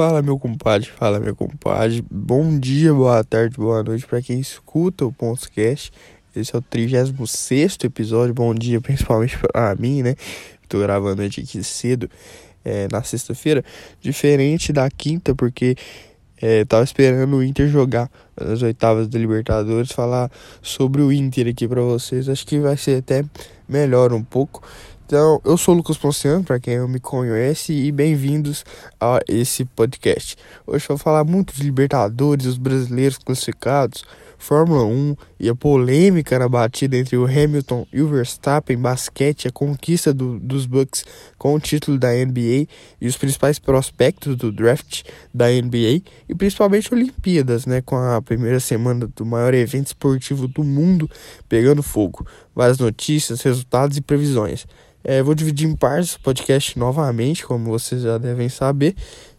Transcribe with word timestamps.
Fala 0.00 0.22
meu 0.22 0.38
compadre, 0.38 0.88
fala 0.88 1.20
meu 1.20 1.36
compadre. 1.36 2.02
Bom 2.10 2.58
dia, 2.58 2.90
boa 2.94 3.22
tarde, 3.22 3.54
boa 3.58 3.82
noite 3.82 4.06
para 4.06 4.22
quem 4.22 4.40
escuta 4.40 5.04
o 5.04 5.12
Ponscast. 5.12 5.92
Esse 6.34 6.56
é 6.56 6.58
o 6.58 6.62
36 6.62 7.76
episódio. 7.84 8.32
Bom 8.32 8.54
dia, 8.54 8.80
principalmente 8.80 9.36
para 9.36 9.74
mim, 9.74 10.02
né? 10.02 10.14
Tô 10.70 10.78
gravando 10.78 11.20
aqui 11.20 11.62
cedo, 11.62 12.08
é, 12.64 12.88
na 12.90 13.02
sexta-feira. 13.02 13.62
Diferente 14.00 14.72
da 14.72 14.88
quinta, 14.88 15.34
porque 15.34 15.76
é, 16.40 16.64
tava 16.64 16.82
esperando 16.82 17.36
o 17.36 17.44
Inter 17.44 17.68
jogar 17.68 18.10
nas 18.40 18.62
oitavas 18.62 19.06
da 19.06 19.18
Libertadores. 19.18 19.92
Falar 19.92 20.30
sobre 20.62 21.02
o 21.02 21.12
Inter 21.12 21.46
aqui 21.48 21.68
para 21.68 21.82
vocês. 21.82 22.26
Acho 22.26 22.46
que 22.46 22.58
vai 22.58 22.78
ser 22.78 23.00
até 23.00 23.22
melhor 23.68 24.14
um 24.14 24.24
pouco. 24.24 24.62
Então, 25.10 25.40
eu 25.44 25.56
sou 25.56 25.74
o 25.74 25.76
Lucas 25.76 25.98
Ponciano, 25.98 26.44
para 26.44 26.60
quem 26.60 26.78
não 26.78 26.86
me 26.86 27.00
conhece, 27.00 27.72
e 27.72 27.90
bem-vindos 27.90 28.64
a 29.00 29.18
esse 29.26 29.64
podcast. 29.64 30.36
Hoje 30.64 30.84
eu 30.84 30.96
vou 30.96 30.98
falar 30.98 31.24
muito 31.24 31.52
dos 31.52 31.60
Libertadores, 31.60 32.46
os 32.46 32.56
brasileiros 32.56 33.18
classificados, 33.18 34.04
Fórmula 34.38 34.84
1 34.84 35.16
e 35.40 35.48
a 35.48 35.54
polêmica 35.54 36.38
na 36.38 36.48
batida 36.48 36.96
entre 36.96 37.16
o 37.16 37.24
Hamilton 37.24 37.88
e 37.92 38.00
o 38.00 38.06
Verstappen, 38.06 38.78
basquete, 38.78 39.48
a 39.48 39.50
conquista 39.50 40.14
do, 40.14 40.38
dos 40.38 40.64
Bucks 40.64 41.04
com 41.36 41.54
o 41.54 41.58
título 41.58 41.98
da 41.98 42.12
NBA 42.12 42.68
e 43.00 43.08
os 43.08 43.16
principais 43.16 43.58
prospectos 43.58 44.36
do 44.36 44.52
draft 44.52 45.02
da 45.34 45.48
NBA 45.48 46.02
e 46.28 46.34
principalmente 46.38 46.94
Olimpíadas, 46.94 47.66
né, 47.66 47.82
com 47.82 47.96
a 47.96 48.22
primeira 48.22 48.60
semana 48.60 49.08
do 49.16 49.26
maior 49.26 49.54
evento 49.54 49.88
esportivo 49.88 50.46
do 50.46 50.62
mundo 50.62 51.10
pegando 51.48 51.82
fogo. 51.82 52.24
Várias 52.54 52.78
notícias, 52.78 53.42
resultados 53.42 53.96
e 53.96 54.00
previsões. 54.00 54.66
É, 55.02 55.22
vou 55.22 55.34
dividir 55.34 55.68
em 55.68 55.74
partes 55.74 56.14
o 56.14 56.20
podcast 56.20 56.78
novamente, 56.78 57.44
como 57.44 57.70
vocês 57.70 58.02
já 58.02 58.18
devem 58.18 58.48
saber. 58.48 58.94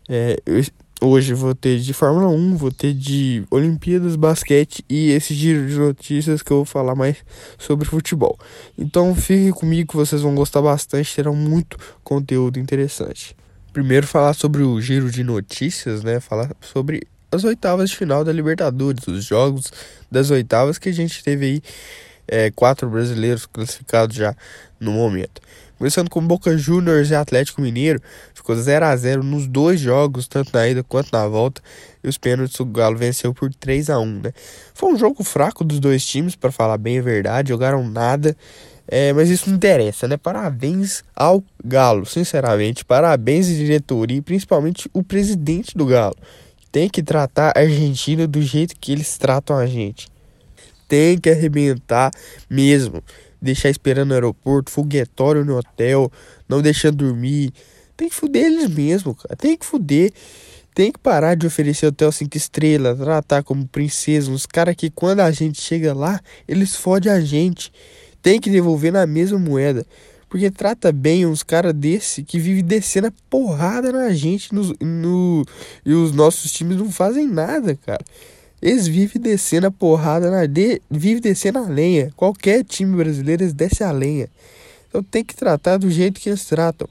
É, 0.09 0.37
eu, 0.45 0.63
Hoje 1.03 1.33
vou 1.33 1.55
ter 1.55 1.79
de 1.79 1.93
Fórmula 1.93 2.27
1, 2.27 2.57
vou 2.57 2.71
ter 2.71 2.93
de 2.93 3.43
Olimpíadas, 3.49 4.15
basquete 4.15 4.85
e 4.87 5.09
esse 5.09 5.33
giro 5.33 5.67
de 5.67 5.73
notícias 5.73 6.43
que 6.43 6.51
eu 6.51 6.57
vou 6.57 6.65
falar 6.65 6.93
mais 6.93 7.17
sobre 7.57 7.87
futebol. 7.87 8.37
Então 8.77 9.15
fiquem 9.15 9.49
comigo 9.49 9.89
que 9.89 9.97
vocês 9.97 10.21
vão 10.21 10.35
gostar 10.35 10.61
bastante, 10.61 11.15
terão 11.15 11.35
muito 11.35 11.75
conteúdo 12.03 12.59
interessante. 12.59 13.35
Primeiro 13.73 14.05
falar 14.05 14.35
sobre 14.35 14.61
o 14.61 14.79
giro 14.79 15.09
de 15.09 15.23
notícias, 15.23 16.03
né? 16.03 16.19
Falar 16.19 16.51
sobre 16.61 17.01
as 17.31 17.43
oitavas 17.43 17.89
de 17.89 17.95
final 17.95 18.23
da 18.23 18.31
Libertadores, 18.31 19.07
os 19.07 19.25
jogos 19.25 19.73
das 20.11 20.29
oitavas 20.29 20.77
que 20.77 20.89
a 20.89 20.93
gente 20.93 21.23
teve 21.23 21.45
aí 21.45 21.61
é, 22.27 22.51
quatro 22.51 22.87
brasileiros 22.87 23.47
classificados 23.47 24.15
já 24.15 24.35
no 24.81 24.91
momento. 24.91 25.39
Começando 25.77 26.09
com 26.09 26.21
Boca 26.21 26.55
Juniors 26.57 27.09
e 27.09 27.15
Atlético 27.15 27.61
Mineiro, 27.61 27.99
ficou 28.35 28.55
0 28.55 28.85
a 28.85 28.95
0 28.95 29.23
nos 29.23 29.47
dois 29.47 29.79
jogos, 29.79 30.27
tanto 30.27 30.51
na 30.53 30.67
ida 30.67 30.83
quanto 30.83 31.11
na 31.11 31.27
volta, 31.27 31.61
e 32.03 32.07
os 32.07 32.17
pênaltis 32.17 32.59
o 32.59 32.65
Galo 32.65 32.97
venceu 32.97 33.33
por 33.33 33.51
3 33.53 33.89
a 33.89 33.99
1 33.99 34.05
né? 34.05 34.31
Foi 34.73 34.93
um 34.93 34.97
jogo 34.97 35.23
fraco 35.23 35.63
dos 35.63 35.79
dois 35.79 36.05
times, 36.05 36.35
para 36.35 36.51
falar 36.51 36.77
bem 36.77 36.99
a 36.99 37.01
verdade, 37.01 37.49
jogaram 37.49 37.87
nada, 37.87 38.35
é, 38.87 39.13
mas 39.13 39.29
isso 39.29 39.49
não 39.49 39.55
interessa, 39.55 40.07
né? 40.07 40.17
Parabéns 40.17 41.03
ao 41.15 41.43
Galo, 41.63 42.05
sinceramente, 42.05 42.85
parabéns 42.85 43.47
à 43.47 43.53
diretoria 43.53 44.17
e 44.17 44.21
principalmente 44.21 44.89
o 44.93 45.01
presidente 45.01 45.77
do 45.77 45.85
Galo. 45.85 46.17
Tem 46.71 46.87
que 46.87 47.01
tratar 47.01 47.53
a 47.55 47.59
Argentina 47.59 48.27
do 48.27 48.41
jeito 48.41 48.75
que 48.79 48.91
eles 48.91 49.17
tratam 49.17 49.57
a 49.57 49.65
gente. 49.65 50.09
Tem 50.87 51.17
que 51.17 51.29
arrebentar 51.29 52.11
mesmo 52.49 53.03
deixar 53.41 53.69
esperando 53.69 54.09
no 54.09 54.13
aeroporto, 54.13 54.71
foguetório 54.71 55.43
no 55.43 55.57
hotel, 55.57 56.11
não 56.47 56.61
deixando 56.61 56.97
dormir. 56.97 57.51
Tem 57.97 58.09
que 58.09 58.15
fuder 58.15 58.45
eles 58.45 58.69
mesmo, 58.69 59.15
cara. 59.15 59.35
Tem 59.35 59.57
que 59.57 59.65
fuder. 59.65 60.11
Tem 60.73 60.91
que 60.91 60.99
parar 60.99 61.35
de 61.35 61.45
oferecer 61.45 61.87
hotel 61.87 62.11
5 62.11 62.37
estrelas, 62.37 62.97
tratar 62.97 63.43
como 63.43 63.67
princesa. 63.67 64.31
Uns 64.31 64.45
caras 64.45 64.75
que 64.75 64.89
quando 64.89 65.19
a 65.19 65.29
gente 65.29 65.61
chega 65.61 65.93
lá, 65.93 66.21
eles 66.47 66.75
fodem 66.75 67.11
a 67.11 67.19
gente. 67.19 67.73
Tem 68.21 68.39
que 68.39 68.49
devolver 68.49 68.93
na 68.93 69.05
mesma 69.05 69.37
moeda. 69.37 69.85
Porque 70.29 70.49
trata 70.49 70.93
bem 70.93 71.25
uns 71.25 71.43
caras 71.43 71.73
desse 71.73 72.23
que 72.23 72.39
vive 72.39 72.61
descendo 72.61 73.07
a 73.07 73.13
porrada 73.29 73.91
na 73.91 74.11
gente 74.11 74.55
no, 74.55 74.73
no, 74.79 75.45
e 75.85 75.93
os 75.93 76.13
nossos 76.13 76.53
times 76.53 76.77
não 76.77 76.89
fazem 76.89 77.27
nada, 77.27 77.75
cara. 77.75 78.03
Eles 78.61 78.87
vivem 78.87 79.19
descendo 79.19 79.67
a 79.67 79.71
porrada 79.71 80.29
na 80.29 80.45
de, 80.45 80.81
vive 80.89 81.19
descendo 81.19 81.59
a 81.59 81.67
lenha. 81.67 82.11
Qualquer 82.15 82.63
time 82.63 82.95
brasileiro 82.95 83.43
eles 83.43 83.53
descem 83.53 83.87
a 83.87 83.91
lenha. 83.91 84.29
Então 84.87 85.01
tem 85.01 85.23
que 85.23 85.35
tratar 85.35 85.77
do 85.77 85.89
jeito 85.89 86.19
que 86.19 86.29
eles 86.29 86.45
tratam. 86.45 86.87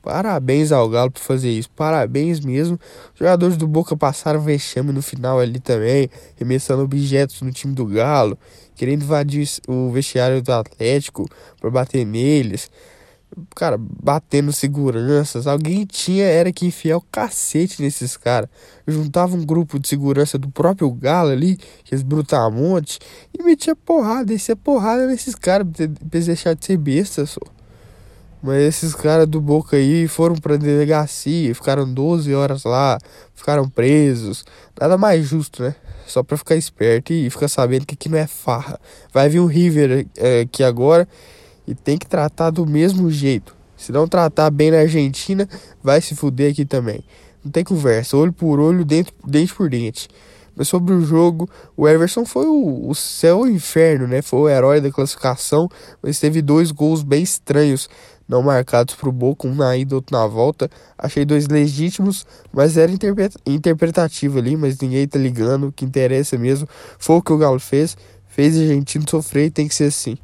Parabéns 0.00 0.70
ao 0.70 0.88
Galo 0.88 1.10
por 1.10 1.20
fazer 1.20 1.50
isso. 1.50 1.68
Parabéns 1.70 2.38
mesmo. 2.38 2.78
Os 3.12 3.18
jogadores 3.18 3.56
do 3.56 3.66
Boca 3.66 3.96
passaram 3.96 4.40
vexame 4.40 4.92
no 4.92 5.02
final 5.02 5.40
ali 5.40 5.58
também, 5.58 6.08
remessando 6.36 6.82
objetos 6.82 7.42
no 7.42 7.50
time 7.50 7.74
do 7.74 7.84
Galo, 7.84 8.38
querendo 8.76 9.02
invadir 9.02 9.48
o 9.66 9.90
vestiário 9.90 10.40
do 10.40 10.52
Atlético 10.52 11.28
para 11.60 11.68
bater 11.68 12.06
neles 12.06 12.70
cara, 13.54 13.76
batendo 13.78 14.52
seguranças. 14.52 15.46
Alguém 15.46 15.84
tinha 15.84 16.24
era 16.24 16.52
que 16.52 16.66
enfiar 16.66 16.96
o 16.96 17.04
cacete 17.12 17.82
nesses 17.82 18.16
caras. 18.16 18.48
Juntava 18.86 19.36
um 19.36 19.44
grupo 19.44 19.78
de 19.78 19.88
segurança 19.88 20.38
do 20.38 20.48
próprio 20.48 20.90
Galo 20.90 21.30
ali, 21.30 21.58
aqueles 21.80 22.02
brutamontes, 22.02 22.98
e 23.38 23.42
metia 23.42 23.76
porrada, 23.76 24.26
descia 24.26 24.56
porrada 24.56 25.06
nesses 25.06 25.34
caras 25.34 25.66
pra 25.74 25.86
deixar 26.20 26.54
de 26.54 26.64
ser 26.64 26.76
bestas, 26.76 27.30
só. 27.30 27.40
Mas 28.40 28.62
esses 28.62 28.94
caras 28.94 29.26
do 29.26 29.40
Boca 29.40 29.76
aí 29.76 30.06
foram 30.06 30.36
pra 30.36 30.56
delegacia, 30.56 31.52
ficaram 31.54 31.92
12 31.92 32.32
horas 32.34 32.62
lá, 32.64 32.98
ficaram 33.34 33.68
presos. 33.68 34.44
Nada 34.80 34.96
mais 34.96 35.26
justo, 35.26 35.62
né? 35.62 35.74
Só 36.06 36.22
pra 36.22 36.36
ficar 36.36 36.54
esperto 36.54 37.12
e 37.12 37.28
ficar 37.28 37.48
sabendo 37.48 37.84
que 37.84 37.94
aqui 37.94 38.08
não 38.08 38.16
é 38.16 38.26
farra. 38.26 38.80
Vai 39.12 39.28
vir 39.28 39.40
um 39.40 39.46
River 39.46 40.06
é, 40.16 40.40
aqui 40.42 40.62
agora 40.62 41.06
e 41.68 41.74
tem 41.74 41.98
que 41.98 42.06
tratar 42.06 42.48
do 42.48 42.66
mesmo 42.66 43.10
jeito. 43.10 43.54
Se 43.76 43.92
não 43.92 44.08
tratar 44.08 44.50
bem 44.50 44.70
na 44.70 44.78
Argentina, 44.78 45.46
vai 45.82 46.00
se 46.00 46.16
fuder 46.16 46.50
aqui 46.50 46.64
também. 46.64 47.04
Não 47.44 47.52
tem 47.52 47.62
conversa, 47.62 48.16
olho 48.16 48.32
por 48.32 48.58
olho, 48.58 48.86
dente, 48.86 49.12
dente 49.24 49.54
por 49.54 49.68
dente. 49.68 50.08
Mas 50.56 50.66
sobre 50.66 50.94
o 50.94 51.02
jogo, 51.02 51.48
o 51.76 51.86
Everson 51.86 52.24
foi 52.24 52.46
o, 52.46 52.88
o 52.88 52.94
céu 52.94 53.46
e 53.46 53.50
o 53.50 53.54
inferno, 53.54 54.08
né? 54.08 54.22
Foi 54.22 54.40
o 54.40 54.48
herói 54.48 54.80
da 54.80 54.90
classificação, 54.90 55.68
mas 56.02 56.18
teve 56.18 56.40
dois 56.40 56.72
gols 56.72 57.02
bem 57.02 57.22
estranhos, 57.22 57.88
não 58.26 58.42
marcados 58.42 58.94
pro 58.94 59.12
Boca, 59.12 59.46
um 59.46 59.54
na 59.54 59.76
ida, 59.76 59.94
outro 59.94 60.16
na 60.18 60.26
volta. 60.26 60.70
Achei 60.96 61.24
dois 61.24 61.46
legítimos, 61.46 62.26
mas 62.50 62.78
era 62.78 62.90
interpretativo 63.46 64.38
ali, 64.38 64.56
mas 64.56 64.78
ninguém 64.80 65.06
tá 65.06 65.18
ligando. 65.18 65.68
O 65.68 65.72
que 65.72 65.84
interessa 65.84 66.38
mesmo 66.38 66.66
foi 66.98 67.16
o 67.16 67.22
que 67.22 67.32
o 67.32 67.38
Galo 67.38 67.60
fez. 67.60 67.96
Fez 68.26 68.56
a 68.56 68.60
Argentina 68.60 69.04
sofrer 69.08 69.46
e 69.46 69.50
tem 69.50 69.68
que 69.68 69.74
ser 69.74 69.84
assim. 69.84 70.18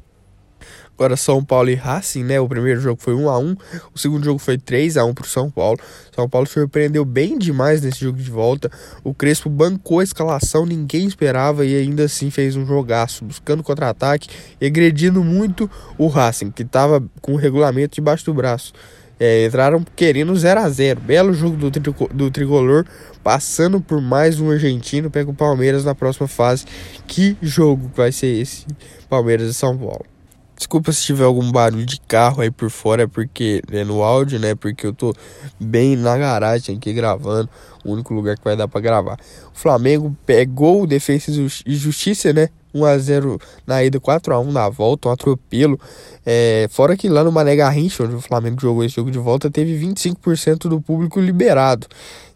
Agora 0.97 1.17
São 1.17 1.43
Paulo 1.43 1.69
e 1.69 1.75
Racing, 1.75 2.23
né? 2.23 2.39
O 2.39 2.47
primeiro 2.47 2.79
jogo 2.79 3.01
foi 3.01 3.13
1 3.13 3.29
a 3.29 3.37
1, 3.37 3.55
o 3.93 3.99
segundo 3.99 4.23
jogo 4.23 4.39
foi 4.39 4.57
3 4.57 4.95
a 4.97 5.03
1 5.03 5.13
pro 5.13 5.27
São 5.27 5.49
Paulo. 5.49 5.77
São 6.13 6.29
Paulo 6.29 6.47
surpreendeu 6.47 7.03
bem 7.03 7.37
demais 7.37 7.81
nesse 7.81 7.99
jogo 7.99 8.17
de 8.17 8.29
volta. 8.29 8.71
O 9.03 9.13
Crespo 9.13 9.49
bancou 9.49 9.99
a 9.99 10.03
escalação, 10.03 10.65
ninguém 10.65 11.05
esperava 11.05 11.65
e 11.65 11.75
ainda 11.75 12.05
assim 12.05 12.29
fez 12.29 12.55
um 12.55 12.65
jogaço, 12.65 13.25
buscando 13.25 13.61
contra-ataque 13.61 14.29
agredindo 14.65 15.23
muito 15.23 15.69
o 15.97 16.07
Racing, 16.07 16.51
que 16.51 16.63
estava 16.63 17.03
com 17.21 17.33
o 17.33 17.37
regulamento 17.37 17.95
debaixo 17.95 18.25
do 18.25 18.33
braço. 18.33 18.73
É, 19.17 19.45
entraram 19.45 19.85
querendo 19.95 20.35
0 20.35 20.59
a 20.59 20.69
0 20.69 20.99
Belo 20.99 21.33
jogo 21.33 21.55
do, 21.55 21.69
do 22.13 22.29
tricolor, 22.29 22.85
passando 23.23 23.79
por 23.79 24.01
mais 24.01 24.39
um 24.39 24.51
argentino. 24.51 25.09
Pega 25.09 25.29
o 25.29 25.33
Palmeiras 25.33 25.85
na 25.85 25.95
próxima 25.95 26.27
fase. 26.27 26.65
Que 27.07 27.37
jogo 27.41 27.89
vai 27.95 28.11
ser 28.11 28.27
esse? 28.27 28.65
Palmeiras 29.09 29.49
e 29.49 29.53
São 29.53 29.77
Paulo. 29.77 30.14
Desculpa 30.57 30.91
se 30.93 31.03
tiver 31.03 31.25
algum 31.25 31.51
barulho 31.51 31.85
de 31.85 31.99
carro 31.99 32.41
aí 32.41 32.49
por 32.49 32.69
fora, 32.69 33.07
porque 33.07 33.61
é 33.71 33.83
no 33.83 34.01
áudio, 34.01 34.39
né? 34.39 34.55
Porque 34.55 34.87
eu 34.87 34.93
tô 34.93 35.13
bem 35.59 35.97
na 35.97 36.17
garagem 36.17 36.77
aqui 36.77 36.93
gravando, 36.93 37.49
o 37.83 37.91
único 37.91 38.13
lugar 38.13 38.37
que 38.37 38.43
vai 38.43 38.55
dar 38.55 38.67
para 38.67 38.79
gravar. 38.79 39.19
O 39.53 39.57
Flamengo 39.57 40.15
pegou 40.25 40.83
o 40.83 40.87
Defesa 40.87 41.29
e 41.65 41.75
Justiça, 41.75 42.31
né? 42.31 42.49
1 42.73 42.85
a 42.85 42.97
0 42.97 43.39
na 43.65 43.83
ida, 43.83 43.99
4 43.99 44.33
a 44.33 44.39
1 44.39 44.51
na 44.51 44.69
volta, 44.69 45.09
um 45.09 45.11
atropelo. 45.11 45.79
É, 46.25 46.67
fora 46.69 46.95
que 46.95 47.07
lá 47.07 47.23
no 47.23 47.31
Mané 47.31 47.55
Garrincha, 47.55 48.03
onde 48.03 48.15
o 48.15 48.21
Flamengo 48.21 48.59
jogou 48.59 48.83
esse 48.83 48.95
jogo 48.95 49.09
de 49.09 49.19
volta, 49.19 49.49
teve 49.49 49.77
25% 49.77 50.67
do 50.69 50.81
público 50.81 51.19
liberado. 51.19 51.87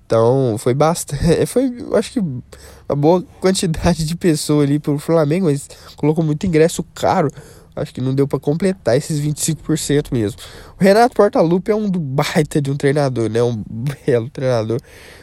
Então 0.05 0.57
foi 0.57 0.73
bastante. 0.73 1.23
Foi, 1.45 1.71
acho 1.93 2.13
que, 2.13 2.19
uma 2.19 2.95
boa 2.95 3.23
quantidade 3.39 4.03
de 4.03 4.15
pessoas 4.17 4.67
ali 4.67 4.79
pro 4.79 4.97
Flamengo, 4.97 5.45
mas 5.45 5.69
colocou 5.95 6.23
muito 6.23 6.47
ingresso 6.47 6.83
caro 6.95 7.29
acho 7.79 7.93
que 7.93 8.01
não 8.01 8.13
deu 8.13 8.27
para 8.27 8.39
completar 8.39 8.97
esses 8.97 9.19
25% 9.19 10.11
mesmo. 10.11 10.39
O 10.79 10.83
Renato 10.83 11.15
Portaluppi 11.15 11.71
é 11.71 11.75
um 11.75 11.89
do 11.89 11.99
baita 11.99 12.61
de 12.61 12.71
um 12.71 12.75
treinador, 12.75 13.29
né? 13.29 13.41
Um 13.41 13.63
belo 14.05 14.29
treinador, 14.29 14.79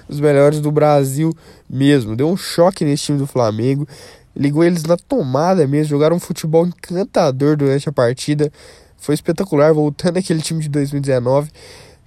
dos 0.09 0.21
melhores 0.21 0.61
do 0.61 0.71
Brasil 0.71 1.33
mesmo. 1.69 2.17
Deu 2.17 2.29
um 2.29 2.37
choque 2.37 2.85
nesse 2.85 3.05
time 3.05 3.19
do 3.19 3.27
Flamengo, 3.27 3.87
ligou 4.35 4.63
eles 4.63 4.83
na 4.85 4.97
tomada 4.97 5.67
mesmo, 5.67 5.89
jogaram 5.91 6.17
um 6.17 6.21
futebol 6.21 6.67
encantador 6.67 7.57
durante 7.57 7.89
a 7.89 7.93
partida. 7.93 8.53
Foi 8.99 9.15
espetacular, 9.15 9.73
voltando 9.73 10.19
aquele 10.19 10.43
time 10.43 10.61
de 10.63 10.69
2019. 10.69 11.51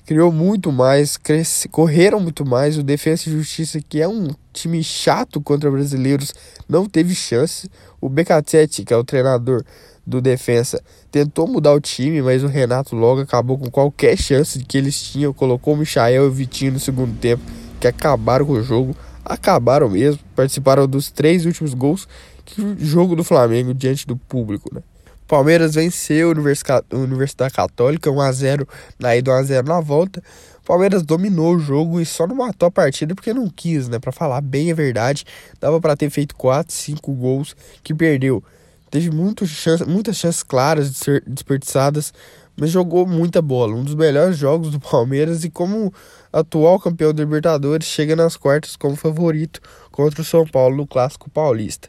criou 0.06 0.31
muito 0.31 0.72
mais, 0.72 1.18
cresce, 1.18 1.69
correram 1.69 2.19
muito 2.19 2.46
mais. 2.46 2.78
O 2.78 2.84
Defensa 2.84 3.30
e 3.30 3.31
Justiça, 3.31 3.80
que 3.80 4.01
é 4.01 4.07
um 4.07 4.30
time 4.51 4.84
chato 4.84 5.40
contra 5.40 5.69
brasileiros, 5.69 6.34
não 6.68 6.86
teve 6.88 7.13
chance. 7.13 7.69
O 8.01 8.10
Becatete, 8.10 8.84
que 8.84 8.94
é 8.94 8.98
o 8.98 9.04
treinador 9.04 9.63
do 10.06 10.22
Defensa, 10.22 10.81
tentou 11.12 11.48
mudar 11.48 11.74
o 11.74 11.80
time, 11.80 12.22
mas 12.22 12.44
o 12.44 12.48
Renato 12.48 12.96
logo 12.96 13.22
acabou 13.22 13.57
com 13.57 13.69
qualquer 13.69 14.18
chance 14.18 14.60
que 14.60 14.78
eles 14.78 15.01
tinham. 15.01 15.34
Colocou 15.34 15.74
o 15.74 15.78
Michael 15.78 16.25
e 16.25 16.28
o 16.28 16.31
Vitinho 16.31 16.74
no 16.74 16.80
segundo 16.80 17.18
tempo, 17.19 17.44
que 17.80 17.88
acabaram 17.88 18.46
com 18.46 18.54
o 18.54 18.63
jogo. 18.63 18.96
Acabaram 19.24 19.90
mesmo, 19.90 20.19
participaram 20.36 20.88
dos 20.88 21.12
três 21.12 21.46
últimos 21.46 21.74
gols 21.74 22.07
que 22.46 22.75
jogo 22.80 23.16
do 23.16 23.24
Flamengo 23.24 23.74
diante 23.74 24.07
do 24.07 24.16
público, 24.16 24.74
né? 24.74 24.81
Palmeiras 25.28 25.75
venceu 25.75 26.31
a 26.31 26.96
Universidade 26.96 27.54
Católica 27.54 28.10
1x0 28.10 28.68
na 28.98 29.16
ida 29.16 29.31
1x0 29.31 29.68
na 29.68 29.80
volta. 29.80 30.24
Palmeiras 30.66 31.04
dominou 31.04 31.56
o 31.56 31.60
jogo 31.60 32.01
e 32.01 32.06
só 32.06 32.25
não 32.25 32.36
matou 32.36 32.68
a 32.68 32.72
partida 32.72 33.13
porque 33.13 33.31
não 33.31 33.48
quis, 33.48 33.88
né? 33.88 34.00
Para 34.00 34.12
falar 34.12 34.42
bem 34.42 34.72
a 34.72 34.75
verdade, 34.75 35.24
dava 35.60 35.80
para 35.80 35.96
ter 35.96 36.10
feito 36.10 36.36
4, 36.36 36.74
5 36.74 37.13
gols 37.13 37.56
que 37.84 37.94
perdeu. 37.94 38.44
Teve 38.89 39.12
muito 39.12 39.45
chance, 39.45 39.86
muitas 39.86 40.18
chances 40.18 40.41
claras 40.41 40.91
de 40.91 40.97
ser 40.97 41.24
desperdiçadas, 41.27 42.13
mas 42.57 42.71
jogou 42.71 43.06
muita 43.06 43.41
bola. 43.41 43.75
Um 43.75 43.83
dos 43.83 43.95
melhores 43.95 44.38
jogos 44.38 44.71
do 44.71 44.80
Palmeiras 44.80 45.44
e 45.44 45.50
como 45.50 45.94
atual 46.33 46.80
campeão 46.80 47.13
da 47.13 47.24
Libertadores 47.24 47.88
chega 47.88 48.15
nas 48.15 48.36
quartas 48.36 48.75
como 48.75 48.95
favorito 48.95 49.62
contra 49.91 50.21
o 50.21 50.25
São 50.25 50.45
Paulo 50.45 50.75
no 50.75 50.88
Clássico 50.88 51.30
Paulista. 51.30 51.88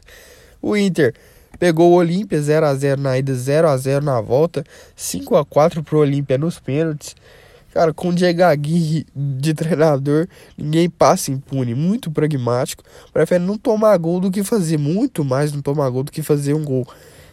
O 0.61 0.77
Inter 0.77 1.13
pegou 1.57 1.91
o 1.91 1.95
Olímpia 1.95 2.41
0 2.41 2.65
a 2.65 2.75
0 2.75 3.01
na 3.01 3.17
ida, 3.17 3.33
0 3.33 3.67
a 3.67 3.77
0 3.77 4.05
na 4.05 4.21
volta, 4.21 4.63
5 4.95 5.35
a 5.35 5.43
4 5.43 5.83
pro 5.83 5.99
Olímpia 5.99 6.37
nos 6.37 6.59
pênaltis. 6.59 7.15
Cara, 7.73 7.93
com 7.93 8.09
o 8.09 8.13
Diego 8.13 8.43
Aguirre 8.43 9.05
de 9.15 9.53
treinador, 9.53 10.27
ninguém 10.57 10.89
passa 10.89 11.31
impune, 11.31 11.73
muito 11.73 12.11
pragmático. 12.11 12.83
Prefere 13.13 13.43
não 13.43 13.57
tomar 13.57 13.97
gol 13.97 14.19
do 14.19 14.29
que 14.29 14.43
fazer, 14.43 14.77
muito 14.77 15.23
mais 15.23 15.53
não 15.53 15.61
tomar 15.61 15.89
gol 15.89 16.03
do 16.03 16.11
que 16.11 16.21
fazer 16.21 16.53
um 16.53 16.63
gol. 16.63 16.85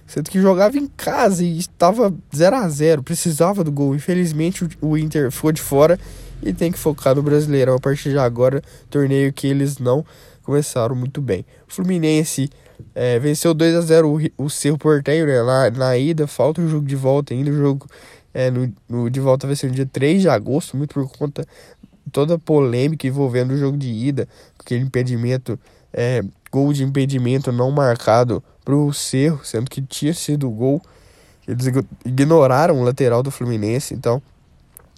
Sendo 0.06 0.30
que 0.30 0.40
jogava 0.40 0.78
em 0.78 0.86
casa 0.86 1.44
e 1.44 1.58
estava 1.58 2.14
0 2.34 2.56
a 2.56 2.68
0 2.68 3.02
precisava 3.02 3.62
do 3.62 3.70
gol. 3.70 3.94
Infelizmente 3.94 4.66
o 4.80 4.96
Inter 4.96 5.30
ficou 5.30 5.52
de 5.52 5.60
fora 5.60 5.98
e 6.42 6.52
tem 6.52 6.70
que 6.72 6.78
focar 6.78 7.14
no 7.14 7.22
Brasileirão 7.22 7.74
a 7.74 7.80
partir 7.80 8.10
de 8.10 8.18
agora, 8.18 8.62
torneio 8.88 9.32
que 9.32 9.48
eles 9.48 9.78
não 9.78 10.04
começaram 10.42 10.94
muito 10.94 11.20
bem. 11.20 11.44
O 11.68 11.74
Fluminense 11.74 12.48
é, 12.94 13.18
venceu 13.18 13.52
2 13.52 13.74
a 13.74 13.80
0 13.80 14.08
o, 14.08 14.44
o 14.44 14.48
Cerro 14.48 14.78
Porteiro 14.78 15.26
né, 15.26 15.42
na, 15.42 15.70
na 15.70 15.98
ida, 15.98 16.26
falta 16.26 16.62
o 16.62 16.68
jogo 16.68 16.86
de 16.86 16.96
volta 16.96 17.34
ainda. 17.34 17.50
O 17.50 17.54
jogo 17.54 17.86
é, 18.38 18.52
no, 18.52 18.72
no, 18.88 19.10
de 19.10 19.18
volta 19.18 19.48
vai 19.48 19.56
ser 19.56 19.66
no 19.66 19.74
dia 19.74 19.84
3 19.84 20.22
de 20.22 20.28
agosto, 20.28 20.76
muito 20.76 20.94
por 20.94 21.10
conta 21.10 21.44
toda 22.12 22.34
a 22.34 22.38
polêmica 22.38 23.04
envolvendo 23.04 23.52
o 23.52 23.56
jogo 23.56 23.76
de 23.76 23.88
ida, 23.88 24.28
aquele 24.56 24.84
impedimento, 24.84 25.58
é, 25.92 26.22
gol 26.48 26.72
de 26.72 26.84
impedimento 26.84 27.50
não 27.50 27.72
marcado 27.72 28.40
para 28.64 28.76
o 28.76 28.92
Cerro, 28.92 29.40
sendo 29.44 29.68
que 29.68 29.82
tinha 29.82 30.14
sido 30.14 30.48
gol. 30.50 30.80
Eles 31.48 31.66
ignoraram 32.04 32.80
o 32.80 32.84
lateral 32.84 33.24
do 33.24 33.30
Fluminense, 33.32 33.92
então 33.92 34.22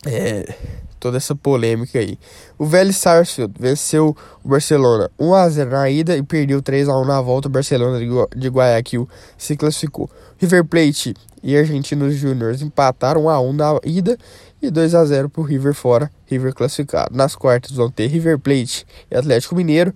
é, 0.06 0.54
toda 0.98 1.16
essa 1.16 1.34
polêmica 1.34 1.98
aí. 1.98 2.18
O 2.58 2.66
Vélez 2.66 2.98
Sarsfield 2.98 3.54
venceu 3.58 4.14
o 4.44 4.48
Barcelona 4.48 5.10
1 5.18 5.34
a 5.34 5.48
0 5.48 5.70
na 5.70 5.88
ida 5.88 6.14
e 6.14 6.22
perdeu 6.22 6.60
3 6.60 6.90
a 6.90 6.98
1 6.98 7.06
na 7.06 7.22
volta. 7.22 7.48
O 7.48 7.50
Barcelona 7.50 7.98
de 8.36 8.48
Guayaquil 8.48 9.08
se 9.38 9.56
classificou. 9.56 10.10
River 10.38 10.62
Plate 10.64 11.14
e 11.42 11.56
Argentinos 11.56 12.14
Júniors 12.14 12.62
empataram 12.62 13.24
1 13.24 13.28
a 13.28 13.40
1 13.40 13.52
na 13.52 13.80
ida 13.84 14.18
e 14.60 14.70
2 14.70 14.94
a 14.94 15.04
0 15.04 15.28
para 15.28 15.40
o 15.40 15.44
River 15.44 15.74
fora, 15.74 16.10
River 16.26 16.54
classificado. 16.54 17.16
Nas 17.16 17.34
quartas 17.34 17.72
vão 17.72 17.90
ter 17.90 18.06
River 18.06 18.38
Plate 18.38 18.86
e 19.10 19.16
Atlético 19.16 19.54
Mineiro, 19.54 19.92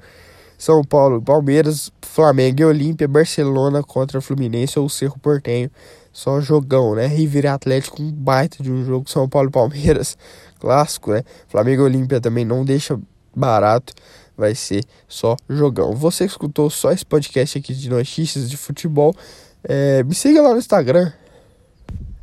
São 0.56 0.82
Paulo, 0.82 1.20
Palmeiras, 1.20 1.92
Flamengo 2.02 2.62
e 2.62 2.64
Olímpia, 2.64 3.06
Barcelona 3.06 3.82
contra 3.82 4.20
Fluminense 4.20 4.78
ou 4.78 4.88
Cerro 4.88 5.18
Portenho. 5.18 5.70
Só 6.12 6.40
jogão, 6.40 6.94
né? 6.94 7.08
River 7.08 7.46
Atlético, 7.46 8.00
um 8.00 8.10
baita 8.10 8.62
de 8.62 8.70
um 8.70 8.84
jogo. 8.84 9.10
São 9.10 9.28
Paulo 9.28 9.50
Palmeiras, 9.50 10.16
clássico, 10.60 11.10
né? 11.10 11.24
Flamengo 11.48 11.82
e 11.82 11.84
Olímpia 11.84 12.20
também 12.20 12.44
não 12.44 12.64
deixa 12.64 12.98
barato. 13.34 13.92
Vai 14.36 14.54
ser 14.54 14.84
só 15.08 15.36
jogão. 15.48 15.92
Você 15.94 16.24
escutou 16.24 16.70
só 16.70 16.92
esse 16.92 17.04
podcast 17.04 17.58
aqui 17.58 17.74
de 17.74 17.90
notícias 17.90 18.48
de 18.48 18.56
futebol. 18.56 19.14
É, 19.62 20.02
me 20.04 20.14
siga 20.14 20.40
lá 20.40 20.52
no 20.52 20.58
Instagram. 20.58 21.12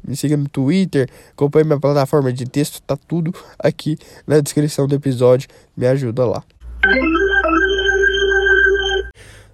Me 0.04 0.16
siga 0.16 0.36
no 0.36 0.48
Twitter. 0.48 1.08
Acompanhe 1.32 1.66
minha 1.66 1.80
plataforma 1.80 2.32
de 2.34 2.46
texto. 2.46 2.82
Tá 2.82 2.96
tudo 2.96 3.34
aqui 3.60 3.98
na 4.26 4.40
descrição 4.40 4.88
do 4.88 4.96
episódio. 4.96 5.48
Me 5.76 5.86
ajuda 5.88 6.26
lá. 6.26 6.44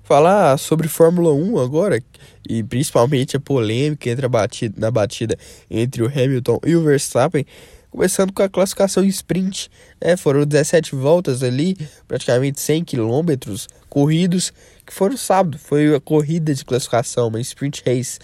Falar 0.03 0.57
sobre 0.57 0.88
Fórmula 0.88 1.33
1 1.33 1.59
agora, 1.59 2.01
e 2.47 2.63
principalmente 2.63 3.35
a 3.35 3.41
polêmica 3.41 4.09
entre 4.09 4.25
a 4.25 4.29
batida, 4.29 4.73
na 4.77 4.89
batida 4.89 5.38
entre 5.69 6.01
o 6.01 6.07
Hamilton 6.07 6.61
e 6.65 6.77
o 6.77 6.81
Verstappen, 6.81 7.45
começando 7.89 8.31
com 8.31 8.41
a 8.41 8.47
classificação 8.47 9.03
sprint. 9.03 9.69
Né? 10.01 10.15
Foram 10.15 10.45
17 10.45 10.95
voltas 10.95 11.44
ali, 11.44 11.75
praticamente 12.07 12.61
100 12.61 12.85
quilômetros 12.85 13.67
corridos, 13.89 14.53
que 14.85 14.94
foram 14.94 15.17
sábado. 15.17 15.57
Foi 15.57 15.94
a 15.94 15.99
corrida 15.99 16.53
de 16.53 16.63
classificação, 16.63 17.27
uma 17.27 17.41
sprint 17.41 17.83
race. 17.85 18.17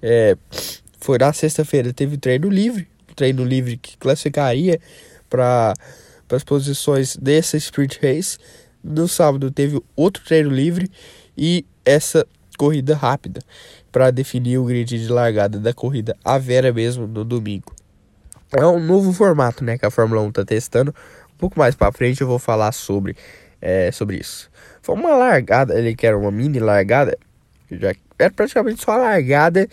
É, 0.00 0.34
foi 1.00 1.18
na 1.18 1.32
sexta-feira, 1.32 1.92
teve 1.92 2.16
treino 2.16 2.48
livre, 2.48 2.86
treino 3.16 3.44
livre 3.44 3.76
que 3.76 3.96
classificaria 3.96 4.80
para 5.28 5.74
as 6.30 6.44
posições 6.44 7.16
dessa 7.16 7.56
sprint 7.56 7.98
race. 8.02 8.38
No 8.82 9.08
sábado 9.08 9.50
teve 9.50 9.80
outro 9.96 10.24
treino 10.24 10.50
livre 10.50 10.90
e 11.36 11.64
essa 11.84 12.26
corrida 12.56 12.94
rápida 12.94 13.40
para 13.90 14.10
definir 14.10 14.58
o 14.58 14.64
grid 14.64 14.98
de 14.98 15.08
largada 15.08 15.58
da 15.58 15.72
corrida 15.72 16.16
a 16.24 16.38
vera 16.38 16.72
mesmo 16.72 17.06
no 17.06 17.24
domingo. 17.24 17.74
É 18.52 18.66
um 18.66 18.80
novo 18.80 19.12
formato, 19.12 19.64
né, 19.64 19.78
que 19.78 19.86
a 19.86 19.90
Fórmula 19.90 20.20
1 20.22 20.28
está 20.28 20.44
testando. 20.44 20.94
Um 21.34 21.38
pouco 21.38 21.58
mais 21.58 21.74
para 21.74 21.92
frente 21.92 22.20
eu 22.20 22.26
vou 22.26 22.38
falar 22.38 22.72
sobre, 22.72 23.16
é, 23.60 23.90
sobre 23.92 24.16
isso. 24.16 24.50
Foi 24.82 24.94
uma 24.94 25.14
largada, 25.14 25.78
ele 25.78 25.94
que 25.94 26.06
era 26.06 26.18
uma 26.18 26.30
mini 26.30 26.58
largada, 26.58 27.16
já 27.70 27.94
era 28.18 28.30
praticamente 28.30 28.82
só 28.82 28.92
a 28.92 28.96
largada 28.96 29.68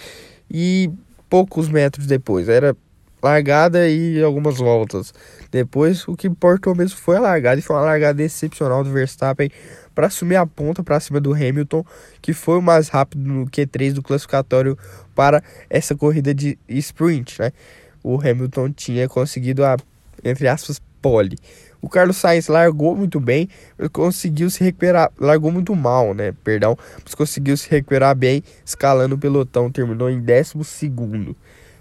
e 0.50 0.92
poucos 1.30 1.70
metros 1.70 2.08
depois. 2.08 2.50
Era 2.50 2.76
largada 3.22 3.90
e 3.90 4.22
algumas 4.22 4.58
voltas. 4.58 5.14
Depois, 5.52 6.08
o 6.08 6.16
que 6.16 6.28
importou 6.28 6.76
mesmo 6.76 6.98
foi 6.98 7.18
a 7.18 7.20
largada, 7.20 7.60
e 7.60 7.64
foi 7.64 7.76
uma 7.76 7.84
largada 7.84 8.22
excepcional 8.22 8.84
do 8.84 8.92
Verstappen 8.92 9.50
para 9.96 10.08
assumir 10.08 10.36
a 10.36 10.46
ponta 10.46 10.84
para 10.84 11.00
cima 11.00 11.20
do 11.20 11.34
Hamilton, 11.34 11.84
que 12.22 12.34
foi 12.34 12.60
o 12.60 12.62
mais 12.62 12.90
rápido 12.90 13.28
no 13.28 13.46
Q3 13.48 13.94
do 13.94 14.04
classificatório 14.04 14.78
para 15.16 15.42
essa 15.70 15.96
corrida 15.96 16.34
de 16.34 16.58
sprint, 16.68 17.42
né? 17.42 17.52
O 18.04 18.20
Hamilton 18.20 18.72
tinha 18.72 19.10
conseguido 19.10 19.66
a, 19.66 19.76
entre 20.24 20.48
aspas, 20.48 20.80
pole. 21.02 21.38
O 21.82 21.90
Carlos 21.90 22.18
Sainz 22.18 22.48
largou 22.48 22.96
muito 22.96 23.20
bem, 23.20 23.48
mas 23.78 23.90
conseguiu 23.90 24.50
se 24.50 24.64
recuperar, 24.64 25.12
largou 25.20 25.52
muito 25.52 25.76
mal, 25.76 26.14
né? 26.14 26.34
Perdão, 26.44 26.78
mas 27.04 27.14
conseguiu 27.14 27.56
se 27.56 27.70
recuperar 27.70 28.16
bem, 28.16 28.44
escalando 28.66 29.16
o 29.16 29.18
pelotão, 29.18 29.72
terminou 29.72 30.10
em 30.10 30.20
12 30.20 30.64
segundo. 30.64 31.36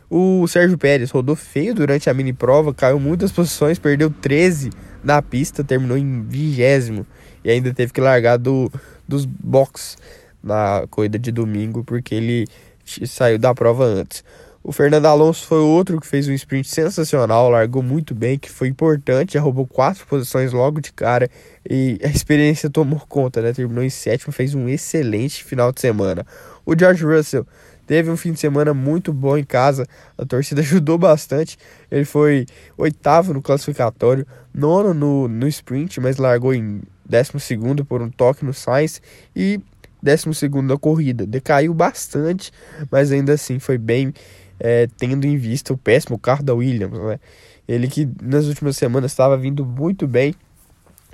O 0.08 0.46
Sérgio 0.46 0.78
Pérez 0.78 1.10
rodou 1.10 1.34
feio 1.34 1.74
durante 1.74 2.08
a 2.08 2.14
mini 2.14 2.32
prova, 2.32 2.72
caiu 2.72 3.00
muitas 3.00 3.32
posições, 3.32 3.78
perdeu 3.78 4.08
13 4.08 4.70
na 5.02 5.20
pista, 5.20 5.64
terminou 5.64 5.96
em 5.96 6.22
vigésimo 6.22 7.04
e 7.42 7.50
ainda 7.50 7.74
teve 7.74 7.92
que 7.92 8.00
largar 8.00 8.36
do, 8.36 8.70
dos 9.08 9.24
box 9.24 9.96
na 10.42 10.86
corrida 10.90 11.18
de 11.18 11.32
domingo 11.32 11.82
porque 11.82 12.14
ele 12.14 12.46
saiu 12.84 13.38
da 13.38 13.52
prova 13.52 13.84
antes. 13.84 14.22
O 14.68 14.72
Fernando 14.72 15.06
Alonso 15.06 15.46
foi 15.46 15.58
outro 15.58 16.00
que 16.00 16.06
fez 16.08 16.26
um 16.26 16.32
sprint 16.32 16.68
sensacional, 16.68 17.48
largou 17.48 17.84
muito 17.84 18.12
bem, 18.12 18.36
que 18.36 18.50
foi 18.50 18.66
importante, 18.66 19.38
roubou 19.38 19.64
quatro 19.64 20.04
posições 20.08 20.52
logo 20.52 20.80
de 20.80 20.92
cara 20.92 21.30
e 21.70 22.00
a 22.02 22.08
experiência 22.08 22.68
tomou 22.68 22.98
conta, 23.08 23.40
né? 23.40 23.52
Terminou 23.52 23.84
em 23.84 23.90
sétimo, 23.90 24.32
fez 24.32 24.56
um 24.56 24.68
excelente 24.68 25.44
final 25.44 25.70
de 25.70 25.80
semana. 25.80 26.26
O 26.64 26.76
George 26.76 27.04
Russell 27.04 27.46
teve 27.86 28.10
um 28.10 28.16
fim 28.16 28.32
de 28.32 28.40
semana 28.40 28.74
muito 28.74 29.12
bom 29.12 29.38
em 29.38 29.44
casa, 29.44 29.86
a 30.18 30.26
torcida 30.26 30.62
ajudou 30.66 30.98
bastante. 30.98 31.56
Ele 31.88 32.04
foi 32.04 32.44
oitavo 32.76 33.32
no 33.32 33.40
classificatório, 33.40 34.26
nono 34.52 34.92
no, 34.92 35.28
no 35.28 35.46
sprint, 35.46 36.00
mas 36.00 36.16
largou 36.16 36.52
em 36.52 36.82
décimo 37.08 37.38
segundo 37.38 37.84
por 37.84 38.02
um 38.02 38.10
toque 38.10 38.44
no 38.44 38.52
Sainz 38.52 39.00
e 39.34 39.60
décimo 40.02 40.34
segundo 40.34 40.68
na 40.68 40.76
corrida. 40.76 41.24
Decaiu 41.24 41.72
bastante, 41.72 42.50
mas 42.90 43.12
ainda 43.12 43.34
assim 43.34 43.60
foi 43.60 43.78
bem, 43.78 44.12
é, 44.58 44.88
tendo 44.98 45.26
em 45.26 45.36
vista 45.36 45.72
o 45.72 45.78
péssimo 45.78 46.18
carro 46.18 46.42
da 46.42 46.54
Williams, 46.54 46.98
né? 46.98 47.20
Ele 47.68 47.88
que 47.88 48.08
nas 48.22 48.46
últimas 48.46 48.76
semanas 48.76 49.10
estava 49.10 49.36
vindo 49.36 49.64
muito 49.64 50.06
bem 50.06 50.34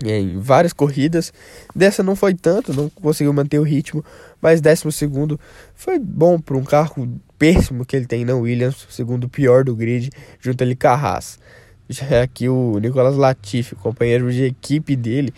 em 0.05 0.39
várias 0.39 0.73
corridas. 0.73 1.33
Dessa 1.75 2.03
não 2.03 2.17
foi 2.17 2.35
tanto, 2.35 2.73
não 2.73 2.89
conseguiu 2.91 3.33
manter 3.33 3.59
o 3.59 3.63
ritmo, 3.63 4.05
mas 4.41 4.61
décimo 4.61 4.91
segundo 4.91 5.39
foi 5.75 5.99
bom 5.99 6.39
para 6.39 6.57
um 6.57 6.65
carro 6.65 7.09
péssimo 7.39 7.85
que 7.85 7.97
ele 7.97 8.07
tem 8.07 8.25
na 8.25 8.35
Williams, 8.35 8.87
segundo 8.91 9.29
pior 9.29 9.65
do 9.65 9.75
grid, 9.75 10.11
junto 10.41 10.63
ali 10.63 10.77
com. 10.77 11.39
Já 11.89 12.27
que 12.27 12.49
o 12.49 12.79
Nicolas 12.79 13.17
Latifi, 13.17 13.75
companheiro 13.75 14.33
de 14.33 14.45
equipe 14.45 14.97
dele, 14.97 15.33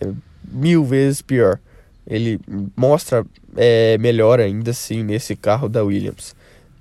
é 0.00 0.10
mil 0.50 0.84
vezes 0.84 1.22
pior. 1.22 1.60
Ele 2.06 2.40
mostra 2.76 3.24
é, 3.56 3.96
melhor 3.98 4.40
ainda 4.40 4.72
assim 4.72 5.04
nesse 5.04 5.36
carro 5.36 5.68
da 5.68 5.84
Williams. 5.84 6.34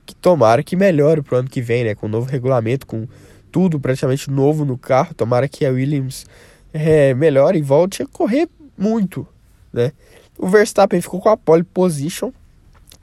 Que 0.10 0.16
tomara 0.16 0.64
que 0.64 0.76
melhore 0.76 1.22
pro 1.22 1.38
ano 1.38 1.48
que 1.48 1.62
vem, 1.62 1.84
né? 1.84 1.94
Com 1.94 2.08
o 2.08 2.10
novo 2.10 2.28
regulamento, 2.28 2.88
com 2.88 3.08
tudo 3.52 3.80
praticamente 3.80 4.28
novo 4.32 4.66
no 4.66 4.76
carro. 4.76 5.14
Tomara 5.14 5.48
que 5.48 5.64
a 5.64 5.70
Williams 5.70 6.26
é, 6.74 7.14
melhore 7.14 7.60
e 7.60 7.62
volte 7.62 8.02
a 8.02 8.08
correr 8.08 8.50
muito, 8.76 9.28
né? 9.72 9.92
O 10.36 10.48
Verstappen 10.48 11.00
ficou 11.00 11.22
com 11.22 11.30
a 11.30 11.38
pole 11.38 11.64
position 11.64 12.32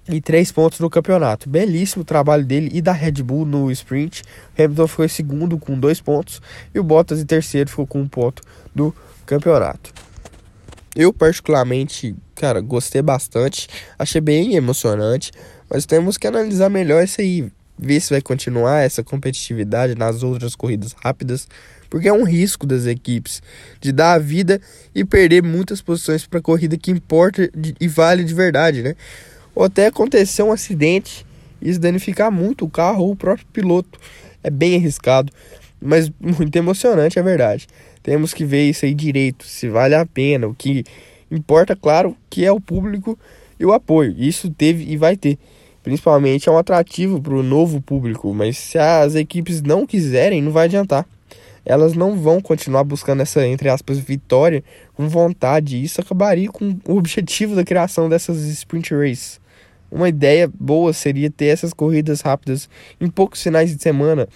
e 0.08 0.20
três 0.20 0.50
pontos 0.50 0.80
no 0.80 0.90
campeonato. 0.90 1.48
Belíssimo 1.48 2.02
trabalho 2.02 2.44
dele 2.44 2.70
e 2.72 2.82
da 2.82 2.90
Red 2.90 3.22
Bull 3.22 3.46
no 3.46 3.70
sprint. 3.70 4.24
Hamilton 4.58 4.88
ficou 4.88 5.04
em 5.04 5.08
segundo 5.08 5.58
com 5.58 5.78
dois 5.78 6.00
pontos 6.00 6.42
e 6.74 6.80
o 6.80 6.82
Bottas 6.82 7.20
em 7.20 7.24
terceiro 7.24 7.70
ficou 7.70 7.86
com 7.86 8.00
um 8.00 8.08
ponto 8.08 8.42
do 8.74 8.92
campeonato. 9.24 9.94
Eu 10.96 11.12
particularmente, 11.12 12.16
cara, 12.34 12.60
gostei 12.60 13.00
bastante, 13.00 13.68
achei 13.96 14.20
bem 14.20 14.56
emocionante, 14.56 15.30
mas 15.70 15.86
temos 15.86 16.16
que 16.16 16.26
analisar 16.26 16.68
melhor 16.68 17.02
isso 17.04 17.20
aí, 17.20 17.50
ver 17.78 18.00
se 18.00 18.10
vai 18.10 18.20
continuar 18.20 18.82
essa 18.82 19.02
competitividade 19.02 19.94
nas 19.94 20.22
outras 20.22 20.54
corridas 20.54 20.94
rápidas, 21.02 21.48
porque 21.88 22.08
é 22.08 22.12
um 22.12 22.24
risco 22.24 22.66
das 22.66 22.86
equipes 22.86 23.42
de 23.80 23.92
dar 23.92 24.14
a 24.14 24.18
vida 24.18 24.60
e 24.94 25.04
perder 25.04 25.42
muitas 25.42 25.80
posições 25.80 26.26
para 26.26 26.40
corrida 26.40 26.76
que 26.76 26.90
importa 26.90 27.50
e 27.80 27.88
vale 27.88 28.24
de 28.24 28.34
verdade, 28.34 28.82
né? 28.82 28.94
Ou 29.54 29.64
até 29.64 29.86
acontecer 29.86 30.42
um 30.42 30.52
acidente 30.52 31.24
e 31.60 31.70
isso 31.70 31.80
danificar 31.80 32.30
muito 32.30 32.64
o 32.64 32.70
carro 32.70 33.04
ou 33.04 33.12
o 33.12 33.16
próprio 33.16 33.46
piloto. 33.52 33.98
É 34.42 34.50
bem 34.50 34.76
arriscado, 34.76 35.32
mas 35.80 36.10
muito 36.20 36.54
emocionante, 36.56 37.18
é 37.18 37.22
verdade. 37.22 37.66
Temos 38.02 38.32
que 38.32 38.44
ver 38.44 38.68
isso 38.68 38.84
aí 38.84 38.94
direito, 38.94 39.44
se 39.44 39.68
vale 39.68 39.94
a 39.94 40.06
pena. 40.06 40.46
O 40.46 40.54
que 40.54 40.84
importa, 41.30 41.74
claro, 41.74 42.16
que 42.30 42.44
é 42.44 42.52
o 42.52 42.60
público 42.60 43.18
e 43.58 43.64
o 43.64 43.72
apoio. 43.72 44.14
Isso 44.16 44.50
teve 44.50 44.84
e 44.84 44.96
vai 44.96 45.16
ter. 45.16 45.38
Principalmente 45.86 46.48
é 46.48 46.52
um 46.52 46.58
atrativo 46.58 47.22
para 47.22 47.32
o 47.32 47.44
novo 47.44 47.80
público, 47.80 48.34
mas 48.34 48.58
se 48.58 48.76
as 48.76 49.14
equipes 49.14 49.62
não 49.62 49.86
quiserem, 49.86 50.42
não 50.42 50.50
vai 50.50 50.64
adiantar. 50.64 51.06
Elas 51.64 51.94
não 51.94 52.16
vão 52.16 52.40
continuar 52.40 52.82
buscando 52.82 53.22
essa, 53.22 53.46
entre 53.46 53.68
aspas, 53.68 53.96
vitória 53.96 54.64
com 54.94 55.08
vontade. 55.08 55.80
Isso 55.80 56.00
acabaria 56.00 56.48
com 56.48 56.76
o 56.88 56.96
objetivo 56.96 57.54
da 57.54 57.62
criação 57.62 58.08
dessas 58.08 58.38
sprint 58.46 58.92
races. 58.92 59.40
Uma 59.88 60.08
ideia 60.08 60.50
boa 60.58 60.92
seria 60.92 61.30
ter 61.30 61.46
essas 61.46 61.72
corridas 61.72 62.20
rápidas 62.20 62.68
em 63.00 63.08
poucos 63.08 63.40
finais 63.40 63.72
de 63.72 63.80
semana 63.80 64.28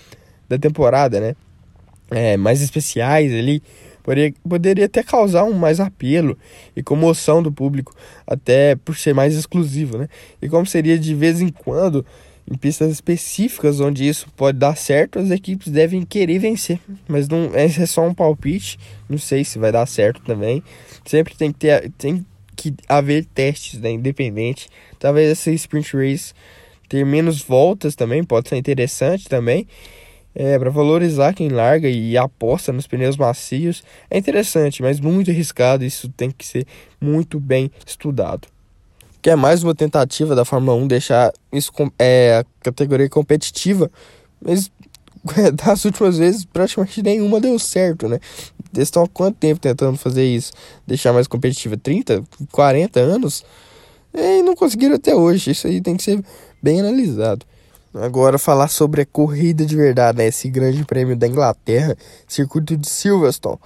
da 0.49 0.57
temporada, 0.57 1.19
né? 1.19 1.35
É, 2.12 2.37
mais 2.37 2.62
especiais 2.62 3.33
ali 3.33 3.61
Poderia, 4.11 4.35
poderia 4.49 4.87
até 4.87 5.05
causar 5.05 5.45
um 5.45 5.52
mais 5.52 5.79
apelo 5.79 6.37
e 6.75 6.83
comoção 6.83 7.40
do 7.40 7.52
público, 7.52 7.95
até 8.26 8.75
por 8.75 8.97
ser 8.97 9.14
mais 9.14 9.37
exclusivo, 9.37 9.99
né? 9.99 10.09
E 10.43 10.49
como 10.49 10.67
seria 10.67 10.99
de 10.99 11.14
vez 11.14 11.40
em 11.40 11.49
quando, 11.49 12.05
em 12.50 12.57
pistas 12.57 12.90
específicas 12.90 13.79
onde 13.79 14.09
isso 14.09 14.26
pode 14.37 14.59
dar 14.59 14.76
certo, 14.76 15.21
as 15.21 15.31
equipes 15.31 15.69
devem 15.71 16.05
querer 16.05 16.40
vencer. 16.40 16.81
Mas 17.07 17.29
não 17.29 17.52
é 17.55 17.69
só 17.87 18.05
um 18.05 18.12
palpite, 18.12 18.81
não 19.09 19.17
sei 19.17 19.45
se 19.45 19.61
vai 19.61 19.71
dar 19.71 19.87
certo 19.87 20.21
também. 20.23 20.61
Sempre 21.05 21.37
tem 21.37 21.52
que 21.52 21.61
ter 21.61 21.93
tem 21.97 22.26
que 22.57 22.75
haver 22.88 23.25
testes, 23.26 23.79
né, 23.79 23.93
independente. 23.93 24.69
Talvez 24.99 25.31
essa 25.31 25.52
sprint 25.52 25.97
race 25.97 26.35
ter 26.88 27.07
menos 27.07 27.40
voltas 27.43 27.95
também 27.95 28.25
pode 28.25 28.49
ser 28.49 28.57
interessante 28.57 29.29
também 29.29 29.69
é, 30.34 30.58
para 30.58 30.70
valorizar 30.70 31.34
quem 31.34 31.49
larga 31.49 31.88
e 31.88 32.16
aposta 32.16 32.72
nos 32.72 32.87
pneus 32.87 33.16
macios 33.16 33.82
é 34.10 34.18
interessante, 34.18 34.82
mas 34.82 35.00
muito 35.00 35.30
arriscado. 35.30 35.84
Isso 35.84 36.08
tem 36.08 36.30
que 36.30 36.46
ser 36.46 36.66
muito 37.00 37.40
bem 37.40 37.70
estudado. 37.87 38.49
Que 39.20 39.30
é 39.30 39.37
mais 39.37 39.62
uma 39.62 39.75
tentativa 39.75 40.34
da 40.34 40.44
Fórmula 40.44 40.76
1 40.76 40.87
deixar 40.87 41.32
isso 41.52 41.72
é, 41.99 42.38
a 42.38 42.44
categoria 42.62 43.08
competitiva, 43.08 43.90
mas 44.40 44.70
das 45.52 45.84
últimas 45.84 46.18
vezes 46.18 46.44
praticamente 46.44 47.02
nenhuma 47.02 47.40
deu 47.40 47.58
certo, 47.58 48.08
né? 48.08 48.18
Eles 48.72 48.88
estão 48.88 49.02
há 49.02 49.08
quanto 49.08 49.37
tempo 49.37 49.60
tentando 49.60 49.99
fazer 49.99 50.25
isso? 50.25 50.52
Deixar 50.87 51.12
mais 51.12 51.26
competitiva? 51.26 51.76
30, 51.76 52.22
40 52.52 53.00
anos? 53.00 53.44
E 54.14 54.42
não 54.42 54.54
conseguiram 54.54 54.94
até 54.94 55.14
hoje. 55.14 55.50
Isso 55.50 55.66
aí 55.66 55.80
tem 55.80 55.96
que 55.96 56.02
ser 56.02 56.22
bem 56.62 56.80
analisado. 56.80 57.44
Agora 57.92 58.38
falar 58.38 58.68
sobre 58.68 59.02
a 59.02 59.06
corrida 59.06 59.66
de 59.66 59.75
verdade, 59.75 60.18
né? 60.18 60.26
Esse 60.26 60.49
grande 60.49 60.85
prêmio 60.85 61.16
da 61.16 61.26
Inglaterra, 61.26 61.97
circuito 62.26 62.76
de 62.76 62.88
Silverstone. 62.88 63.59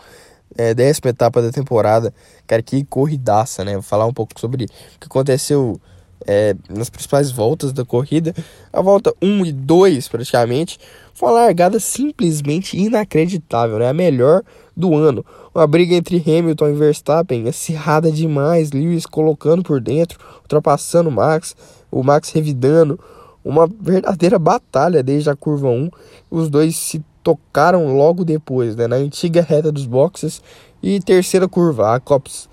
É, 0.57 0.73
décima 0.73 1.11
etapa 1.11 1.43
da 1.43 1.51
temporada. 1.51 2.15
Cara, 2.47 2.63
que 2.63 2.85
corridaça, 2.85 3.65
né? 3.65 3.75
Vou 3.75 3.83
falar 3.83 4.07
um 4.07 4.15
pouco 4.15 4.33
sobre 4.41 4.65
o 4.65 4.69
que 4.99 5.07
aconteceu 5.07 5.79
é, 6.27 6.57
nas 6.71 6.89
principais 6.89 7.31
voltas 7.31 7.71
da 7.71 7.85
corrida. 7.85 8.35
A 8.73 8.81
volta 8.81 9.15
1 9.21 9.45
e 9.45 9.53
2, 9.53 10.09
praticamente, 10.09 10.79
foi 11.13 11.29
uma 11.29 11.43
largada 11.43 11.79
simplesmente 11.79 12.79
inacreditável, 12.79 13.79
né? 13.79 13.91
A 13.91 13.93
melhor 13.93 14.43
do 14.75 14.95
ano. 14.95 15.23
Uma 15.55 15.67
briga 15.67 15.95
entre 15.95 16.17
Hamilton 16.17 16.69
e 16.71 16.75
Verstappen, 16.75 17.47
acirrada 17.47 18.11
demais. 18.11 18.73
Lewis 18.73 19.05
colocando 19.05 19.63
por 19.63 19.83
dentro, 19.83 20.19
ultrapassando 20.41 21.11
o 21.11 21.13
Max, 21.13 21.55
o 21.91 22.03
Max 22.03 22.31
revidando 22.31 22.99
uma 23.45 23.67
verdadeira 23.67 24.39
batalha 24.39 25.03
desde 25.03 25.29
a 25.29 25.37
curva 25.37 25.69
1. 25.69 25.91
Os 26.31 26.49
dois 26.49 26.77
se 26.77 27.05
tocaram 27.23 27.97
logo 27.97 28.25
depois, 28.25 28.75
né, 28.77 28.87
na 28.87 28.97
antiga 28.97 29.43
reta 29.43 29.71
dos 29.71 29.87
boxes 29.87 30.43
e 30.83 31.01
terceira 31.01 31.49
curva, 31.49 31.95
a 31.95 32.01
Cops. 32.01 32.49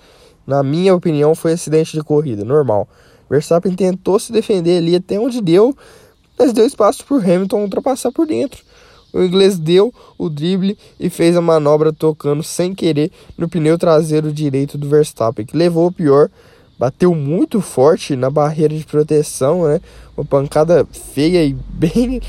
Na 0.45 0.63
minha 0.63 0.95
opinião, 0.95 1.35
foi 1.35 1.53
acidente 1.53 1.93
de 1.93 2.03
corrida, 2.03 2.43
normal. 2.43 2.87
Verstappen 3.29 3.73
tentou 3.73 4.19
se 4.19 4.31
defender 4.31 4.77
ali 4.77 4.95
até 4.95 5.19
onde 5.19 5.41
deu, 5.41 5.75
mas 6.37 6.51
deu 6.51 6.65
espaço 6.65 7.05
para 7.05 7.17
Hamilton 7.17 7.61
ultrapassar 7.63 8.11
por 8.11 8.27
dentro. 8.27 8.63
O 9.13 9.21
inglês 9.21 9.59
deu 9.59 9.93
o 10.17 10.29
drible 10.29 10.77
e 10.99 11.09
fez 11.09 11.35
a 11.35 11.41
manobra 11.41 11.91
tocando 11.91 12.41
sem 12.43 12.73
querer 12.73 13.11
no 13.37 13.49
pneu 13.49 13.77
traseiro 13.77 14.31
direito 14.31 14.77
do 14.77 14.87
Verstappen, 14.87 15.45
que 15.45 15.55
levou 15.55 15.87
o 15.87 15.91
pior 15.91 16.29
bateu 16.81 17.13
muito 17.13 17.61
forte 17.61 18.15
na 18.15 18.31
barreira 18.31 18.75
de 18.75 18.83
proteção, 18.83 19.67
né? 19.67 19.79
Uma 20.17 20.25
pancada 20.25 20.83
feia 21.13 21.45
e 21.45 21.53
bem, 21.69 22.19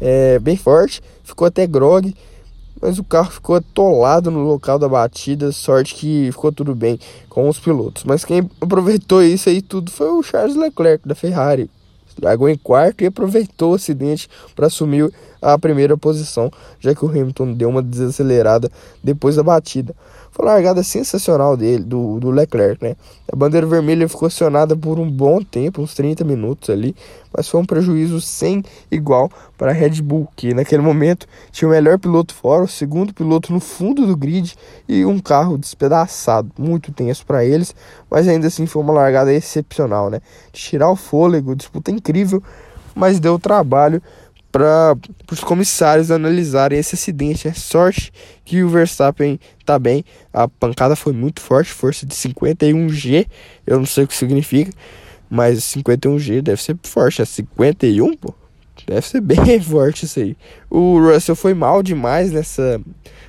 é, 0.00 0.36
bem 0.40 0.56
forte. 0.56 1.00
Ficou 1.22 1.46
até 1.46 1.64
grog, 1.64 2.12
mas 2.82 2.98
o 2.98 3.04
carro 3.04 3.30
ficou 3.30 3.54
atolado 3.54 4.28
no 4.28 4.40
local 4.40 4.80
da 4.80 4.88
batida. 4.88 5.52
Sorte 5.52 5.94
que 5.94 6.28
ficou 6.32 6.50
tudo 6.50 6.74
bem 6.74 6.98
com 7.28 7.48
os 7.48 7.60
pilotos. 7.60 8.02
Mas 8.02 8.24
quem 8.24 8.50
aproveitou 8.60 9.22
isso 9.22 9.48
aí 9.48 9.62
tudo 9.62 9.92
foi 9.92 10.08
o 10.08 10.24
Charles 10.24 10.56
Leclerc 10.56 11.06
da 11.06 11.14
Ferrari. 11.14 11.70
Largou 12.20 12.48
em 12.48 12.56
quarto 12.56 13.04
e 13.04 13.06
aproveitou 13.06 13.70
o 13.70 13.74
acidente 13.76 14.28
para 14.56 14.66
assumir 14.66 15.08
a 15.40 15.56
primeira 15.56 15.96
posição, 15.96 16.50
já 16.80 16.92
que 16.96 17.04
o 17.04 17.08
Hamilton 17.08 17.52
deu 17.52 17.68
uma 17.68 17.80
desacelerada 17.80 18.68
depois 19.02 19.36
da 19.36 19.42
batida. 19.44 19.94
Foi 20.40 20.46
uma 20.46 20.54
largada 20.54 20.82
sensacional 20.82 21.54
dele, 21.54 21.84
do, 21.84 22.18
do 22.18 22.30
Leclerc, 22.30 22.82
né? 22.82 22.96
A 23.30 23.36
bandeira 23.36 23.66
vermelha 23.66 24.08
ficou 24.08 24.26
acionada 24.26 24.74
por 24.74 24.98
um 24.98 25.10
bom 25.10 25.42
tempo, 25.42 25.82
uns 25.82 25.92
30 25.92 26.24
minutos 26.24 26.70
ali, 26.70 26.96
mas 27.30 27.46
foi 27.46 27.60
um 27.60 27.64
prejuízo 27.66 28.22
sem 28.22 28.64
igual 28.90 29.30
para 29.58 29.70
a 29.70 29.74
Red 29.74 30.00
Bull, 30.00 30.26
que 30.34 30.54
naquele 30.54 30.80
momento 30.80 31.26
tinha 31.52 31.68
o 31.68 31.70
melhor 31.70 31.98
piloto 31.98 32.32
fora, 32.32 32.62
o 32.64 32.68
segundo 32.68 33.12
piloto 33.12 33.52
no 33.52 33.60
fundo 33.60 34.06
do 34.06 34.16
grid 34.16 34.56
e 34.88 35.04
um 35.04 35.18
carro 35.18 35.58
despedaçado, 35.58 36.50
muito 36.58 36.90
tenso 36.90 37.26
para 37.26 37.44
eles, 37.44 37.74
mas 38.10 38.26
ainda 38.26 38.46
assim 38.46 38.64
foi 38.64 38.82
uma 38.82 38.94
largada 38.94 39.30
excepcional, 39.30 40.08
né? 40.08 40.22
Tirar 40.52 40.90
o 40.90 40.96
fôlego, 40.96 41.54
disputa 41.54 41.90
incrível, 41.90 42.42
mas 42.94 43.20
deu 43.20 43.38
trabalho 43.38 44.02
para 44.50 44.96
os 45.30 45.40
comissários 45.40 46.10
analisarem 46.10 46.78
esse 46.78 46.94
acidente. 46.94 47.48
É 47.48 47.52
sorte 47.52 48.12
que 48.44 48.62
o 48.62 48.68
Verstappen 48.68 49.38
tá 49.64 49.78
bem. 49.78 50.04
A 50.32 50.48
pancada 50.48 50.96
foi 50.96 51.12
muito 51.12 51.40
forte, 51.40 51.70
força 51.70 52.04
de 52.04 52.14
51G. 52.14 53.26
Eu 53.66 53.78
não 53.78 53.86
sei 53.86 54.04
o 54.04 54.08
que 54.08 54.14
significa, 54.14 54.72
mas 55.28 55.60
51G 55.60 56.42
deve 56.42 56.62
ser 56.62 56.76
forte. 56.82 57.22
É 57.22 57.24
51, 57.24 58.16
pô. 58.16 58.34
Deve 58.86 59.06
ser 59.06 59.20
bem 59.20 59.60
forte 59.60 60.04
isso 60.04 60.18
aí. 60.18 60.36
O 60.68 60.98
Russell 60.98 61.36
foi 61.36 61.54
mal 61.54 61.82
demais 61.82 62.32
nessa, 62.32 62.80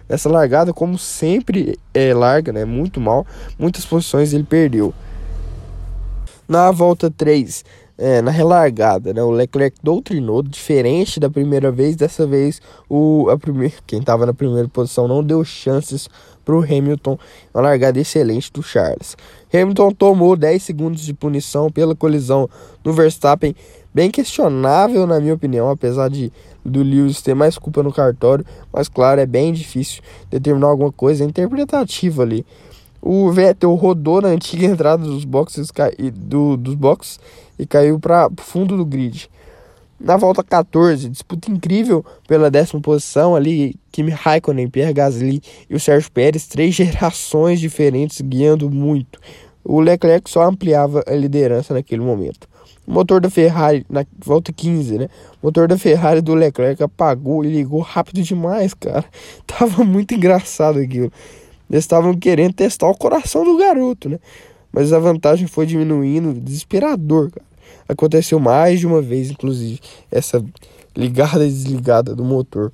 nessa 0.08 0.30
largada, 0.30 0.74
como 0.74 0.98
sempre 0.98 1.78
é 1.94 2.14
larga, 2.14 2.52
né? 2.52 2.66
Muito 2.66 3.00
mal. 3.00 3.28
Muitas 3.60 3.86
posições 3.86 4.34
ele 4.34 4.44
perdeu. 4.44 4.94
Na 6.48 6.72
volta 6.72 7.10
3, 7.10 7.64
é, 8.02 8.20
na 8.20 8.32
relargada, 8.32 9.14
né? 9.14 9.22
O 9.22 9.30
Leclerc 9.30 9.78
doutrinou, 9.84 10.42
diferente 10.42 11.20
da 11.20 11.30
primeira 11.30 11.72
vez. 11.72 11.96
Dessa 11.96 12.26
vez, 12.26 12.60
o, 12.90 13.30
a 13.30 13.38
primeir, 13.38 13.76
quem 13.86 14.00
estava 14.00 14.26
na 14.26 14.34
primeira 14.34 14.68
posição 14.68 15.08
não 15.08 15.24
deu 15.24 15.46
chances 15.46 16.10
para 16.44 16.56
o 16.56 16.64
Hamilton. 16.64 17.16
Uma 17.54 17.62
largada 17.62 18.00
excelente 18.00 18.52
do 18.52 18.64
Charles. 18.64 19.16
Hamilton 19.54 19.92
tomou 19.92 20.36
10 20.36 20.64
segundos 20.64 21.04
de 21.04 21.14
punição 21.14 21.70
pela 21.70 21.96
colisão 21.96 22.50
no 22.84 22.92
Verstappen, 22.92 23.56
bem 23.94 24.10
questionável 24.10 25.06
na 25.06 25.20
minha 25.20 25.36
opinião, 25.36 25.70
apesar 25.70 26.10
de 26.10 26.34
do 26.66 26.82
Lewis 26.82 27.22
ter 27.22 27.36
mais 27.36 27.58
culpa 27.58 27.84
no 27.84 27.94
cartório, 27.94 28.46
mas 28.74 28.88
claro, 28.88 29.22
é 29.22 29.26
bem 29.28 29.54
difícil 29.54 30.02
determinar 30.30 30.68
alguma 30.68 30.92
coisa 30.92 31.24
interpretativa 31.24 32.24
ali. 32.24 32.46
O 33.02 33.32
Vettel 33.32 33.74
rodou 33.74 34.22
na 34.22 34.30
antiga 34.30 34.66
entrada 34.68 35.04
dos 35.04 35.24
boxes, 35.24 35.70
do, 36.14 36.58
dos 36.58 36.76
boxes 36.76 37.20
e 37.62 37.66
caiu 37.68 38.00
para 38.00 38.28
o 38.28 38.42
fundo 38.42 38.76
do 38.76 38.84
grid. 38.84 39.30
Na 40.00 40.18
volta 40.18 40.44
14, 40.44 41.08
disputa 41.08 41.52
incrível 41.52 42.04
pela 42.28 42.50
décima 42.50 42.82
posição 42.82 43.36
ali, 43.36 43.76
Kimi 43.92 44.10
Raikkonen, 44.10 44.68
Pierre 44.68 44.94
Gasly 44.94 45.44
e 45.70 45.76
o 45.76 45.80
Sérgio 45.80 46.12
Pérez, 46.12 46.48
três 46.48 46.74
gerações 46.76 47.60
diferentes 47.60 48.20
guiando 48.20 48.68
muito. 48.68 49.20
O 49.64 49.80
Leclerc 49.80 50.28
só 50.28 50.42
ampliava 50.42 51.04
a 51.06 51.14
liderança 51.14 51.72
naquele 51.72 52.02
momento. 52.02 52.50
O 52.88 52.92
motor 52.92 53.22
da 53.22 53.30
Ferrari, 53.30 53.86
na 53.88 54.04
volta 54.18 54.52
15, 54.52 54.98
né? 54.98 55.08
O 55.40 55.46
motor 55.46 55.68
da 55.68 55.78
Ferrari 55.78 56.20
do 56.20 56.34
Leclerc 56.34 56.82
apagou 56.82 57.46
e 57.46 57.52
ligou 57.52 57.82
rápido 57.82 58.24
demais, 58.24 58.74
cara. 58.74 59.06
Tava 59.46 59.84
muito 59.84 60.16
engraçado 60.16 60.80
aquilo. 60.80 61.12
Eles 61.70 61.84
estavam 61.84 62.18
querendo 62.18 62.54
testar 62.54 62.90
o 62.90 62.98
coração 62.98 63.46
do 63.46 63.56
garoto, 63.56 64.10
né? 64.10 64.18
Mas 64.74 64.92
a 64.92 64.98
vantagem 64.98 65.46
foi 65.46 65.68
diminuindo, 65.68 66.34
desesperador, 66.34 67.30
cara. 67.30 67.51
Aconteceu 67.92 68.40
mais 68.40 68.80
de 68.80 68.88
uma 68.88 69.02
vez, 69.02 69.30
inclusive, 69.30 69.78
essa 70.10 70.42
ligada 70.96 71.46
e 71.46 71.50
desligada 71.50 72.16
do 72.16 72.24
motor. 72.24 72.72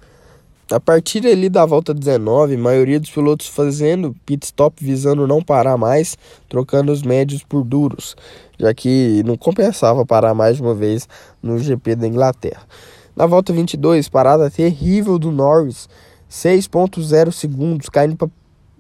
A 0.70 0.80
partir 0.80 1.26
ali 1.26 1.50
da 1.50 1.66
volta 1.66 1.92
19, 1.92 2.54
a 2.54 2.58
maioria 2.60 3.00
dos 3.00 3.10
pilotos 3.10 3.48
fazendo 3.48 4.16
pit 4.28 4.46
stop 4.46 4.84
visando 4.84 5.26
não 5.26 5.42
parar 5.42 5.76
mais, 5.76 6.16
trocando 6.48 6.92
os 6.92 7.02
médios 7.02 7.42
por 7.42 7.64
duros, 7.64 8.16
já 8.60 8.72
que 8.76 9.24
não 9.26 9.36
compensava 9.36 10.06
parar 10.06 10.36
mais 10.36 10.58
de 10.58 10.62
uma 10.62 10.76
vez 10.76 11.10
no 11.42 11.58
GP 11.58 11.96
da 11.96 12.08
Inglaterra. 12.08 12.62
Na 13.16 13.26
volta 13.26 13.52
22, 13.52 14.08
parada 14.10 14.52
terrível 14.52 15.18
do 15.18 15.32
Norris, 15.32 15.90
6.0 16.30 17.32
segundos, 17.32 17.90
caindo 17.90 18.16
para 18.16 18.30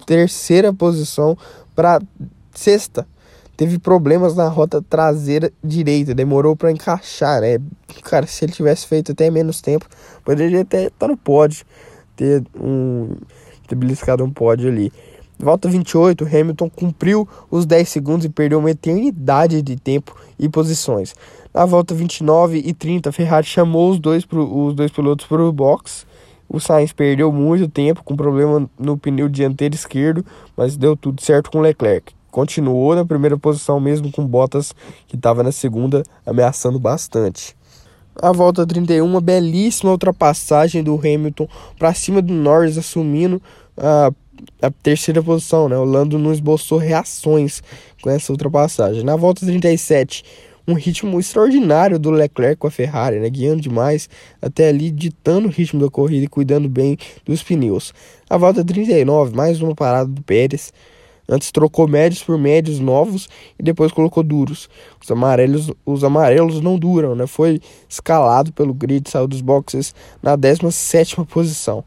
terceira 0.05 0.71
posição 0.71 1.35
para 1.75 1.99
sexta 2.53 3.07
teve 3.57 3.79
problemas 3.79 4.35
na 4.35 4.47
rota 4.47 4.83
traseira 4.87 5.51
direita, 5.63 6.13
demorou 6.13 6.55
para 6.55 6.71
encaixar, 6.71 7.41
né? 7.41 7.57
Cara, 8.03 8.27
se 8.27 8.45
ele 8.45 8.51
tivesse 8.51 8.85
feito 8.85 9.11
até 9.11 9.31
menos 9.31 9.59
tempo, 9.59 9.87
poderia 10.23 10.61
até 10.61 10.85
estar 10.85 11.07
no 11.07 11.17
pódio, 11.17 11.65
ter 12.15 12.43
um 12.55 13.15
ter 13.67 13.75
beliscado 13.75 14.23
um 14.23 14.31
pódio 14.31 14.69
ali. 14.69 14.93
Volta 15.39 15.67
28, 15.67 16.25
Hamilton 16.25 16.69
cumpriu 16.69 17.27
os 17.51 17.65
10 17.65 17.89
segundos 17.89 18.25
e 18.25 18.29
perdeu 18.29 18.59
uma 18.59 18.71
eternidade 18.71 19.61
de 19.61 19.75
tempo 19.75 20.15
e 20.39 20.47
posições. 20.47 21.13
Na 21.53 21.65
volta 21.65 21.93
29 21.93 22.61
e 22.63 22.73
30, 22.73 23.11
Ferrari 23.11 23.45
chamou 23.45 23.91
os 23.91 23.99
dois, 23.99 24.23
pro, 24.23 24.65
os 24.65 24.73
dois 24.73 24.91
pilotos 24.91 25.25
para 25.25 25.43
o 25.43 25.51
box. 25.51 26.05
O 26.47 26.59
Sainz 26.59 26.93
perdeu 26.93 27.31
muito 27.31 27.67
tempo 27.67 28.03
com 28.03 28.15
problema 28.15 28.69
no 28.79 28.97
pneu 28.97 29.27
dianteiro 29.27 29.75
esquerdo, 29.75 30.25
mas 30.55 30.77
deu 30.77 30.95
tudo 30.95 31.21
certo 31.21 31.51
com 31.51 31.59
Leclerc 31.59 32.16
continuou 32.37 32.93
na 32.93 33.03
primeira 33.03 33.35
posição, 33.35 33.79
mesmo 33.79 34.11
com 34.11 34.23
Bottas, 34.23 34.71
que 35.07 35.15
estava 35.15 35.41
na 35.41 35.51
segunda, 35.51 36.03
ameaçando 36.23 36.77
bastante. 36.77 37.55
A 38.15 38.31
volta 38.31 38.63
31, 38.63 39.03
uma 39.03 39.19
belíssima 39.19 39.89
ultrapassagem 39.89 40.83
do 40.83 40.93
Hamilton 40.93 41.47
para 41.79 41.95
cima 41.95 42.21
do 42.21 42.31
Norris, 42.31 42.77
assumindo 42.77 43.41
a, 43.75 44.11
a 44.61 44.69
terceira 44.69 45.23
posição. 45.23 45.67
Né? 45.67 45.75
O 45.79 45.83
Lando 45.83 46.19
não 46.19 46.31
esboçou 46.31 46.77
reações 46.77 47.63
com 48.03 48.11
essa 48.11 48.31
ultrapassagem. 48.31 49.03
Na 49.03 49.15
volta 49.15 49.43
37, 49.43 50.23
um 50.67 50.75
ritmo 50.75 51.19
extraordinário 51.19 51.97
do 51.97 52.11
Leclerc 52.11 52.57
com 52.57 52.67
a 52.67 52.71
Ferrari, 52.71 53.19
né? 53.19 53.31
guiando 53.31 53.63
demais, 53.63 54.07
até 54.39 54.69
ali 54.69 54.91
ditando 54.91 55.47
o 55.47 55.51
ritmo 55.51 55.81
da 55.81 55.89
corrida 55.89 56.25
e 56.25 56.29
cuidando 56.29 56.69
bem 56.69 56.99
dos 57.25 57.41
pneus. 57.41 57.95
A 58.29 58.37
volta 58.37 58.63
39, 58.63 59.35
mais 59.35 59.59
uma 59.59 59.73
parada 59.73 60.11
do 60.11 60.21
Pérez. 60.21 60.71
Antes 61.29 61.51
trocou 61.51 61.87
médios 61.87 62.23
por 62.23 62.37
médios 62.37 62.79
novos 62.79 63.27
e 63.59 63.63
depois 63.63 63.91
colocou 63.91 64.23
duros. 64.23 64.69
Os 65.01 65.11
amarelos, 65.11 65.71
os 65.85 66.03
amarelos 66.03 66.61
não 66.61 66.77
duram, 66.77 67.15
né? 67.15 67.27
Foi 67.27 67.59
escalado 67.89 68.53
pelo 68.53 68.73
grid, 68.73 69.09
saiu 69.09 69.27
dos 69.27 69.41
boxes 69.41 69.93
na 70.23 70.35
17 70.35 71.17
posição. 71.25 71.83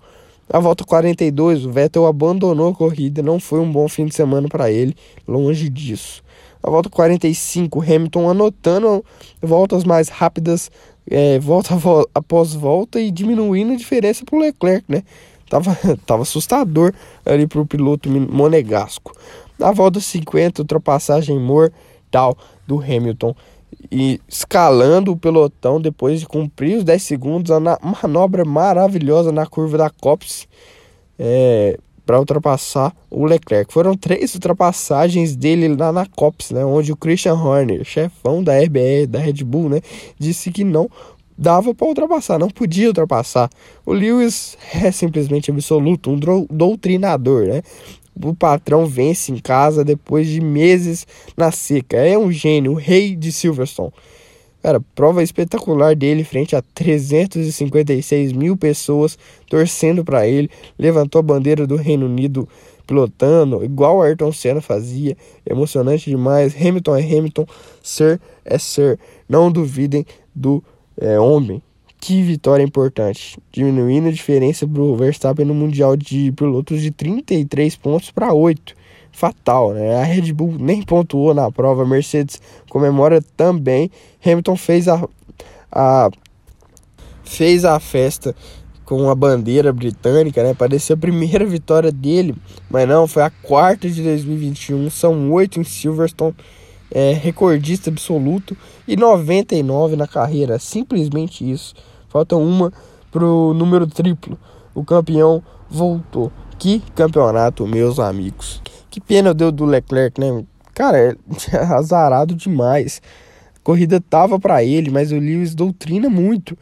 Na 0.52 0.58
volta 0.58 0.84
42, 0.84 1.64
o 1.64 1.70
Vettel 1.70 2.06
abandonou 2.06 2.70
a 2.70 2.74
corrida, 2.74 3.22
não 3.22 3.38
foi 3.38 3.60
um 3.60 3.70
bom 3.70 3.88
fim 3.88 4.06
de 4.06 4.14
semana 4.14 4.48
para 4.48 4.70
ele, 4.70 4.96
longe 5.26 5.68
disso. 5.68 6.24
Na 6.62 6.68
volta 6.68 6.90
45, 6.90 7.80
Hamilton 7.80 8.28
anotando 8.28 9.04
voltas 9.40 9.84
mais 9.84 10.08
rápidas, 10.08 10.68
é, 11.08 11.38
volta 11.38 11.74
após 12.14 12.52
volta 12.52 13.00
e 13.00 13.10
diminuindo 13.12 13.72
a 13.72 13.76
diferença 13.76 14.24
para 14.24 14.36
o 14.36 14.40
Leclerc, 14.40 14.84
né? 14.88 15.04
Tava, 15.50 15.76
tava 16.06 16.22
assustador 16.22 16.94
ali 17.26 17.46
pro 17.46 17.66
piloto 17.66 18.08
monegasco. 18.08 19.12
Na 19.58 19.72
volta 19.72 20.00
50, 20.00 20.62
ultrapassagem 20.62 21.38
mortal 21.38 22.38
do 22.66 22.80
Hamilton. 22.80 23.34
E 23.90 24.20
escalando 24.28 25.12
o 25.12 25.16
pelotão 25.16 25.80
depois 25.80 26.20
de 26.20 26.26
cumprir 26.26 26.78
os 26.78 26.84
10 26.84 27.02
segundos, 27.02 27.50
a 27.50 27.60
manobra 27.60 28.44
maravilhosa 28.44 29.32
na 29.32 29.46
curva 29.46 29.76
da 29.78 29.90
Copse 29.90 30.46
é, 31.18 31.78
para 32.06 32.18
ultrapassar 32.18 32.94
o 33.10 33.24
Leclerc. 33.24 33.72
Foram 33.72 33.96
três 33.96 34.34
ultrapassagens 34.34 35.36
dele 35.36 35.68
lá 35.68 35.92
na 35.92 36.06
Copse, 36.06 36.52
né, 36.52 36.64
onde 36.64 36.90
o 36.90 36.96
Christian 36.96 37.34
Horner, 37.34 37.84
chefão 37.84 38.42
da 38.42 38.58
RBR, 38.58 39.06
da 39.08 39.18
Red 39.18 39.44
Bull, 39.44 39.68
né, 39.68 39.80
disse 40.18 40.50
que 40.50 40.64
não 40.64 40.90
dava 41.40 41.74
para 41.74 41.88
ultrapassar, 41.88 42.38
não 42.38 42.48
podia 42.48 42.88
ultrapassar. 42.88 43.48
O 43.86 43.94
Lewis 43.94 44.58
é 44.74 44.92
simplesmente 44.92 45.50
absoluto, 45.50 46.10
um 46.10 46.46
doutrinador, 46.50 47.46
né? 47.46 47.62
O 48.22 48.34
patrão 48.34 48.84
vence 48.84 49.32
em 49.32 49.38
casa 49.38 49.82
depois 49.82 50.26
de 50.26 50.42
meses 50.42 51.06
na 51.34 51.50
seca. 51.50 51.96
É 51.96 52.18
um 52.18 52.30
gênio, 52.30 52.72
o 52.72 52.74
rei 52.74 53.16
de 53.16 53.32
Silverstone. 53.32 53.92
Cara, 54.62 54.78
prova 54.94 55.22
espetacular 55.22 55.96
dele 55.96 56.22
frente 56.22 56.54
a 56.54 56.60
356 56.60 58.32
mil 58.32 58.58
pessoas 58.58 59.16
torcendo 59.48 60.04
para 60.04 60.28
ele. 60.28 60.50
Levantou 60.78 61.20
a 61.20 61.22
bandeira 61.22 61.66
do 61.66 61.76
Reino 61.76 62.04
Unido 62.04 62.46
pilotando, 62.86 63.64
igual 63.64 64.02
Ayrton 64.02 64.32
Senna 64.32 64.60
fazia. 64.60 65.16
Emocionante 65.48 66.10
demais. 66.10 66.54
Hamilton 66.54 66.96
é 66.96 67.02
Hamilton, 67.02 67.46
Sir 67.82 68.20
é 68.44 68.58
Sir. 68.58 68.98
Não 69.26 69.50
duvidem 69.50 70.04
do 70.34 70.62
é, 71.00 71.18
homem. 71.18 71.62
Que 71.98 72.22
vitória 72.22 72.62
importante, 72.62 73.38
diminuindo 73.52 74.08
a 74.08 74.12
diferença 74.12 74.66
para 74.66 74.80
o 74.80 74.96
Verstappen 74.96 75.44
no 75.44 75.54
Mundial 75.54 75.96
de 75.96 76.32
pilotos 76.32 76.80
de 76.80 76.90
33 76.90 77.76
pontos 77.76 78.10
para 78.10 78.32
8. 78.32 78.74
Fatal, 79.12 79.74
né? 79.74 79.96
A 79.96 80.04
Red 80.04 80.32
Bull 80.32 80.56
nem 80.58 80.82
pontuou 80.82 81.34
na 81.34 81.50
prova, 81.50 81.82
a 81.82 81.86
Mercedes 81.86 82.40
comemora 82.70 83.20
também. 83.36 83.90
Hamilton 84.24 84.56
fez 84.56 84.88
a, 84.88 85.06
a, 85.70 86.10
fez 87.22 87.66
a 87.66 87.78
festa 87.78 88.34
com 88.84 89.10
a 89.10 89.14
bandeira 89.14 89.70
britânica, 89.72 90.42
né? 90.42 90.54
Parecia 90.54 90.94
a 90.94 90.98
primeira 90.98 91.44
vitória 91.44 91.92
dele, 91.92 92.34
mas 92.70 92.88
não, 92.88 93.06
foi 93.06 93.24
a 93.24 93.30
quarta 93.30 93.90
de 93.90 94.02
2021. 94.02 94.88
São 94.88 95.30
oito 95.32 95.60
em 95.60 95.64
Silverstone 95.64 96.34
é, 96.90 97.12
recordista 97.12 97.90
absoluto 97.90 98.56
e 98.90 98.96
99 98.96 99.94
na 99.94 100.08
carreira, 100.08 100.58
simplesmente 100.58 101.48
isso. 101.48 101.74
Falta 102.08 102.34
uma 102.34 102.72
pro 103.08 103.54
número 103.54 103.86
triplo. 103.86 104.36
O 104.74 104.84
campeão 104.84 105.40
voltou. 105.70 106.32
Que 106.58 106.82
campeonato, 106.92 107.68
meus 107.68 108.00
amigos. 108.00 108.60
Que 108.90 109.00
pena 109.00 109.32
deu 109.32 109.52
do 109.52 109.64
Leclerc, 109.64 110.20
né? 110.20 110.44
Cara, 110.74 110.98
é 110.98 111.16
azarado 111.72 112.34
demais. 112.34 113.00
A 113.54 113.60
corrida 113.62 114.00
tava 114.00 114.40
para 114.40 114.64
ele, 114.64 114.90
mas 114.90 115.12
o 115.12 115.18
Lewis 115.20 115.54
doutrina 115.54 116.10
muito. 116.10 116.58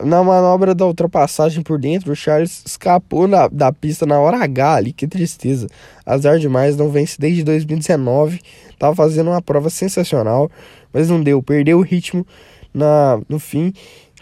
Na 0.00 0.24
manobra 0.24 0.74
da 0.74 0.86
ultrapassagem 0.86 1.62
por 1.62 1.78
dentro, 1.78 2.12
o 2.12 2.16
Charles 2.16 2.62
escapou 2.64 3.28
na, 3.28 3.46
da 3.48 3.70
pista 3.70 4.06
na 4.06 4.18
hora 4.18 4.38
H 4.38 4.74
ali, 4.74 4.92
que 4.92 5.06
tristeza. 5.06 5.66
Azar 6.06 6.38
demais, 6.38 6.76
não 6.76 6.88
vence 6.88 7.20
desde 7.20 7.44
2019. 7.44 8.40
Tava 8.78 8.96
fazendo 8.96 9.30
uma 9.30 9.42
prova 9.42 9.68
sensacional, 9.68 10.50
mas 10.92 11.10
não 11.10 11.22
deu. 11.22 11.42
Perdeu 11.42 11.78
o 11.78 11.82
ritmo 11.82 12.26
na, 12.72 13.20
no 13.28 13.38
fim. 13.38 13.72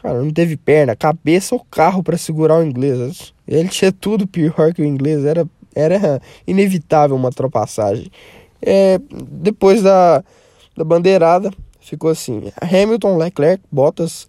Cara, 0.02 0.20
não 0.20 0.30
teve 0.32 0.56
perna, 0.56 0.96
cabeça 0.96 1.54
ou 1.54 1.64
carro 1.70 2.02
para 2.02 2.18
segurar 2.18 2.58
o 2.58 2.64
inglês. 2.64 3.32
Ele 3.46 3.68
tinha 3.68 3.92
tudo 3.92 4.26
pior 4.26 4.74
que 4.74 4.82
o 4.82 4.84
inglês. 4.84 5.24
Era, 5.24 5.46
era 5.74 6.20
inevitável 6.46 7.14
uma 7.14 7.28
ultrapassagem. 7.28 8.10
É, 8.60 8.98
depois 9.30 9.82
da, 9.82 10.24
da 10.76 10.82
bandeirada, 10.82 11.52
ficou 11.80 12.10
assim: 12.10 12.50
Hamilton, 12.60 13.16
Leclerc, 13.16 13.62
Bottas 13.70 14.28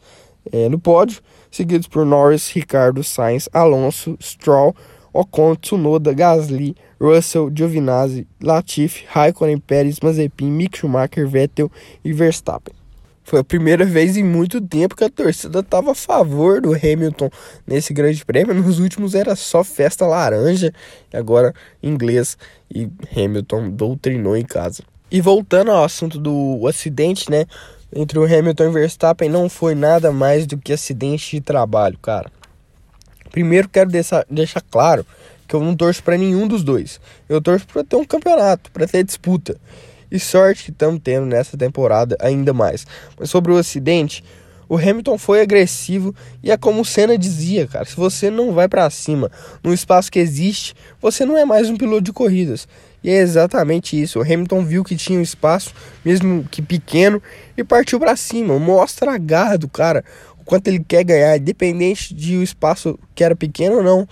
é, 0.51 0.69
no 0.69 0.79
pódio, 0.79 1.21
seguidos 1.51 1.87
por 1.87 2.05
Norris, 2.05 2.49
Ricardo, 2.49 3.03
Sainz, 3.03 3.49
Alonso, 3.51 4.17
Stroll, 4.21 4.75
Ocon, 5.13 5.55
Tsunoda, 5.55 6.13
Gasly, 6.13 6.75
Russell, 6.99 7.51
Giovinazzi, 7.53 8.25
Latifi, 8.41 9.05
Raikkonen, 9.07 9.57
Pérez, 9.57 9.99
Mazepin, 9.99 10.49
Mick 10.49 10.77
Schumacher, 10.77 11.27
Vettel 11.27 11.69
e 12.03 12.13
Verstappen. 12.13 12.73
Foi 13.23 13.39
a 13.39 13.43
primeira 13.43 13.85
vez 13.85 14.17
em 14.17 14.23
muito 14.23 14.59
tempo 14.59 14.95
que 14.95 15.03
a 15.03 15.09
torcida 15.09 15.59
estava 15.59 15.91
a 15.91 15.95
favor 15.95 16.59
do 16.59 16.73
Hamilton 16.73 17.29
nesse 17.67 17.93
grande 17.93 18.25
prêmio. 18.25 18.53
Nos 18.53 18.79
últimos 18.79 19.13
era 19.13 19.35
só 19.35 19.63
festa 19.63 20.07
laranja, 20.07 20.73
agora 21.13 21.53
inglês 21.83 22.37
e 22.73 22.89
Hamilton 23.15 23.69
doutrinou 23.69 24.35
em 24.35 24.43
casa. 24.43 24.83
E 25.09 25.21
voltando 25.21 25.71
ao 25.71 25.83
assunto 25.83 26.17
do 26.17 26.65
acidente, 26.67 27.29
né? 27.29 27.45
Entre 27.93 28.17
o 28.17 28.23
Hamilton 28.23 28.65
e 28.65 28.71
Verstappen 28.71 29.29
não 29.29 29.49
foi 29.49 29.75
nada 29.75 30.11
mais 30.11 30.47
do 30.47 30.57
que 30.57 30.71
acidente 30.71 31.35
de 31.35 31.41
trabalho, 31.41 31.97
cara. 32.01 32.31
Primeiro 33.31 33.67
quero 33.67 33.89
deixar, 33.89 34.25
deixar 34.29 34.61
claro 34.61 35.05
que 35.45 35.53
eu 35.53 35.59
não 35.59 35.75
torço 35.75 36.01
para 36.01 36.17
nenhum 36.17 36.47
dos 36.47 36.63
dois. 36.63 37.01
Eu 37.27 37.41
torço 37.41 37.67
para 37.67 37.83
ter 37.83 37.97
um 37.97 38.05
campeonato, 38.05 38.71
para 38.71 38.87
ter 38.87 39.03
disputa. 39.03 39.57
E 40.09 40.17
sorte 40.19 40.65
que 40.65 40.71
estamos 40.71 41.01
tendo 41.03 41.25
nessa 41.25 41.57
temporada 41.57 42.15
ainda 42.21 42.53
mais. 42.53 42.87
Mas 43.19 43.29
sobre 43.29 43.51
o 43.51 43.57
acidente, 43.57 44.23
o 44.69 44.77
Hamilton 44.77 45.17
foi 45.17 45.41
agressivo 45.41 46.15
e 46.41 46.49
é 46.49 46.55
como 46.55 46.81
o 46.81 46.85
Senna 46.85 47.17
dizia, 47.17 47.67
cara, 47.67 47.83
se 47.83 47.97
você 47.97 48.29
não 48.29 48.53
vai 48.53 48.69
para 48.69 48.89
cima 48.89 49.29
no 49.61 49.73
espaço 49.73 50.09
que 50.09 50.19
existe, 50.19 50.73
você 51.01 51.25
não 51.25 51.37
é 51.37 51.43
mais 51.43 51.69
um 51.69 51.75
piloto 51.75 52.03
de 52.03 52.13
corridas. 52.13 52.65
E 53.03 53.09
é 53.09 53.17
exatamente 53.17 53.99
isso. 53.99 54.19
O 54.19 54.21
Hamilton 54.21 54.63
viu 54.63 54.83
que 54.83 54.95
tinha 54.95 55.19
um 55.19 55.23
espaço, 55.23 55.73
mesmo 56.05 56.45
que 56.49 56.61
pequeno, 56.61 57.21
e 57.57 57.63
partiu 57.63 57.99
para 57.99 58.15
cima. 58.15 58.57
Mostra 58.59 59.13
a 59.13 59.17
garra 59.17 59.57
do 59.57 59.67
cara, 59.67 60.03
o 60.39 60.43
quanto 60.43 60.67
ele 60.67 60.83
quer 60.87 61.03
ganhar, 61.03 61.37
independente 61.37 62.13
de 62.13 62.37
o 62.37 62.43
espaço 62.43 62.99
que 63.15 63.23
era 63.23 63.35
pequeno 63.35 63.77
ou 63.77 63.83
não. 63.83 64.07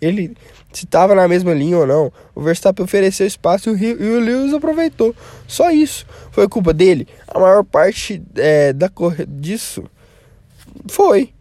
Ele 0.00 0.34
se 0.72 0.84
estava 0.84 1.14
na 1.14 1.28
mesma 1.28 1.52
linha 1.52 1.78
ou 1.78 1.86
não. 1.86 2.12
O 2.34 2.40
Verstappen 2.40 2.84
ofereceu 2.84 3.26
espaço 3.26 3.76
e 3.76 3.92
o 3.92 4.20
Lewis 4.20 4.54
aproveitou. 4.54 5.14
Só 5.46 5.70
isso. 5.70 6.06
Foi 6.30 6.48
culpa 6.48 6.72
dele. 6.72 7.06
A 7.28 7.38
maior 7.38 7.64
parte 7.64 8.22
é, 8.36 8.72
da 8.72 8.90
disso 9.28 9.84
foi. 10.88 11.32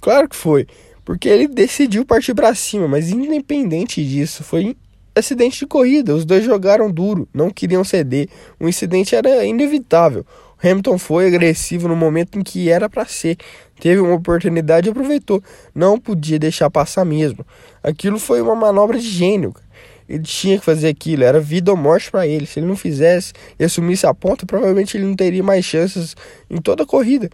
Claro 0.00 0.28
que 0.28 0.36
foi. 0.36 0.66
Porque 1.04 1.28
ele 1.28 1.46
decidiu 1.46 2.04
partir 2.04 2.34
para 2.34 2.54
cima, 2.54 2.88
mas 2.88 3.10
independente 3.10 4.04
disso, 4.04 4.42
foi 4.42 4.76
acidente 5.14 5.60
de 5.60 5.66
corrida. 5.66 6.14
Os 6.14 6.24
dois 6.24 6.44
jogaram 6.44 6.90
duro, 6.90 7.28
não 7.32 7.50
queriam 7.50 7.84
ceder. 7.84 8.28
O 8.58 8.68
incidente 8.68 9.14
era 9.14 9.44
inevitável. 9.44 10.24
Hamilton 10.62 10.98
foi 10.98 11.26
agressivo 11.26 11.88
no 11.88 11.96
momento 11.96 12.38
em 12.38 12.42
que 12.42 12.70
era 12.70 12.88
para 12.88 13.04
ser. 13.04 13.36
Teve 13.78 14.00
uma 14.00 14.14
oportunidade 14.14 14.88
e 14.88 14.90
aproveitou. 14.90 15.42
Não 15.74 15.98
podia 15.98 16.38
deixar 16.38 16.70
passar 16.70 17.04
mesmo. 17.04 17.44
Aquilo 17.82 18.18
foi 18.18 18.40
uma 18.40 18.54
manobra 18.54 18.98
de 18.98 19.08
gênio. 19.08 19.54
Ele 20.08 20.22
tinha 20.22 20.58
que 20.58 20.64
fazer 20.64 20.88
aquilo, 20.88 21.24
era 21.24 21.40
vida 21.40 21.70
ou 21.70 21.76
morte 21.76 22.10
para 22.10 22.26
ele. 22.26 22.46
Se 22.46 22.60
ele 22.60 22.66
não 22.66 22.76
fizesse 22.76 23.32
e 23.58 23.64
assumisse 23.64 24.06
a 24.06 24.14
ponta, 24.14 24.44
provavelmente 24.44 24.96
ele 24.96 25.04
não 25.04 25.16
teria 25.16 25.42
mais 25.42 25.64
chances 25.64 26.14
em 26.50 26.60
toda 26.60 26.82
a 26.82 26.86
corrida. 26.86 27.30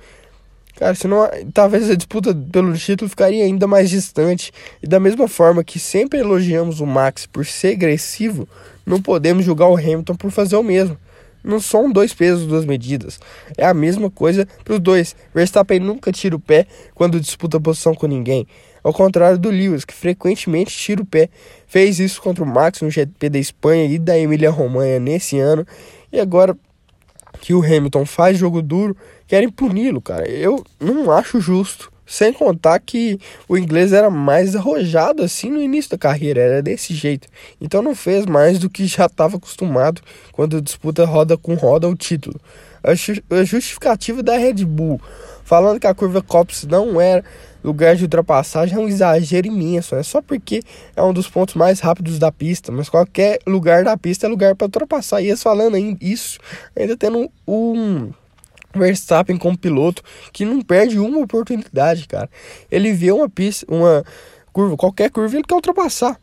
Cara, 0.76 0.94
senão 0.94 1.28
talvez 1.52 1.90
a 1.90 1.94
disputa 1.94 2.34
pelo 2.34 2.72
título 2.76 3.08
ficaria 3.08 3.44
ainda 3.44 3.66
mais 3.66 3.90
distante. 3.90 4.52
E 4.82 4.86
da 4.86 4.98
mesma 4.98 5.28
forma 5.28 5.64
que 5.64 5.78
sempre 5.78 6.20
elogiamos 6.20 6.80
o 6.80 6.86
Max 6.86 7.26
por 7.26 7.44
ser 7.44 7.74
agressivo, 7.74 8.48
não 8.86 9.00
podemos 9.00 9.44
julgar 9.44 9.68
o 9.68 9.76
Hamilton 9.76 10.14
por 10.16 10.30
fazer 10.30 10.56
o 10.56 10.62
mesmo. 10.62 10.96
Não 11.42 11.58
são 11.58 11.90
dois 11.90 12.12
pesos, 12.12 12.46
duas 12.46 12.66
medidas. 12.66 13.18
É 13.56 13.64
a 13.64 13.72
mesma 13.72 14.10
coisa 14.10 14.46
para 14.62 14.74
os 14.74 14.80
dois. 14.80 15.16
Verstappen 15.34 15.80
nunca 15.80 16.12
tira 16.12 16.36
o 16.36 16.40
pé 16.40 16.66
quando 16.94 17.20
disputa 17.20 17.58
posição 17.58 17.94
com 17.94 18.06
ninguém. 18.06 18.46
Ao 18.82 18.92
contrário 18.92 19.38
do 19.38 19.50
Lewis, 19.50 19.84
que 19.84 19.94
frequentemente 19.94 20.76
tira 20.76 21.02
o 21.02 21.06
pé. 21.06 21.28
Fez 21.66 21.98
isso 21.98 22.20
contra 22.20 22.44
o 22.44 22.46
Max 22.46 22.82
no 22.82 22.90
GP 22.90 23.30
da 23.30 23.38
Espanha 23.38 23.86
e 23.86 23.98
da 23.98 24.18
Emília-Romanha 24.18 25.00
nesse 25.00 25.38
ano. 25.38 25.66
E 26.12 26.20
agora 26.20 26.56
que 27.40 27.54
o 27.54 27.64
Hamilton 27.64 28.04
faz 28.04 28.36
jogo 28.36 28.60
duro, 28.60 28.96
querem 29.30 29.48
puni-lo, 29.48 30.02
cara. 30.02 30.28
Eu 30.28 30.64
não 30.80 31.12
acho 31.12 31.40
justo. 31.40 31.92
Sem 32.04 32.32
contar 32.32 32.80
que 32.80 33.20
o 33.48 33.56
inglês 33.56 33.92
era 33.92 34.10
mais 34.10 34.56
arrojado 34.56 35.22
assim 35.22 35.48
no 35.48 35.62
início 35.62 35.92
da 35.92 35.96
carreira, 35.96 36.40
era 36.40 36.60
desse 36.60 36.92
jeito. 36.92 37.28
Então 37.60 37.80
não 37.80 37.94
fez 37.94 38.26
mais 38.26 38.58
do 38.58 38.68
que 38.68 38.84
já 38.88 39.06
estava 39.06 39.36
acostumado 39.36 40.02
quando 40.32 40.60
disputa 40.60 41.04
roda 41.04 41.38
com 41.38 41.54
roda 41.54 41.88
o 41.88 41.94
título. 41.94 42.40
A 42.82 43.44
justificativa 43.44 44.20
da 44.20 44.36
Red 44.36 44.64
Bull, 44.64 45.00
falando 45.44 45.78
que 45.78 45.86
a 45.86 45.94
curva 45.94 46.20
Copse 46.20 46.66
não 46.66 47.00
era 47.00 47.22
lugar 47.62 47.94
de 47.94 48.02
ultrapassagem, 48.02 48.76
é 48.76 48.80
um 48.80 48.88
exagero 48.88 49.46
imenso. 49.46 49.94
É 49.94 50.02
só 50.02 50.20
porque 50.20 50.64
é 50.96 51.02
um 51.04 51.12
dos 51.12 51.28
pontos 51.28 51.54
mais 51.54 51.78
rápidos 51.78 52.18
da 52.18 52.32
pista, 52.32 52.72
mas 52.72 52.88
qualquer 52.88 53.38
lugar 53.46 53.84
da 53.84 53.96
pista 53.96 54.26
é 54.26 54.28
lugar 54.28 54.56
para 54.56 54.64
ultrapassar. 54.64 55.22
E 55.22 55.28
eles 55.28 55.40
falando 55.40 55.76
isso, 56.00 56.40
ainda 56.74 56.96
tendo 56.96 57.30
um 57.46 58.10
Verstappen 58.74 59.36
como 59.36 59.58
piloto 59.58 60.02
que 60.32 60.44
não 60.44 60.62
perde 60.62 60.98
uma 60.98 61.18
oportunidade, 61.18 62.06
cara. 62.06 62.30
Ele 62.70 62.92
vê 62.92 63.10
uma 63.10 63.28
pista, 63.28 63.66
uma 63.68 64.04
curva, 64.52 64.76
qualquer 64.76 65.10
curva 65.10 65.36
ele 65.36 65.44
quer 65.44 65.54
ultrapassar. 65.54 66.18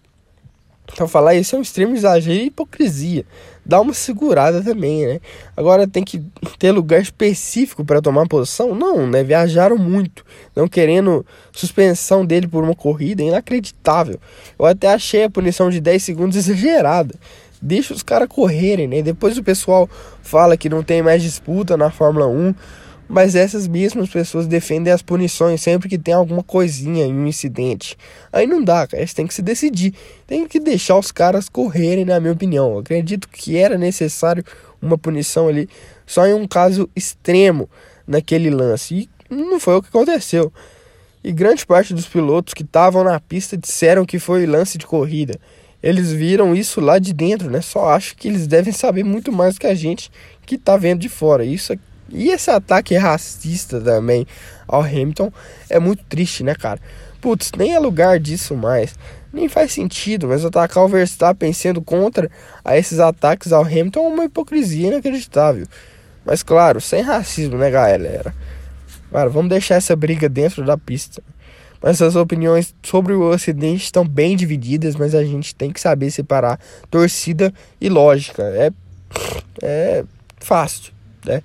Então 0.94 1.08
falar 1.08 1.36
isso 1.36 1.56
é 1.56 1.60
um 1.60 1.62
extremo 1.62 1.96
exagero 1.96 2.40
e 2.40 2.46
hipocrisia. 2.46 3.26
Dá 3.66 3.82
uma 3.82 3.94
segurada 3.94 4.64
também, 4.64 5.06
né? 5.06 5.20
Agora 5.56 5.86
tem 5.86 6.02
que 6.02 6.24
ter 6.58 6.72
lugar 6.72 7.02
específico 7.02 7.84
para 7.84 8.02
tomar 8.02 8.26
posição? 8.28 8.74
Não, 8.74 9.06
né? 9.06 9.24
Viajaram 9.24 9.78
muito, 9.78 10.26
não 10.56 10.70
querendo 10.70 11.26
suspensão 11.52 12.26
dele 12.26 12.48
por 12.48 12.64
uma 12.64 12.74
corrida, 12.74 13.22
inacreditável. 13.22 14.18
Eu 14.58 14.66
até 14.66 14.88
achei 14.88 15.26
a 15.26 15.30
punição 15.30 15.70
de 15.70 15.82
10 15.82 16.02
segundos 16.02 16.38
exagerada 16.38 17.14
deixa 17.62 17.94
os 17.94 18.04
caras 18.04 18.28
correrem, 18.28 18.88
né? 18.88 19.02
Depois 19.02 19.38
o 19.38 19.44
pessoal 19.44 19.90
fala 20.22 20.58
que 20.58 20.70
não 20.70 20.84
tem 20.84 21.02
mais 21.02 21.22
disputa 21.22 21.76
na 21.76 21.90
Fórmula 21.90 22.28
1, 22.28 22.54
mas 23.08 23.36
essas 23.36 23.68
mesmas 23.68 24.10
pessoas 24.10 24.48
defendem 24.48 24.92
as 24.92 25.02
punições 25.02 25.62
sempre 25.62 25.88
que 25.88 25.98
tem 25.98 26.14
alguma 26.14 26.44
coisinha 26.44 27.06
em 27.06 27.14
um 27.14 27.26
incidente. 27.26 27.98
Aí 28.32 28.46
não 28.46 28.62
dá, 28.62 28.86
cara, 28.86 29.02
eles 29.02 29.14
têm 29.14 29.26
que 29.26 29.34
se 29.34 29.42
decidir. 29.42 29.94
Tem 30.26 30.46
que 30.48 30.60
deixar 30.60 30.98
os 30.98 31.12
caras 31.12 31.48
correrem, 31.48 32.04
na 32.04 32.20
minha 32.20 32.34
opinião. 32.34 32.74
Eu 32.74 32.80
acredito 32.80 33.30
que 33.30 33.56
era 33.56 33.78
necessário 33.78 34.44
uma 34.82 34.98
punição 34.98 35.48
ali 35.48 35.70
só 36.06 36.28
em 36.28 36.34
um 36.34 36.48
caso 36.48 36.90
extremo 36.96 37.70
naquele 38.06 38.50
lance. 38.50 39.10
E 39.30 39.34
não 39.34 39.60
foi 39.60 39.76
o 39.76 39.82
que 39.82 39.90
aconteceu. 39.90 40.52
E 41.24 41.32
grande 41.32 41.66
parte 41.66 41.94
dos 41.94 42.08
pilotos 42.08 42.54
que 42.54 42.64
estavam 42.64 43.04
na 43.04 43.20
pista 43.20 43.58
disseram 43.58 44.06
que 44.06 44.20
foi 44.20 44.46
lance 44.46 44.78
de 44.78 44.86
corrida 44.86 45.40
eles 45.82 46.12
viram 46.12 46.56
isso 46.56 46.82
lá 46.82 47.00
de 47.00 47.14
dentro, 47.14 47.50
né? 47.50 47.62
Só 47.62 47.90
acho 47.90 48.16
que 48.16 48.28
eles 48.28 48.48
devem 48.48 48.74
saber 48.74 49.04
muito 49.04 49.32
mais 49.32 49.58
que 49.58 49.68
a 49.68 49.76
gente 49.76 50.12
que 50.46 50.58
tá 50.58 50.78
vendo 50.78 51.02
de 51.02 51.10
fora. 51.10 51.46
Isso 51.46 51.74
e 52.10 52.30
esse 52.30 52.50
ataque 52.50 52.96
racista 52.96 53.82
também 53.82 54.26
ao 54.68 54.82
Hamilton 54.82 55.32
é 55.70 55.80
muito 55.80 56.04
triste, 56.06 56.44
né, 56.44 56.56
cara? 56.56 56.80
Putz, 57.20 57.52
nem 57.58 57.74
é 57.74 57.80
lugar 57.80 58.20
disso 58.20 58.56
mais. 58.56 58.96
Nem 59.34 59.50
faz 59.50 59.74
sentido, 59.74 60.28
mas 60.28 60.46
atacar 60.46 60.84
o 60.84 60.88
Verstappen 60.88 61.52
sendo 61.52 61.82
contra 61.82 62.32
a 62.64 62.78
esses 62.78 63.00
ataques 63.00 63.52
ao 63.52 63.64
Hamilton 63.64 64.06
é 64.06 64.08
uma 64.14 64.26
hipocrisia 64.26 64.88
inacreditável. 64.88 65.68
Mas 66.26 66.44
claro, 66.44 66.80
sem 66.80 67.02
racismo, 67.02 67.58
né, 67.58 67.70
galera? 67.70 68.34
Cara, 69.12 69.30
vamos 69.30 69.50
deixar 69.50 69.76
essa 69.76 69.96
briga 69.96 70.28
dentro 70.30 70.66
da 70.66 70.78
pista. 70.78 71.22
Mas 71.82 72.02
as 72.02 72.16
opiniões 72.16 72.74
sobre 72.84 73.14
o 73.14 73.32
acidente 73.32 73.84
estão 73.84 74.06
bem 74.06 74.36
divididas, 74.36 74.96
mas 74.96 75.14
a 75.14 75.24
gente 75.24 75.54
tem 75.56 75.72
que 75.72 75.80
saber 75.80 76.12
separar 76.12 76.60
torcida 76.90 77.54
e 77.80 77.90
lógica. 77.90 78.44
É, 78.44 78.72
é 79.62 80.04
fácil, 80.40 80.94
né? 81.26 81.42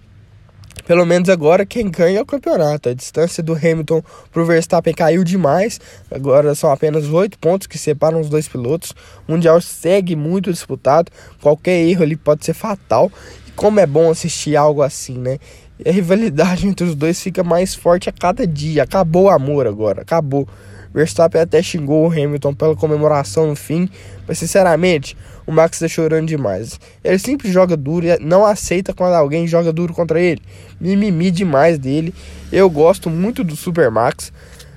Pelo 0.87 1.07
menos 1.07 1.29
agora 1.29 1.65
quem 1.65 1.91
ganha 1.91 2.19
é 2.19 2.23
o 2.23 2.27
campeonato. 2.27 2.89
A 2.89 2.95
distância 2.95 3.43
do 3.43 3.55
Hamilton 3.55 4.03
para 4.33 4.43
o 4.43 4.45
Verstappen 4.45 4.93
caiu 4.93 5.23
demais. 5.23 5.81
Agora 6.11 6.55
são 6.55 6.71
apenas 6.71 7.09
oito 7.09 7.39
pontos 7.39 7.67
que 7.67 7.79
separam 7.79 8.21
os 8.21 8.29
dois 8.29 8.49
pilotos. 8.49 8.93
O 9.27 9.33
Mundial 9.33 9.61
segue 9.61 10.17
muito 10.17 10.51
disputado. 10.51 11.11
Qualquer 11.41 11.79
erro 11.87 12.03
ali 12.03 12.17
pode 12.17 12.45
ser 12.45 12.55
fatal. 12.55 13.13
E 13.47 13.53
como 13.53 13.79
é 13.79 13.87
bom 13.87 14.11
assistir 14.11 14.57
algo 14.57 14.83
assim, 14.83 15.19
né? 15.19 15.39
E 15.85 15.89
a 15.89 15.93
rivalidade 15.93 16.67
entre 16.69 16.87
os 16.87 16.95
dois 16.95 17.21
fica 17.21 17.43
mais 17.43 17.75
forte 17.75 18.09
a 18.09 18.13
cada 18.13 18.47
dia. 18.47 18.83
Acabou 18.83 19.25
o 19.25 19.31
amor 19.31 19.67
agora, 19.67 20.03
acabou. 20.03 20.49
Verstappen 20.95 21.41
até 21.41 21.63
xingou 21.63 22.07
o 22.07 22.13
Hamilton 22.13 22.55
pela 22.55 22.77
comemoração 22.77 23.47
no 23.47 23.57
fim, 23.57 23.89
mas 24.29 24.39
sinceramente, 24.39 25.17
o 25.47 25.53
Max 25.53 25.77
está 25.77 25.89
chorando 25.89 26.29
demais. 26.29 26.79
Ele 27.03 27.19
sempre 27.19 27.51
joga 27.51 27.77
duro 27.77 28.07
e 28.07 28.19
não 28.19 28.45
aceita 28.45 28.93
quando 28.93 29.15
alguém 29.15 29.47
joga 29.47 29.73
duro 29.73 29.95
contra 29.95 30.21
ele. 30.21 30.43
Mimimi 30.79 31.31
demais 31.31 31.79
dele. 31.79 32.15
Eu 32.53 32.69
gosto 32.69 33.09
muito 33.09 33.43
do 33.43 33.57
Super 33.57 33.91
Max, 33.91 34.33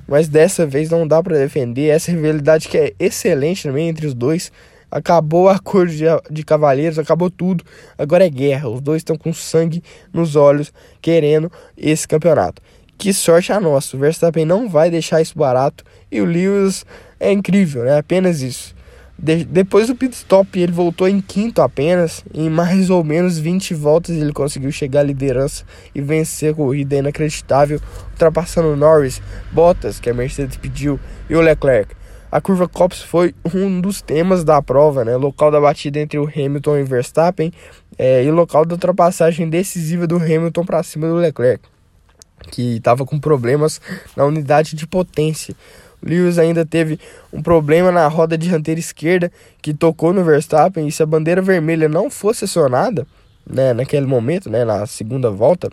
mas 0.08 0.30
dessa 0.30 0.66
vez 0.66 0.90
não 0.90 1.06
dá 1.06 1.22
para 1.22 1.38
defender 1.38 1.90
essa 1.90 2.12
rivalidade 2.12 2.70
que 2.70 2.78
é 2.78 2.94
excelente 2.98 3.64
também 3.64 3.90
entre 3.90 4.08
os 4.08 4.14
dois. 4.14 4.52
Acabou 4.96 5.50
a 5.50 5.60
cor 5.60 5.88
de, 5.88 6.06
de 6.32 6.42
cavaleiros, 6.42 6.98
acabou 6.98 7.30
tudo. 7.30 7.66
Agora 7.98 8.26
é 8.26 8.30
guerra. 8.30 8.70
Os 8.70 8.80
dois 8.80 9.02
estão 9.02 9.18
com 9.18 9.34
sangue 9.34 9.84
nos 10.14 10.38
olhos, 10.38 10.72
querendo 11.02 11.52
esse 11.78 12.08
campeonato. 12.08 12.62
Que 12.98 13.12
sorte 13.12 13.52
a 13.52 13.60
nossa. 13.60 13.98
O 13.98 14.00
Verstappen 14.00 14.46
não 14.46 14.70
vai 14.70 14.90
deixar 14.90 15.22
isso 15.22 15.38
barato. 15.38 15.84
E 16.10 16.22
o 16.22 16.26
Lewis 16.26 16.86
é 17.20 17.30
incrível, 17.30 17.84
né? 17.84 17.98
Apenas 17.98 18.42
isso. 18.42 18.74
De 19.20 19.44
depois 19.44 19.88
do 19.88 19.98
pit 19.98 20.16
stop, 20.16 20.58
ele 20.58 20.72
voltou 20.72 21.10
em 21.10 21.20
quinto 21.20 21.62
apenas. 21.62 22.24
Em 22.34 22.50
mais 22.50 22.90
ou 22.90 23.04
menos 23.04 23.38
20 23.38 23.74
voltas, 23.74 24.16
ele 24.16 24.32
conseguiu 24.32 24.72
chegar 24.72 25.02
à 25.02 25.04
liderança 25.04 25.66
e 25.94 26.00
vencer 26.00 26.54
a 26.54 26.56
corrida 26.56 26.96
inacreditável, 26.96 27.82
ultrapassando 28.12 28.78
Norris, 28.78 29.22
Bottas, 29.52 30.00
que 30.00 30.10
a 30.10 30.14
Mercedes 30.14 30.56
pediu, 30.56 30.98
e 31.30 31.36
o 31.36 31.42
Leclerc. 31.42 31.94
A 32.36 32.42
curva 32.42 32.68
Copse 32.68 33.08
foi 33.08 33.34
um 33.54 33.80
dos 33.80 34.02
temas 34.02 34.44
da 34.44 34.62
prova, 34.62 35.06
né? 35.06 35.16
Local 35.16 35.50
da 35.50 35.62
batida 35.62 36.02
entre 36.02 36.20
o 36.20 36.28
Hamilton 36.28 36.80
e 36.80 36.84
Verstappen 36.84 37.50
é, 37.98 38.26
e 38.26 38.30
local 38.30 38.66
da 38.66 38.74
ultrapassagem 38.74 39.50
decisiva 39.50 40.06
do 40.06 40.18
Hamilton 40.18 40.66
para 40.66 40.84
cima 40.84 41.08
do 41.08 41.16
Leclerc, 41.16 41.64
que 42.52 42.76
estava 42.76 43.06
com 43.06 43.18
problemas 43.18 43.80
na 44.18 44.26
unidade 44.26 44.76
de 44.76 44.86
potência. 44.86 45.56
Lewis 46.04 46.38
ainda 46.38 46.66
teve 46.66 47.00
um 47.32 47.42
problema 47.42 47.90
na 47.90 48.06
roda 48.10 48.38
dianteira 48.38 48.82
esquerda 48.82 49.32
que 49.62 49.74
tocou 49.74 50.12
no 50.12 50.22
Verstappen 50.22 50.86
e 50.86 50.92
se 50.92 51.02
a 51.02 51.06
bandeira 51.06 51.42
vermelha 51.42 51.88
não 51.88 52.10
fosse 52.10 52.44
acionada, 52.44 53.08
né, 53.50 53.72
naquele 53.72 54.06
momento, 54.06 54.50
né, 54.50 54.66
na 54.66 54.86
segunda 54.86 55.32
volta, 55.32 55.70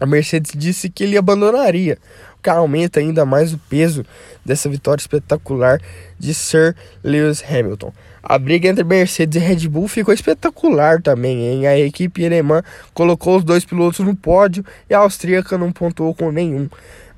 a 0.00 0.04
Mercedes 0.04 0.52
disse 0.54 0.90
que 0.90 1.04
ele 1.04 1.16
abandonaria, 1.16 1.96
o 2.38 2.42
que 2.42 2.50
aumenta 2.50 3.00
ainda 3.00 3.24
mais 3.24 3.52
o 3.52 3.58
peso 3.58 4.04
dessa 4.44 4.68
vitória 4.68 5.00
espetacular 5.00 5.80
de 6.18 6.32
Sir 6.34 6.74
Lewis 7.02 7.42
Hamilton. 7.42 7.92
A 8.22 8.38
briga 8.38 8.68
entre 8.68 8.82
Mercedes 8.82 9.40
e 9.40 9.44
Red 9.44 9.68
Bull 9.68 9.86
ficou 9.86 10.12
espetacular 10.12 11.00
também, 11.00 11.46
hein? 11.46 11.66
A 11.66 11.78
equipe 11.78 12.26
alemã 12.26 12.60
colocou 12.92 13.36
os 13.36 13.44
dois 13.44 13.64
pilotos 13.64 14.00
no 14.00 14.16
pódio 14.16 14.64
e 14.90 14.94
a 14.94 14.98
austríaca 14.98 15.56
não 15.56 15.70
pontuou 15.70 16.12
com 16.12 16.32
nenhum. 16.32 16.68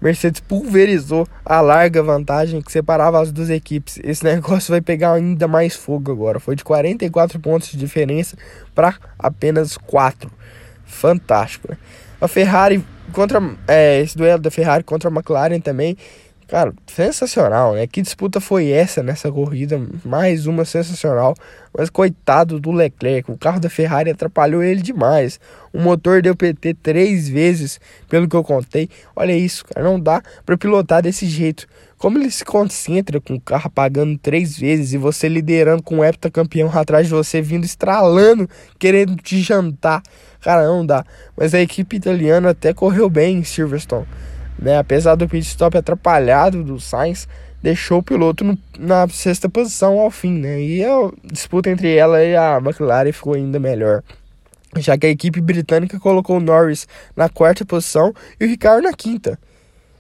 Mercedes 0.01 0.41
pulverizou 0.41 1.27
a 1.45 1.61
larga 1.61 2.03
vantagem 2.03 2.61
que 2.61 2.71
separava 2.71 3.21
as 3.21 3.33
duas 3.33 3.51
equipes. 3.51 3.99
Esse 4.05 4.23
negócio 4.25 4.71
vai 4.71 4.81
pegar 4.81 5.15
ainda 5.15 5.49
mais 5.49 5.75
fogo 5.75 6.13
agora. 6.13 6.39
Foi 6.39 6.55
de 6.55 6.63
44 6.63 7.41
pontos 7.41 7.71
de 7.71 7.79
diferença 7.79 8.37
para 8.75 8.95
apenas 9.19 9.77
4. 9.77 10.31
Fantástico, 10.85 11.69
né? 11.71 11.79
A 12.21 12.29
Ferrari 12.29 12.85
contra 13.13 13.41
é, 13.67 14.01
esse 14.01 14.17
duelo 14.17 14.41
da 14.41 14.51
Ferrari 14.51 14.85
contra 14.85 15.09
a 15.09 15.13
McLaren 15.13 15.61
também 15.61 15.97
Cara, 16.49 16.73
sensacional, 16.87 17.75
né? 17.75 17.87
Que 17.87 18.01
disputa 18.01 18.41
foi 18.41 18.71
essa 18.71 19.03
nessa 19.03 19.31
corrida? 19.31 19.79
Mais 20.03 20.47
uma 20.47 20.65
sensacional. 20.65 21.35
Mas 21.77 21.91
coitado 21.91 22.59
do 22.59 22.73
Leclerc, 22.73 23.31
o 23.31 23.37
carro 23.37 23.61
da 23.61 23.69
Ferrari 23.69 24.11
atrapalhou 24.11 24.63
ele 24.63 24.81
demais. 24.81 25.39
O 25.75 25.79
motor 25.79 26.23
deu 26.23 26.35
PT 26.35 26.73
três 26.83 27.29
vezes, 27.29 27.79
pelo 28.09 28.27
que 28.27 28.35
eu 28.35 28.43
contei. 28.43 28.89
Olha 29.15 29.37
isso, 29.37 29.63
cara, 29.67 29.87
não 29.87 30.01
dá 30.01 30.23
para 30.47 30.57
pilotar 30.57 31.03
desse 31.03 31.27
jeito. 31.27 31.67
Como 31.99 32.17
ele 32.17 32.31
se 32.31 32.47
concentra 32.47 33.21
com 33.21 33.35
o 33.35 33.41
carro 33.41 33.67
apagando 33.67 34.17
três 34.17 34.57
vezes 34.57 34.95
e 34.95 34.97
você 34.97 35.29
liderando 35.29 35.83
com 35.83 35.99
o 35.99 36.05
heptacampeão 36.05 36.71
atrás 36.73 37.09
de 37.09 37.13
você, 37.13 37.43
vindo 37.43 37.67
estralando, 37.67 38.49
querendo 38.79 39.17
te 39.17 39.43
jantar. 39.43 40.03
Cara, 40.41 40.67
não 40.67 40.85
dá. 40.85 41.05
Mas 41.37 41.55
a 41.55 41.61
equipe 41.61 41.97
italiana 41.97 42.51
até 42.51 42.73
correu 42.73 43.09
bem 43.11 43.39
em 43.39 43.45
Silverstone 43.45 44.07
né? 44.59 44.79
Apesar 44.79 45.15
do 45.15 45.29
pit 45.29 45.47
stop 45.47 45.77
atrapalhado 45.79 46.65
do 46.65 46.81
Sainz, 46.81 47.29
deixou 47.63 47.99
o 47.99 48.03
piloto 48.03 48.45
no, 48.45 48.59
na 48.79 49.07
sexta 49.09 49.49
posição 49.49 49.99
ao 49.99 50.11
fim, 50.11 50.33
né? 50.33 50.61
E 50.61 50.85
a 50.85 51.11
disputa 51.25 51.71
entre 51.71 51.95
ela 51.95 52.23
e 52.23 52.35
a 52.35 52.59
McLaren 52.59 53.13
ficou 53.13 53.35
ainda 53.35 53.61
melhor. 53.61 54.03
Já 54.77 54.99
que 54.99 55.07
a 55.07 55.11
equipe 55.11 55.41
britânica 55.41 55.99
colocou 55.99 56.37
o 56.37 56.41
Norris 56.41 56.87
na 57.17 57.29
quarta 57.29 57.65
posição 57.65 58.13
e 58.39 58.45
o 58.45 58.49
Ricardo 58.49 58.83
na 58.83 58.93
quinta. 58.93 59.39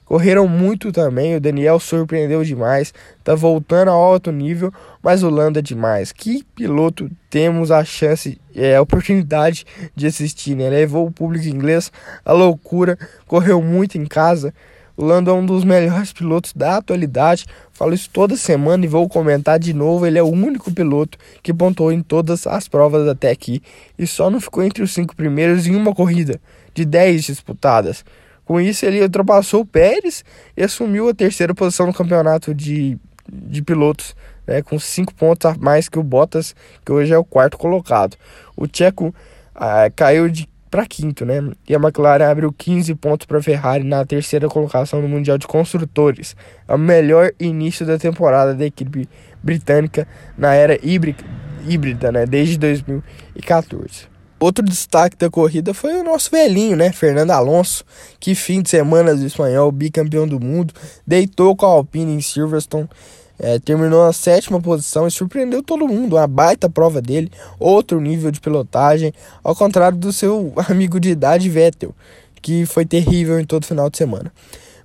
Correram 0.09 0.49
muito 0.49 0.91
também, 0.91 1.37
o 1.37 1.41
Daniel 1.41 1.79
surpreendeu 1.79 2.43
demais, 2.43 2.95
tá 3.23 3.35
voltando 3.35 3.91
ao 3.91 4.03
alto 4.03 4.33
nível, 4.33 4.73
mas 5.03 5.23
o 5.23 5.29
Landa 5.29 5.61
demais. 5.61 6.13
Que 6.13 6.43
piloto 6.57 7.11
temos 7.29 7.71
a 7.71 7.85
chance, 7.85 8.41
é, 8.57 8.77
a 8.77 8.81
oportunidade 8.81 9.67
de 9.95 10.07
assistir, 10.07 10.57
né? 10.57 10.71
Levou 10.71 11.07
o 11.07 11.13
público 11.13 11.47
inglês 11.47 11.93
à 12.25 12.33
loucura, 12.33 12.99
correu 13.27 13.61
muito 13.61 13.99
em 13.99 14.07
casa. 14.07 14.55
O 14.97 15.05
Lando 15.05 15.31
é 15.31 15.35
um 15.35 15.45
dos 15.45 15.63
melhores 15.63 16.11
pilotos 16.11 16.55
da 16.55 16.79
atualidade. 16.79 17.45
Falo 17.71 17.93
isso 17.93 18.09
toda 18.11 18.35
semana 18.35 18.87
e 18.87 18.89
vou 18.89 19.07
comentar 19.11 19.59
de 19.59 19.75
novo. 19.75 20.07
Ele 20.07 20.19
é 20.19 20.23
o 20.23 20.33
único 20.33 20.73
piloto 20.73 21.19
que 21.43 21.53
pontuou 21.53 21.93
em 21.93 22.01
todas 22.01 22.47
as 22.47 22.67
provas 22.67 23.07
até 23.07 23.31
aqui 23.31 23.63
e 23.99 24.07
só 24.07 24.31
não 24.31 24.41
ficou 24.41 24.63
entre 24.63 24.83
os 24.83 24.91
cinco 24.91 25.15
primeiros 25.15 25.67
em 25.67 25.77
uma 25.77 25.95
corrida 25.95 26.41
de 26.73 26.87
10 26.87 27.25
disputadas. 27.25 28.03
Com 28.49 28.59
isso, 28.59 28.87
ele 28.87 29.03
ultrapassou 29.03 29.61
o 29.61 29.67
Pérez 29.67 30.25
e 30.57 30.63
assumiu 30.63 31.07
a 31.07 31.13
terceira 31.13 31.55
posição 31.55 31.87
no 31.87 31.93
campeonato 31.93 32.55
de, 32.55 32.97
de 33.31 33.61
pilotos, 33.61 34.17
né, 34.47 34.63
com 34.63 34.79
cinco 34.79 35.15
pontos 35.15 35.45
a 35.45 35.55
mais 35.55 35.87
que 35.87 35.99
o 35.99 36.03
Bottas, 36.03 36.57
que 36.83 36.91
hoje 36.91 37.13
é 37.13 37.19
o 37.19 37.23
quarto 37.23 37.59
colocado. 37.59 38.17
O 38.57 38.67
Tcheco 38.67 39.15
ah, 39.55 39.91
caiu 39.95 40.31
de 40.31 40.49
para 40.71 40.87
quinto, 40.87 41.27
né? 41.27 41.43
E 41.69 41.75
a 41.75 41.79
McLaren 41.79 42.25
abriu 42.25 42.51
15 42.51 42.95
pontos 42.95 43.27
para 43.27 43.37
a 43.37 43.43
Ferrari 43.43 43.85
na 43.85 44.03
terceira 44.07 44.49
colocação 44.49 45.03
no 45.03 45.09
Mundial 45.09 45.37
de 45.37 45.47
Construtores. 45.47 46.35
É 46.67 46.75
o 46.75 46.79
melhor 46.79 47.33
início 47.39 47.85
da 47.85 47.99
temporada 47.99 48.55
da 48.55 48.65
equipe 48.65 49.07
britânica 49.43 50.09
na 50.39 50.55
era 50.55 50.79
híbrida, 50.83 52.11
né? 52.11 52.25
Desde 52.25 52.57
2014. 52.59 54.18
Outro 54.41 54.65
destaque 54.65 55.17
da 55.17 55.29
corrida 55.29 55.75
foi 55.75 55.95
o 55.95 56.05
nosso 56.05 56.31
velhinho, 56.31 56.77
né? 56.77 56.93
Fernando 56.93 57.33
Alonso, 57.33 57.85
que 58.21 58.37
fim 58.37 58.63
de 58.63 58.71
semana 58.71 59.15
do 59.15 59.27
espanhol, 59.27 59.73
bicampeão 59.73 60.29
do 60.29 60.39
mundo, 60.39 60.73
deitou 61.05 61.57
com 61.57 61.67
a 61.67 61.71
Alpine 61.71 62.15
em 62.15 62.21
Silverstone, 62.21 62.89
é, 63.37 63.59
terminou 63.59 64.07
na 64.07 64.13
sétima 64.13 64.61
posição 64.61 65.09
e 65.09 65.11
surpreendeu 65.11 65.61
todo 65.61 65.89
mundo. 65.89 66.15
Uma 66.15 66.27
baita 66.29 66.71
prova 66.71 67.03
dele, 67.03 67.33
outro 67.59 68.01
nível 68.01 68.31
de 68.31 68.41
pilotagem, 68.41 69.13
ao 69.43 69.57
contrário 69.57 69.99
do 69.99 70.13
seu 70.13 70.53
amigo 70.71 71.01
de 71.01 71.11
idade 71.11 71.49
Vettel, 71.51 71.93
que 72.41 72.65
foi 72.65 72.87
terrível 72.87 73.41
em 73.41 73.45
todo 73.45 73.67
final 73.67 73.91
de 73.91 73.99
semana. 73.99 74.33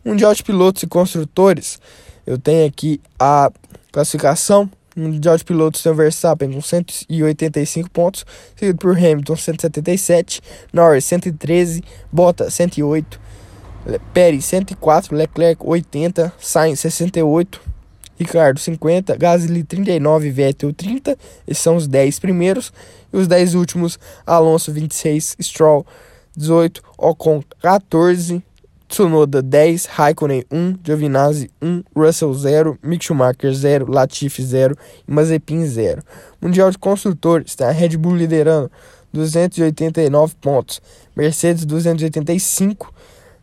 Mundial 0.03 0.33
de 0.33 0.43
pilotos 0.43 0.81
e 0.81 0.87
construtores, 0.87 1.79
eu 2.25 2.39
tenho 2.39 2.67
aqui 2.67 2.99
a 3.19 3.51
classificação 3.91 4.67
Mundial 4.95 5.37
de 5.37 5.43
Pilotos 5.43 5.81
tem 5.81 5.91
o 5.91 5.95
Verstappen 5.95 6.51
com 6.51 6.61
185 6.61 7.89
pontos, 7.89 8.25
seguido 8.55 8.77
por 8.77 8.95
Hamilton 8.95 9.35
177, 9.35 10.41
Norris 10.71 11.05
113, 11.05 11.83
Bottas 12.11 12.53
108, 12.53 13.19
Pérez 14.13 14.45
104, 14.45 15.15
Leclerc 15.15 15.61
80, 15.65 16.31
Sainz 16.39 16.79
68, 16.79 17.59
Ricardo 18.17 18.59
50, 18.59 19.17
Gasly 19.17 19.63
39, 19.63 20.29
Vettel 20.29 20.73
30, 20.73 21.17
esses 21.47 21.63
são 21.63 21.75
os 21.75 21.87
10 21.87 22.19
primeiros, 22.19 22.71
e 23.11 23.17
os 23.17 23.27
10 23.27 23.55
últimos, 23.55 23.99
Alonso 24.25 24.71
26, 24.71 25.37
Stroll 25.41 25.85
18, 26.35 26.81
Ocon 26.97 27.43
14, 27.61 28.43
Tsunoda 28.93 29.41
10, 29.41 29.87
Raikkonen 29.87 30.43
1, 30.51 30.77
Giovinazzi 30.83 31.49
1, 31.59 31.83
Russell 31.95 32.31
0, 32.35 32.77
Mick 32.83 33.03
Schumacher 33.03 33.51
0, 33.51 33.87
Latifi 33.89 34.43
0 34.43 34.77
e 35.07 35.11
Mazepin 35.11 35.65
0. 35.65 36.03
Mundial 36.39 36.69
de 36.69 36.77
Construtores, 36.77 37.47
está 37.47 37.69
a 37.69 37.71
Red 37.71 37.97
Bull 37.97 38.15
liderando 38.15 38.69
289 39.11 40.35
pontos, 40.39 40.79
Mercedes 41.15 41.65
285, 41.65 42.93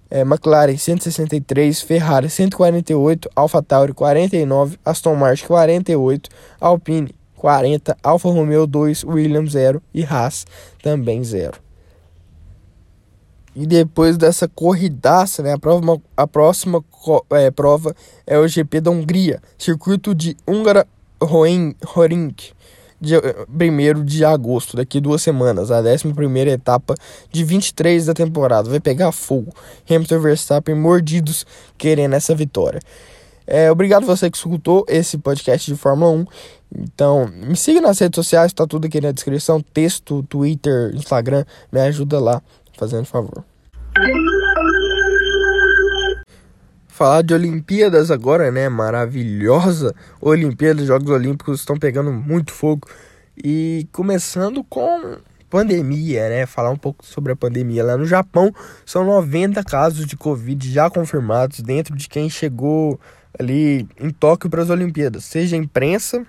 é, 0.09 0.21
McLaren 0.21 0.77
163, 0.77 1.83
Ferrari 1.83 2.31
148, 2.31 3.29
AlphaTauri 3.35 3.93
49, 3.93 4.79
Aston 4.85 5.17
Martin 5.17 5.47
48, 5.49 6.31
Alpine 6.61 7.13
40, 7.35 7.97
Alfa 8.05 8.29
Romeo 8.29 8.69
2, 8.69 9.05
Williams 9.05 9.51
0 9.51 9.83
e 9.93 10.05
Haas 10.05 10.47
também 10.81 11.25
0. 11.25 11.70
E 13.55 13.67
depois 13.67 14.17
dessa 14.17 14.47
corridaça, 14.47 15.43
né, 15.43 15.53
a, 15.53 15.59
prova, 15.59 16.01
a 16.17 16.27
próxima 16.27 16.85
é, 17.31 17.51
prova 17.51 17.95
é 18.27 18.39
o 18.39 18.47
GP 18.47 18.81
da 18.81 18.91
Hungria, 18.91 19.43
circuito 19.59 20.15
de 20.15 20.37
Húngara 20.47 20.87
Horink, 21.21 22.53
de 23.01 23.17
1 23.17 24.05
de 24.05 24.25
agosto, 24.25 24.77
daqui 24.77 25.01
duas 25.01 25.23
semanas, 25.23 25.71
a 25.71 25.81
11 25.81 26.49
etapa 26.49 26.95
de 27.33 27.43
23 27.43 28.07
da 28.07 28.15
temporada. 28.15 28.69
Vai 28.69 28.81
pegar 28.81 29.11
fogo. 29.11 29.53
Hamilton 29.89 30.15
e 30.15 30.19
Verstappen 30.19 30.75
mordidos 30.75 31.47
querendo 31.79 32.15
essa 32.15 32.35
vitória. 32.35 32.81
É, 33.47 33.71
obrigado 33.71 34.07
você 34.07 34.31
que 34.31 34.37
escutou 34.37 34.85
esse 34.87 35.19
podcast 35.19 35.69
de 35.69 35.77
Fórmula 35.77 36.13
1. 36.13 36.27
Então, 36.79 37.27
me 37.27 37.57
siga 37.57 37.81
nas 37.81 37.99
redes 37.99 38.15
sociais, 38.15 38.53
tá 38.53 38.65
tudo 38.65 38.87
aqui 38.87 39.01
na 39.01 39.11
descrição: 39.11 39.61
texto, 39.61 40.23
Twitter, 40.29 40.93
Instagram, 40.95 41.45
me 41.73 41.81
ajuda 41.81 42.21
lá 42.21 42.41
fazendo 42.81 43.05
favor. 43.05 43.45
Falar 46.89 47.23
de 47.23 47.35
Olimpíadas 47.35 48.11
agora, 48.11 48.51
né? 48.51 48.69
Maravilhosa 48.69 49.95
Olimpíada, 50.21 50.85
Jogos 50.85 51.11
Olímpicos 51.11 51.61
estão 51.61 51.77
pegando 51.77 52.11
muito 52.11 52.53
fogo. 52.53 52.89
E 53.43 53.87
começando 53.93 54.65
com 54.65 55.19
pandemia, 55.51 56.29
né? 56.29 56.47
Falar 56.47 56.71
um 56.71 56.77
pouco 56.77 57.05
sobre 57.05 57.33
a 57.33 57.37
pandemia. 57.37 57.85
Lá 57.85 57.97
no 57.97 58.07
Japão, 58.07 58.53
são 58.87 59.05
90 59.05 59.63
casos 59.65 60.07
de 60.07 60.17
Covid 60.17 60.71
já 60.71 60.89
confirmados 60.89 61.61
dentro 61.61 61.95
de 61.95 62.09
quem 62.09 62.31
chegou 62.31 62.99
ali 63.39 63.87
em 63.99 64.11
Tóquio 64.11 64.51
para 64.51 64.63
as 64.63 64.71
Olimpíadas, 64.71 65.25
seja 65.25 65.57
imprensa 65.57 66.27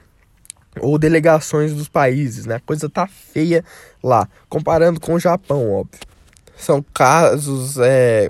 ou 0.80 0.98
delegações 0.98 1.74
dos 1.74 1.90
países, 1.90 2.46
né? 2.46 2.56
A 2.56 2.60
coisa 2.60 2.90
tá 2.90 3.08
feia 3.08 3.64
lá, 4.02 4.28
comparando 4.48 5.00
com 5.00 5.16
o 5.16 5.20
Japão, 5.20 5.70
óbvio. 5.70 6.00
São 6.62 6.86
casos 6.94 7.80
é, 7.80 8.30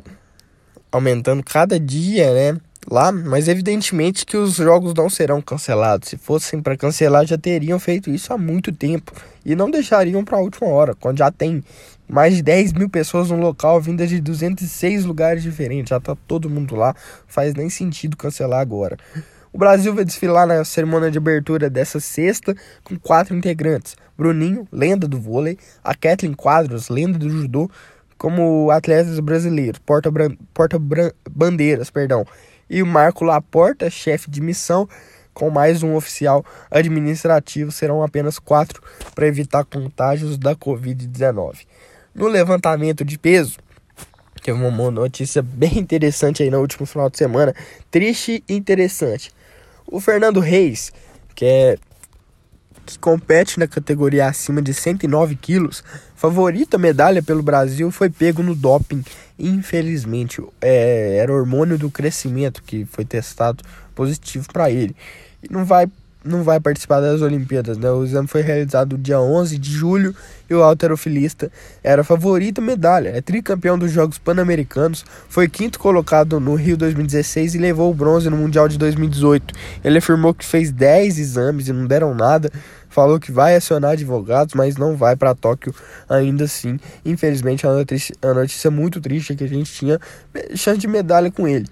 aumentando 0.89 1.43
cada 1.43 1.77
dia, 1.77 2.33
né? 2.33 2.61
Lá, 2.89 3.11
mas 3.11 3.49
evidentemente 3.49 4.25
que 4.25 4.37
os 4.37 4.55
jogos 4.55 4.93
não 4.93 5.09
serão 5.09 5.41
cancelados. 5.41 6.07
Se 6.07 6.15
fossem 6.15 6.61
para 6.61 6.77
cancelar, 6.77 7.25
já 7.25 7.37
teriam 7.37 7.77
feito 7.77 8.09
isso 8.09 8.31
há 8.31 8.37
muito 8.37 8.71
tempo 8.71 9.11
e 9.45 9.53
não 9.53 9.69
deixariam 9.69 10.23
para 10.23 10.37
a 10.37 10.41
última 10.41 10.69
hora, 10.69 10.95
quando 10.95 11.17
já 11.17 11.29
tem 11.29 11.61
mais 12.07 12.33
de 12.37 12.41
10 12.41 12.71
mil 12.71 12.89
pessoas 12.89 13.29
no 13.29 13.37
local, 13.37 13.81
vindas 13.81 14.07
de 14.07 14.21
206 14.21 15.03
lugares 15.03 15.43
diferentes. 15.43 15.89
Já 15.89 15.99
tá 15.99 16.15
todo 16.25 16.49
mundo 16.49 16.73
lá, 16.73 16.95
faz 17.27 17.53
nem 17.53 17.69
sentido 17.69 18.15
cancelar 18.15 18.61
agora. 18.61 18.95
O 19.51 19.57
Brasil 19.57 19.93
vai 19.93 20.05
desfilar 20.05 20.47
na 20.47 20.63
cerimônia 20.63 21.11
de 21.11 21.17
abertura 21.17 21.69
dessa 21.69 21.99
sexta 21.99 22.55
com 22.81 22.97
quatro 22.97 23.35
integrantes: 23.35 23.97
Bruninho, 24.17 24.65
lenda 24.71 25.05
do 25.05 25.19
vôlei, 25.19 25.57
a 25.83 25.93
Kathleen 25.93 26.33
Quadros, 26.33 26.87
lenda 26.87 27.19
do 27.19 27.29
judô, 27.29 27.69
como 28.21 28.69
atletas 28.69 29.19
brasileiros, 29.19 29.81
porta-bandeiras, 29.83 30.37
porta 30.53 30.79
perdão, 31.91 32.23
e 32.69 32.83
o 32.83 32.85
Marco 32.85 33.25
Laporta, 33.25 33.89
chefe 33.89 34.29
de 34.29 34.39
missão, 34.39 34.87
com 35.33 35.49
mais 35.49 35.81
um 35.81 35.95
oficial 35.95 36.45
administrativo, 36.69 37.71
serão 37.71 38.03
apenas 38.03 38.37
quatro 38.37 38.79
para 39.15 39.25
evitar 39.25 39.65
contágios 39.65 40.37
da 40.37 40.55
Covid-19. 40.55 41.65
No 42.13 42.27
levantamento 42.27 43.03
de 43.03 43.17
peso, 43.17 43.57
teve 44.43 44.63
uma 44.63 44.91
notícia 44.91 45.41
bem 45.41 45.79
interessante 45.79 46.43
aí 46.43 46.51
no 46.51 46.59
último 46.59 46.85
final 46.85 47.09
de 47.09 47.17
semana, 47.17 47.55
triste 47.89 48.43
e 48.47 48.53
interessante. 48.53 49.31
O 49.87 49.99
Fernando 49.99 50.39
Reis, 50.39 50.93
que 51.33 51.43
é 51.43 51.77
que 52.91 52.99
compete 52.99 53.59
na 53.59 53.67
categoria 53.67 54.27
acima 54.27 54.61
de 54.61 54.73
109 54.73 55.35
quilos, 55.35 55.83
favorita 56.15 56.77
medalha 56.77 57.23
pelo 57.23 57.41
Brasil, 57.41 57.91
foi 57.91 58.09
pego 58.09 58.43
no 58.43 58.55
doping. 58.55 59.03
Infelizmente, 59.39 60.41
é, 60.61 61.17
era 61.17 61.33
hormônio 61.33 61.77
do 61.77 61.89
crescimento 61.89 62.61
que 62.63 62.85
foi 62.85 63.05
testado 63.05 63.63
positivo 63.95 64.47
para 64.51 64.69
ele. 64.69 64.95
E 65.43 65.51
não 65.51 65.65
vai 65.65 65.87
não 66.23 66.43
vai 66.43 66.59
participar 66.59 66.99
das 67.01 67.21
Olimpíadas, 67.21 67.77
né? 67.77 67.89
O 67.89 68.03
exame 68.03 68.27
foi 68.27 68.41
realizado 68.41 68.97
dia 68.97 69.19
11 69.19 69.57
de 69.57 69.71
julho 69.71 70.15
e 70.49 70.53
o 70.53 70.61
alterofilista 70.61 71.51
era 71.83 72.03
favorito 72.03 72.61
medalha. 72.61 73.09
É 73.09 73.21
tricampeão 73.21 73.77
dos 73.77 73.91
Jogos 73.91 74.17
Pan-Americanos, 74.17 75.03
foi 75.27 75.47
quinto 75.49 75.79
colocado 75.79 76.39
no 76.39 76.53
Rio 76.55 76.77
2016 76.77 77.55
e 77.55 77.57
levou 77.57 77.89
o 77.89 77.93
bronze 77.93 78.29
no 78.29 78.37
Mundial 78.37 78.67
de 78.67 78.77
2018. 78.77 79.53
Ele 79.83 79.97
afirmou 79.97 80.33
que 80.33 80.45
fez 80.45 80.71
10 80.71 81.17
exames 81.17 81.67
e 81.67 81.73
não 81.73 81.87
deram 81.87 82.13
nada. 82.13 82.51
Falou 82.91 83.19
que 83.19 83.31
vai 83.31 83.55
acionar 83.55 83.93
advogados, 83.93 84.53
mas 84.53 84.77
não 84.77 84.95
vai 84.95 85.15
para 85.15 85.33
Tóquio 85.33 85.73
ainda 86.07 86.43
assim. 86.43 86.79
Infelizmente, 87.03 87.65
é 87.65 87.69
uma 87.69 87.77
notícia, 87.77 88.15
notícia 88.21 88.69
muito 88.69 89.01
triste 89.01 89.35
que 89.35 89.43
a 89.43 89.47
gente 89.47 89.71
tinha 89.71 89.99
chance 90.55 90.77
de 90.77 90.87
medalha 90.87 91.31
com 91.31 91.47
ele 91.47 91.65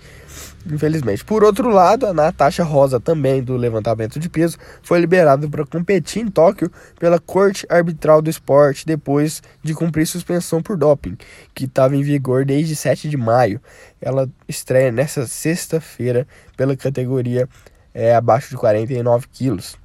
infelizmente. 0.66 1.24
Por 1.24 1.44
outro 1.44 1.70
lado, 1.70 2.06
a 2.06 2.14
Natasha 2.14 2.64
Rosa, 2.64 3.00
também 3.00 3.42
do 3.42 3.56
levantamento 3.56 4.20
de 4.20 4.30
peso, 4.30 4.58
foi 4.82 5.00
liberada 5.00 5.48
para 5.48 5.66
competir 5.66 6.22
em 6.22 6.28
Tóquio 6.30 6.72
pela 7.00 7.20
Corte 7.20 7.66
Arbitral 7.70 8.22
do 8.22 8.30
Esporte 8.30 8.86
depois 8.86 9.42
de 9.64 9.74
cumprir 9.74 10.06
suspensão 10.06 10.62
por 10.62 10.78
doping, 10.78 11.18
que 11.54 11.66
estava 11.66 11.96
em 11.96 12.02
vigor 12.02 12.46
desde 12.46 12.76
7 12.76 13.10
de 13.10 13.18
maio. 13.18 13.62
Ela 14.02 14.30
estreia 14.48 14.92
nessa 14.92 15.26
sexta-feira 15.28 16.28
pela 16.56 16.76
categoria 16.76 17.48
é, 17.94 18.16
abaixo 18.16 18.50
de 18.50 18.58
49 18.58 19.28
quilos. 19.32 19.79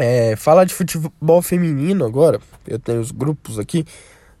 É, 0.00 0.36
falar 0.36 0.64
de 0.64 0.74
futebol 0.74 1.42
feminino 1.42 2.04
agora, 2.04 2.40
eu 2.66 2.78
tenho 2.78 3.00
os 3.00 3.10
grupos 3.10 3.58
aqui, 3.58 3.84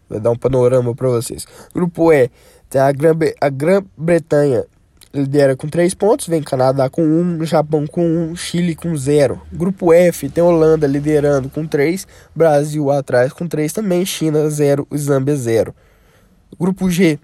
vou 0.08 0.20
dar 0.20 0.30
um 0.30 0.36
panorama 0.36 0.94
para 0.94 1.08
vocês. 1.08 1.46
Grupo 1.74 2.12
E, 2.12 2.30
tem 2.70 2.80
a 2.80 3.48
Grã-Bretanha 3.50 4.64
lidera 5.12 5.56
com 5.56 5.68
3 5.68 5.94
pontos, 5.94 6.26
vem 6.26 6.42
Canadá 6.42 6.88
com 6.88 7.02
1, 7.02 7.20
um, 7.20 7.44
Japão 7.44 7.86
com 7.86 8.02
1, 8.02 8.30
um, 8.30 8.36
Chile 8.36 8.74
com 8.74 8.94
0. 8.94 9.40
Grupo 9.52 9.92
F 9.92 10.28
tem 10.28 10.44
Holanda 10.44 10.86
liderando 10.86 11.48
com 11.48 11.66
3, 11.66 12.06
Brasil 12.34 12.90
atrás 12.90 13.32
com 13.32 13.46
3 13.46 13.72
também, 13.72 14.04
China 14.04 14.48
0, 14.48 14.86
Zâmbia 14.96 15.34
0. 15.34 15.74
Grupo 16.58 16.90
G, 16.90 17.18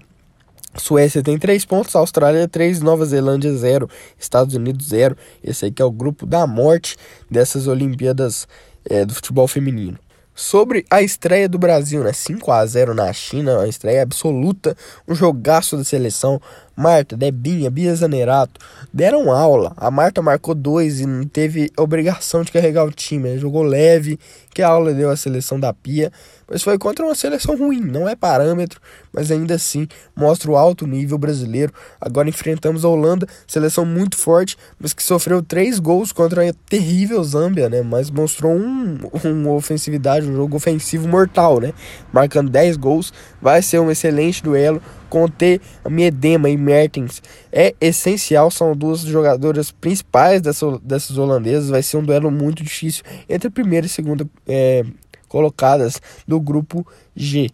Suécia 0.77 1.23
tem 1.23 1.39
3 1.39 1.65
pontos, 1.65 1.95
Austrália 1.95 2.49
3, 2.49 2.81
Nova 2.81 3.05
Zelândia 3.05 3.55
0, 3.55 3.89
Estados 4.19 4.55
Unidos 4.55 4.89
0. 4.89 5.17
Esse 5.43 5.67
aí 5.67 5.73
que 5.73 5.81
é 5.81 5.85
o 5.85 5.91
grupo 5.91 6.27
da 6.27 6.47
morte 6.47 6.97
dessas 7.31 7.67
Olimpíadas 7.67 8.49
é, 8.89 9.05
do 9.05 9.15
futebol 9.15 9.47
feminino. 9.47 9.99
Sobre 10.35 10.85
a 10.91 11.01
estreia 11.01 11.49
do 11.49 11.59
Brasil, 11.59 12.03
né? 12.03 12.13
5 12.13 12.51
a 12.51 12.67
0 12.67 12.93
na 12.93 13.13
China, 13.13 13.59
uma 13.59 13.69
estreia 13.69 14.03
absoluta, 14.03 14.77
um 15.07 15.15
jogaço 15.15 15.77
da 15.77 15.85
seleção. 15.85 16.41
Marta, 16.77 17.17
Debinha, 17.17 17.71
Bia 17.71 17.95
Zanerato 17.95 18.61
deram 18.93 19.33
aula. 19.33 19.73
A 19.77 19.91
Marta 19.91 20.23
marcou 20.23 20.55
dois 20.55 21.01
e 21.01 21.07
não 21.07 21.25
teve 21.25 21.71
obrigação 21.77 22.43
de 22.43 22.53
carregar 22.53 22.85
o 22.85 22.91
time. 22.91 23.31
Ela 23.31 23.39
jogou 23.39 23.63
leve, 23.63 24.19
que 24.53 24.63
a 24.63 24.69
aula 24.69 24.95
deu 24.95 25.11
a 25.11 25.17
seleção 25.17 25.59
da 25.59 25.73
Pia. 25.73 26.13
Mas 26.49 26.63
foi 26.63 26.79
contra 26.79 27.05
uma 27.05 27.15
seleção 27.15 27.57
ruim, 27.57 27.81
não 27.81 28.09
é 28.09 28.15
parâmetro, 28.15 28.79
mas 29.13 29.31
ainda 29.31 29.55
assim 29.55 29.89
mostra 30.15 30.51
o 30.51 30.57
alto 30.57 30.87
nível 30.87 31.17
brasileiro. 31.17 31.73
Agora 31.99 32.29
enfrentamos 32.29 32.85
a 32.85 32.89
Holanda, 32.89 33.27
seleção 33.47 33.87
muito 33.87 34.17
forte, 34.17 34.57
mas 34.79 34.93
que 34.93 35.03
sofreu 35.03 35.43
três 35.43 35.79
gols 35.79 36.13
contra 36.13 36.49
a 36.49 36.53
terrível 36.69 37.25
Zâmbia, 37.25 37.69
né? 37.71 37.83
Mas 37.83 38.11
mostrou 38.11 38.53
um, 38.53 38.99
uma 39.25 39.53
ofensividade, 39.53 40.27
um 40.27 40.37
jogo 40.37 40.57
ofensivo 40.57 41.09
mortal, 41.09 41.61
né? 41.61 41.73
Marcando 42.13 42.51
10 42.51 42.77
gols, 42.77 43.13
vai 43.41 43.63
ser 43.63 43.81
um 43.81 43.91
excelente 43.91 44.43
duelo. 44.43 44.83
Conter 45.14 45.61
Miedema 45.88 46.50
e 46.50 46.57
Mertens 46.57 47.22
é 47.53 47.72
essencial, 47.81 48.50
são 48.50 48.77
duas 48.77 49.03
jogadoras 49.03 49.70
principais 49.70 50.42
dessa, 50.42 50.77
dessas 50.83 51.16
holandesas. 51.16 51.70
Vai 51.70 51.85
ser 51.85 51.98
um 51.98 52.03
duelo 52.03 52.33
muito 52.33 52.64
difícil 52.64 53.05
entre 53.29 53.46
a 53.46 53.50
primeira 53.50 53.87
e 53.87 53.88
segunda 53.88 54.29
é, 54.48 54.85
colocadas 55.29 56.03
do 56.27 56.40
grupo 56.40 56.85
G. 57.14 57.48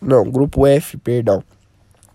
Não, 0.00 0.30
grupo 0.30 0.64
F, 0.68 0.96
perdão. 0.98 1.42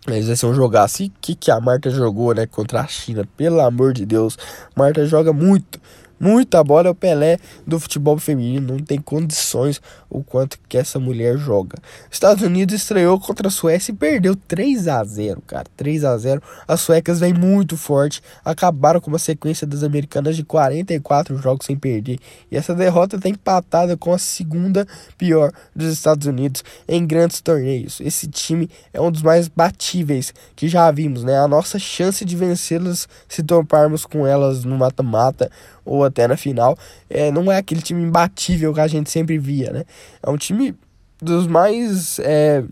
Mas 0.08 0.28
vai 0.28 0.38
ser 0.38 0.46
um 0.46 0.54
jogaço. 0.54 1.04
E 1.04 1.10
que, 1.10 1.36
que 1.36 1.52
a 1.52 1.60
Marta 1.60 1.90
jogou, 1.90 2.34
né? 2.34 2.48
Contra 2.48 2.80
a 2.80 2.88
China. 2.88 3.28
Pelo 3.36 3.60
amor 3.60 3.92
de 3.92 4.06
Deus. 4.06 4.38
Marta 4.74 5.06
joga 5.06 5.34
muito 5.34 5.78
muita 6.22 6.64
bola 6.64 6.88
é 6.88 6.92
o 6.92 6.96
Pelé 6.96 7.40
do 7.66 7.80
futebol 7.80 8.16
feminino, 8.20 8.74
não 8.74 8.80
tem 8.80 9.02
condições 9.02 9.82
o 10.12 10.22
quanto 10.22 10.60
que 10.68 10.78
essa 10.78 11.00
mulher 11.00 11.38
joga. 11.38 11.78
Estados 12.12 12.44
Unidos 12.44 12.76
estreou 12.76 13.18
contra 13.20 13.48
a 13.48 13.52
Suécia 13.52 13.92
e 13.92 13.96
perdeu 13.96 14.36
3 14.36 14.88
a 14.90 15.04
0, 15.04 15.42
cara, 15.48 15.66
3 15.78 16.04
a 16.04 16.18
0. 16.18 16.42
As 16.68 16.82
suecas 16.82 17.20
vêm 17.22 17.34
muito 17.34 17.78
forte, 17.78 18.22
acabaram 18.44 19.00
com 19.00 19.10
uma 19.10 19.18
sequência 19.18 19.66
das 19.66 19.84
americanas 19.84 20.36
de 20.36 20.44
44 20.44 21.38
jogos 21.38 21.66
sem 21.66 21.78
perder. 21.78 22.20
E 22.52 22.58
essa 22.58 22.76
derrota 22.76 23.16
está 23.16 23.30
empatada 23.30 23.96
com 23.96 24.14
a 24.14 24.18
segunda 24.18 24.86
pior 25.18 25.52
dos 25.74 25.94
Estados 25.94 26.28
Unidos 26.28 26.64
em 26.88 27.08
grandes 27.08 27.40
torneios. 27.40 28.02
Esse 28.02 28.28
time 28.28 28.70
é 28.94 29.00
um 29.00 29.10
dos 29.10 29.22
mais 29.22 29.48
batíveis 29.48 30.34
que 30.56 30.68
já 30.68 30.92
vimos, 30.92 31.24
né? 31.24 31.40
A 31.40 31.48
nossa 31.48 31.80
chance 31.80 32.26
de 32.26 32.36
vencê-las 32.36 33.08
se 33.30 33.42
toparmos 33.42 34.06
com 34.06 34.28
elas 34.28 34.66
no 34.66 34.78
mata-mata 34.78 35.50
ou 35.86 36.04
até 36.04 36.28
na 36.28 36.38
final, 36.38 36.78
é, 37.10 37.32
não 37.32 37.52
é 37.52 37.58
aquele 37.58 37.82
time 37.82 38.04
imbatível 38.04 38.74
que 38.74 38.80
a 38.80 38.88
gente 38.88 39.10
sempre 39.10 39.38
via, 39.38 39.72
né? 39.72 39.86
É 40.22 40.30
um 40.30 40.38
time 40.38 40.76
dos 41.22 41.48
mais, 41.48 42.20
é, 42.20 42.64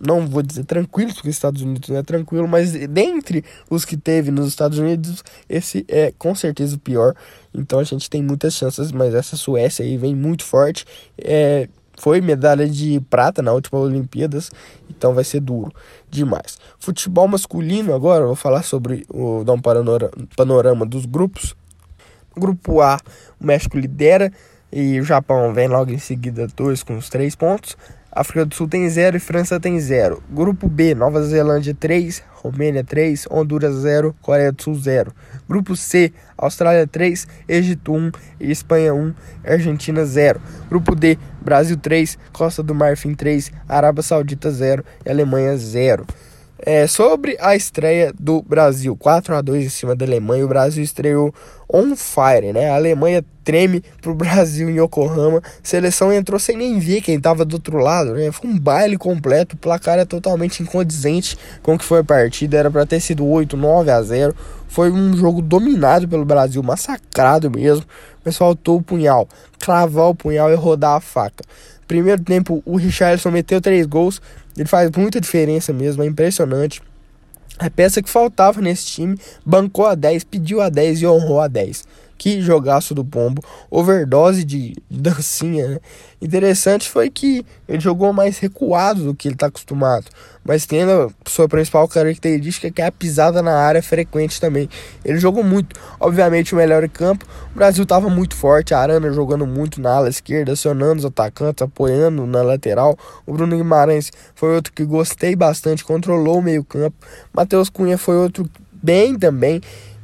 não 0.00 0.26
vou 0.26 0.42
dizer 0.42 0.64
tranquilos, 0.64 1.14
porque 1.14 1.28
os 1.28 1.34
Estados 1.34 1.62
Unidos 1.62 1.88
não 1.88 1.96
é 1.96 2.02
tranquilo, 2.02 2.46
mas 2.46 2.72
dentre 2.72 3.44
os 3.68 3.84
que 3.84 3.96
teve 3.96 4.30
nos 4.30 4.48
Estados 4.48 4.78
Unidos, 4.78 5.24
esse 5.48 5.84
é 5.88 6.12
com 6.18 6.34
certeza 6.34 6.76
o 6.76 6.78
pior. 6.78 7.14
Então 7.54 7.78
a 7.78 7.84
gente 7.84 8.08
tem 8.08 8.22
muitas 8.22 8.54
chances, 8.54 8.92
mas 8.92 9.14
essa 9.14 9.36
Suécia 9.36 9.84
aí 9.84 9.96
vem 9.96 10.14
muito 10.14 10.44
forte. 10.44 10.84
É, 11.18 11.68
foi 11.98 12.20
medalha 12.20 12.68
de 12.68 13.00
prata 13.08 13.42
na 13.42 13.52
última 13.52 13.80
Olimpíadas, 13.80 14.50
então 14.90 15.14
vai 15.14 15.24
ser 15.24 15.40
duro 15.40 15.72
demais. 16.10 16.58
Futebol 16.78 17.26
masculino 17.26 17.94
agora, 17.94 18.26
vou 18.26 18.36
falar 18.36 18.62
sobre, 18.62 19.06
vou 19.08 19.42
dar 19.44 19.54
um 19.54 19.60
panorama 20.36 20.84
dos 20.84 21.06
grupos. 21.06 21.56
Grupo 22.36 22.82
A, 22.82 23.00
o 23.40 23.46
México 23.46 23.78
lidera 23.78 24.30
e 24.78 25.00
o 25.00 25.04
Japão 25.04 25.54
vem 25.54 25.68
logo 25.68 25.90
em 25.90 25.96
seguida, 25.96 26.46
dois 26.54 26.82
com 26.82 26.98
os 26.98 27.08
três 27.08 27.34
pontos. 27.34 27.74
África 28.12 28.44
do 28.44 28.54
Sul 28.54 28.68
tem 28.68 28.86
0 28.86 29.16
e 29.16 29.20
França 29.20 29.58
tem 29.58 29.80
0. 29.80 30.22
Grupo 30.30 30.68
B, 30.68 30.94
Nova 30.94 31.22
Zelândia 31.22 31.74
3, 31.74 32.22
Romênia 32.34 32.84
3, 32.84 33.26
Honduras 33.30 33.74
0, 33.76 34.14
Coreia 34.20 34.52
do 34.52 34.62
Sul 34.62 34.74
0. 34.74 35.14
Grupo 35.48 35.74
C, 35.74 36.12
Austrália 36.36 36.86
3, 36.86 37.26
Egito 37.48 37.94
1 37.94 38.12
e 38.38 38.50
Espanha 38.50 38.92
1, 38.92 39.14
Argentina 39.46 40.04
0. 40.04 40.42
Grupo 40.68 40.94
D, 40.94 41.18
Brasil 41.40 41.78
3, 41.78 42.18
Costa 42.30 42.62
do 42.62 42.74
Marfim 42.74 43.14
3, 43.14 43.52
Arábia 43.66 44.02
Saudita 44.02 44.50
0 44.50 44.84
e 45.06 45.10
Alemanha 45.10 45.56
0. 45.56 46.04
É, 46.58 46.86
sobre 46.86 47.36
a 47.38 47.54
estreia 47.54 48.14
do 48.18 48.40
Brasil, 48.40 48.96
4 48.96 49.34
a 49.34 49.42
2 49.42 49.66
em 49.66 49.68
cima 49.68 49.94
da 49.94 50.06
Alemanha, 50.06 50.44
o 50.44 50.48
Brasil 50.48 50.82
estreou 50.82 51.34
on 51.70 51.94
fire, 51.94 52.52
né? 52.52 52.70
A 52.70 52.76
Alemanha 52.76 53.22
treme 53.44 53.82
pro 54.00 54.14
Brasil 54.16 54.70
em 54.70 54.80
Yokohama. 54.80 55.42
Seleção 55.62 56.10
entrou 56.10 56.40
sem 56.40 56.56
nem 56.56 56.78
ver 56.78 57.02
quem 57.02 57.20
tava 57.20 57.44
do 57.44 57.54
outro 57.54 57.76
lado, 57.76 58.14
né? 58.14 58.32
Foi 58.32 58.48
um 58.48 58.58
baile 58.58 58.96
completo, 58.96 59.54
o 59.54 59.58
placar 59.58 59.98
é 59.98 60.06
totalmente 60.06 60.62
incondizente 60.62 61.36
com 61.62 61.74
o 61.74 61.78
que 61.78 61.84
foi 61.84 62.00
a 62.00 62.04
partida, 62.04 62.56
era 62.56 62.70
para 62.70 62.86
ter 62.86 63.00
sido 63.00 63.26
8, 63.26 63.54
9 63.54 63.90
a 63.90 64.02
0. 64.02 64.34
Foi 64.66 64.90
um 64.90 65.14
jogo 65.14 65.42
dominado 65.42 66.08
pelo 66.08 66.24
Brasil, 66.24 66.62
massacrado 66.62 67.50
mesmo, 67.50 67.84
mas 68.24 68.36
faltou 68.36 68.78
o 68.78 68.82
punhal, 68.82 69.28
cravar 69.60 70.08
o 70.08 70.14
punhal 70.14 70.50
e 70.50 70.54
rodar 70.54 70.96
a 70.96 71.00
faca. 71.00 71.44
Primeiro 71.86 72.20
tempo, 72.22 72.62
o 72.64 72.76
Richardson 72.76 73.30
meteu 73.30 73.60
três 73.60 73.86
gols, 73.86 74.20
ele 74.56 74.68
faz 74.68 74.90
muita 74.96 75.20
diferença 75.20 75.72
mesmo, 75.72 76.02
é 76.02 76.06
impressionante. 76.06 76.82
A 77.58 77.70
peça 77.70 78.02
que 78.02 78.10
faltava 78.10 78.60
nesse 78.60 78.86
time 78.86 79.18
bancou 79.44 79.86
a 79.86 79.94
10, 79.94 80.24
pediu 80.24 80.60
a 80.60 80.68
10 80.68 81.02
e 81.02 81.06
honrou 81.06 81.40
a 81.40 81.48
10. 81.48 81.84
Que 82.18 82.40
jogaço 82.40 82.94
do 82.94 83.04
Pombo. 83.04 83.42
Overdose 83.70 84.44
de 84.44 84.74
dancinha, 84.90 85.68
né? 85.68 85.80
Interessante 86.20 86.88
foi 86.88 87.10
que 87.10 87.44
ele 87.68 87.80
jogou 87.80 88.12
mais 88.12 88.38
recuado 88.38 89.04
do 89.04 89.14
que 89.14 89.28
ele 89.28 89.34
está 89.34 89.46
acostumado. 89.46 90.06
Mas 90.46 90.64
tendo 90.64 90.90
a 90.90 91.30
sua 91.30 91.48
principal 91.48 91.88
característica 91.88 92.70
que 92.70 92.80
é 92.80 92.86
a 92.86 92.92
pisada 92.92 93.42
na 93.42 93.58
área 93.58 93.82
frequente 93.82 94.40
também. 94.40 94.68
Ele 95.04 95.18
jogou 95.18 95.42
muito. 95.42 95.78
Obviamente 95.98 96.54
o 96.54 96.56
melhor 96.56 96.84
em 96.84 96.88
campo. 96.88 97.26
O 97.52 97.56
Brasil 97.56 97.82
estava 97.82 98.08
muito 98.08 98.36
forte. 98.36 98.72
A 98.72 98.78
Arana 98.78 99.12
jogando 99.12 99.46
muito 99.46 99.80
na 99.80 99.92
ala 99.92 100.08
esquerda, 100.08 100.52
acionando 100.52 101.00
os 101.00 101.04
atacantes, 101.04 101.62
apoiando 101.62 102.26
na 102.26 102.42
lateral. 102.42 102.96
O 103.26 103.32
Bruno 103.32 103.56
Guimarães 103.56 104.12
foi 104.34 104.54
outro 104.54 104.72
que 104.72 104.84
gostei 104.84 105.34
bastante. 105.34 105.84
Controlou 105.84 106.38
o 106.38 106.42
meio 106.42 106.62
campo. 106.62 106.96
Matheus 107.32 107.68
Cunha 107.68 107.98
foi 107.98 108.16
outro 108.16 108.48
bem 108.72 109.18
também 109.18 109.60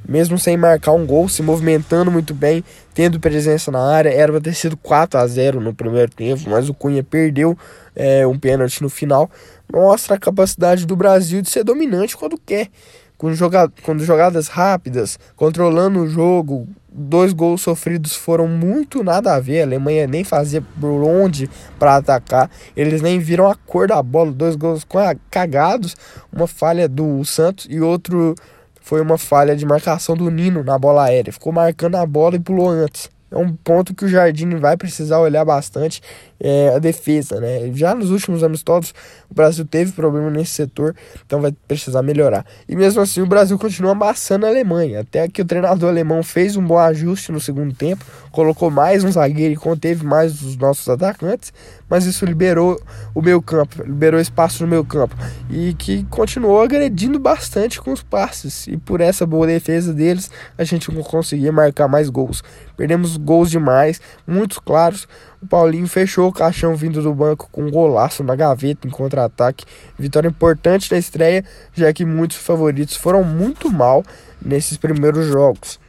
mesmo 0.08 0.38
sem 0.38 0.56
marcar 0.56 0.92
um 0.92 1.06
gol, 1.06 1.28
se 1.28 1.42
movimentando 1.42 2.10
muito 2.10 2.34
bem, 2.34 2.64
tendo 2.94 3.20
presença 3.20 3.70
na 3.70 3.80
área. 3.80 4.10
Era 4.10 4.32
para 4.32 4.40
ter 4.40 4.54
sido 4.54 4.76
4 4.76 5.18
a 5.18 5.26
0 5.26 5.60
no 5.60 5.74
primeiro 5.74 6.10
tempo, 6.10 6.42
mas 6.48 6.68
o 6.68 6.74
Cunha 6.74 7.02
perdeu 7.02 7.56
é, 7.94 8.26
um 8.26 8.38
pênalti 8.38 8.82
no 8.82 8.90
final. 8.90 9.30
Mostra 9.72 10.16
a 10.16 10.18
capacidade 10.18 10.84
do 10.84 10.94
Brasil 10.94 11.40
de 11.40 11.48
ser 11.48 11.64
dominante 11.64 12.14
quando 12.14 12.36
quer. 12.36 12.68
Com, 13.16 13.32
joga 13.32 13.72
com 13.82 13.98
jogadas 13.98 14.48
rápidas, 14.48 15.18
controlando 15.34 16.00
o 16.00 16.08
jogo. 16.08 16.68
Dois 16.92 17.32
gols 17.32 17.62
sofridos 17.62 18.14
foram 18.14 18.46
muito 18.46 19.02
nada 19.02 19.34
a 19.34 19.40
ver. 19.40 19.62
A 19.62 19.64
Alemanha 19.64 20.06
nem 20.06 20.24
fazia 20.24 20.60
por 20.78 21.02
onde 21.02 21.48
para 21.78 21.96
atacar. 21.96 22.50
Eles 22.76 23.00
nem 23.00 23.18
viram 23.18 23.50
a 23.50 23.54
cor 23.54 23.88
da 23.88 24.02
bola. 24.02 24.30
Dois 24.30 24.56
gols 24.56 24.86
cagados. 25.30 25.96
Uma 26.30 26.46
falha 26.46 26.86
do 26.86 27.24
Santos 27.24 27.66
e 27.70 27.80
outro 27.80 28.34
foi 28.82 29.00
uma 29.00 29.16
falha 29.16 29.56
de 29.56 29.64
marcação 29.64 30.14
do 30.14 30.30
Nino 30.30 30.62
na 30.62 30.78
bola 30.78 31.04
aérea. 31.04 31.32
Ficou 31.32 31.50
marcando 31.50 31.94
a 31.94 32.04
bola 32.04 32.36
e 32.36 32.40
pulou 32.40 32.68
antes. 32.68 33.08
É 33.32 33.38
um 33.38 33.50
ponto 33.54 33.94
que 33.94 34.04
o 34.04 34.08
Jardim 34.08 34.50
vai 34.56 34.76
precisar 34.76 35.18
olhar 35.18 35.42
bastante 35.42 36.02
é, 36.44 36.74
a 36.74 36.78
defesa, 36.80 37.40
né? 37.40 37.70
Já 37.72 37.94
nos 37.94 38.10
últimos 38.10 38.42
amistosos, 38.42 38.92
o 39.30 39.34
Brasil 39.34 39.64
teve 39.64 39.92
problema 39.92 40.28
nesse 40.28 40.50
setor, 40.50 40.94
então 41.24 41.40
vai 41.40 41.52
precisar 41.68 42.02
melhorar. 42.02 42.44
E 42.68 42.74
mesmo 42.74 43.00
assim, 43.00 43.20
o 43.20 43.26
Brasil 43.26 43.56
continua 43.56 43.92
amassando 43.92 44.44
a 44.44 44.48
Alemanha. 44.48 45.00
Até 45.00 45.28
que 45.28 45.40
o 45.40 45.44
treinador 45.44 45.88
alemão 45.88 46.20
fez 46.24 46.56
um 46.56 46.66
bom 46.66 46.78
ajuste 46.78 47.30
no 47.30 47.38
segundo 47.38 47.72
tempo, 47.72 48.04
colocou 48.32 48.72
mais 48.72 49.04
um 49.04 49.12
zagueiro 49.12 49.54
e 49.54 49.56
conteve 49.56 50.04
mais 50.04 50.42
os 50.42 50.56
nossos 50.56 50.88
atacantes, 50.88 51.52
mas 51.88 52.06
isso 52.06 52.24
liberou 52.24 52.80
o 53.14 53.22
meio 53.22 53.40
campo, 53.40 53.82
liberou 53.84 54.18
espaço 54.18 54.64
no 54.64 54.68
meio 54.68 54.84
campo 54.84 55.14
e 55.48 55.74
que 55.74 56.04
continuou 56.04 56.60
agredindo 56.60 57.20
bastante 57.20 57.80
com 57.80 57.92
os 57.92 58.02
passes. 58.02 58.66
E 58.66 58.76
por 58.76 59.00
essa 59.00 59.24
boa 59.24 59.46
defesa 59.46 59.94
deles, 59.94 60.28
a 60.58 60.64
gente 60.64 60.92
não 60.92 61.02
conseguia 61.02 61.52
marcar 61.52 61.86
mais 61.86 62.08
gols. 62.08 62.42
Perdemos 62.76 63.16
gols 63.16 63.50
demais, 63.50 64.00
muitos 64.26 64.58
claros. 64.58 65.06
O 65.42 65.46
Paulinho 65.46 65.88
fechou 65.88 66.28
o 66.28 66.32
caixão 66.32 66.76
vindo 66.76 67.02
do 67.02 67.12
banco 67.12 67.48
com 67.50 67.64
um 67.64 67.70
golaço 67.70 68.22
na 68.22 68.36
gaveta 68.36 68.86
em 68.86 68.90
contra-ataque. 68.90 69.64
Vitória 69.98 70.28
importante 70.28 70.90
na 70.92 70.98
estreia, 70.98 71.44
já 71.74 71.92
que 71.92 72.04
muitos 72.04 72.36
favoritos 72.36 72.94
foram 72.94 73.24
muito 73.24 73.68
mal 73.68 74.04
nesses 74.40 74.76
primeiros 74.76 75.26
jogos. 75.26 75.80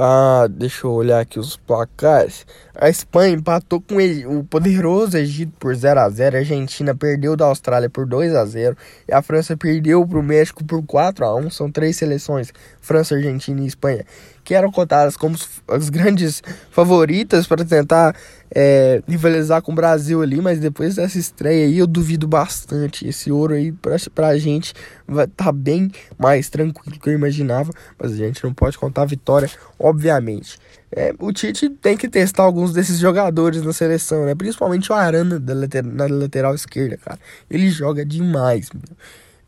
Ah, 0.00 0.46
deixa 0.48 0.86
eu 0.86 0.92
olhar 0.92 1.20
aqui 1.20 1.40
os 1.40 1.56
placares. 1.56 2.46
A 2.72 2.88
Espanha 2.88 3.34
empatou 3.34 3.80
com 3.80 3.96
o 4.28 4.44
poderoso 4.44 5.18
Egito 5.18 5.52
por 5.58 5.74
0 5.74 5.98
a 5.98 6.08
0 6.08 6.36
A 6.36 6.38
Argentina 6.38 6.94
perdeu 6.94 7.34
da 7.36 7.46
Austrália 7.46 7.90
por 7.90 8.06
2 8.06 8.32
a 8.32 8.44
0 8.44 8.76
E 9.08 9.12
a 9.12 9.20
França 9.20 9.56
perdeu 9.56 10.06
para 10.06 10.18
o 10.20 10.22
México 10.22 10.64
por 10.64 10.80
4 10.86 11.24
a 11.24 11.34
1 11.34 11.50
São 11.50 11.68
três 11.68 11.96
seleções, 11.96 12.52
França, 12.80 13.16
Argentina 13.16 13.60
e 13.60 13.66
Espanha, 13.66 14.04
que 14.48 14.54
eram 14.54 14.72
cotadas 14.72 15.14
como 15.14 15.36
as 15.68 15.90
grandes 15.90 16.42
favoritas 16.70 17.46
para 17.46 17.66
tentar 17.66 18.16
é, 18.50 19.02
rivalizar 19.06 19.60
com 19.60 19.72
o 19.72 19.74
Brasil 19.74 20.22
ali, 20.22 20.40
mas 20.40 20.58
depois 20.58 20.94
dessa 20.94 21.18
estreia 21.18 21.66
aí 21.66 21.76
eu 21.76 21.86
duvido 21.86 22.26
bastante. 22.26 23.06
Esse 23.06 23.30
ouro 23.30 23.52
aí 23.52 23.72
pra, 23.72 23.96
pra 24.14 24.38
gente 24.38 24.72
vai 25.06 25.26
tá 25.26 25.52
bem 25.52 25.92
mais 26.18 26.48
tranquilo 26.48 26.96
do 26.96 26.98
que 26.98 27.10
eu 27.10 27.12
imaginava, 27.12 27.70
mas 27.98 28.12
a 28.12 28.16
gente 28.16 28.42
não 28.42 28.54
pode 28.54 28.78
contar 28.78 29.02
a 29.02 29.04
vitória, 29.04 29.50
obviamente. 29.78 30.58
É, 30.90 31.14
o 31.18 31.30
Tite 31.30 31.68
tem 31.68 31.94
que 31.94 32.08
testar 32.08 32.44
alguns 32.44 32.72
desses 32.72 32.98
jogadores 32.98 33.60
na 33.60 33.74
seleção, 33.74 34.24
né? 34.24 34.34
Principalmente 34.34 34.90
o 34.90 34.94
Arana 34.94 35.38
da 35.38 35.52
later, 35.52 35.84
na 35.84 36.06
lateral 36.06 36.54
esquerda, 36.54 36.96
cara. 36.96 37.20
Ele 37.50 37.68
joga 37.68 38.02
demais. 38.02 38.70
Meu. 38.72 38.96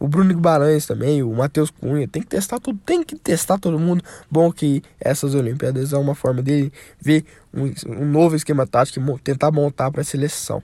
O 0.00 0.08
Bruno 0.08 0.34
Guimarães 0.34 0.86
também, 0.86 1.22
o 1.22 1.30
Matheus 1.34 1.70
Cunha, 1.70 2.08
tem 2.08 2.22
que 2.22 2.28
testar 2.28 2.58
tudo, 2.58 2.80
tem 2.86 3.04
que 3.04 3.16
testar 3.16 3.58
todo 3.58 3.78
mundo. 3.78 4.02
Bom 4.30 4.50
que 4.50 4.82
essas 4.98 5.34
Olimpíadas 5.34 5.92
é 5.92 5.98
uma 5.98 6.14
forma 6.14 6.42
de 6.42 6.72
ver 6.98 7.22
um, 7.52 7.70
um 7.86 8.06
novo 8.06 8.34
esquema 8.34 8.66
tático 8.66 8.98
e 8.98 9.18
tentar 9.18 9.52
montar 9.52 9.90
para 9.90 10.00
a 10.00 10.04
seleção. 10.04 10.62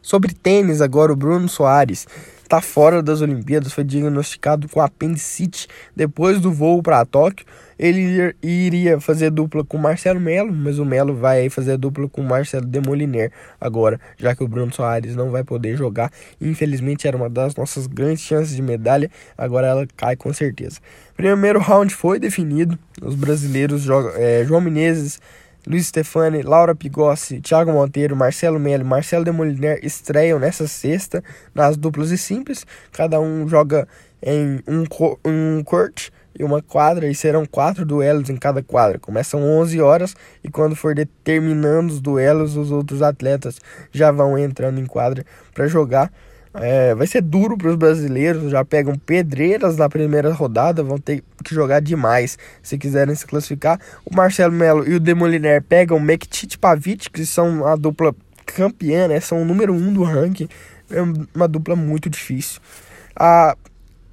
Sobre 0.00 0.32
tênis, 0.32 0.80
agora 0.80 1.12
o 1.12 1.16
Bruno 1.16 1.50
Soares 1.50 2.06
está 2.42 2.62
fora 2.62 3.02
das 3.02 3.20
Olimpíadas, 3.20 3.74
foi 3.74 3.84
diagnosticado 3.84 4.66
com 4.70 4.80
apendicite 4.80 5.68
depois 5.94 6.40
do 6.40 6.50
voo 6.50 6.82
para 6.82 7.04
Tóquio. 7.04 7.44
Ele 7.78 8.34
iria 8.42 9.00
fazer 9.00 9.30
dupla 9.30 9.64
com 9.64 9.78
Marcelo 9.78 10.20
Melo, 10.20 10.52
mas 10.52 10.78
o 10.78 10.84
Melo 10.84 11.14
vai 11.14 11.48
fazer 11.48 11.76
dupla 11.76 12.08
com 12.08 12.22
Marcelo 12.22 12.66
Demoliner 12.66 13.30
agora, 13.60 14.00
já 14.16 14.34
que 14.34 14.42
o 14.42 14.48
Bruno 14.48 14.72
Soares 14.72 15.14
não 15.14 15.30
vai 15.30 15.44
poder 15.44 15.76
jogar. 15.76 16.10
Infelizmente 16.40 17.06
era 17.06 17.16
uma 17.16 17.30
das 17.30 17.54
nossas 17.54 17.86
grandes 17.86 18.22
chances 18.22 18.56
de 18.56 18.62
medalha, 18.62 19.10
agora 19.36 19.66
ela 19.66 19.86
cai 19.96 20.16
com 20.16 20.32
certeza. 20.32 20.80
Primeiro 21.16 21.60
round 21.60 21.94
foi 21.94 22.18
definido, 22.18 22.78
os 23.00 23.14
brasileiros 23.14 23.82
jogam 23.82 24.12
é, 24.16 24.44
João 24.44 24.60
Menezes 24.60 25.20
Luiz 25.68 25.86
Stefani, 25.86 26.40
Laura 26.40 26.74
Pigossi, 26.74 27.42
Thiago 27.42 27.72
Monteiro, 27.72 28.16
Marcelo 28.16 28.58
Melo 28.58 28.86
Marcelo 28.86 29.22
Demoliner 29.22 29.78
estreiam 29.82 30.38
nessa 30.38 30.66
sexta 30.66 31.22
nas 31.54 31.76
duplas 31.76 32.10
e 32.10 32.16
simples. 32.16 32.64
Cada 32.90 33.20
um 33.20 33.46
joga 33.46 33.86
em 34.22 34.62
um, 34.66 34.84
um 35.24 35.62
court 35.62 36.08
e 36.38 36.44
uma 36.44 36.62
quadra 36.62 37.08
e 37.08 37.14
serão 37.14 37.44
quatro 37.44 37.84
duelos 37.84 38.30
em 38.30 38.36
cada 38.36 38.62
quadra. 38.62 38.98
Começam 38.98 39.42
11 39.42 39.80
horas 39.80 40.14
e 40.42 40.50
quando 40.50 40.76
for 40.76 40.94
determinando 40.94 41.92
os 41.92 42.00
duelos, 42.00 42.56
os 42.56 42.70
outros 42.70 43.02
atletas 43.02 43.58
já 43.90 44.10
vão 44.10 44.38
entrando 44.38 44.78
em 44.78 44.86
quadra 44.86 45.24
para 45.52 45.66
jogar. 45.66 46.12
É, 46.54 46.94
vai 46.94 47.06
ser 47.06 47.20
duro 47.20 47.56
para 47.56 47.68
os 47.68 47.76
brasileiros, 47.76 48.50
já 48.50 48.64
pegam 48.64 48.94
pedreiras 48.94 49.76
na 49.76 49.88
primeira 49.88 50.32
rodada, 50.32 50.82
vão 50.82 50.98
ter 50.98 51.22
que 51.44 51.54
jogar 51.54 51.80
demais 51.80 52.38
se 52.62 52.78
quiserem 52.78 53.14
se 53.14 53.26
classificar. 53.26 53.78
O 54.04 54.14
Marcelo 54.14 54.52
Melo 54.52 54.88
e 54.88 54.94
o 54.94 55.00
Demoliner 55.00 55.62
pegam 55.62 56.00
Mektit 56.00 56.58
Pavic, 56.58 57.10
que 57.10 57.26
são 57.26 57.66
a 57.66 57.76
dupla 57.76 58.14
campeã, 58.46 59.08
né? 59.08 59.20
São 59.20 59.42
o 59.42 59.44
número 59.44 59.72
um 59.74 59.92
do 59.92 60.02
ranking. 60.02 60.48
É 60.90 61.02
uma 61.34 61.46
dupla 61.46 61.76
muito 61.76 62.08
difícil. 62.08 62.60
A 63.14 63.56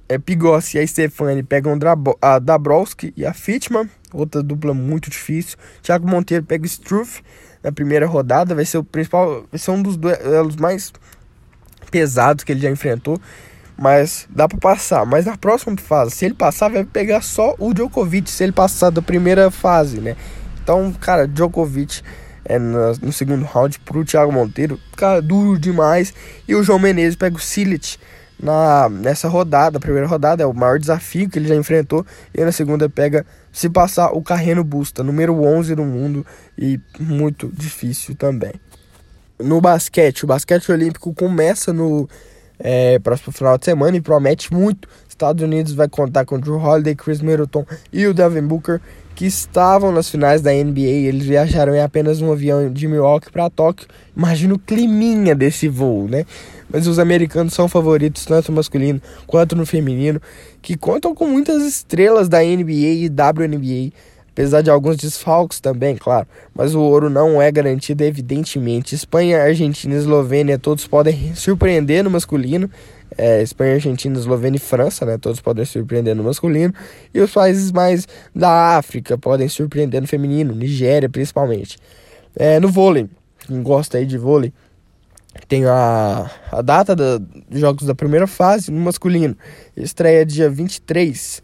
é, 0.08 0.18
Pigossi 0.18 0.78
e 0.78 0.80
a 0.80 0.86
Stefani 0.86 1.42
pegam 1.42 1.78
a 2.20 2.38
Dabrowski 2.38 3.12
e 3.16 3.26
a 3.26 3.32
Fitman, 3.32 3.88
outra 4.12 4.42
dupla 4.42 4.72
muito 4.72 5.10
difícil. 5.10 5.56
Thiago 5.82 6.08
Monteiro 6.08 6.44
pega 6.44 6.64
o 6.64 6.66
Struff 6.66 7.22
na 7.62 7.72
primeira 7.72 8.06
rodada, 8.06 8.54
vai 8.54 8.64
ser 8.64 8.78
o 8.78 8.84
principal, 8.84 9.44
vai 9.50 9.58
ser 9.58 9.70
um 9.70 9.82
dos 9.82 9.96
duelos 9.96 10.56
mais 10.56 10.92
pesados 11.90 12.44
que 12.44 12.52
ele 12.52 12.60
já 12.60 12.70
enfrentou, 12.70 13.20
mas 13.76 14.26
dá 14.30 14.48
para 14.48 14.58
passar. 14.58 15.04
Mas 15.04 15.26
na 15.26 15.36
próxima 15.36 15.76
fase, 15.76 16.12
se 16.12 16.24
ele 16.24 16.34
passar, 16.34 16.70
vai 16.70 16.84
pegar 16.84 17.22
só 17.22 17.54
o 17.58 17.74
Djokovic, 17.74 18.30
se 18.30 18.44
ele 18.44 18.52
passar 18.52 18.90
da 18.90 19.02
primeira 19.02 19.50
fase, 19.50 20.00
né? 20.00 20.16
Então, 20.62 20.92
cara, 20.92 21.26
Djokovic 21.26 22.02
é 22.44 22.58
no, 22.58 23.12
segundo 23.12 23.44
round 23.44 23.80
pro 23.80 24.04
Thiago 24.04 24.32
Monteiro, 24.32 24.80
cara, 24.96 25.20
duro 25.20 25.58
demais. 25.58 26.14
E 26.46 26.54
o 26.54 26.62
João 26.62 26.78
Menezes 26.78 27.16
pega 27.16 27.36
o 27.36 27.40
Silit 27.40 27.98
na, 28.40 28.88
nessa 28.88 29.28
rodada, 29.28 29.78
a 29.78 29.80
primeira 29.80 30.06
rodada 30.06 30.42
é 30.42 30.46
o 30.46 30.52
maior 30.52 30.78
desafio 30.78 31.28
que 31.28 31.38
ele 31.38 31.48
já 31.48 31.54
enfrentou. 31.54 32.04
E 32.34 32.44
na 32.44 32.52
segunda 32.52 32.88
pega, 32.88 33.24
se 33.52 33.68
passar, 33.68 34.12
o 34.12 34.22
Carreno 34.22 34.62
Busta, 34.62 35.02
número 35.02 35.42
11 35.42 35.74
no 35.74 35.84
mundo 35.84 36.26
e 36.56 36.80
muito 36.98 37.50
difícil 37.52 38.14
também 38.14 38.52
no 39.38 39.60
basquete. 39.60 40.24
O 40.24 40.26
basquete 40.26 40.70
olímpico 40.70 41.12
começa 41.14 41.72
no 41.72 42.08
é, 42.58 42.98
próximo 42.98 43.32
final 43.32 43.58
de 43.58 43.64
semana 43.64 43.96
e 43.96 44.00
promete 44.00 44.52
muito. 44.52 44.88
Estados 45.16 45.42
Unidos 45.42 45.72
vai 45.72 45.88
contar 45.88 46.26
com 46.26 46.38
Drew 46.38 46.62
Holiday, 46.62 46.94
Chris 46.94 47.22
Middleton 47.22 47.64
e 47.90 48.06
o 48.06 48.12
Devin 48.12 48.42
Booker, 48.42 48.82
que 49.14 49.24
estavam 49.24 49.90
nas 49.90 50.10
finais 50.10 50.42
da 50.42 50.52
NBA. 50.52 50.80
Eles 50.80 51.24
viajaram 51.24 51.74
em 51.74 51.80
apenas 51.80 52.20
um 52.20 52.30
avião 52.30 52.70
de 52.70 52.86
Milwaukee 52.86 53.32
para 53.32 53.48
Tóquio. 53.48 53.88
Imagina 54.14 54.52
o 54.52 54.58
climinha 54.58 55.34
desse 55.34 55.68
voo, 55.68 56.06
né? 56.06 56.26
Mas 56.68 56.86
os 56.86 56.98
americanos 56.98 57.54
são 57.54 57.66
favoritos 57.66 58.26
tanto 58.26 58.52
no 58.52 58.56
masculino 58.56 59.00
quanto 59.26 59.56
no 59.56 59.64
feminino, 59.64 60.20
que 60.60 60.76
contam 60.76 61.14
com 61.14 61.26
muitas 61.26 61.62
estrelas 61.62 62.28
da 62.28 62.40
NBA 62.40 62.72
e 62.72 63.08
WNBA 63.08 63.96
apesar 64.36 64.60
de 64.60 64.68
alguns 64.68 64.98
desfalques 64.98 65.60
também, 65.60 65.96
claro. 65.96 66.26
Mas 66.54 66.74
o 66.74 66.80
ouro 66.82 67.08
não 67.08 67.40
é 67.40 67.50
garantido, 67.50 68.04
evidentemente. 68.04 68.94
Espanha, 68.94 69.42
Argentina 69.42 69.94
Eslovênia, 69.94 70.58
todos 70.58 70.86
podem 70.86 71.34
surpreender 71.34 72.04
no 72.04 72.10
masculino. 72.10 72.70
É, 73.18 73.42
Espanha, 73.42 73.74
Argentina, 73.74 74.18
Eslovênia 74.18 74.56
e 74.56 74.60
França, 74.60 75.06
né? 75.06 75.16
Todos 75.18 75.40
podem 75.40 75.64
surpreender 75.64 76.14
no 76.14 76.24
masculino. 76.24 76.72
E 77.14 77.20
os 77.20 77.32
países 77.32 77.72
mais 77.72 78.06
da 78.34 78.76
África 78.76 79.16
podem 79.16 79.48
surpreender 79.48 80.00
no 80.00 80.06
feminino, 80.06 80.54
Nigéria 80.54 81.08
principalmente. 81.08 81.78
É, 82.34 82.60
no 82.60 82.68
vôlei, 82.68 83.08
quem 83.46 83.62
gosta 83.62 83.98
aí 83.98 84.04
de 84.04 84.18
vôlei, 84.18 84.52
tem 85.48 85.64
a, 85.66 86.30
a 86.50 86.62
data 86.62 86.94
dos 86.96 87.60
jogos 87.60 87.86
da 87.86 87.94
primeira 87.94 88.26
fase 88.26 88.70
no 88.70 88.80
masculino. 88.80 89.36
Estreia 89.76 90.24
dia 90.24 90.48
23 90.48 91.42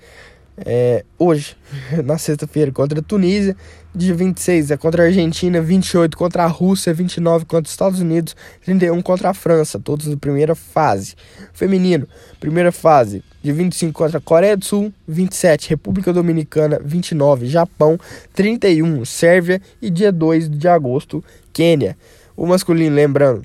é, 0.57 1.05
hoje, 1.19 1.57
na 2.05 2.19
sexta-feira, 2.19 2.71
contra 2.71 3.01
a 3.01 3.03
Tunísia. 3.03 3.57
Dia 3.95 4.15
26 4.15 4.71
é 4.71 4.77
contra 4.79 5.03
a 5.03 5.07
Argentina, 5.07 5.61
28 5.61 6.17
contra 6.17 6.45
a 6.45 6.47
Rússia, 6.47 6.95
29 6.95 7.45
contra 7.45 7.67
os 7.67 7.71
Estados 7.71 8.01
Unidos, 8.01 8.35
31 8.65 9.03
contra 9.03 9.29
a 9.29 9.35
França, 9.35 9.79
todos 9.79 10.07
na 10.07 10.17
primeira 10.17 10.55
fase. 10.55 11.15
Feminino, 11.53 12.09
primeira 12.41 12.73
fase, 12.73 13.23
de 13.43 13.53
25 13.53 13.93
contra 13.93 14.17
a 14.17 14.21
Coreia 14.21 14.57
do 14.57 14.65
Sul, 14.65 14.93
27 15.07 15.69
República 15.69 16.11
Dominicana, 16.11 16.81
29 16.83 17.47
Japão, 17.47 17.99
31 18.33 19.05
Sérvia 19.05 19.61
e 19.81 19.91
dia 19.91 20.11
2 20.11 20.49
de 20.49 20.69
agosto, 20.69 21.23
Quênia. 21.53 21.97
O 22.35 22.47
masculino, 22.47 22.97
lembrando, 22.97 23.45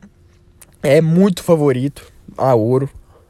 é 0.81 1.01
muito 1.01 1.43
favorito 1.43 2.09
a 2.37 2.55
ouro, 2.55 2.89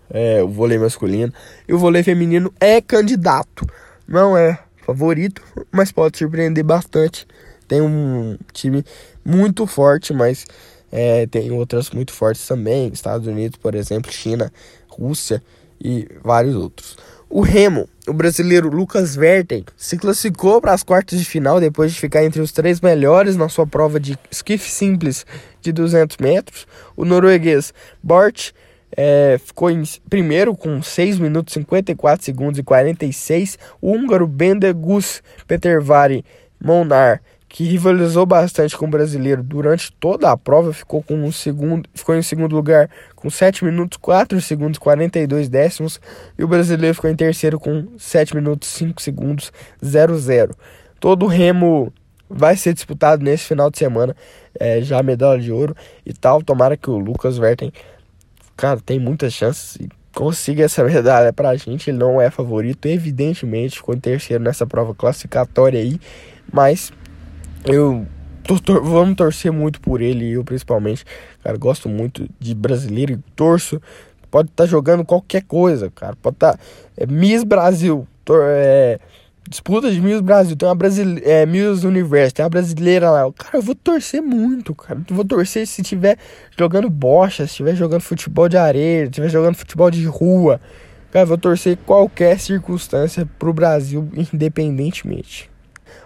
é, 0.09 0.41
o 0.41 0.47
vôlei 0.47 0.77
masculino. 0.77 1.33
E 1.67 1.73
o 1.73 1.77
vôlei 1.77 2.03
feminino 2.03 2.53
é 2.59 2.81
candidato. 2.81 3.65
Não 4.07 4.37
é 4.37 4.59
favorito, 4.85 5.41
mas 5.71 5.91
pode 5.91 6.17
surpreender 6.17 6.63
bastante. 6.63 7.27
Tem 7.67 7.81
um 7.81 8.37
time 8.53 8.83
muito 9.23 9.67
forte, 9.67 10.13
mas 10.13 10.45
é, 10.91 11.27
tem 11.27 11.51
outras 11.51 11.89
muito 11.91 12.13
fortes 12.13 12.47
também. 12.47 12.89
Estados 12.93 13.27
Unidos, 13.27 13.57
por 13.57 13.75
exemplo, 13.75 14.11
China, 14.11 14.51
Rússia 14.87 15.43
e 15.79 16.07
vários 16.23 16.55
outros. 16.55 16.97
O 17.29 17.41
Remo, 17.41 17.89
o 18.07 18.13
brasileiro 18.13 18.69
Lucas 18.69 19.13
Verten, 19.13 19.65
se 19.75 19.97
classificou 19.97 20.61
para 20.61 20.71
as 20.71 20.81
quartas 20.81 21.19
de 21.19 21.25
final 21.25 21.59
depois 21.59 21.91
de 21.91 21.99
ficar 21.99 22.23
entre 22.23 22.39
os 22.39 22.53
três 22.53 22.79
melhores 22.79 23.35
na 23.35 23.49
sua 23.49 23.67
prova 23.67 23.99
de 23.99 24.17
skiff 24.31 24.69
simples 24.71 25.25
de 25.61 25.73
200 25.73 26.15
metros. 26.17 26.65
O 26.95 27.03
norueguês 27.03 27.73
Bort 28.01 28.53
é, 28.99 29.37
ficou 29.37 29.69
em 29.69 29.83
primeiro 30.09 30.55
com 30.55 30.81
6 30.81 31.19
minutos 31.19 31.53
54 31.53 32.25
segundos 32.25 32.57
e 32.57 32.63
46. 32.63 33.59
O 33.79 33.91
húngaro 33.91 34.25
Bender 34.25 34.73
Gus 34.73 35.21
Petervari 35.47 36.25
Monar, 36.59 37.21
que 37.47 37.63
rivalizou 37.63 38.25
bastante 38.25 38.75
com 38.75 38.87
o 38.87 38.89
brasileiro 38.89 39.43
durante 39.43 39.91
toda 39.93 40.31
a 40.31 40.35
prova, 40.35 40.73
ficou, 40.73 41.03
com 41.03 41.13
um 41.13 41.31
segundo, 41.31 41.87
ficou 41.93 42.15
em 42.15 42.23
segundo 42.23 42.55
lugar 42.55 42.89
com 43.15 43.29
7 43.29 43.63
minutos 43.63 43.99
4 44.01 44.41
segundos 44.41 44.77
e 44.77 44.81
42 44.81 45.47
décimos. 45.47 46.01
E 46.35 46.43
o 46.43 46.47
brasileiro 46.47 46.95
ficou 46.95 47.09
em 47.09 47.15
terceiro 47.15 47.59
com 47.59 47.87
7 47.99 48.35
minutos 48.35 48.67
5 48.69 48.99
segundos 48.99 49.53
00. 49.79 50.55
Todo 50.99 51.25
o 51.25 51.27
remo 51.27 51.93
vai 52.27 52.57
ser 52.57 52.73
disputado 52.73 53.23
nesse 53.23 53.45
final 53.45 53.69
de 53.69 53.77
semana, 53.77 54.15
é, 54.59 54.81
já 54.81 55.01
medalha 55.03 55.39
de 55.39 55.51
ouro 55.51 55.75
e 56.03 56.11
tal. 56.13 56.41
Tomara 56.41 56.75
que 56.75 56.89
o 56.89 56.97
Lucas 56.97 57.37
Verten 57.37 57.71
cara, 58.57 58.79
tem 58.81 58.99
muitas 58.99 59.31
chances 59.33 59.75
e 59.75 59.87
consiga 60.13 60.63
essa 60.63 60.83
medalha 60.83 61.31
pra 61.31 61.55
gente. 61.55 61.89
Ele 61.89 61.97
não 61.97 62.19
é 62.19 62.29
favorito, 62.29 62.87
evidentemente, 62.87 63.77
ficou 63.77 63.95
em 63.95 63.99
terceiro 63.99 64.43
nessa 64.43 64.65
prova 64.65 64.95
classificatória 64.95 65.79
aí, 65.79 65.99
mas 66.51 66.91
eu 67.63 68.05
tor 68.63 68.81
vamos 68.81 69.15
torcer 69.15 69.51
muito 69.51 69.79
por 69.79 70.01
ele, 70.01 70.31
eu 70.31 70.43
principalmente. 70.43 71.05
Cara, 71.43 71.57
gosto 71.57 71.87
muito 71.87 72.27
de 72.39 72.55
brasileiro 72.55 73.13
e 73.13 73.17
torço. 73.35 73.81
Pode 74.31 74.49
estar 74.49 74.63
tá 74.63 74.69
jogando 74.69 75.05
qualquer 75.05 75.43
coisa, 75.43 75.91
cara. 75.91 76.15
Pode 76.21 76.35
estar. 76.35 76.53
Tá, 76.53 76.59
é, 76.97 77.05
Miss 77.05 77.43
Brasil. 77.43 78.07
É, 78.29 78.99
disputa 79.49 79.91
de 79.91 80.01
Miss 80.01 80.21
Brasil, 80.21 80.55
tem 80.55 80.67
uma 80.67 80.75
brasileira, 80.75 81.29
é, 81.29 81.45
Miss 81.45 81.83
Universo, 81.83 82.35
tem 82.35 82.43
uma 82.43 82.49
brasileira 82.49 83.09
lá. 83.09 83.31
Cara, 83.33 83.57
eu 83.57 83.61
vou 83.61 83.75
torcer 83.75 84.21
muito, 84.21 84.75
cara. 84.75 85.01
Eu 85.09 85.15
vou 85.15 85.25
torcer 85.25 85.65
se 85.65 85.81
tiver 85.81 86.17
jogando 86.57 86.89
bocha, 86.89 87.45
se 87.45 87.51
estiver 87.51 87.75
jogando 87.75 88.01
futebol 88.01 88.49
de 88.49 88.57
areia, 88.57 89.05
se 89.05 89.09
estiver 89.11 89.29
jogando 89.29 89.55
futebol 89.55 89.89
de 89.89 90.05
rua. 90.05 90.59
Cara, 91.11 91.23
eu 91.23 91.27
vou 91.27 91.37
torcer 91.37 91.77
qualquer 91.85 92.39
circunstância 92.39 93.27
pro 93.39 93.53
Brasil, 93.53 94.09
independentemente. 94.33 95.49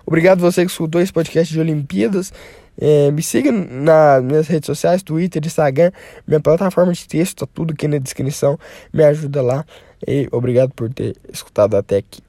Obrigado 0.06 0.40
você 0.40 0.66
que 0.66 0.72
escutou 0.72 1.02
esse 1.02 1.12
podcast 1.12 1.54
de 1.54 1.60
Olimpíadas. 1.60 2.32
É, 2.80 3.12
me 3.12 3.22
siga 3.22 3.52
nas 3.52 4.24
minhas 4.24 4.48
redes 4.48 4.66
sociais, 4.66 5.04
Twitter, 5.04 5.42
Instagram, 5.46 5.92
minha 6.26 6.40
plataforma 6.40 6.94
de 6.94 7.08
texto, 7.08 7.46
tá 7.46 7.52
tudo 7.54 7.74
aqui 7.74 7.88
na 7.88 7.98
descrição. 7.98 8.58
Me 8.94 9.04
ajuda 9.04 9.42
lá. 9.42 9.66
E 10.08 10.28
obrigado 10.32 10.72
por 10.74 10.92
ter 10.92 11.16
escutado 11.32 11.76
até 11.76 11.98
aqui. 11.98 12.22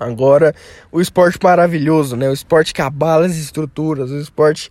Agora, 0.00 0.54
o 0.90 1.00
esporte 1.00 1.38
maravilhoso, 1.42 2.16
né? 2.16 2.28
O 2.28 2.32
esporte 2.32 2.72
que 2.72 2.80
abala 2.80 3.26
as 3.26 3.36
estruturas, 3.36 4.10
o 4.10 4.18
esporte, 4.18 4.70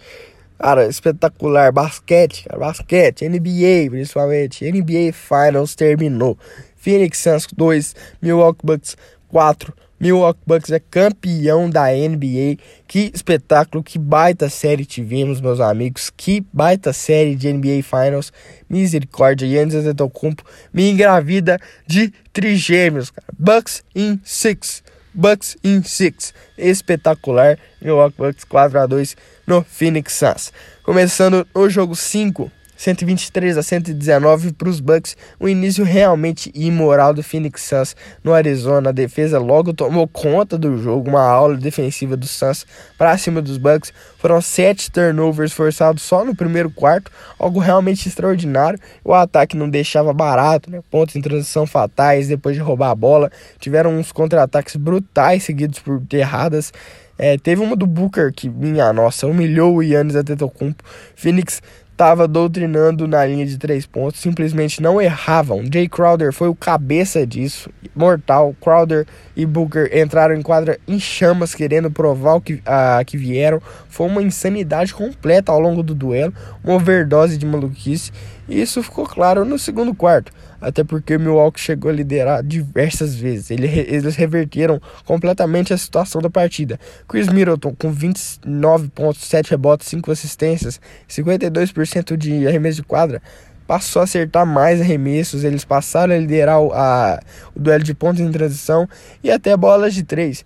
cara, 0.58 0.88
espetacular. 0.88 1.72
Basquete, 1.72 2.46
cara, 2.46 2.60
basquete, 2.60 3.30
NBA 3.30 3.92
principalmente. 3.92 4.66
NBA 4.70 5.14
Finals 5.14 5.76
terminou. 5.76 6.38
Phoenix 6.76 7.20
Suns 7.20 7.48
2, 7.56 7.96
Milwaukee 8.22 8.66
Bucks 8.66 8.98
4. 9.28 9.74
Milwaukee 10.00 10.40
Bucks 10.48 10.72
é 10.72 10.80
campeão 10.80 11.70
da 11.70 11.88
NBA. 11.88 12.58
Que 12.88 13.12
espetáculo, 13.14 13.84
que 13.84 14.00
baita 14.00 14.50
série 14.50 14.86
tivemos, 14.86 15.42
meus 15.42 15.60
amigos. 15.60 16.10
Que 16.16 16.46
baita 16.54 16.94
série 16.94 17.36
de 17.36 17.52
NBA 17.52 17.84
Finals. 17.84 18.32
Misericórdia, 18.70 19.46
Yannis 19.46 19.76
Antetokounmpo 19.76 20.44
me 20.72 20.90
engravida 20.90 21.60
de 21.86 22.14
trigêmeos, 22.32 23.12
cara. 23.12 23.28
Bucks 23.38 23.84
in 23.94 24.20
six. 24.24 24.82
Bucks 25.14 25.58
in 25.64 25.84
six. 25.84 26.34
Espetacular. 26.58 27.58
Milwaukee 27.82 28.18
Bucks 28.18 28.44
4 28.46 28.80
a 28.80 28.86
2 28.86 29.18
no 29.46 29.64
Phoenix 29.64 30.14
Suns. 30.14 30.54
Começando 30.84 31.46
o 31.54 31.70
jogo 31.70 31.96
5 31.96 32.52
123 32.80 33.58
a 33.58 33.62
119 33.62 34.54
para 34.54 34.70
os 34.70 34.80
Bucks, 34.80 35.18
um 35.38 35.50
início 35.50 35.84
realmente 35.84 36.50
imoral 36.56 37.14
do 37.14 37.22
Phoenix 37.22 37.64
Suns 37.64 37.94
no 38.24 38.34
Arizona. 38.34 38.88
A 38.88 38.94
defesa 38.94 39.38
logo 39.38 39.74
tomou 39.74 40.08
conta 40.08 40.58
do 40.58 40.78
jogo, 40.82 41.10
uma 41.10 41.22
aula 41.22 41.58
defensiva 41.58 42.16
do 42.16 42.26
Suns 42.26 42.66
para 42.98 43.18
cima 43.18 43.42
dos 43.42 43.58
Bucks. 43.58 43.92
Foram 44.18 44.40
sete 44.40 44.90
turnovers 44.90 45.52
forçados 45.52 46.04
só 46.04 46.24
no 46.24 46.34
primeiro 46.34 46.70
quarto, 46.70 47.12
algo 47.38 47.60
realmente 47.60 48.08
extraordinário. 48.08 48.80
O 49.04 49.14
ataque 49.14 49.58
não 49.58 49.70
deixava 49.70 50.14
barato, 50.14 50.72
né? 50.72 50.80
pontos 50.90 51.18
em 51.18 51.22
transição 51.22 51.68
fatais 51.68 52.30
depois 52.30 52.56
de 52.56 52.62
roubar 52.62 52.92
a 52.92 52.96
bola. 52.96 53.30
Tiveram 53.60 53.92
uns 53.92 54.14
contra-ataques 54.14 54.78
brutais 54.78 55.44
seguidos 55.44 55.80
por 55.80 56.00
terradas. 56.08 56.72
É, 57.18 57.38
teve 57.38 57.62
uma 57.62 57.76
do 57.76 57.86
Booker 57.86 58.32
que, 58.32 58.50
minha 58.50 58.94
nossa, 58.94 59.28
humilhou 59.28 59.76
o 59.76 59.84
Yannis 59.84 60.16
Antetokounmpo. 60.16 60.82
Phoenix 61.14 61.62
estava 62.00 62.30
doutrinando 62.30 63.06
na 63.10 63.26
linha 63.26 63.46
de 63.46 63.58
três 63.58 63.86
pontos, 63.86 64.22
simplesmente 64.22 64.82
não 64.82 65.02
erravam. 65.02 65.66
Jay 65.70 65.90
Crowder 65.90 66.32
foi 66.32 66.48
o 66.48 66.56
cabeça 66.56 67.28
disso, 67.28 67.70
mortal. 67.94 68.56
Crowder 68.62 69.06
e 69.36 69.46
Booker 69.46 69.90
entraram 69.94 70.34
em 70.34 70.42
quadra 70.42 70.80
em 70.88 70.98
chamas, 70.98 71.54
querendo 71.54 71.92
provar 71.92 72.36
o 72.36 72.42
que, 72.42 72.62
a, 72.66 73.04
que 73.06 73.18
vieram. 73.18 73.62
Foi 73.90 74.08
uma 74.08 74.24
insanidade 74.24 74.94
completa 74.94 75.52
ao 75.52 75.60
longo 75.60 75.84
do 75.84 75.94
duelo, 75.94 76.34
uma 76.64 76.76
overdose 76.76 77.38
de 77.38 77.46
maluquice. 77.46 78.14
E 78.48 78.62
isso 78.62 78.82
ficou 78.82 79.06
claro 79.06 79.44
no 79.44 79.60
segundo 79.60 79.94
quarto 79.94 80.32
até 80.62 80.84
porque 80.84 81.16
o 81.16 81.20
Milwaukee 81.20 81.60
chegou 81.60 81.90
a 81.90 81.94
liderar 81.94 82.44
diversas 82.44 83.16
vezes. 83.16 83.52
eles 83.52 84.16
reverteram 84.16 84.82
completamente 85.06 85.74
a 85.74 85.78
situação 85.78 86.22
da 86.22 86.30
partida. 86.30 86.80
Chris 87.08 87.28
Middleton 87.28 87.76
com 87.78 87.92
29 87.92 88.90
pontos, 88.90 89.24
7 89.26 89.52
rebotes, 89.52 89.88
5 89.88 90.12
assistências, 90.12 90.80
52% 91.08 92.18
de 92.18 92.48
arremesso 92.48 92.78
de 92.78 92.84
quadra, 92.84 93.22
passou 93.68 94.00
a 94.00 94.04
acertar 94.04 94.46
mais 94.46 94.82
arremessos, 94.82 95.44
eles 95.44 95.64
passaram 95.64 96.16
a 96.16 96.18
liderar 96.18 96.60
o, 96.60 96.74
a, 96.74 97.20
o 97.56 97.60
duelo 97.60 97.84
de 97.84 97.94
pontos 97.94 98.20
em 98.20 98.32
transição 98.32 98.90
e 99.24 99.30
até 99.30 99.56
bolas 99.56 99.94
de 99.94 100.04
3. 100.04 100.44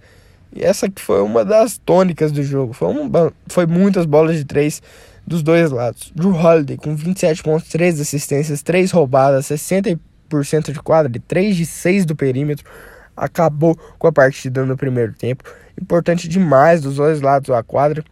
E 0.56 0.64
essa 0.64 0.90
que 0.90 1.02
foi 1.02 1.22
uma 1.22 1.44
das 1.44 1.78
tônicas 1.78 2.32
do 2.32 2.44
jogo. 2.44 2.74
Foi, 2.74 2.90
um, 2.90 3.10
foi 3.48 3.66
muitas 3.66 4.06
bolas 4.06 4.38
de 4.38 4.46
3 4.46 4.82
dos 5.26 5.42
dois 5.42 5.72
lados. 5.72 6.12
Drew 6.16 6.34
Holiday 6.34 6.78
com 6.78 6.96
27 6.96 7.44
pontos, 7.44 7.70
3 7.70 8.00
assistências, 8.00 8.62
3 8.62 8.92
roubadas, 8.92 9.48
60% 9.48 10.00
de 10.72 10.80
quadra 10.80 11.12
e 11.16 11.20
3 11.20 11.56
de 11.56 11.66
6 11.66 12.06
do 12.06 12.16
perímetro. 12.16 12.66
Acabou 13.16 13.78
com 13.98 14.08
a 14.08 14.12
partida 14.12 14.66
no 14.66 14.76
primeiro 14.76 15.14
tempo. 15.14 15.44
Importante 15.80 16.28
demais 16.28 16.82
dos 16.82 16.96
dois 16.96 17.22
lados 17.22 17.50
da 17.50 17.64
quadra. 17.64 18.04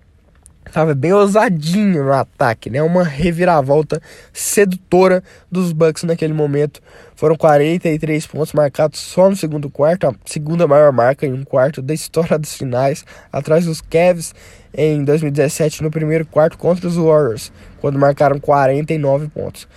Tava 0.71 0.93
bem 0.93 1.11
ousadinho 1.11 2.05
no 2.05 2.13
ataque, 2.13 2.69
né? 2.69 2.81
Uma 2.81 3.03
reviravolta 3.03 3.99
sedutora 4.31 5.23
dos 5.51 5.73
Bucks 5.73 6.03
naquele 6.03 6.33
momento. 6.33 6.79
Foram 7.15 7.35
43 7.35 8.27
pontos 8.27 8.53
marcados 8.53 8.99
só 8.99 9.29
no 9.29 9.35
segundo 9.35 9.69
quarto, 9.69 10.07
a 10.07 10.13
segunda 10.25 10.67
maior 10.67 10.93
marca 10.93 11.25
em 11.25 11.33
um 11.33 11.43
quarto 11.43 11.81
da 11.81 11.93
história 11.93 12.37
dos 12.37 12.53
finais, 12.53 13.03
atrás 13.33 13.65
dos 13.65 13.81
Cavs 13.81 14.33
em 14.73 15.03
2017 15.03 15.83
no 15.83 15.91
primeiro 15.91 16.25
quarto 16.25 16.57
contra 16.57 16.87
os 16.87 16.95
Warriors, 16.95 17.51
quando 17.79 17.99
marcaram 17.99 18.39
49 18.39 19.27
pontos. 19.29 19.67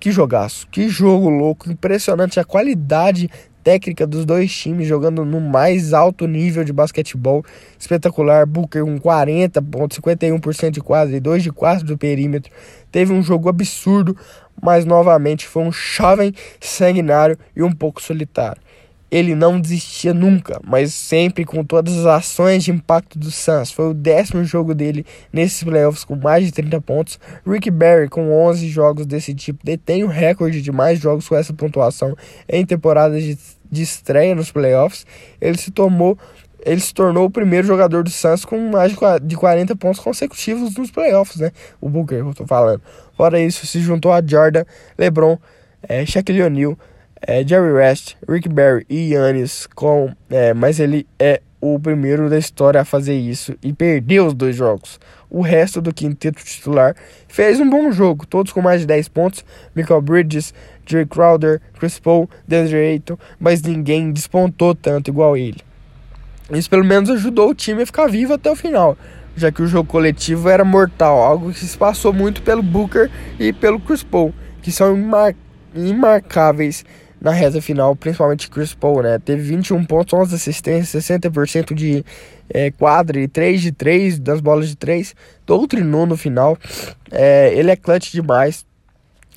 Que 0.00 0.12
jogaço, 0.12 0.66
que 0.68 0.88
jogo 0.88 1.28
louco, 1.28 1.70
impressionante 1.70 2.38
a 2.38 2.44
qualidade 2.44 3.28
técnica 3.68 4.06
dos 4.06 4.24
dois 4.24 4.50
times 4.50 4.86
jogando 4.86 5.24
no 5.26 5.40
mais 5.40 5.92
alto 5.92 6.26
nível 6.26 6.64
de 6.64 6.72
basquetebol. 6.72 7.44
Espetacular. 7.78 8.46
Booker 8.46 8.82
com 8.82 8.98
40,51% 8.98 10.70
de 10.70 10.80
quadra 10.80 11.14
e 11.14 11.20
2 11.20 11.42
de 11.42 11.52
4 11.52 11.84
do 11.84 11.98
perímetro. 11.98 12.50
Teve 12.90 13.12
um 13.12 13.22
jogo 13.22 13.48
absurdo, 13.48 14.16
mas 14.62 14.86
novamente 14.86 15.46
foi 15.46 15.64
um 15.64 15.72
jovem 15.72 16.32
sanguinário 16.58 17.38
e 17.54 17.62
um 17.62 17.70
pouco 17.70 18.00
solitário. 18.00 18.62
Ele 19.10 19.34
não 19.34 19.58
desistia 19.58 20.12
nunca, 20.12 20.60
mas 20.62 20.92
sempre 20.92 21.44
com 21.44 21.64
todas 21.64 21.98
as 21.98 22.06
ações 22.06 22.64
de 22.64 22.70
impacto 22.70 23.18
do 23.18 23.30
Suns. 23.30 23.70
Foi 23.70 23.88
o 23.88 23.94
décimo 23.94 24.44
jogo 24.44 24.74
dele 24.74 25.06
nesses 25.32 25.62
playoffs 25.62 26.04
com 26.04 26.14
mais 26.14 26.44
de 26.44 26.52
30 26.52 26.80
pontos. 26.80 27.18
Rick 27.46 27.70
Barry, 27.70 28.08
com 28.08 28.30
11 28.30 28.68
jogos 28.68 29.06
desse 29.06 29.34
tipo, 29.34 29.64
detém 29.64 30.04
o 30.04 30.08
recorde 30.08 30.60
de 30.60 30.70
mais 30.70 30.98
jogos 30.98 31.26
com 31.26 31.36
essa 31.36 31.54
pontuação 31.54 32.14
em 32.48 32.66
temporadas 32.66 33.22
de, 33.22 33.38
de 33.70 33.82
estreia 33.82 34.34
nos 34.34 34.52
playoffs. 34.52 35.06
Ele 35.40 35.56
se 35.56 35.70
tomou 35.70 36.18
ele 36.64 36.80
se 36.80 36.92
tornou 36.92 37.24
o 37.24 37.30
primeiro 37.30 37.66
jogador 37.66 38.02
do 38.02 38.10
Suns 38.10 38.44
com 38.44 38.58
mais 38.70 38.92
de 39.22 39.36
40 39.36 39.76
pontos 39.76 40.00
consecutivos 40.00 40.74
nos 40.76 40.90
playoffs, 40.90 41.40
né? 41.40 41.52
O 41.80 41.88
Booker, 41.88 42.18
eu 42.18 42.34
tô 42.34 42.46
falando. 42.46 42.82
Fora 43.16 43.40
isso, 43.40 43.66
se 43.66 43.80
juntou 43.80 44.12
a 44.12 44.20
Jordan, 44.24 44.64
LeBron, 44.98 45.38
é, 45.82 46.04
Shaquille 46.04 46.42
O'Neal, 46.42 46.76
é, 47.22 47.46
Jerry 47.46 47.72
West, 47.72 48.16
Rick 48.28 48.48
Barry 48.48 48.84
e 48.88 49.12
Yannis, 49.12 49.66
com, 49.74 50.12
é, 50.30 50.54
mas 50.54 50.78
ele 50.80 51.06
é 51.18 51.40
o 51.60 51.78
primeiro 51.78 52.30
da 52.30 52.38
história 52.38 52.80
a 52.80 52.84
fazer 52.84 53.16
isso 53.16 53.56
e 53.62 53.72
perdeu 53.72 54.26
os 54.26 54.34
dois 54.34 54.54
jogos. 54.54 55.00
O 55.30 55.42
resto 55.42 55.80
do 55.80 55.92
quinteto 55.92 56.42
titular 56.44 56.94
fez 57.26 57.60
um 57.60 57.68
bom 57.68 57.90
jogo, 57.90 58.26
todos 58.26 58.52
com 58.52 58.62
mais 58.62 58.82
de 58.82 58.86
10 58.86 59.08
pontos. 59.08 59.44
Michael 59.74 60.00
Bridges, 60.00 60.54
Jay 60.86 61.04
Crowder, 61.04 61.60
Chris 61.78 61.98
Paul, 61.98 62.30
DeAndre 62.46 62.76
Ayton, 62.76 63.18
mas 63.38 63.60
ninguém 63.62 64.10
despontou 64.10 64.74
tanto 64.74 65.10
igual 65.10 65.36
ele. 65.36 65.60
Isso 66.50 66.70
pelo 66.70 66.84
menos 66.84 67.10
ajudou 67.10 67.50
o 67.50 67.54
time 67.54 67.82
a 67.82 67.86
ficar 67.86 68.06
vivo 68.06 68.32
até 68.32 68.50
o 68.50 68.56
final, 68.56 68.96
já 69.36 69.52
que 69.52 69.60
o 69.60 69.66
jogo 69.66 69.90
coletivo 69.90 70.48
era 70.48 70.64
mortal, 70.64 71.18
algo 71.18 71.52
que 71.52 71.58
se 71.58 71.76
passou 71.76 72.12
muito 72.12 72.40
pelo 72.40 72.62
Booker 72.62 73.10
e 73.38 73.52
pelo 73.52 73.78
Chris 73.78 74.02
Paul, 74.02 74.32
que 74.62 74.72
são 74.72 74.96
imarcáveis 75.74 76.86
na 77.20 77.30
reta 77.30 77.60
final, 77.60 77.96
principalmente 77.96 78.48
Chris 78.48 78.74
Paul, 78.74 79.02
né? 79.02 79.18
Teve 79.18 79.42
21 79.42 79.84
pontos, 79.84 80.14
11 80.14 80.34
assistências, 80.34 81.04
60% 81.04 81.74
de 81.74 82.04
é, 82.48 82.70
quadra 82.70 83.20
e 83.20 83.28
3 83.28 83.60
de 83.60 83.72
3 83.72 84.18
das 84.18 84.40
bolas 84.40 84.68
de 84.68 84.76
3. 84.76 85.14
Doutrinou 85.46 86.06
no 86.06 86.16
final. 86.16 86.56
É, 87.10 87.52
ele 87.54 87.70
é 87.70 87.76
clutch 87.76 88.12
demais. 88.12 88.66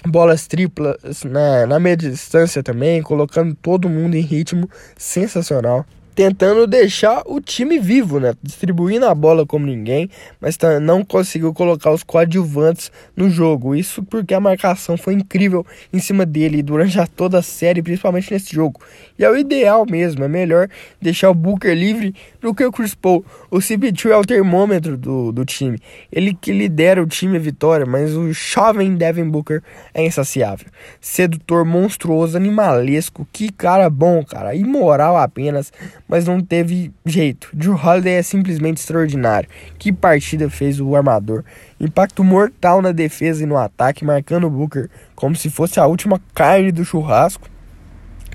Bolas 0.05 0.47
triplas 0.47 1.23
né, 1.23 1.65
na 1.67 1.79
média 1.79 2.09
distância 2.09 2.63
também, 2.63 3.03
colocando 3.03 3.55
todo 3.55 3.87
mundo 3.87 4.15
em 4.15 4.21
ritmo 4.21 4.67
sensacional 4.97 5.85
tentando 6.13 6.67
deixar 6.67 7.23
o 7.25 7.39
time 7.39 7.79
vivo, 7.79 8.19
né? 8.19 8.33
Distribuindo 8.41 9.05
a 9.05 9.15
bola 9.15 9.45
como 9.45 9.65
ninguém, 9.65 10.09
mas 10.39 10.57
tá, 10.57 10.79
não 10.79 11.03
conseguiu 11.03 11.53
colocar 11.53 11.91
os 11.91 12.03
coadjuvantes 12.03 12.91
no 13.15 13.29
jogo. 13.29 13.75
Isso 13.75 14.03
porque 14.03 14.33
a 14.33 14.39
marcação 14.39 14.97
foi 14.97 15.13
incrível 15.13 15.65
em 15.91 15.99
cima 15.99 16.25
dele 16.25 16.61
durante 16.61 16.97
toda 17.15 17.39
a 17.39 17.41
série, 17.41 17.81
principalmente 17.81 18.31
nesse 18.31 18.53
jogo. 18.53 18.81
E 19.17 19.23
é 19.23 19.29
o 19.29 19.37
ideal 19.37 19.85
mesmo, 19.89 20.23
é 20.23 20.27
melhor 20.27 20.67
deixar 21.01 21.29
o 21.29 21.33
Booker 21.33 21.73
livre 21.73 22.13
do 22.41 22.53
que 22.53 22.65
o 22.65 22.71
Chris 22.71 22.95
Paul. 22.95 23.25
O 23.49 23.57
CP2 23.57 24.11
é 24.11 24.17
o 24.17 24.25
termômetro 24.25 24.97
do, 24.97 25.31
do 25.31 25.45
time. 25.45 25.79
Ele 26.11 26.33
que 26.33 26.51
lidera 26.51 27.01
o 27.01 27.07
time 27.07 27.37
à 27.37 27.39
vitória, 27.39 27.85
mas 27.85 28.15
o 28.15 28.31
jovem 28.33 28.95
Devin 28.95 29.29
Booker 29.29 29.61
é 29.93 30.05
insaciável. 30.05 30.67
Sedutor, 30.99 31.65
monstruoso, 31.65 32.35
animalesco. 32.35 33.27
Que 33.31 33.51
cara 33.51 33.89
bom, 33.89 34.23
cara. 34.23 34.55
Imoral 34.55 35.17
apenas 35.17 35.71
mas 36.11 36.25
não 36.25 36.41
teve 36.41 36.91
jeito. 37.05 37.49
Drew 37.53 37.73
Holiday 37.73 38.15
é 38.15 38.21
simplesmente 38.21 38.79
extraordinário. 38.79 39.47
Que 39.79 39.93
partida 39.93 40.49
fez 40.49 40.77
o 40.81 40.93
armador. 40.93 41.41
Impacto 41.79 42.21
mortal 42.21 42.81
na 42.81 42.91
defesa 42.91 43.43
e 43.43 43.45
no 43.45 43.55
ataque, 43.55 44.03
marcando 44.03 44.45
o 44.45 44.49
Booker 44.49 44.89
como 45.15 45.37
se 45.37 45.49
fosse 45.49 45.79
a 45.79 45.87
última 45.87 46.19
carne 46.35 46.69
do 46.69 46.83
churrasco 46.83 47.47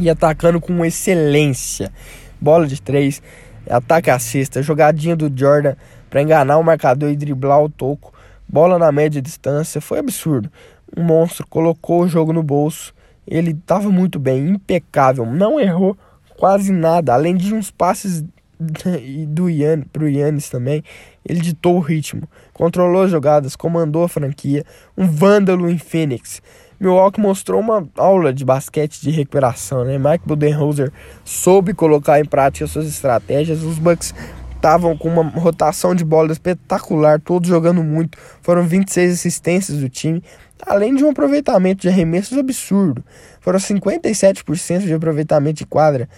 e 0.01 0.09
atacando 0.09 0.59
com 0.59 0.83
excelência. 0.87 1.93
Bola 2.41 2.66
de 2.66 2.81
três, 2.81 3.22
ataque 3.68 4.09
à 4.09 4.18
cesta, 4.18 4.62
jogadinha 4.62 5.14
do 5.14 5.31
Jordan 5.39 5.74
para 6.09 6.22
enganar 6.22 6.57
o 6.57 6.64
marcador 6.64 7.11
e 7.11 7.16
driblar 7.16 7.62
o 7.62 7.68
toco. 7.68 8.14
Bola 8.49 8.79
na 8.79 8.91
média 8.91 9.20
distância, 9.20 9.83
foi 9.83 9.99
absurdo. 9.99 10.51
Um 10.97 11.03
monstro 11.03 11.47
colocou 11.47 12.05
o 12.05 12.09
jogo 12.09 12.33
no 12.33 12.43
bolso. 12.43 12.95
Ele 13.27 13.51
estava 13.51 13.91
muito 13.91 14.18
bem, 14.18 14.49
impecável, 14.49 15.27
não 15.27 15.61
errou 15.61 15.95
quase 16.39 16.72
nada, 16.72 17.14
além 17.14 17.34
de 17.34 17.55
uns 17.55 17.70
passes 17.70 18.24
do 19.28 19.51
Ian, 19.51 19.82
pro 19.93 20.09
Yannis 20.09 20.49
também, 20.49 20.82
ele 21.24 21.41
ditou 21.41 21.76
o 21.76 21.80
ritmo, 21.80 22.28
controlou 22.53 23.03
as 23.03 23.11
jogadas, 23.11 23.55
comandou 23.57 24.05
a 24.05 24.09
franquia, 24.09 24.64
um 24.97 25.07
vândalo 25.07 25.68
em 25.68 25.78
Phoenix. 25.78 26.41
Milwaukee 26.78 27.20
mostrou 27.20 27.61
uma 27.61 27.89
aula 27.97 28.34
de 28.34 28.45
basquete 28.45 29.01
de 29.01 29.11
recuperação, 29.11 29.84
né? 29.84 29.99
Mike 29.99 30.26
Budenholzer 30.26 30.93
soube 31.24 31.72
colocar 31.72 32.20
em 32.20 32.24
prática 32.24 32.66
suas 32.66 32.87
estratégias. 32.87 33.62
Os 33.62 33.78
Bucks 33.78 34.14
estavam 34.55 34.97
com 34.97 35.09
uma 35.09 35.22
rotação 35.22 35.95
de 35.95 36.05
bola 36.05 36.32
espetacular, 36.32 37.20
todos 37.20 37.49
jogando 37.49 37.82
muito. 37.82 38.18
Foram 38.43 38.64
26 38.64 39.12
assistências 39.12 39.78
do 39.78 39.89
time, 39.89 40.22
além 40.65 40.95
de 40.95 41.05
um 41.05 41.11
aproveitamento 41.11 41.83
de 41.83 41.89
arremessos 41.89 42.39
absurdo. 42.39 43.05
Foram 43.41 43.59
57% 43.59 44.81
de 44.81 44.95
aproveitamento 44.95 45.59
de 45.59 45.67
quadra 45.67 46.09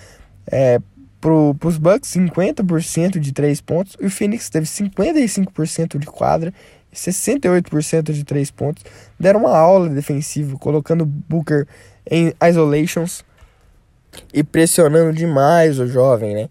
é, 0.50 0.78
para 1.20 1.32
os 1.32 1.78
Bucks, 1.78 2.10
50% 2.10 3.18
de 3.18 3.32
3 3.32 3.60
pontos. 3.60 3.96
E 4.00 4.06
o 4.06 4.10
Phoenix 4.10 4.48
teve 4.48 4.66
55% 4.66 5.98
de 5.98 6.06
quadra 6.06 6.52
e 6.92 6.96
68% 6.96 8.12
de 8.12 8.24
3 8.24 8.50
pontos. 8.50 8.84
Deram 9.18 9.40
uma 9.40 9.56
aula 9.56 9.88
defensiva, 9.88 10.56
colocando 10.58 11.04
Booker 11.04 11.66
em 12.10 12.32
isolations 12.48 13.24
e 14.32 14.42
pressionando 14.42 15.12
demais 15.12 15.78
o 15.78 15.86
jovem, 15.86 16.34
né? 16.34 16.48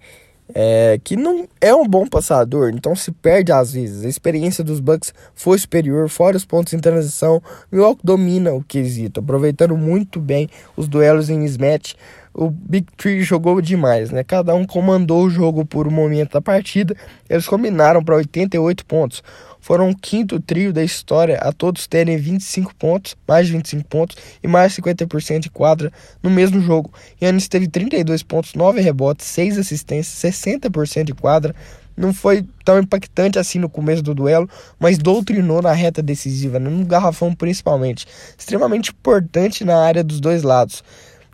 É, 0.53 0.99
que 1.03 1.15
não 1.15 1.47
é 1.59 1.73
um 1.73 1.87
bom 1.87 2.07
passador, 2.07 2.71
então 2.73 2.95
se 2.95 3.11
perde 3.11 3.51
às 3.51 3.73
vezes. 3.73 4.05
A 4.05 4.09
experiência 4.09 4.63
dos 4.63 4.79
Bucks 4.79 5.13
foi 5.35 5.57
superior, 5.57 6.09
fora 6.09 6.37
os 6.37 6.45
pontos 6.45 6.73
em 6.73 6.79
transição. 6.79 7.41
Milwaukee 7.71 8.01
domina 8.03 8.53
o 8.53 8.63
quesito, 8.63 9.19
aproveitando 9.19 9.77
muito 9.77 10.19
bem 10.19 10.49
os 10.75 10.87
duelos 10.87 11.29
em 11.29 11.39
mismatch. 11.39 11.95
O 12.33 12.51
Big 12.51 12.85
Three 12.95 13.23
jogou 13.23 13.59
demais, 13.61 14.11
né? 14.11 14.23
Cada 14.23 14.53
um 14.53 14.63
comandou 14.63 15.23
o 15.23 15.29
jogo 15.29 15.65
por 15.65 15.87
um 15.87 15.91
momento 15.91 16.33
da 16.33 16.41
partida. 16.41 16.95
Eles 17.27 17.47
combinaram 17.47 18.03
para 18.03 18.15
88 18.15 18.85
pontos 18.85 19.23
foram 19.59 19.89
o 19.89 19.95
quinto 19.95 20.39
trio 20.39 20.71
da 20.71 20.83
história 20.83 21.37
a 21.37 21.51
todos 21.51 21.87
terem 21.87 22.17
25 22.17 22.75
pontos, 22.75 23.15
mais 23.27 23.47
de 23.47 23.53
25 23.53 23.87
pontos 23.87 24.17
e 24.41 24.47
mais 24.47 24.73
de 24.73 24.81
50% 24.81 25.39
de 25.39 25.49
quadra 25.49 25.91
no 26.21 26.29
mesmo 26.29 26.61
jogo. 26.61 26.91
Yannis 27.21 27.47
teve 27.47 27.67
32 27.67 28.23
pontos, 28.23 28.53
9 28.53 28.81
rebotes, 28.81 29.25
6 29.27 29.57
assistências, 29.57 30.33
60% 30.33 31.03
de 31.05 31.13
quadra. 31.13 31.55
Não 31.95 32.13
foi 32.13 32.45
tão 32.63 32.79
impactante 32.79 33.39
assim 33.39 33.57
no 33.57 33.67
começo 33.67 34.03
do 34.03 34.13
duelo, 34.13 34.47
mas 34.79 34.99
doutrinou 34.99 35.61
na 35.61 35.71
reta 35.71 36.01
decisiva, 36.01 36.59
no 36.59 36.85
garrafão 36.85 37.33
principalmente. 37.33 38.05
Extremamente 38.37 38.91
importante 38.91 39.65
na 39.65 39.83
área 39.83 40.03
dos 40.03 40.19
dois 40.19 40.43
lados. 40.43 40.83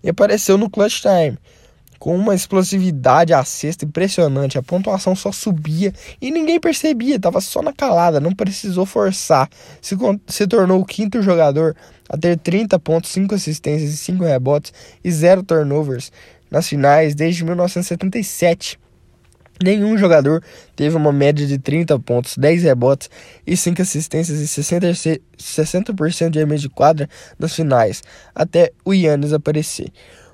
E 0.02 0.10
apareceu 0.10 0.58
no 0.58 0.70
clutch 0.70 1.02
time 1.02 1.38
com 2.04 2.18
uma 2.18 2.36
explosividade 2.36 3.34
à 3.34 3.46
cesta 3.46 3.86
impressionante. 3.86 4.58
A 4.58 4.62
pontuação 4.62 5.16
só 5.16 5.32
subia 5.32 5.94
e 6.22 6.32
ninguém 6.32 6.60
percebia, 6.60 7.16
estava 7.16 7.40
só 7.40 7.62
na 7.62 7.72
calada, 7.72 8.20
não 8.20 8.36
precisou 8.36 8.86
forçar. 8.86 9.50
Se, 9.82 9.96
se 10.28 10.46
tornou 10.46 10.82
o 10.82 10.86
quinto 10.86 11.22
jogador 11.22 11.74
a 12.10 12.18
ter 12.18 12.38
30 12.38 12.78
pontos, 12.80 13.10
5 13.10 13.34
assistências 13.34 13.94
e 13.94 13.96
5 13.96 14.22
rebotes 14.22 14.74
e 15.02 15.10
0 15.10 15.44
turnovers 15.44 16.12
nas 16.52 16.68
finais 16.68 17.16
desde 17.16 17.46
1977. 17.46 18.78
Nenhum 19.64 19.98
jogador 19.98 20.44
teve 20.76 20.98
uma 20.98 21.14
média 21.14 21.48
de 21.48 21.58
30 21.58 21.98
pontos, 22.00 22.38
10 22.38 22.64
rebotes 22.64 23.10
e 23.48 23.56
5 23.56 23.82
assistências 23.82 24.42
e 24.42 24.62
60%, 24.62 25.22
60 25.38 26.30
de 26.30 26.40
arremesso 26.40 26.64
de 26.64 26.70
quadra 26.70 27.10
nas 27.40 27.56
finais, 27.56 28.04
até 28.36 28.74
o 28.84 28.94
Yannis 28.94 29.32
aparecer. 29.32 29.90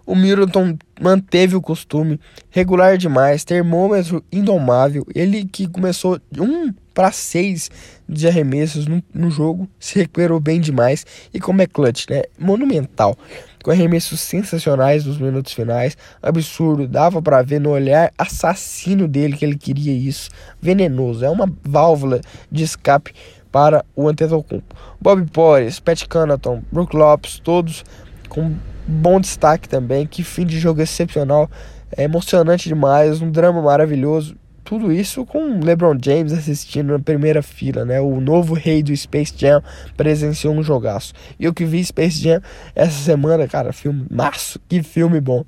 O 0.09 0.15
Middleton 0.15 0.75
manteve 0.99 1.55
o 1.55 1.61
costume, 1.61 2.19
regular 2.49 2.97
demais, 2.97 3.43
termômetro 3.43 4.25
indomável. 4.31 5.05
Ele 5.13 5.45
que 5.45 5.67
começou 5.67 6.19
1 6.35 6.73
para 6.95 7.11
6 7.11 7.69
de 8.09 8.27
arremessos 8.27 8.87
no, 8.87 9.03
no, 9.13 9.29
jogo, 9.29 9.69
se 9.79 9.99
recuperou 9.99 10.39
bem 10.39 10.59
demais. 10.59 11.05
E 11.31 11.39
como 11.39 11.61
é 11.61 11.67
clutch, 11.67 12.09
né? 12.09 12.23
Monumental. 12.39 13.15
Com 13.63 13.69
arremessos 13.69 14.19
sensacionais 14.19 15.05
nos 15.05 15.19
minutos 15.19 15.53
finais. 15.53 15.95
Absurdo, 16.23 16.87
dava 16.87 17.21
para 17.21 17.43
ver 17.43 17.61
no 17.61 17.69
olhar 17.69 18.11
assassino 18.17 19.07
dele 19.07 19.37
que 19.37 19.45
ele 19.45 19.59
queria 19.59 19.93
isso. 19.93 20.31
Venenoso, 20.59 21.23
é 21.23 21.29
uma 21.29 21.53
válvula 21.63 22.19
de 22.51 22.63
escape 22.63 23.13
para 23.51 23.85
o 23.95 24.09
Antetokounmpo. 24.09 24.75
Bob 24.99 25.29
Porres, 25.29 25.79
Pat 25.79 26.07
Connaughton, 26.07 26.63
Brook 26.71 26.95
Lopes, 26.95 27.37
todos 27.37 27.85
com 28.27 28.55
bom 28.89 29.19
destaque 29.19 29.69
também. 29.69 30.05
Que 30.07 30.23
fim 30.23 30.45
de 30.45 30.59
jogo 30.59 30.81
excepcional, 30.81 31.49
é 31.95 32.03
emocionante 32.03 32.67
demais, 32.67 33.21
um 33.21 33.31
drama 33.31 33.61
maravilhoso. 33.61 34.35
Tudo 34.63 34.91
isso 34.91 35.25
com 35.25 35.59
LeBron 35.59 35.97
James 35.99 36.31
assistindo 36.31 36.93
na 36.93 36.99
primeira 36.99 37.41
fila, 37.41 37.85
né? 37.85 37.99
O 37.99 38.19
novo 38.19 38.53
rei 38.53 38.83
do 38.83 38.95
Space 38.95 39.33
Jam 39.35 39.63
presenciou 39.97 40.53
um 40.53 40.61
jogaço. 40.61 41.13
E 41.39 41.45
eu 41.45 41.53
que 41.53 41.65
vi 41.65 41.83
Space 41.83 42.21
Jam 42.21 42.41
essa 42.75 43.03
semana, 43.03 43.47
cara, 43.47 43.73
filme 43.73 44.05
maço, 44.11 44.59
que 44.67 44.83
filme 44.83 45.19
bom. 45.19 45.43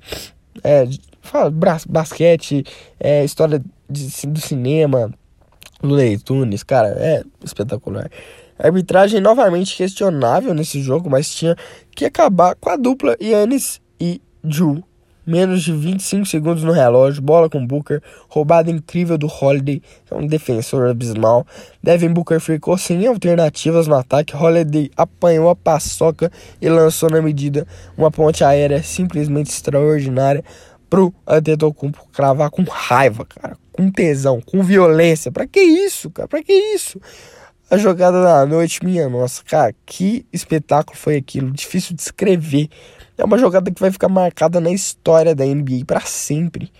É, 0.64 0.88
fala, 1.20 1.52
basquete, 1.88 2.64
é, 2.98 3.24
história 3.24 3.62
de, 3.88 4.26
do 4.26 4.40
cinema, 4.40 5.12
Looney 5.82 6.18
Tunes, 6.18 6.62
cara, 6.62 6.88
é 6.88 7.22
espetacular. 7.44 8.10
A 8.62 8.66
arbitragem 8.66 9.20
novamente 9.20 9.76
questionável 9.76 10.54
nesse 10.54 10.80
jogo, 10.80 11.10
mas 11.10 11.28
tinha 11.34 11.56
que 11.96 12.04
acabar 12.04 12.54
com 12.54 12.70
a 12.70 12.76
dupla 12.76 13.16
Yannis 13.20 13.80
e 14.00 14.22
Ju. 14.44 14.84
Menos 15.26 15.64
de 15.64 15.72
25 15.72 16.26
segundos 16.26 16.62
no 16.62 16.70
relógio, 16.70 17.20
bola 17.20 17.50
com 17.50 17.64
Booker, 17.64 18.00
roubada 18.28 18.70
incrível 18.70 19.18
do 19.18 19.26
Holiday, 19.26 19.82
que 20.04 20.14
é 20.14 20.16
um 20.16 20.28
defensor 20.28 20.88
abismal. 20.88 21.44
Devin 21.82 22.12
Booker 22.12 22.38
ficou 22.38 22.78
sem 22.78 23.04
alternativas 23.04 23.88
no 23.88 23.96
ataque, 23.96 24.36
Holiday 24.36 24.92
apanhou 24.96 25.48
a 25.48 25.56
paçoca 25.56 26.30
e 26.60 26.68
lançou 26.68 27.10
na 27.10 27.20
medida 27.20 27.66
uma 27.98 28.12
ponte 28.12 28.44
aérea 28.44 28.80
simplesmente 28.80 29.50
extraordinária 29.50 30.44
pro 30.88 31.12
Antetokounmpo 31.26 32.06
cravar 32.12 32.50
com 32.50 32.62
raiva, 32.62 33.24
cara, 33.24 33.56
com 33.72 33.90
tesão, 33.90 34.40
com 34.40 34.62
violência. 34.62 35.32
Pra 35.32 35.48
que 35.48 35.60
isso, 35.60 36.10
cara? 36.10 36.28
Pra 36.28 36.42
que 36.42 36.52
isso? 36.52 37.00
A 37.72 37.78
jogada 37.78 38.22
da 38.22 38.44
noite, 38.44 38.84
minha 38.84 39.08
nossa, 39.08 39.42
cara, 39.42 39.74
que 39.86 40.26
espetáculo 40.30 40.94
foi 40.94 41.16
aquilo, 41.16 41.50
difícil 41.50 41.96
de 41.96 42.02
escrever. 42.02 42.68
É 43.16 43.24
uma 43.24 43.38
jogada 43.38 43.70
que 43.70 43.80
vai 43.80 43.90
ficar 43.90 44.10
marcada 44.10 44.60
na 44.60 44.70
história 44.70 45.34
da 45.34 45.42
NBA 45.42 45.86
para 45.86 46.02
sempre. 46.02 46.70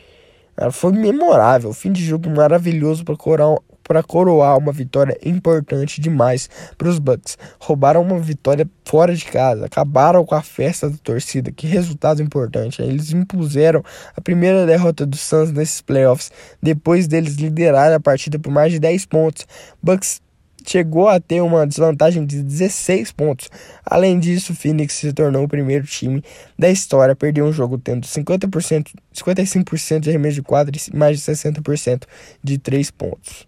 Ela 0.55 0.71
foi 0.71 0.93
memorável, 0.93 1.73
fim 1.73 1.93
de 1.93 2.05
jogo 2.05 2.29
maravilhoso 2.29 3.07
para 3.07 3.17
coroar, 3.17 3.59
para 3.83 4.03
coroar 4.03 4.59
uma 4.59 4.71
vitória 4.71 5.17
importante 5.25 5.99
demais 5.99 6.51
para 6.77 6.91
os 6.91 6.99
Bucks. 6.99 7.39
Roubaram 7.59 8.03
uma 8.03 8.19
vitória 8.19 8.69
fora 8.85 9.17
de 9.17 9.25
casa, 9.25 9.65
acabaram 9.65 10.27
com 10.27 10.35
a 10.35 10.43
festa 10.43 10.91
da 10.91 10.99
torcida. 10.99 11.51
Que 11.51 11.67
resultado 11.67 12.21
importante! 12.21 12.83
Eles 12.83 13.11
impuseram 13.13 13.83
a 14.15 14.21
primeira 14.21 14.67
derrota 14.67 15.07
do 15.07 15.17
Suns 15.17 15.53
nesses 15.53 15.81
playoffs, 15.81 16.31
depois 16.63 17.09
deles 17.09 17.37
liderarem 17.37 17.95
a 17.95 18.01
partida 18.01 18.39
por 18.39 18.53
mais 18.53 18.71
de 18.71 18.79
10 18.79 19.07
pontos. 19.07 19.47
Bucks 19.83 20.21
chegou 20.65 21.09
a 21.09 21.21
ter 21.21 21.41
uma 21.41 21.67
desvantagem 21.67 22.25
de 22.25 22.43
16 22.43 23.13
pontos. 23.13 23.49
Além 23.85 24.19
disso, 24.19 24.53
o 24.53 24.57
Phoenix 24.57 24.95
se 24.95 25.13
tornou 25.13 25.45
o 25.45 25.49
primeiro 25.49 25.87
time 25.87 26.23
da 26.59 26.71
história 26.71 27.13
a 27.13 27.17
perder 27.17 27.43
um 27.43 27.53
jogo 27.53 27.79
tendo 27.79 28.07
50%, 28.07 28.93
55% 29.15 30.01
de 30.01 30.11
arremesso 30.11 30.37
de 30.37 30.43
quadra 30.43 30.75
e 30.77 30.97
mais 30.97 31.19
de 31.19 31.25
60% 31.25 32.05
de 32.43 32.59
3 32.59 32.91
pontos. 32.91 33.47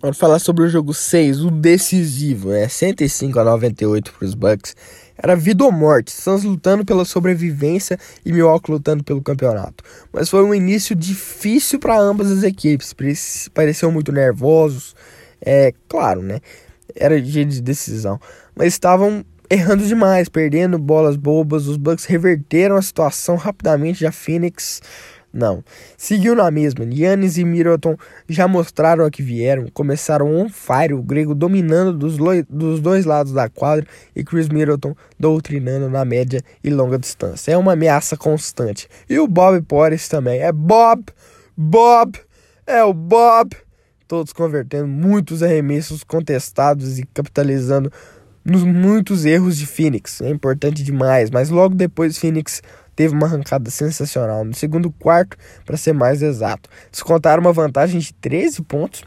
Vamos 0.00 0.16
falar 0.16 0.38
sobre 0.38 0.62
o 0.62 0.68
jogo 0.68 0.94
6, 0.94 1.44
o 1.44 1.50
decisivo, 1.50 2.52
é 2.52 2.60
né? 2.60 2.68
105 2.68 3.36
a 3.40 3.42
98 3.42 4.12
para 4.12 4.24
os 4.24 4.32
Bucks. 4.32 4.76
Era 5.20 5.34
vida 5.34 5.64
ou 5.64 5.72
morte, 5.72 6.12
Suns 6.12 6.44
lutando 6.44 6.84
pela 6.84 7.04
sobrevivência 7.04 7.98
e 8.24 8.32
Milwaukee 8.32 8.70
lutando 8.70 9.02
pelo 9.02 9.20
campeonato. 9.20 9.82
Mas 10.12 10.28
foi 10.28 10.44
um 10.44 10.54
início 10.54 10.94
difícil 10.94 11.80
para 11.80 11.98
ambas 11.98 12.30
as 12.30 12.44
equipes, 12.44 12.94
pareciam 13.52 13.90
muito 13.90 14.12
nervosos, 14.12 14.94
é 15.40 15.72
claro, 15.88 16.22
né? 16.22 16.40
Era 16.94 17.20
dia 17.20 17.44
de 17.44 17.60
decisão. 17.60 18.20
Mas 18.54 18.68
estavam 18.68 19.24
errando 19.50 19.86
demais, 19.86 20.28
perdendo 20.28 20.78
bolas 20.78 21.16
bobas. 21.16 21.66
Os 21.66 21.76
Bucks 21.76 22.04
reverteram 22.04 22.76
a 22.76 22.82
situação 22.82 23.36
rapidamente. 23.36 24.00
Já 24.00 24.12
Phoenix 24.12 24.80
não. 25.32 25.62
Seguiu 25.96 26.34
na 26.34 26.50
mesma. 26.50 26.84
Yannis 26.84 27.36
e 27.36 27.44
Middleton 27.44 27.96
já 28.28 28.48
mostraram 28.48 29.04
a 29.04 29.10
que 29.10 29.22
vieram. 29.22 29.66
Começaram 29.72 30.34
on 30.34 30.48
fire, 30.48 30.94
o 30.94 31.02
grego 31.02 31.34
dominando 31.34 31.92
dos, 31.92 32.16
dos 32.48 32.80
dois 32.80 33.04
lados 33.04 33.32
da 33.32 33.48
quadra 33.48 33.86
e 34.16 34.24
Chris 34.24 34.48
Middleton 34.48 34.94
doutrinando 35.18 35.88
na 35.88 36.04
média 36.04 36.42
e 36.64 36.70
longa 36.70 36.98
distância. 36.98 37.52
É 37.52 37.56
uma 37.56 37.72
ameaça 37.72 38.16
constante. 38.16 38.88
E 39.08 39.18
o 39.18 39.28
Bob 39.28 39.60
Porres 39.62 40.08
também. 40.08 40.40
É 40.40 40.50
Bob, 40.50 41.04
Bob, 41.56 42.18
é 42.66 42.82
o 42.82 42.94
Bob 42.94 43.54
todos 44.08 44.32
convertendo 44.32 44.88
muitos 44.88 45.42
arremessos 45.42 46.02
contestados 46.02 46.98
e 46.98 47.04
capitalizando 47.12 47.92
nos 48.42 48.64
muitos 48.64 49.26
erros 49.26 49.58
de 49.58 49.66
Phoenix. 49.66 50.22
É 50.22 50.30
importante 50.30 50.82
demais, 50.82 51.30
mas 51.30 51.50
logo 51.50 51.74
depois 51.74 52.16
Phoenix 52.16 52.62
teve 52.96 53.14
uma 53.14 53.26
arrancada 53.26 53.70
sensacional 53.70 54.44
no 54.44 54.54
segundo 54.54 54.90
quarto, 54.90 55.36
para 55.64 55.76
ser 55.76 55.92
mais 55.92 56.22
exato. 56.22 56.68
Descontaram 56.90 57.42
uma 57.42 57.52
vantagem 57.52 58.00
de 58.00 58.12
13 58.14 58.62
pontos 58.62 59.04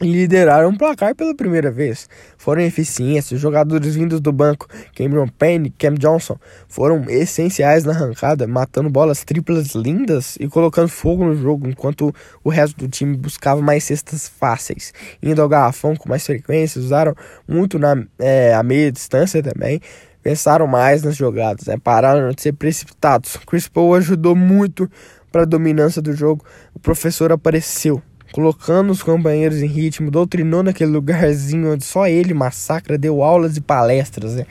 e 0.00 0.12
lideraram 0.12 0.68
o 0.68 0.76
placar 0.76 1.14
pela 1.14 1.34
primeira 1.34 1.70
vez. 1.70 2.08
Foram 2.36 2.62
eficientes, 2.62 3.38
jogadores 3.40 3.94
vindos 3.94 4.20
do 4.20 4.30
banco, 4.30 4.68
Cameron 4.94 5.28
Payne 5.28 5.68
e 5.68 5.70
Cam 5.70 5.94
Johnson, 5.94 6.38
foram 6.68 7.04
essenciais 7.08 7.84
na 7.84 7.92
arrancada, 7.92 8.46
matando 8.46 8.90
bolas 8.90 9.24
triplas 9.24 9.74
lindas 9.74 10.36
e 10.38 10.48
colocando 10.48 10.88
fogo 10.88 11.24
no 11.24 11.34
jogo, 11.34 11.68
enquanto 11.68 12.14
o 12.44 12.50
resto 12.50 12.76
do 12.76 12.88
time 12.88 13.16
buscava 13.16 13.62
mais 13.62 13.84
cestas 13.84 14.28
fáceis. 14.28 14.92
Indo 15.22 15.40
ao 15.40 15.48
garrafão 15.48 15.96
com 15.96 16.08
mais 16.08 16.24
frequência, 16.26 16.80
usaram 16.80 17.14
muito 17.48 17.78
na 17.78 17.96
é, 18.18 18.54
a 18.54 18.62
meia 18.62 18.92
distância 18.92 19.42
também, 19.42 19.80
pensaram 20.22 20.66
mais 20.66 21.02
nas 21.02 21.16
jogadas, 21.16 21.66
né? 21.66 21.76
pararam 21.82 22.30
de 22.32 22.42
ser 22.42 22.52
precipitados. 22.52 23.36
Chris 23.46 23.68
Paul 23.68 23.94
ajudou 23.94 24.34
muito 24.34 24.90
para 25.32 25.42
a 25.42 25.46
dominância 25.46 26.02
do 26.02 26.12
jogo, 26.12 26.44
o 26.74 26.78
professor 26.78 27.32
apareceu 27.32 28.02
colocando 28.36 28.90
os 28.90 29.02
companheiros 29.02 29.62
em 29.62 29.66
ritmo, 29.66 30.10
doutrinou 30.10 30.62
naquele 30.62 30.90
lugarzinho 30.90 31.72
onde 31.72 31.86
só 31.86 32.06
ele 32.06 32.34
massacra, 32.34 32.98
deu 32.98 33.22
aulas 33.22 33.56
e 33.56 33.62
palestras. 33.62 34.34
Né? 34.34 34.44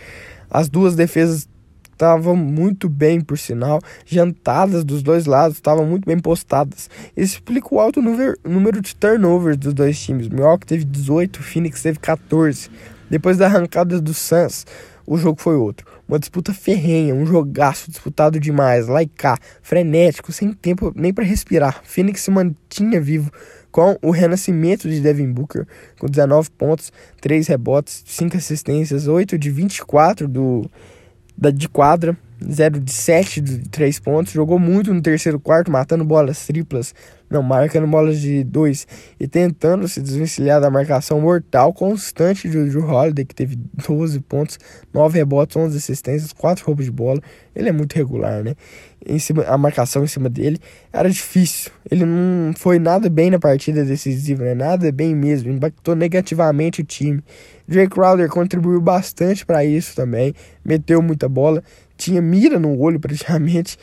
As 0.49 0.67
duas 0.67 0.95
defesas 0.95 1.47
estavam 1.91 2.35
muito 2.35 2.89
bem, 2.89 3.21
por 3.21 3.37
sinal, 3.37 3.79
jantadas 4.03 4.83
dos 4.83 5.03
dois 5.03 5.27
lados, 5.27 5.57
estavam 5.57 5.85
muito 5.85 6.03
bem 6.03 6.17
postadas. 6.17 6.89
Isso 7.15 7.35
explica 7.35 7.67
o 7.75 7.79
alto 7.79 8.01
número, 8.01 8.81
de 8.81 8.95
turnovers 8.95 9.55
dos 9.55 9.75
dois 9.75 10.01
times. 10.01 10.29
Milwaukee 10.29 10.65
teve 10.65 10.83
18, 10.83 11.43
Phoenix 11.43 11.83
teve 11.83 11.99
14. 11.99 12.71
Depois 13.07 13.37
da 13.37 13.45
arrancada 13.45 14.01
do 14.01 14.15
Suns, 14.15 14.65
o 15.05 15.15
jogo 15.15 15.39
foi 15.39 15.57
outro. 15.57 15.85
Uma 16.07 16.19
disputa 16.19 16.53
ferrenha, 16.53 17.15
um 17.15 17.25
jogaço 17.25 17.89
disputado 17.89 18.39
demais, 18.39 18.87
laicar, 18.87 19.39
frenético, 19.61 20.31
sem 20.31 20.53
tempo 20.53 20.93
nem 20.95 21.13
para 21.13 21.23
respirar. 21.23 21.81
Phoenix 21.83 22.21
se 22.21 22.29
mantinha 22.29 23.01
vivo 23.01 23.31
com 23.71 23.97
o 24.01 24.11
renascimento 24.11 24.87
de 24.87 25.01
Devin 25.01 25.31
Booker, 25.31 25.67
com 25.99 26.07
19 26.07 26.49
pontos, 26.51 26.93
3 27.19 27.47
rebotes, 27.47 28.03
5 28.05 28.37
assistências, 28.37 29.07
8 29.07 29.37
de 29.37 29.49
24 29.49 30.27
do, 30.27 30.69
da, 31.37 31.49
de 31.49 31.67
quadra, 31.67 32.17
0 32.49 32.79
de 32.79 32.91
7 32.91 33.41
de 33.41 33.69
3 33.69 33.99
pontos. 33.99 34.33
Jogou 34.33 34.59
muito 34.59 34.93
no 34.93 35.01
terceiro 35.01 35.39
quarto, 35.39 35.71
matando 35.71 36.03
bolas 36.03 36.45
triplas, 36.45 36.93
não, 37.29 37.41
marcando 37.41 37.87
bolas 37.87 38.19
de 38.19 38.43
2 38.43 38.87
e 39.19 39.27
tentando 39.27 39.87
se 39.87 40.01
desvencilhar 40.01 40.61
da 40.61 40.69
marcação 40.69 41.19
mortal 41.19 41.73
constante 41.73 42.49
de 42.49 42.69
Drew 42.69 42.85
Holiday, 42.85 43.25
que 43.25 43.35
teve 43.35 43.55
12 43.55 44.19
pontos, 44.21 44.59
9 44.93 45.17
rebotes, 45.17 45.55
11 45.55 45.77
assistências, 45.77 46.31
4 46.33 46.65
roubos 46.65 46.85
de 46.85 46.91
bola. 46.91 47.19
Ele 47.55 47.69
é 47.69 47.71
muito 47.71 47.93
regular, 47.93 48.43
né? 48.43 48.55
em 49.05 49.19
cima, 49.19 49.43
a 49.43 49.57
marcação 49.57 50.03
em 50.03 50.07
cima 50.07 50.29
dele 50.29 50.59
era 50.91 51.09
difícil. 51.09 51.71
Ele 51.89 52.03
não 52.05 52.53
foi 52.55 52.79
nada 52.79 53.09
bem 53.09 53.29
na 53.29 53.37
partida 53.37 53.85
decisiva, 53.85 54.43
né? 54.43 54.55
nada 54.55 54.91
bem 54.91 55.15
mesmo. 55.15 55.51
Impactou 55.51 55.95
negativamente 55.95 56.81
o 56.81 56.83
time. 56.83 57.23
Jay 57.67 57.87
Crowder 57.87 58.29
contribuiu 58.29 58.81
bastante 58.81 59.45
para 59.45 59.63
isso 59.63 59.95
também. 59.95 60.33
Meteu 60.63 61.01
muita 61.01 61.29
bola, 61.29 61.63
tinha 61.97 62.21
mira 62.21 62.59
no 62.59 62.79
olho 62.79 62.99
praticamente. 63.01 63.77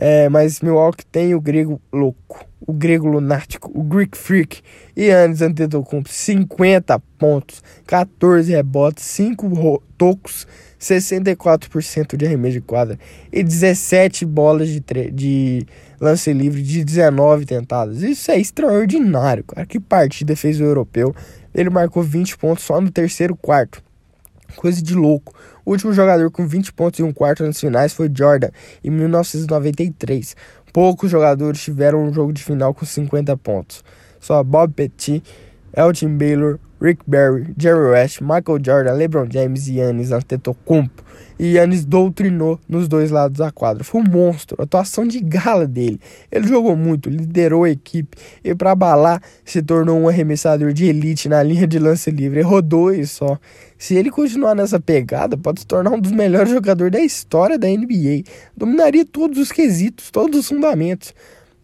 É, 0.00 0.28
mas 0.28 0.60
Milwaukee 0.60 1.04
tem 1.04 1.34
o 1.34 1.40
grego 1.40 1.80
louco, 1.92 2.46
o 2.64 2.72
grego 2.72 3.08
lunático, 3.08 3.68
o 3.74 3.82
Greek 3.82 4.16
Freak. 4.16 4.60
E 4.96 5.06
Yannis 5.06 5.42
Antetokounmpo, 5.42 6.08
50 6.08 7.00
pontos, 7.18 7.62
14 7.84 8.52
rebotes, 8.52 9.04
5 9.04 9.82
tocos, 9.98 10.46
64% 10.80 12.16
de 12.16 12.26
arremesso 12.26 12.54
de 12.54 12.60
quadra 12.60 12.98
e 13.32 13.42
17 13.42 14.24
bolas 14.24 14.68
de, 14.68 14.80
de 15.12 15.66
lance 16.00 16.32
livre 16.32 16.62
de 16.62 16.84
19 16.84 17.44
tentadas. 17.44 18.02
Isso 18.02 18.30
é 18.30 18.38
extraordinário, 18.38 19.42
cara. 19.42 19.66
Que 19.66 19.80
partida 19.80 20.36
fez 20.36 20.60
o 20.60 20.64
europeu. 20.64 21.14
Ele 21.52 21.70
marcou 21.70 22.02
20 22.02 22.38
pontos 22.38 22.62
só 22.62 22.80
no 22.80 22.90
terceiro 22.90 23.34
quarto. 23.34 23.82
Coisa 24.56 24.80
de 24.80 24.94
louco. 24.94 25.34
O 25.68 25.72
último 25.72 25.92
jogador 25.92 26.30
com 26.30 26.46
20 26.46 26.72
pontos 26.72 26.98
e 26.98 27.02
um 27.02 27.12
quarto 27.12 27.44
nas 27.44 27.60
finais 27.60 27.92
foi 27.92 28.10
Jordan, 28.10 28.48
em 28.82 28.88
1993. 28.88 30.34
Poucos 30.72 31.10
jogadores 31.10 31.60
tiveram 31.60 32.04
um 32.04 32.10
jogo 32.10 32.32
de 32.32 32.42
final 32.42 32.72
com 32.72 32.86
50 32.86 33.36
pontos. 33.36 33.84
Só 34.18 34.42
Bob 34.42 34.72
Petit, 34.72 35.22
Elton 35.76 36.16
Baylor, 36.16 36.58
Rick 36.80 37.02
Barry, 37.06 37.54
Jerry 37.58 37.90
West, 37.90 38.22
Michael 38.22 38.64
Jordan, 38.64 38.92
LeBron 38.94 39.26
James 39.30 39.68
e 39.68 39.74
Yannis 39.74 40.10
Antetokounmpo 40.10 41.04
e 41.38 41.54
Yannis 41.54 41.84
doutrinou 41.84 42.58
nos 42.68 42.88
dois 42.88 43.10
lados 43.10 43.38
da 43.38 43.50
quadra. 43.50 43.84
Foi 43.84 44.00
um 44.00 44.04
monstro, 44.04 44.60
atuação 44.60 45.06
de 45.06 45.20
gala 45.20 45.66
dele. 45.66 46.00
Ele 46.30 46.48
jogou 46.48 46.76
muito, 46.76 47.08
liderou 47.08 47.64
a 47.64 47.70
equipe 47.70 48.16
e 48.42 48.54
para 48.54 48.72
abalar 48.72 49.22
se 49.44 49.62
tornou 49.62 49.98
um 49.98 50.08
arremessador 50.08 50.72
de 50.72 50.86
elite 50.86 51.28
na 51.28 51.42
linha 51.42 51.66
de 51.66 51.78
lance 51.78 52.10
livre. 52.10 52.40
rodou 52.42 52.92
e 52.92 53.06
só. 53.06 53.38
Se 53.78 53.94
ele 53.94 54.10
continuar 54.10 54.56
nessa 54.56 54.80
pegada, 54.80 55.36
pode 55.36 55.60
se 55.60 55.66
tornar 55.66 55.92
um 55.92 56.00
dos 56.00 56.10
melhores 56.10 56.50
jogadores 56.50 56.92
da 56.92 57.00
história 57.00 57.56
da 57.56 57.68
NBA. 57.68 58.24
Dominaria 58.56 59.04
todos 59.06 59.38
os 59.38 59.52
quesitos, 59.52 60.10
todos 60.10 60.40
os 60.40 60.48
fundamentos. 60.48 61.14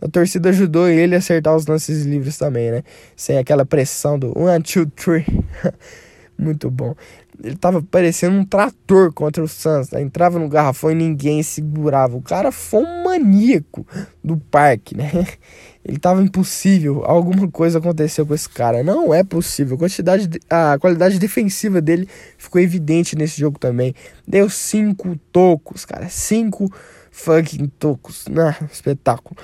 A 0.00 0.08
torcida 0.08 0.50
ajudou 0.50 0.88
ele 0.88 1.14
a 1.14 1.18
acertar 1.18 1.56
os 1.56 1.66
lances 1.66 2.04
livres 2.04 2.38
também, 2.38 2.70
né? 2.70 2.82
Sem 3.16 3.36
aquela 3.38 3.66
pressão 3.66 4.18
do 4.18 4.38
one, 4.38 4.62
two, 4.62 4.86
three. 4.86 5.24
Muito 6.38 6.70
bom. 6.70 6.94
Ele 7.42 7.56
tava 7.56 7.82
parecendo 7.82 8.36
um 8.36 8.44
trator 8.44 9.12
contra 9.12 9.42
o 9.42 9.48
Suns. 9.48 9.90
Né? 9.90 10.02
Entrava 10.02 10.38
no 10.38 10.48
garrafão 10.48 10.90
e 10.90 10.94
ninguém 10.94 11.42
segurava. 11.42 12.16
O 12.16 12.22
cara 12.22 12.52
foi 12.52 12.82
um 12.82 13.04
maníaco 13.04 13.86
do 14.22 14.36
parque, 14.36 14.96
né? 14.96 15.10
Ele 15.84 15.98
tava 15.98 16.22
impossível. 16.22 17.04
Alguma 17.04 17.48
coisa 17.48 17.78
aconteceu 17.78 18.24
com 18.26 18.34
esse 18.34 18.48
cara. 18.48 18.82
Não 18.82 19.12
é 19.12 19.22
possível. 19.22 19.76
A, 19.76 19.78
quantidade 19.78 20.26
de, 20.26 20.40
a 20.48 20.78
qualidade 20.80 21.18
defensiva 21.18 21.80
dele 21.80 22.08
ficou 22.38 22.60
evidente 22.60 23.14
nesse 23.16 23.38
jogo 23.38 23.58
também. 23.58 23.94
Deu 24.26 24.48
cinco 24.48 25.14
tocos, 25.30 25.84
cara. 25.84 26.08
Cinco 26.08 26.72
fucking 27.10 27.70
tocos. 27.78 28.24
Ah, 28.34 28.64
espetáculo. 28.72 29.36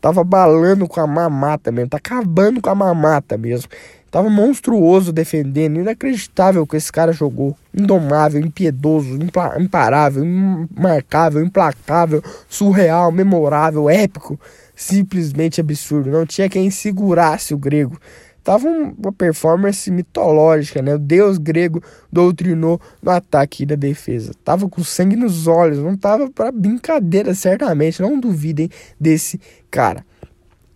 Tava 0.00 0.22
balando 0.22 0.86
com 0.86 1.00
a 1.00 1.06
mamata 1.06 1.72
mesmo. 1.72 1.90
Tá 1.90 1.96
acabando 1.96 2.60
com 2.60 2.70
a 2.70 2.74
mamata 2.76 3.36
mesmo. 3.36 3.68
Tava 4.10 4.30
monstruoso 4.30 5.12
defendendo, 5.12 5.80
inacreditável 5.80 6.66
que 6.66 6.76
esse 6.76 6.90
cara 6.90 7.12
jogou. 7.12 7.54
Indomável, 7.74 8.40
impiedoso, 8.40 9.18
imparável, 9.58 10.24
imarcável, 10.24 11.44
implacável, 11.44 12.22
surreal, 12.48 13.12
memorável, 13.12 13.90
épico. 13.90 14.40
Simplesmente 14.78 15.60
absurdo. 15.60 16.08
Não 16.08 16.24
tinha 16.24 16.48
quem 16.48 16.70
segurasse 16.70 17.52
o 17.52 17.58
grego. 17.58 18.00
Tava 18.44 18.68
uma 18.68 19.12
performance 19.12 19.90
mitológica, 19.90 20.80
né? 20.80 20.94
O 20.94 20.98
deus 20.98 21.36
grego 21.36 21.82
doutrinou 22.10 22.80
no 23.02 23.10
ataque 23.10 23.64
e 23.64 23.66
na 23.66 23.74
defesa. 23.74 24.32
Tava 24.44 24.68
com 24.68 24.84
sangue 24.84 25.16
nos 25.16 25.48
olhos, 25.48 25.78
não 25.78 25.96
tava 25.96 26.30
para 26.30 26.52
brincadeira, 26.52 27.34
certamente. 27.34 28.00
Não 28.00 28.20
duvidem 28.20 28.70
desse 28.98 29.40
cara 29.68 30.04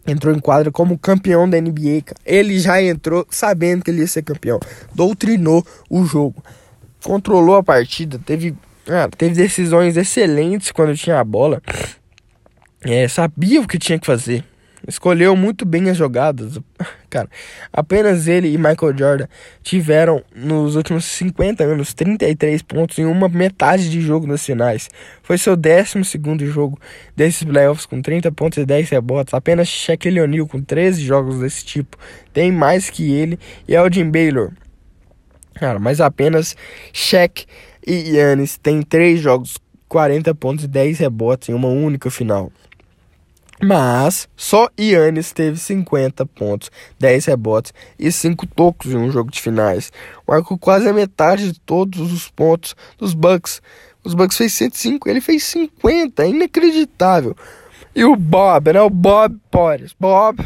entrou 0.05 0.35
em 0.35 0.41
quadra 0.41 0.71
como 0.71 0.99
campeão 0.99 1.49
da 1.49 1.61
NBA. 1.61 2.03
Cara. 2.05 2.21
Ele 2.27 2.59
já 2.59 2.83
entrou 2.83 3.25
sabendo 3.31 3.85
que 3.85 3.91
ele 3.91 4.01
ia 4.01 4.07
ser 4.07 4.23
campeão. 4.23 4.59
Doutrinou 4.93 5.65
o 5.89 6.05
jogo. 6.05 6.43
Controlou 7.05 7.55
a 7.55 7.63
partida. 7.63 8.19
Teve, 8.19 8.55
ah, 8.89 9.09
teve 9.17 9.35
decisões 9.35 9.97
excelentes 9.97 10.73
quando 10.73 10.97
tinha 10.97 11.21
a 11.21 11.25
bola. 11.25 11.63
É, 12.85 13.07
sabia 13.09 13.61
o 13.61 13.69
que 13.69 13.79
tinha 13.79 13.99
que 13.99 14.07
fazer. 14.07 14.45
Escolheu 14.87 15.37
muito 15.37 15.65
bem 15.65 15.89
as 15.89 15.97
jogadas. 15.97 16.59
Cara, 17.09 17.29
apenas 17.73 18.27
ele 18.27 18.49
e 18.49 18.59
Michael 18.59 18.97
Jordan 18.97 19.27
tiveram 19.63 20.25
nos 20.35 20.75
últimos 20.75 21.05
50 21.05 21.63
anos 21.63 21.95
33 21.95 22.63
pontos 22.63 22.99
em 22.99 23.05
uma 23.05 23.29
metade 23.29 23.89
de 23.89 24.01
jogo 24.01 24.27
nas 24.27 24.45
finais. 24.45 24.91
Foi 25.23 25.39
seu 25.39 25.57
12 25.57 26.03
jogo 26.47 26.81
desses 27.15 27.45
playoffs 27.45 27.87
com 27.87 28.03
30 28.03 28.33
pontos 28.33 28.59
e 28.59 28.67
10 28.67 28.91
rebotes. 28.91 29.33
Apenas 29.35 29.69
Shaquille 29.69 30.21
O'Neal 30.21 30.49
com 30.49 30.61
13 30.61 31.03
jogos 31.05 31.39
desse 31.39 31.65
tipo 31.65 31.97
tem 32.33 32.51
mais 32.51 32.91
que 32.91 33.13
ele 33.13 33.39
e 33.69 33.75
Elgin 33.75 34.11
Baylor. 34.11 34.51
Cara, 35.55 35.79
mas 35.79 36.01
apenas 36.01 36.57
Shaq 36.93 37.47
e 37.87 38.17
Yannis 38.17 38.57
têm 38.57 38.83
3 38.83 39.21
jogos, 39.21 39.59
40 39.87 40.35
pontos 40.35 40.65
e 40.65 40.69
10 40.69 40.99
rebotes 40.99 41.51
em 41.51 41.53
uma 41.53 41.69
única 41.69 42.11
final. 42.11 42.51
Mas 43.65 44.29
só 44.37 44.69
Yannis 44.79 45.31
teve 45.31 45.57
50 45.57 46.27
pontos, 46.27 46.69
10 46.99 47.27
rebotes 47.27 47.73
e 47.97 48.11
5 48.11 48.45
tocos 48.49 48.91
em 48.91 48.97
um 48.97 49.11
jogo 49.11 49.31
de 49.31 49.41
finais. 49.41 49.93
Marcou 50.27 50.59
quase 50.59 50.89
a 50.89 50.93
metade 50.93 51.53
de 51.53 51.61
todos 51.61 52.13
os 52.13 52.29
pontos 52.29 52.75
dos 52.99 53.15
Bucks. 53.15 53.63
Os 54.03 54.15
Bucks 54.15 54.37
fez 54.37 54.53
105, 54.55 55.09
ele 55.09 55.21
fez 55.21 55.45
50, 55.45 56.25
é 56.25 56.29
inacreditável. 56.29 57.37
E 57.95 58.05
o 58.05 58.17
Bob, 58.17 58.73
né? 58.73 58.81
O 58.81 58.91
Bob 58.91 59.39
Porres. 59.49 59.95
Bob 59.99 60.45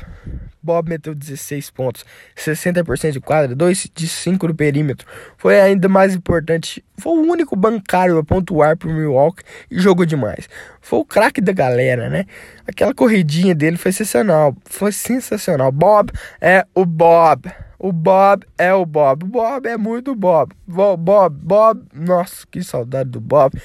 Bob 0.67 0.89
meteu 0.89 1.15
16 1.15 1.71
pontos, 1.71 2.05
60% 2.37 3.13
de 3.13 3.21
quadra, 3.21 3.55
2 3.55 3.89
de 3.95 4.09
5 4.09 4.49
no 4.49 4.55
perímetro. 4.55 5.07
Foi 5.39 5.61
ainda 5.61 5.89
mais 5.89 6.13
importante, 6.13 6.85
foi 6.99 7.17
o 7.17 7.23
único 7.23 7.55
bancário 7.55 8.19
a 8.19 8.25
pontuar 8.25 8.77
pro 8.77 8.91
Milwaukee 8.91 9.45
e 9.71 9.79
jogou 9.79 10.05
demais. 10.05 10.49
Foi 10.81 10.99
o 10.99 11.05
craque 11.05 11.41
da 11.41 11.53
galera, 11.53 12.11
né? 12.11 12.27
Aquela 12.67 12.93
corridinha 12.93 13.55
dele 13.55 13.77
foi 13.77 13.93
sensacional, 13.93 14.57
foi 14.65 14.91
sensacional. 14.91 15.71
Bob 15.71 16.11
é 16.41 16.67
o 16.75 16.85
Bob. 16.85 17.49
O 17.79 17.93
Bob 17.93 18.45
é 18.59 18.75
o 18.75 18.85
Bob. 18.85 19.23
O 19.23 19.29
Bob 19.29 19.69
é 19.69 19.77
muito 19.77 20.17
Bob. 20.17 20.53
Bob, 20.67 21.01
Bob, 21.01 21.37
Bob. 21.41 21.83
Nossa, 21.95 22.45
que 22.51 22.65
saudade 22.65 23.11
do 23.11 23.21
Bob. 23.21 23.57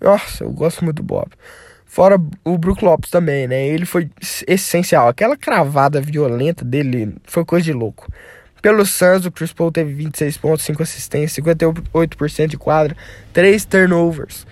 Nossa, 0.00 0.42
eu 0.44 0.50
gosto 0.50 0.84
muito 0.84 0.96
do 0.96 1.02
Bob. 1.04 1.30
Fora 1.90 2.20
o 2.44 2.56
Brook 2.56 2.84
Lopes 2.84 3.10
também, 3.10 3.48
né? 3.48 3.66
Ele 3.66 3.84
foi 3.84 4.08
essencial. 4.46 5.08
Aquela 5.08 5.36
cravada 5.36 6.00
violenta 6.00 6.64
dele 6.64 7.16
foi 7.24 7.44
coisa 7.44 7.64
de 7.64 7.72
louco. 7.72 8.06
Pelo 8.62 8.86
Suns, 8.86 9.26
o 9.26 9.32
Chris 9.32 9.52
Paul 9.52 9.72
teve 9.72 9.92
26 9.92 10.36
pontos, 10.36 10.64
5 10.66 10.84
assistências, 10.84 11.44
58% 11.44 12.46
de 12.46 12.56
quadra, 12.56 12.96
3 13.32 13.64
turnovers. 13.64 14.46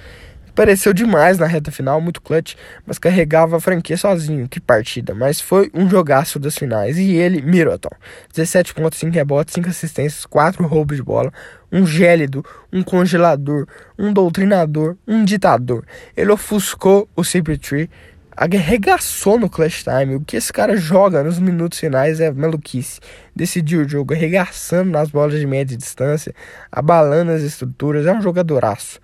Apareceu 0.58 0.92
demais 0.92 1.38
na 1.38 1.46
reta 1.46 1.70
final, 1.70 2.00
muito 2.00 2.20
clutch, 2.20 2.56
mas 2.84 2.98
carregava 2.98 3.56
a 3.56 3.60
franquia 3.60 3.96
sozinho. 3.96 4.48
Que 4.48 4.58
partida! 4.58 5.14
Mas 5.14 5.40
foi 5.40 5.70
um 5.72 5.88
jogaço 5.88 6.36
das 6.40 6.58
finais. 6.58 6.98
E 6.98 7.12
ele, 7.12 7.40
Miroton, 7.40 7.92
17 8.34 8.74
pontos, 8.74 8.98
5 8.98 9.14
rebotes, 9.14 9.54
5 9.54 9.68
assistências, 9.68 10.26
4 10.26 10.66
roubos 10.66 10.96
de 10.96 11.02
bola, 11.04 11.32
um 11.70 11.86
gélido, 11.86 12.44
um 12.72 12.82
congelador, 12.82 13.68
um 13.96 14.12
doutrinador, 14.12 14.96
um 15.06 15.24
ditador. 15.24 15.86
Ele 16.16 16.32
ofuscou 16.32 17.08
o 17.14 17.22
CP3, 17.22 17.88
arregaçou 18.36 19.38
no 19.38 19.48
clutch 19.48 19.84
time. 19.84 20.16
O 20.16 20.20
que 20.22 20.36
esse 20.36 20.52
cara 20.52 20.76
joga 20.76 21.22
nos 21.22 21.38
minutos 21.38 21.78
finais 21.78 22.18
é 22.18 22.32
maluquice. 22.32 22.98
Decidiu 23.32 23.82
o 23.82 23.88
jogo 23.88 24.12
arregaçando 24.12 24.90
nas 24.90 25.08
bolas 25.08 25.38
de 25.38 25.46
média 25.46 25.76
distância, 25.76 26.34
abalando 26.72 27.30
as 27.30 27.42
estruturas. 27.42 28.06
É 28.06 28.12
um 28.12 28.20
jogadoraço 28.20 28.98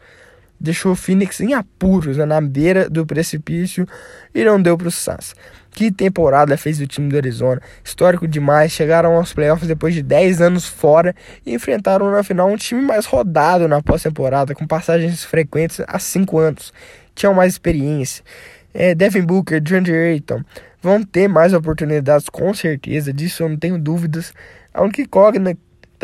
deixou 0.60 0.92
o 0.92 0.96
Phoenix 0.96 1.40
em 1.40 1.54
apuros, 1.54 2.16
né, 2.16 2.24
na 2.24 2.40
beira 2.40 2.88
do 2.88 3.04
precipício 3.04 3.86
e 4.34 4.44
não 4.44 4.60
deu 4.60 4.76
para 4.76 4.88
o 4.88 4.90
Suns. 4.90 5.34
Que 5.70 5.90
temporada 5.90 6.56
fez 6.56 6.80
o 6.80 6.86
time 6.86 7.08
do 7.08 7.16
Arizona, 7.16 7.60
histórico 7.82 8.28
demais, 8.28 8.70
chegaram 8.70 9.16
aos 9.16 9.32
playoffs 9.32 9.66
depois 9.66 9.92
de 9.92 10.02
10 10.02 10.40
anos 10.40 10.66
fora 10.66 11.14
e 11.44 11.52
enfrentaram 11.52 12.12
na 12.12 12.22
final 12.22 12.48
um 12.48 12.56
time 12.56 12.80
mais 12.80 13.06
rodado 13.06 13.66
na 13.66 13.82
pós-temporada, 13.82 14.54
com 14.54 14.66
passagens 14.66 15.24
frequentes 15.24 15.80
há 15.86 15.98
5 15.98 16.38
anos. 16.38 16.72
Tinham 17.12 17.34
mais 17.34 17.52
experiência. 17.52 18.24
É, 18.72 18.94
Devin 18.94 19.22
Booker, 19.22 19.60
DeAndre 19.60 19.92
Ayton 19.92 20.42
vão 20.80 21.02
ter 21.02 21.28
mais 21.28 21.52
oportunidades 21.52 22.28
com 22.28 22.54
certeza, 22.54 23.12
disso 23.12 23.42
eu 23.42 23.48
não 23.48 23.56
tenho 23.56 23.78
dúvidas. 23.78 24.32
A 24.72 24.82
única 24.82 25.02
incógnita 25.02 25.58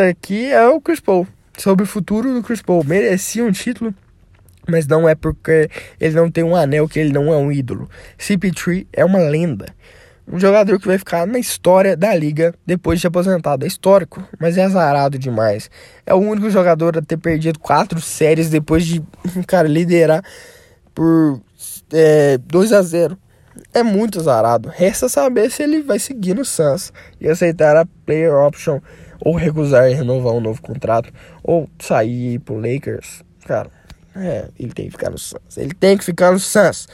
aqui 0.09 0.51
é 0.51 0.67
o 0.69 0.81
Chris 0.81 1.01
Paul, 1.01 1.29
sobre 1.57 1.85
o 1.85 1.87
futuro 1.87 2.33
do 2.35 2.43
Chris 2.43 2.63
Paul. 2.63 2.83
Merecia 2.85 3.45
um 3.45 3.53
título 3.53 3.95
mas 4.69 4.87
não 4.87 5.09
é 5.09 5.15
porque 5.15 5.69
ele 6.01 6.15
não 6.15 6.31
tem 6.31 6.45
um 6.45 6.55
anel 6.57 6.89
que 6.89 6.99
ele 6.99 7.13
não 7.13 7.33
é 7.33 7.37
um 7.37 7.51
ídolo. 7.51 7.89
CP3 8.19 8.87
é 8.93 9.05
uma 9.05 9.19
lenda. 9.19 9.67
Um 10.33 10.39
jogador 10.39 10.79
que 10.79 10.87
vai 10.87 10.97
ficar 10.97 11.27
na 11.27 11.39
história 11.39 11.97
da 11.97 12.15
liga 12.15 12.55
depois 12.65 13.01
de 13.01 13.07
aposentado. 13.07 13.65
É 13.65 13.69
histórico, 13.69 14.23
mas 14.39 14.57
é 14.57 14.63
azarado 14.63 15.19
demais. 15.19 15.69
É 16.07 16.15
o 16.15 16.19
único 16.19 16.49
jogador 16.51 16.97
a 16.99 17.03
ter 17.03 17.17
perdido 17.17 17.59
quatro 17.59 18.01
séries 18.01 18.49
depois 18.49 18.87
de, 18.87 19.03
cara, 19.47 19.67
liderar 19.67 20.23
por 20.95 21.41
é, 21.93 22.39
2 22.39 22.73
a 22.73 22.83
0 22.83 23.19
é 23.75 23.83
muito 23.83 24.21
azarado. 24.21 24.69
Resta 24.69 25.09
saber 25.09 25.51
se 25.51 25.63
ele 25.63 25.83
vai 25.83 25.99
seguir 25.99 26.35
no 26.35 26.45
Suns 26.45 26.93
e 27.21 27.29
aceitar 27.29 27.77
a 27.77 27.87
player 28.07 28.35
option 28.35 28.81
ou 29.21 29.35
recusar 29.35 29.85
renovar 29.85 30.33
um 30.33 30.41
novo 30.41 30.63
contrato 30.63 31.13
ou 31.43 31.69
sair 31.79 32.39
pro 32.39 32.57
Lakers. 32.57 33.23
Cara, 33.47 33.71
é, 34.21 34.49
ele 34.59 34.73
tem 34.73 34.87
que 34.87 34.93
ficar 34.93 35.11
no 35.11 35.19
Suns. 35.19 35.57
Ele 35.57 35.75
tem 35.75 35.97
que 35.97 36.05
ficar 36.05 36.33
no 36.33 36.39
Suns. 36.39 36.87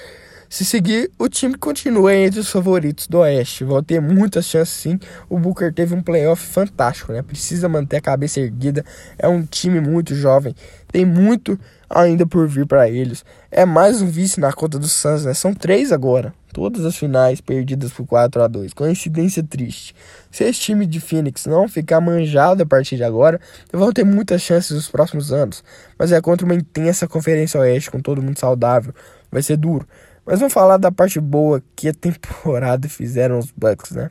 Se 0.49 0.65
seguir, 0.65 1.11
o 1.19 1.29
time 1.29 1.57
continua 1.57 2.15
entre 2.15 2.39
os 2.39 2.49
favoritos 2.49 3.09
do 3.09 3.19
Oeste. 3.19 3.65
Vão 3.65 3.83
ter 3.83 4.01
muitas 4.01 4.47
chances 4.47 4.75
sim. 4.75 4.99
O 5.29 5.39
Booker 5.39 5.73
teve 5.73 5.93
um 5.95 6.01
playoff 6.01 6.41
fantástico, 6.47 7.13
né? 7.13 7.21
Precisa 7.21 7.69
manter 7.69 7.97
a 7.97 8.01
cabeça 8.01 8.41
erguida. 8.41 8.85
É 9.19 9.27
um 9.27 9.45
time 9.45 9.81
muito 9.81 10.15
jovem. 10.15 10.55
Tem 10.93 11.05
muito 11.05 11.59
ainda 11.89 12.27
por 12.27 12.47
vir 12.47 12.67
para 12.67 12.89
eles. 12.89 13.25
É 13.51 13.65
mais 13.65 14.03
um 14.03 14.07
vice 14.07 14.41
na 14.41 14.53
conta 14.53 14.79
do 14.79 14.89
Suns, 14.89 15.25
né? 15.25 15.35
São 15.35 15.55
três 15.55 15.93
agora. 15.93 16.35
Todas 16.53 16.85
as 16.85 16.97
finais 16.97 17.41
perdidas 17.41 17.93
por 17.93 18.07
4 18.07 18.43
a 18.43 18.49
2 18.49 18.73
Coincidência 18.73 19.43
triste. 19.43 19.95
Se 20.31 20.45
esse 20.45 20.61
time 20.61 20.87
de 20.87 21.01
Phoenix 21.01 21.47
não 21.47 21.69
ficar 21.69 22.01
manjado 22.01 22.63
a 22.63 22.67
partir 22.67 22.97
de 22.97 23.05
agora, 23.05 23.41
vão 23.73 23.93
ter 23.93 24.05
muitas 24.05 24.43
chances 24.43 24.71
nos 24.71 24.89
próximos 24.89 25.33
anos. 25.33 25.63
Mas 25.99 26.13
é 26.13 26.21
contra 26.21 26.47
uma 26.47 26.55
intensa 26.55 27.07
conferência 27.07 27.61
oeste 27.61 27.91
com 27.91 28.01
todo 28.01 28.23
mundo 28.23 28.39
saudável. 28.39 28.95
Vai 29.31 29.43
ser 29.43 29.57
duro. 29.57 29.87
Mas 30.25 30.41
vamos 30.41 30.53
falar 30.53 30.77
da 30.77 30.91
parte 30.91 31.21
boa 31.21 31.63
que 31.77 31.89
a 31.89 31.95
temporada 31.95 32.89
fizeram 32.91 33.39
os 33.39 33.51
Bucks, 33.51 33.93
né? 33.93 34.11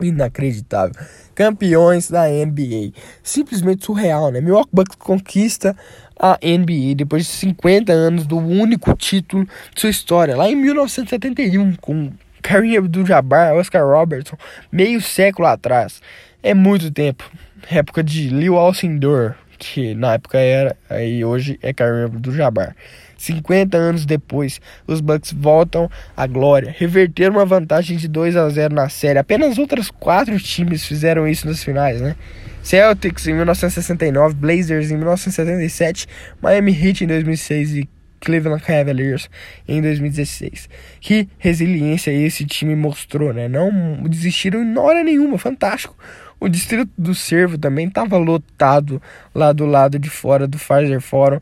Inacreditável. 0.00 0.94
Campeões 1.34 2.10
da 2.10 2.26
NBA. 2.28 2.92
Simplesmente 3.22 3.84
surreal, 3.84 4.30
né? 4.30 4.40
Milwaukee 4.40 4.70
Bucks 4.72 4.96
conquista 4.96 5.76
a 6.18 6.38
NBA 6.42 6.94
depois 6.96 7.24
de 7.24 7.32
50 7.32 7.92
anos 7.92 8.26
do 8.26 8.38
único 8.38 8.94
título 8.94 9.46
de 9.74 9.80
sua 9.80 9.90
história, 9.90 10.36
lá 10.36 10.48
em 10.48 10.56
1971, 10.56 11.76
com 11.76 12.12
Kareem 12.42 12.76
Abdul-Jabbar, 12.76 13.54
Oscar 13.54 13.86
Robertson, 13.86 14.36
meio 14.70 15.00
século 15.00 15.48
atrás. 15.48 16.00
É 16.42 16.54
muito 16.54 16.90
tempo. 16.90 17.24
Época 17.70 18.02
de 18.02 18.28
Leo 18.28 18.56
Alcindor, 18.56 19.34
que 19.58 19.94
na 19.94 20.14
época 20.14 20.38
era, 20.38 20.76
aí 20.88 21.24
hoje 21.24 21.58
é 21.62 21.72
Kareem 21.72 22.04
Abdul-Jabbar. 22.04 22.76
50 23.24 23.76
anos 23.76 24.06
depois, 24.06 24.60
os 24.86 25.00
Bucks 25.00 25.32
voltam 25.32 25.90
à 26.16 26.26
glória, 26.26 26.74
reverteram 26.76 27.34
uma 27.34 27.44
vantagem 27.44 27.96
de 27.96 28.06
2 28.06 28.36
a 28.36 28.48
0 28.48 28.74
na 28.74 28.88
série. 28.88 29.18
Apenas 29.18 29.58
outros 29.58 29.90
quatro 29.90 30.38
times 30.38 30.84
fizeram 30.84 31.26
isso 31.26 31.46
nas 31.46 31.62
finais, 31.62 32.00
né? 32.00 32.14
Celtics 32.62 33.26
em 33.26 33.34
1969, 33.34 34.34
Blazers 34.34 34.90
em 34.90 34.96
1977, 34.96 36.06
Miami 36.40 36.72
Heat 36.72 37.04
em 37.04 37.06
2006 37.06 37.76
e 37.76 37.88
Cleveland 38.20 38.62
Cavaliers 38.62 39.28
em 39.68 39.82
2016. 39.82 40.68
Que 41.00 41.28
resiliência 41.38 42.10
esse 42.10 42.44
time 42.46 42.74
mostrou, 42.74 43.32
né? 43.32 43.48
Não 43.48 44.02
desistiram 44.08 44.62
em 44.62 44.78
hora 44.78 45.04
nenhuma, 45.04 45.38
fantástico. 45.38 45.94
O 46.40 46.48
distrito 46.48 46.90
do 46.98 47.14
Cervo 47.14 47.56
também 47.56 47.86
estava 47.86 48.16
lotado 48.16 49.00
lá 49.34 49.52
do 49.52 49.66
lado 49.66 49.98
de 49.98 50.10
fora 50.10 50.46
do 50.46 50.58
Pfizer 50.58 51.00
Forum 51.00 51.40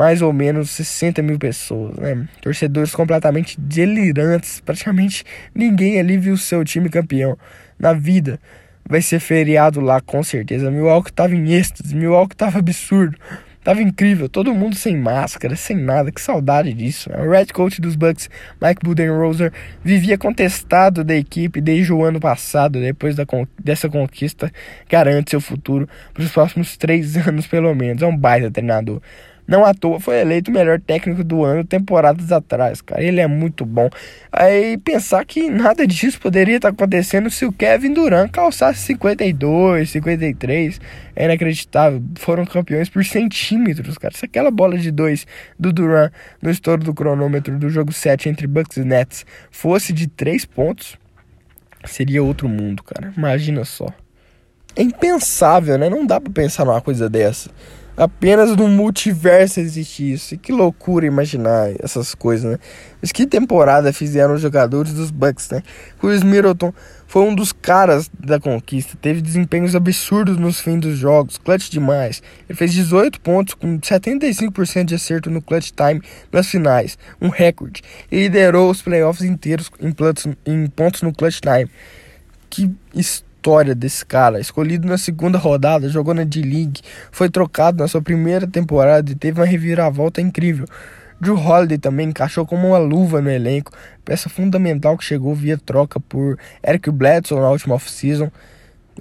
mais 0.00 0.22
ou 0.22 0.32
menos 0.32 0.70
60 0.70 1.20
mil 1.20 1.38
pessoas, 1.38 1.94
né? 1.96 2.26
Torcedores 2.40 2.94
completamente 2.94 3.60
delirantes. 3.60 4.58
Praticamente 4.58 5.24
ninguém 5.54 6.00
ali 6.00 6.16
viu 6.16 6.38
seu 6.38 6.64
time 6.64 6.88
campeão 6.88 7.36
na 7.78 7.92
vida. 7.92 8.40
Vai 8.88 9.02
ser 9.02 9.20
feriado 9.20 9.78
lá 9.78 10.00
com 10.00 10.22
certeza. 10.22 10.70
Milwaukee 10.70 11.12
tava 11.12 11.34
em 11.34 11.52
êxtase, 11.52 11.94
Milwaukee 11.94 12.34
tava 12.34 12.60
absurdo. 12.60 13.18
Tava 13.62 13.82
incrível, 13.82 14.26
todo 14.26 14.54
mundo 14.54 14.74
sem 14.74 14.96
máscara, 14.96 15.54
sem 15.54 15.76
nada, 15.76 16.10
que 16.10 16.18
saudade 16.18 16.72
disso. 16.72 17.10
O 17.12 17.30
Red 17.30 17.48
Coach 17.52 17.78
dos 17.78 17.94
Bucks, 17.94 18.30
Mike 18.58 18.82
Budenholzer, 18.82 19.52
vivia 19.84 20.16
contestado 20.16 21.04
da 21.04 21.14
equipe 21.14 21.60
desde 21.60 21.92
o 21.92 22.02
ano 22.02 22.18
passado, 22.18 22.80
depois 22.80 23.14
da, 23.14 23.26
dessa 23.62 23.86
conquista, 23.86 24.50
garante 24.88 25.32
seu 25.32 25.42
futuro 25.42 25.86
para 26.14 26.22
os 26.22 26.32
próximos 26.32 26.78
três 26.78 27.18
anos 27.28 27.46
pelo 27.46 27.74
menos. 27.74 28.02
É 28.02 28.06
um 28.06 28.16
baita 28.16 28.50
treinador. 28.50 29.02
Não 29.50 29.64
à 29.64 29.74
toa 29.74 29.98
foi 29.98 30.20
eleito 30.20 30.48
o 30.48 30.54
melhor 30.54 30.80
técnico 30.80 31.24
do 31.24 31.42
ano 31.42 31.64
temporadas 31.64 32.30
atrás, 32.30 32.80
cara. 32.80 33.02
Ele 33.02 33.20
é 33.20 33.26
muito 33.26 33.66
bom. 33.66 33.90
Aí 34.30 34.78
pensar 34.78 35.24
que 35.24 35.50
nada 35.50 35.84
disso 35.88 36.20
poderia 36.20 36.54
estar 36.54 36.68
acontecendo 36.68 37.28
se 37.28 37.44
o 37.44 37.50
Kevin 37.52 37.92
Durant 37.92 38.30
calçasse 38.30 38.78
52, 38.82 39.90
53. 39.90 40.80
É 41.16 41.24
inacreditável. 41.24 42.00
Foram 42.14 42.46
campeões 42.46 42.88
por 42.88 43.04
centímetros, 43.04 43.98
cara. 43.98 44.16
Se 44.16 44.24
aquela 44.24 44.52
bola 44.52 44.78
de 44.78 44.92
dois 44.92 45.26
do 45.58 45.72
Durant 45.72 46.12
no 46.40 46.48
estouro 46.48 46.84
do 46.84 46.94
cronômetro 46.94 47.58
do 47.58 47.68
jogo 47.68 47.92
7 47.92 48.28
entre 48.28 48.46
Bucks 48.46 48.76
e 48.76 48.84
Nets 48.84 49.26
fosse 49.50 49.92
de 49.92 50.06
3 50.06 50.44
pontos, 50.44 50.96
seria 51.84 52.22
outro 52.22 52.48
mundo, 52.48 52.84
cara. 52.84 53.12
Imagina 53.16 53.64
só. 53.64 53.88
É 54.76 54.82
impensável, 54.82 55.76
né? 55.76 55.90
Não 55.90 56.06
dá 56.06 56.20
pra 56.20 56.32
pensar 56.32 56.64
numa 56.64 56.80
coisa 56.80 57.10
dessa. 57.10 57.50
Apenas 58.00 58.56
no 58.56 58.66
multiverso 58.66 59.60
existe 59.60 60.10
isso. 60.10 60.34
E 60.34 60.38
que 60.38 60.52
loucura 60.52 61.04
imaginar 61.04 61.70
essas 61.80 62.14
coisas, 62.14 62.50
né? 62.50 62.58
Mas 62.98 63.12
que 63.12 63.26
temporada 63.26 63.92
fizeram 63.92 64.32
os 64.32 64.40
jogadores 64.40 64.94
dos 64.94 65.10
Bucks, 65.10 65.50
né? 65.50 65.62
Chris 66.00 66.22
Middleton 66.22 66.72
foi 67.06 67.20
um 67.24 67.34
dos 67.34 67.52
caras 67.52 68.10
da 68.18 68.40
conquista. 68.40 68.96
Teve 69.02 69.20
desempenhos 69.20 69.76
absurdos 69.76 70.38
nos 70.38 70.58
fins 70.58 70.80
dos 70.80 70.96
jogos, 70.96 71.36
clutch 71.36 71.68
demais. 71.68 72.22
Ele 72.48 72.56
fez 72.56 72.72
18 72.72 73.20
pontos 73.20 73.52
com 73.52 73.78
75% 73.78 74.84
de 74.84 74.94
acerto 74.94 75.28
no 75.28 75.42
clutch 75.42 75.70
time 75.70 76.00
nas 76.32 76.46
finais, 76.46 76.96
um 77.20 77.28
recorde. 77.28 77.82
E 78.10 78.16
liderou 78.16 78.70
os 78.70 78.80
playoffs 78.80 79.28
inteiros 79.28 79.70
em, 80.46 80.66
pontos 80.68 81.02
no 81.02 81.12
clutch 81.12 81.40
time. 81.40 81.70
Que 82.48 82.70
história 82.94 83.29
história 83.40 83.74
desse 83.74 84.04
cara. 84.04 84.38
Escolhido 84.38 84.86
na 84.86 84.98
segunda 84.98 85.38
rodada, 85.38 85.88
jogou 85.88 86.12
na 86.12 86.24
D-League, 86.24 86.82
foi 87.10 87.30
trocado 87.30 87.78
na 87.78 87.88
sua 87.88 88.02
primeira 88.02 88.46
temporada 88.46 89.10
e 89.10 89.14
teve 89.14 89.40
uma 89.40 89.46
reviravolta 89.46 90.20
incrível. 90.20 90.66
Drew 91.18 91.36
Holiday 91.36 91.78
também 91.78 92.08
encaixou 92.08 92.46
como 92.46 92.68
uma 92.68 92.78
luva 92.78 93.20
no 93.20 93.30
elenco, 93.30 93.72
peça 94.04 94.28
fundamental 94.28 94.96
que 94.96 95.04
chegou 95.04 95.34
via 95.34 95.56
troca 95.56 95.98
por 96.00 96.38
Eric 96.66 96.90
Bledsoe 96.90 97.40
na 97.40 97.50
última 97.50 97.74
off-season. 97.74 98.30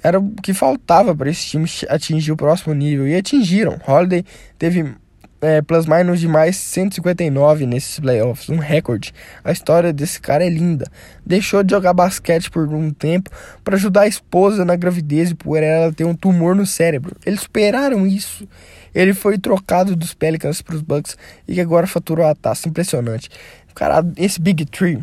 Era 0.01 0.19
o 0.19 0.31
que 0.41 0.53
faltava 0.53 1.13
para 1.13 1.29
esse 1.29 1.45
time 1.45 1.65
atingir 1.89 2.31
o 2.31 2.37
próximo 2.37 2.73
nível 2.73 3.07
e 3.07 3.15
atingiram. 3.15 3.77
Holiday 3.85 4.23
teve 4.57 4.93
é, 5.41 5.61
plus 5.61 5.85
minus 5.85 6.19
de 6.19 6.27
mais 6.27 6.57
159 6.57 7.65
nesses 7.65 7.99
playoffs, 7.99 8.49
um 8.49 8.57
recorde. 8.57 9.13
A 9.43 9.51
história 9.51 9.93
desse 9.93 10.19
cara 10.19 10.45
é 10.45 10.49
linda. 10.49 10.87
Deixou 11.25 11.63
de 11.63 11.71
jogar 11.71 11.93
basquete 11.93 12.49
por 12.49 12.67
um 12.67 12.91
tempo 12.91 13.29
para 13.63 13.75
ajudar 13.75 14.01
a 14.01 14.07
esposa 14.07 14.65
na 14.65 14.75
gravidez 14.75 15.31
e 15.31 15.35
por 15.35 15.61
ela 15.61 15.93
ter 15.93 16.03
um 16.03 16.15
tumor 16.15 16.55
no 16.55 16.65
cérebro. 16.65 17.15
Eles 17.25 17.41
superaram 17.41 18.05
isso. 18.05 18.47
Ele 18.93 19.13
foi 19.13 19.37
trocado 19.37 19.95
dos 19.95 20.13
Pelicans 20.13 20.61
para 20.61 20.75
os 20.75 20.81
Bucks 20.81 21.17
e 21.47 21.61
agora 21.61 21.87
faturou 21.87 22.25
a 22.25 22.35
taça. 22.35 22.67
Impressionante. 22.67 23.29
Cara, 23.75 24.05
esse 24.17 24.41
Big 24.41 24.65
Three, 24.65 25.01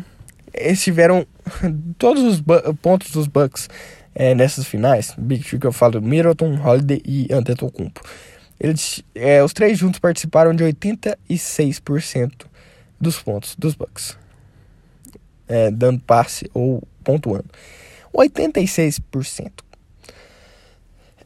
eles 0.53 0.83
tiveram 0.83 1.25
todos 1.97 2.21
os 2.23 2.43
pontos 2.81 3.11
dos 3.11 3.27
Bucks 3.27 3.69
é, 4.13 4.35
nessas 4.35 4.67
finais. 4.67 5.15
Big 5.17 5.43
Three 5.43 5.59
que 5.59 5.67
eu 5.67 5.71
falo, 5.71 6.01
Middleton, 6.01 6.59
Holiday 6.63 7.01
e 7.05 7.27
Antetokounmpo. 7.31 8.01
Eles, 8.59 9.03
é, 9.13 9.43
os 9.43 9.53
três 9.53 9.77
juntos 9.77 9.99
participaram 9.99 10.53
de 10.53 10.63
86% 10.63 12.45
dos 12.99 13.21
pontos 13.21 13.55
dos 13.55 13.75
Bucks. 13.75 14.17
É, 15.47 15.71
dando 15.71 15.99
passe 15.99 16.49
ou 16.53 16.83
pontuando. 17.03 17.45
86%. 18.13 19.51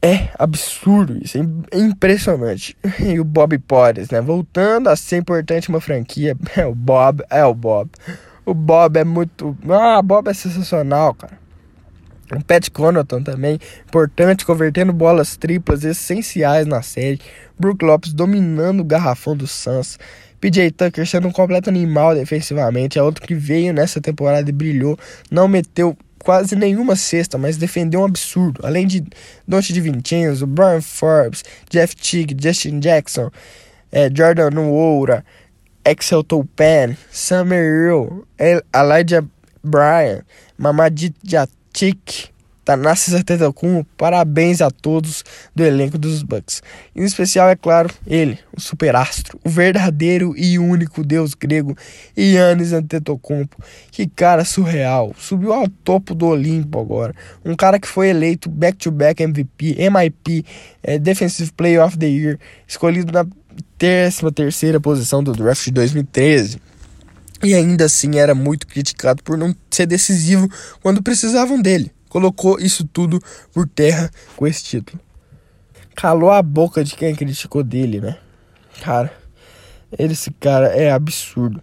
É 0.03 0.29
absurdo 0.37 1.17
isso, 1.23 1.37
é 1.37 1.77
impressionante. 1.77 2.75
E 2.99 3.19
o 3.19 3.23
Bob 3.23 3.57
Porres, 3.59 4.09
né? 4.09 4.19
Voltando 4.19 4.89
a 4.89 4.95
ser 4.95 5.17
importante 5.17 5.69
uma 5.69 5.79
franquia. 5.79 6.35
É 6.57 6.65
o 6.65 6.73
Bob, 6.73 7.23
é 7.29 7.45
o 7.45 7.53
Bob. 7.53 7.89
O 8.43 8.53
Bob 8.53 8.97
é 8.97 9.03
muito. 9.03 9.55
Ah, 9.69 10.01
Bob 10.01 10.27
é 10.27 10.33
sensacional, 10.33 11.13
cara. 11.13 11.40
O 12.35 12.41
Pat 12.43 12.69
Connaughton 12.69 13.21
também, 13.23 13.59
importante, 13.85 14.45
convertendo 14.45 14.93
bolas 14.93 15.35
triplas 15.35 15.83
essenciais 15.83 16.65
na 16.65 16.81
série. 16.81 17.19
Brook 17.59 17.83
Lopes 17.83 18.13
dominando 18.13 18.79
o 18.79 18.85
garrafão 18.85 19.35
do 19.35 19.45
Suns. 19.45 19.99
PJ 20.39 20.71
Tucker 20.71 21.05
sendo 21.05 21.27
um 21.27 21.31
completo 21.31 21.69
animal 21.69 22.15
defensivamente. 22.15 22.97
É 22.97 23.03
outro 23.03 23.25
que 23.25 23.35
veio 23.35 23.73
nessa 23.73 23.99
temporada 23.99 24.49
e 24.49 24.53
brilhou. 24.53 24.97
Não 25.29 25.47
meteu 25.47 25.95
quase 26.19 26.55
nenhuma 26.55 26.95
cesta, 26.95 27.37
mas 27.37 27.57
defendeu 27.57 28.01
um 28.01 28.05
absurdo. 28.05 28.61
Além 28.65 28.87
de 28.87 29.03
Dante 29.47 29.73
de 29.73 29.81
Vincenzo, 29.81 30.47
Brian 30.47 30.81
Forbes, 30.81 31.43
Jeff 31.69 31.95
Teague, 31.95 32.35
Justin 32.39 32.79
Jackson, 32.79 33.29
é, 33.91 34.09
Jordan 34.13 34.57
Oura, 34.61 35.25
Axel 35.83 36.23
Topan, 36.23 36.95
Summer 37.11 37.63
Hill, 37.63 38.25
Elijah 38.73 39.23
Bryan, 39.63 40.23
Mamadit 40.57 41.15
Jat 41.23 41.49
Chick, 41.73 42.31
Thanasis 42.63 43.15
Antetokounmpo, 43.15 43.89
parabéns 43.97 44.61
a 44.61 44.69
todos 44.69 45.23
do 45.55 45.63
elenco 45.63 45.97
dos 45.97 46.21
Bucks. 46.21 46.61
Em 46.95 47.03
especial, 47.03 47.49
é 47.49 47.55
claro, 47.55 47.89
ele, 48.05 48.37
o 48.55 48.61
superastro, 48.61 49.39
o 49.43 49.49
verdadeiro 49.49 50.33
e 50.37 50.59
único 50.59 51.03
deus 51.03 51.33
grego, 51.33 51.75
Yannis 52.17 52.71
Antetokounmpo. 52.71 53.57
Que 53.89 54.07
cara 54.07 54.45
surreal, 54.45 55.13
subiu 55.17 55.53
ao 55.53 55.67
topo 55.67 56.13
do 56.13 56.27
Olimpo 56.27 56.79
agora. 56.79 57.15
Um 57.43 57.55
cara 57.55 57.79
que 57.79 57.87
foi 57.87 58.09
eleito 58.09 58.49
back-to-back 58.49 59.23
MVP, 59.23 59.77
MIP, 59.89 60.45
é, 60.83 60.99
Defensive 60.99 61.51
Player 61.53 61.83
of 61.83 61.97
the 61.97 62.07
Year, 62.07 62.39
escolhido 62.67 63.11
na 63.11 63.25
13 63.77 64.31
terceira 64.31 64.79
posição 64.79 65.23
do 65.23 65.33
draft 65.33 65.65
de 65.65 65.71
2013 65.71 66.70
e 67.43 67.53
ainda 67.53 67.85
assim 67.85 68.17
era 68.17 68.35
muito 68.35 68.67
criticado 68.67 69.23
por 69.23 69.37
não 69.37 69.55
ser 69.69 69.85
decisivo 69.85 70.49
quando 70.81 71.01
precisavam 71.01 71.61
dele. 71.61 71.91
Colocou 72.09 72.59
isso 72.59 72.85
tudo 72.85 73.21
por 73.53 73.67
terra 73.67 74.11
com 74.35 74.45
esse 74.45 74.63
título. 74.63 74.99
Calou 75.95 76.31
a 76.31 76.41
boca 76.41 76.83
de 76.83 76.95
quem 76.95 77.15
criticou 77.15 77.63
dele, 77.63 78.01
né? 78.01 78.17
Cara, 78.81 79.13
esse 79.97 80.31
cara 80.31 80.67
é 80.67 80.91
absurdo. 80.91 81.61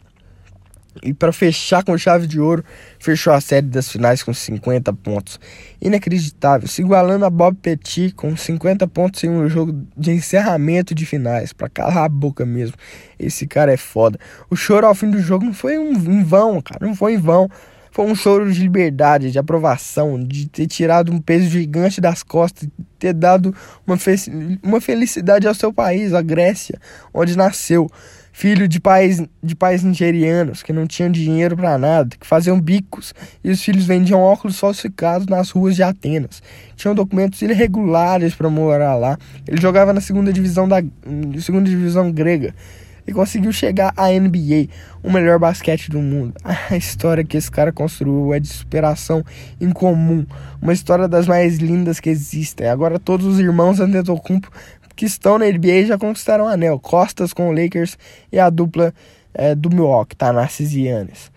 E 1.02 1.14
para 1.14 1.32
fechar 1.32 1.84
com 1.84 1.96
chave 1.96 2.26
de 2.26 2.40
ouro, 2.40 2.64
fechou 2.98 3.32
a 3.32 3.40
série 3.40 3.66
das 3.66 3.90
finais 3.90 4.22
com 4.22 4.32
50 4.32 4.92
pontos. 4.94 5.38
Inacreditável, 5.80 6.66
se 6.68 6.82
igualando 6.82 7.24
a 7.24 7.30
Bob 7.30 7.56
Petit 7.56 8.12
com 8.12 8.36
50 8.36 8.86
pontos 8.88 9.22
em 9.24 9.30
um 9.30 9.48
jogo 9.48 9.86
de 9.96 10.10
encerramento 10.10 10.94
de 10.94 11.06
finais, 11.06 11.52
para 11.52 11.68
calar 11.68 12.04
a 12.04 12.08
boca 12.08 12.44
mesmo. 12.44 12.76
Esse 13.18 13.46
cara 13.46 13.72
é 13.72 13.76
foda. 13.76 14.18
O 14.50 14.56
choro 14.56 14.86
ao 14.86 14.94
fim 14.94 15.10
do 15.10 15.20
jogo 15.20 15.44
não 15.44 15.54
foi 15.54 15.78
um, 15.78 15.92
em 15.92 16.22
vão, 16.22 16.60
cara, 16.60 16.86
não 16.86 16.94
foi 16.94 17.14
em 17.14 17.18
vão. 17.18 17.48
Foi 17.90 18.06
um 18.06 18.14
choro 18.14 18.52
de 18.52 18.60
liberdade, 18.60 19.32
de 19.32 19.38
aprovação, 19.38 20.22
de 20.22 20.48
ter 20.48 20.66
tirado 20.66 21.10
um 21.10 21.20
peso 21.20 21.48
gigante 21.48 22.00
das 22.00 22.22
costas, 22.22 22.68
ter 22.98 23.12
dado 23.12 23.54
uma, 23.86 23.96
fe 23.96 24.14
uma 24.62 24.80
felicidade 24.80 25.48
ao 25.48 25.54
seu 25.54 25.72
país, 25.72 26.12
a 26.12 26.22
Grécia, 26.22 26.78
onde 27.12 27.36
nasceu 27.36 27.90
filho 28.38 28.68
de 28.68 28.78
pais, 28.78 29.20
de 29.42 29.56
pais 29.56 29.82
nigerianos 29.82 30.62
que 30.62 30.72
não 30.72 30.86
tinham 30.86 31.10
dinheiro 31.10 31.56
para 31.56 31.76
nada, 31.76 32.16
que 32.16 32.24
faziam 32.24 32.60
bicos, 32.60 33.12
e 33.42 33.50
os 33.50 33.60
filhos 33.60 33.84
vendiam 33.84 34.20
óculos 34.20 34.60
falsificados 34.60 35.26
nas 35.26 35.50
ruas 35.50 35.74
de 35.74 35.82
Atenas. 35.82 36.40
Tinham 36.76 36.94
documentos 36.94 37.42
irregulares 37.42 38.36
para 38.36 38.48
morar 38.48 38.94
lá. 38.94 39.18
Ele 39.44 39.60
jogava 39.60 39.92
na 39.92 40.00
segunda 40.00 40.32
divisão 40.32 40.68
da 40.68 40.76
segunda 41.40 41.68
divisão 41.68 42.12
grega 42.12 42.54
e 43.08 43.12
conseguiu 43.12 43.50
chegar 43.50 43.92
à 43.96 44.08
NBA, 44.08 44.68
o 45.02 45.10
melhor 45.10 45.38
basquete 45.38 45.90
do 45.90 45.98
mundo. 45.98 46.34
A 46.44 46.76
história 46.76 47.24
que 47.24 47.38
esse 47.38 47.50
cara 47.50 47.72
construiu 47.72 48.34
é 48.34 48.38
de 48.38 48.48
superação 48.48 49.24
incomum, 49.58 50.26
uma 50.60 50.74
história 50.74 51.08
das 51.08 51.26
mais 51.26 51.56
lindas 51.56 51.98
que 51.98 52.10
existem. 52.10 52.68
Agora 52.68 53.00
todos 53.00 53.26
os 53.26 53.40
irmãos 53.40 53.80
Antetokounmpo 53.80 54.52
que 54.98 55.06
estão 55.06 55.38
na 55.38 55.46
NBA 55.46 55.86
já 55.86 55.96
conquistaram 55.96 56.46
o 56.46 56.48
anel. 56.48 56.76
Costas 56.80 57.32
com 57.32 57.48
o 57.48 57.52
Lakers 57.52 57.96
e 58.32 58.38
a 58.38 58.50
dupla 58.50 58.92
é, 59.32 59.54
do 59.54 59.70
Milwaukee, 59.70 60.16
Thanasis 60.16 60.72
e 60.72 60.82
Giannis. 60.82 61.30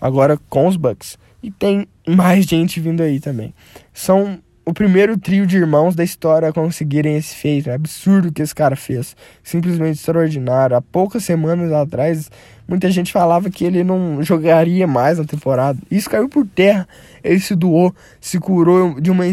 Agora 0.00 0.38
com 0.48 0.68
os 0.68 0.76
Bucks. 0.76 1.18
E 1.42 1.50
tem 1.50 1.88
mais 2.06 2.44
gente 2.44 2.78
vindo 2.78 3.02
aí 3.02 3.18
também. 3.18 3.52
São 3.92 4.38
o 4.64 4.72
primeiro 4.72 5.18
trio 5.18 5.44
de 5.48 5.56
irmãos 5.56 5.96
da 5.96 6.04
história 6.04 6.48
a 6.48 6.52
conseguirem 6.52 7.16
esse 7.16 7.34
feito. 7.34 7.70
É 7.70 7.74
absurdo 7.74 8.28
o 8.28 8.32
que 8.32 8.40
esse 8.40 8.54
cara 8.54 8.76
fez. 8.76 9.16
Simplesmente 9.42 9.96
extraordinário. 9.96 10.76
Há 10.76 10.80
poucas 10.80 11.24
semanas 11.24 11.72
atrás, 11.72 12.30
muita 12.66 12.90
gente 12.90 13.12
falava 13.12 13.50
que 13.50 13.64
ele 13.64 13.84
não 13.84 14.22
jogaria 14.22 14.86
mais 14.86 15.18
na 15.18 15.24
temporada. 15.24 15.78
Isso 15.90 16.08
caiu 16.08 16.28
por 16.28 16.46
terra. 16.46 16.88
Ele 17.22 17.40
se 17.40 17.54
doou, 17.54 17.94
se 18.20 18.38
curou 18.38 19.00
de 19.00 19.10
uma 19.10 19.24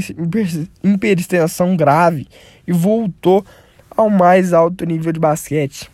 hiperextensão 0.83 1.75
grave 1.75 2.27
e 2.67 2.71
voltou 2.71 3.45
ao 3.95 4.09
mais 4.09 4.53
alto 4.53 4.85
nível 4.85 5.11
de 5.11 5.19
basquete. 5.19 5.89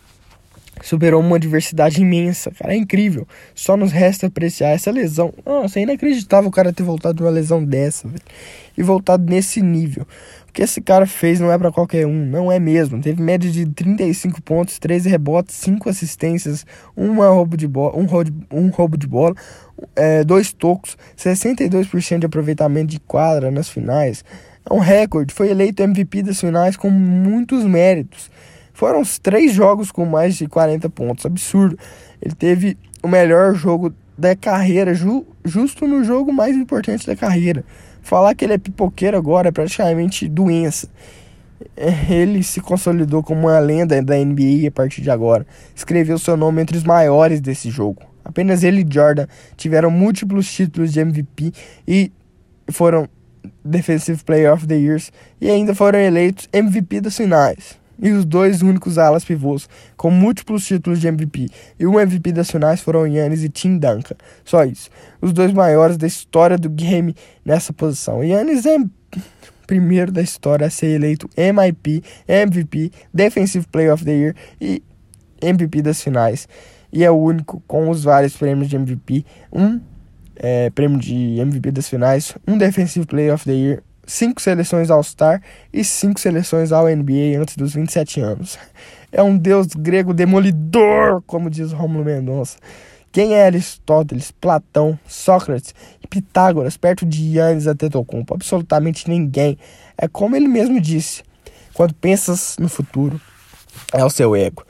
Superou 0.82 1.22
uma 1.22 1.40
diversidade 1.40 2.02
imensa, 2.02 2.50
cara, 2.50 2.74
é 2.74 2.76
incrível. 2.76 3.26
Só 3.54 3.76
nos 3.76 3.92
resta 3.92 4.26
apreciar 4.26 4.68
essa 4.68 4.90
lesão. 4.90 5.32
Nossa, 5.44 5.80
é 5.80 5.82
inacreditável 5.82 6.48
o 6.48 6.52
cara 6.52 6.72
ter 6.72 6.82
voltado 6.82 7.16
de 7.16 7.22
uma 7.22 7.30
lesão 7.30 7.64
dessa, 7.64 8.06
velho. 8.06 8.22
E 8.76 8.82
voltado 8.82 9.24
nesse 9.24 9.62
nível. 9.62 10.06
O 10.48 10.52
que 10.52 10.62
esse 10.62 10.80
cara 10.80 11.06
fez 11.06 11.40
não 11.40 11.50
é 11.50 11.58
para 11.58 11.72
qualquer 11.72 12.06
um, 12.06 12.26
não 12.26 12.50
é 12.50 12.58
mesmo. 12.58 13.00
Teve 13.00 13.22
média 13.22 13.50
de 13.50 13.66
35 13.66 14.40
pontos, 14.42 14.78
13 14.78 15.08
rebotes, 15.08 15.54
5 15.56 15.88
assistências, 15.88 16.66
uma 16.96 17.28
roubo 17.28 17.56
de 17.56 17.66
bola, 17.66 17.96
um, 17.96 18.04
roubo, 18.04 18.32
um 18.50 18.68
roubo 18.68 18.96
de 18.96 19.06
bola, 19.06 19.34
é, 19.94 20.24
dois 20.24 20.52
tocos, 20.52 20.96
62% 21.16 22.18
de 22.20 22.26
aproveitamento 22.26 22.88
de 22.88 23.00
quadra 23.00 23.50
nas 23.50 23.68
finais. 23.68 24.24
É 24.68 24.72
um 24.72 24.78
recorde. 24.78 25.32
Foi 25.32 25.48
eleito 25.48 25.82
MVP 25.82 26.22
das 26.22 26.40
finais 26.40 26.76
com 26.76 26.90
muitos 26.90 27.64
méritos. 27.64 28.30
Foram 28.72 29.00
os 29.00 29.18
três 29.18 29.52
jogos 29.52 29.90
com 29.90 30.04
mais 30.04 30.36
de 30.36 30.46
40 30.46 30.90
pontos. 30.90 31.24
Absurdo. 31.24 31.78
Ele 32.20 32.34
teve 32.34 32.76
o 33.02 33.08
melhor 33.08 33.54
jogo 33.54 33.94
da 34.18 34.34
carreira, 34.34 34.94
ju 34.94 35.26
justo 35.44 35.86
no 35.86 36.02
jogo 36.02 36.32
mais 36.32 36.56
importante 36.56 37.06
da 37.06 37.14
carreira. 37.14 37.64
Falar 38.06 38.36
que 38.36 38.44
ele 38.44 38.52
é 38.52 38.58
pipoqueiro 38.58 39.16
agora 39.16 39.48
é 39.48 39.50
praticamente 39.50 40.28
doença. 40.28 40.88
É, 41.76 42.14
ele 42.14 42.40
se 42.44 42.60
consolidou 42.60 43.20
como 43.20 43.48
uma 43.48 43.58
lenda 43.58 44.00
da 44.00 44.14
NBA 44.14 44.68
a 44.68 44.70
partir 44.70 45.02
de 45.02 45.10
agora. 45.10 45.44
Escreveu 45.74 46.16
seu 46.16 46.36
nome 46.36 46.62
entre 46.62 46.76
os 46.76 46.84
maiores 46.84 47.40
desse 47.40 47.68
jogo. 47.68 48.02
Apenas 48.24 48.62
ele 48.62 48.86
e 48.88 48.94
Jordan 48.94 49.26
tiveram 49.56 49.90
múltiplos 49.90 50.48
títulos 50.48 50.92
de 50.92 51.00
MVP 51.00 51.52
e 51.88 52.12
foram 52.68 53.08
Defensive 53.64 54.22
Player 54.22 54.52
of 54.52 54.68
the 54.68 54.76
Years 54.76 55.10
e 55.40 55.50
ainda 55.50 55.74
foram 55.74 55.98
eleitos 55.98 56.48
MVP 56.52 57.00
das 57.00 57.16
finais. 57.16 57.76
E 58.00 58.10
os 58.10 58.24
dois 58.24 58.62
únicos 58.62 58.98
alas 58.98 59.24
pivôs 59.24 59.68
com 59.96 60.10
múltiplos 60.10 60.66
títulos 60.66 61.00
de 61.00 61.08
MVP 61.08 61.48
e 61.78 61.86
um 61.86 61.98
MVP 61.98 62.32
das 62.32 62.50
finais 62.50 62.80
foram 62.80 63.06
Yannis 63.06 63.42
e 63.42 63.48
Tim 63.48 63.78
Duncan. 63.78 64.16
Só 64.44 64.64
isso. 64.64 64.90
Os 65.20 65.32
dois 65.32 65.52
maiores 65.52 65.96
da 65.96 66.06
história 66.06 66.58
do 66.58 66.68
game 66.68 67.14
nessa 67.44 67.72
posição. 67.72 68.22
Yannis 68.22 68.66
é 68.66 68.78
primeiro 69.66 70.12
da 70.12 70.22
história 70.22 70.66
a 70.66 70.70
ser 70.70 70.88
eleito 70.88 71.28
MIP, 71.36 72.02
MVP, 72.28 72.92
Defensive 73.12 73.66
Player 73.66 73.92
of 73.92 74.04
the 74.04 74.12
Year 74.12 74.34
e 74.60 74.82
MVP 75.42 75.82
das 75.82 76.02
finais. 76.02 76.48
E 76.92 77.04
é 77.04 77.10
o 77.10 77.16
único 77.16 77.62
com 77.66 77.90
os 77.90 78.04
vários 78.04 78.36
prêmios 78.36 78.68
de 78.68 78.76
MVP, 78.76 79.24
um 79.52 79.80
é, 80.36 80.70
prêmio 80.70 80.98
de 80.98 81.40
MVP 81.40 81.72
das 81.72 81.88
finais, 81.88 82.34
um 82.46 82.56
Defensive 82.56 83.06
Player 83.06 83.34
of 83.34 83.44
the 83.44 83.52
Year, 83.52 83.82
cinco 84.06 84.40
seleções 84.40 84.90
All-Star 84.90 85.42
e 85.72 85.84
cinco 85.84 86.20
seleções 86.20 86.72
ao 86.72 86.86
NBA 86.86 87.38
antes 87.38 87.56
dos 87.56 87.74
27 87.74 88.20
anos. 88.20 88.58
É 89.10 89.22
um 89.22 89.36
deus 89.36 89.66
grego 89.68 90.14
demolidor, 90.14 91.22
como 91.26 91.50
diz 91.50 91.72
Romulo 91.72 92.04
Mendonça. 92.04 92.58
Quem 93.10 93.34
é 93.34 93.46
Aristóteles, 93.46 94.30
Platão, 94.30 94.98
Sócrates 95.06 95.74
e 96.02 96.06
Pitágoras 96.06 96.76
perto 96.76 97.06
de 97.06 97.36
Yannis 97.36 97.66
Antetokounmpo? 97.66 98.34
Absolutamente 98.34 99.08
ninguém. 99.08 99.58
É 99.96 100.06
como 100.06 100.36
ele 100.36 100.46
mesmo 100.46 100.80
disse, 100.80 101.22
quando 101.72 101.94
pensas 101.94 102.56
no 102.58 102.68
futuro, 102.68 103.20
é 103.92 104.04
o 104.04 104.10
seu 104.10 104.36
ego. 104.36 104.64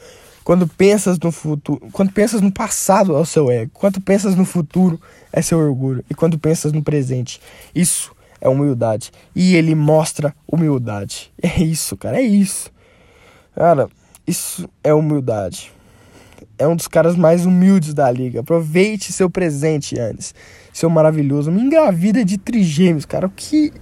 Quando 0.45 0.69
pensas 0.69 1.19
no 1.19 1.33
futuro, 1.33 1.89
quando 1.91 2.13
pensas 2.13 2.41
no 2.41 2.53
passado 2.53 3.17
é 3.17 3.19
o 3.19 3.27
seu 3.27 3.51
ego. 3.51 3.73
Quando 3.75 4.01
pensas 4.01 4.37
no 4.37 4.45
futuro 4.45 5.01
é 5.33 5.43
seu 5.43 5.59
orgulho. 5.59 6.05
E 6.09 6.15
quando 6.15 6.39
pensas 6.39 6.73
no 6.73 6.85
presente, 6.85 7.41
isso 7.75 8.15
é 8.41 8.49
humildade. 8.49 9.11
E 9.35 9.55
ele 9.57 9.75
mostra 9.75 10.35
humildade. 10.47 11.33
É 11.43 11.63
isso, 11.63 11.97
cara, 11.97 12.19
é 12.19 12.23
isso. 12.23 12.71
Cara, 13.55 13.89
isso 14.27 14.69
é 14.83 14.93
humildade. 14.93 15.73
É 16.59 16.67
um 16.67 16.75
dos 16.77 16.89
caras 16.89 17.17
mais 17.17 17.47
humildes 17.47 17.95
da 17.95 18.11
liga. 18.11 18.41
Aproveite 18.41 19.13
seu 19.13 19.31
presente, 19.31 19.97
Yannis. 19.97 20.35
Seu 20.73 20.91
maravilhoso. 20.91 21.53
Me 21.53 21.63
engravida 21.63 22.25
de 22.25 22.39
trigêmeos, 22.39 23.05
cara. 23.05 23.27
O 23.27 23.31
que 23.31 23.73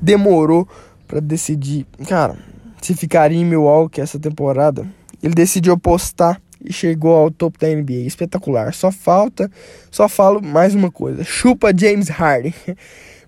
demorou 0.00 0.68
para 1.06 1.20
decidir, 1.20 1.86
cara, 2.08 2.36
se 2.80 2.94
ficaria 2.94 3.38
em 3.38 3.44
Milwaukee 3.44 4.00
essa 4.00 4.18
temporada? 4.18 4.86
Ele 5.22 5.34
decidiu 5.34 5.74
apostar 5.74 6.40
e 6.64 6.72
chegou 6.72 7.14
ao 7.14 7.30
topo 7.30 7.58
da 7.58 7.68
NBA. 7.68 8.06
Espetacular. 8.06 8.72
Só 8.74 8.90
falta, 8.90 9.50
só 9.90 10.08
falo 10.08 10.40
mais 10.42 10.74
uma 10.74 10.90
coisa. 10.90 11.24
Chupa 11.24 11.72
James 11.76 12.08
Harden. 12.08 12.54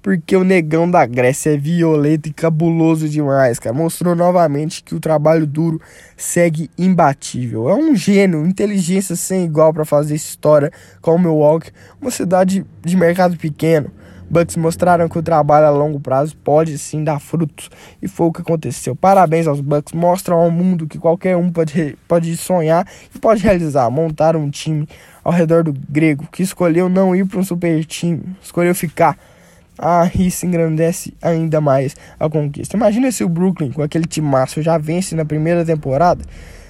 Porque 0.09 0.35
o 0.35 0.43
negão 0.43 0.91
da 0.91 1.05
Grécia 1.05 1.53
é 1.53 1.57
violento 1.59 2.31
e 2.31 2.33
cabuloso 2.33 3.07
demais, 3.07 3.59
cara. 3.59 3.77
Mostrou 3.77 4.15
novamente 4.15 4.83
que 4.83 4.95
o 4.95 5.01
trabalho 5.01 5.47
duro 5.47 5.79
segue 6.17 6.71
imbatível. 6.79 7.69
É 7.69 7.75
um 7.75 7.95
gênio, 7.95 8.47
inteligência 8.47 9.15
sem 9.15 9.45
igual 9.45 9.71
para 9.71 9.85
fazer 9.85 10.15
história 10.15 10.73
com 11.03 11.19
Milwaukee, 11.19 11.73
uma 12.01 12.11
cidade 12.11 12.65
de 12.81 12.97
mercado 12.97 13.37
pequeno. 13.37 13.91
Bucks 14.31 14.57
mostraram 14.57 15.11
que 15.11 15.19
o 15.19 15.23
trabalho 15.23 15.67
a 15.67 15.71
longo 15.71 16.01
prazo 16.01 16.35
pode 16.39 16.79
sim 16.79 17.05
dar 17.05 17.21
frutos 17.21 17.69
e 18.01 18.09
foi 18.09 18.29
o 18.29 18.33
que 18.33 18.41
aconteceu. 18.41 18.97
Parabéns 18.97 19.47
aos 19.47 19.61
Bucks, 19.61 19.93
mostram 19.93 20.39
ao 20.39 20.51
mundo 20.51 20.87
que 20.87 20.97
qualquer 20.97 21.37
um 21.37 21.53
pode, 21.53 21.99
pode 22.09 22.35
sonhar 22.39 22.89
e 23.15 23.19
pode 23.19 23.43
realizar. 23.43 23.91
Montar 23.91 24.37
um 24.37 24.49
time 24.49 24.89
ao 25.23 25.35
redor 25.35 25.65
do 25.65 25.75
grego 25.87 26.27
que 26.33 26.43
escolheu 26.43 26.89
não 26.89 27.15
ir 27.15 27.27
para 27.27 27.41
um 27.41 27.45
super 27.45 27.85
time, 27.85 28.23
escolheu 28.43 28.75
ficar. 28.75 29.19
Ah, 29.79 30.11
isso 30.15 30.45
engrandece 30.45 31.15
ainda 31.23 31.61
mais 31.61 31.95
a 32.19 32.29
conquista. 32.29 32.77
Imagina 32.77 33.13
se 33.13 33.23
o 33.23 33.29
Brooklyn, 33.29 33.71
com 33.71 33.83
aquele 33.83 34.07
massa, 34.21 34.61
já 34.61 34.77
vence 34.77 35.15
na 35.15 35.25
primeira 35.25 35.65
temporada. 35.65 36.25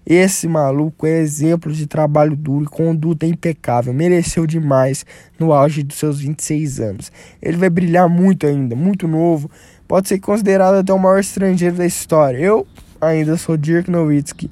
Esse 0.06 0.48
maluco 0.48 1.08
é 1.08 1.20
exemplo 1.20 1.72
de 1.72 1.88
trabalho 1.88 2.36
duro 2.36 2.66
e 2.66 2.68
conduta 2.68 3.26
impecável. 3.26 3.92
Mereceu 3.92 4.46
demais 4.46 5.04
no 5.40 5.52
auge 5.52 5.82
dos 5.82 5.98
seus 5.98 6.20
26 6.20 6.80
anos. 6.80 7.12
Ele 7.42 7.58
vai 7.58 7.70
brilhar 7.70 8.08
muito 8.08 8.46
ainda, 8.46 8.76
muito 8.76 9.08
novo. 9.08 9.50
Pode 9.88 10.08
ser 10.08 10.20
considerado 10.20 10.76
até 10.76 10.94
o 10.94 11.00
maior 11.00 11.20
estrangeiro 11.20 11.78
da 11.78 11.86
história. 11.86 12.38
Eu 12.38 12.68
ainda 13.02 13.36
sou 13.36 13.58
Dirk 13.58 13.90
Nowitzki, 13.90 14.52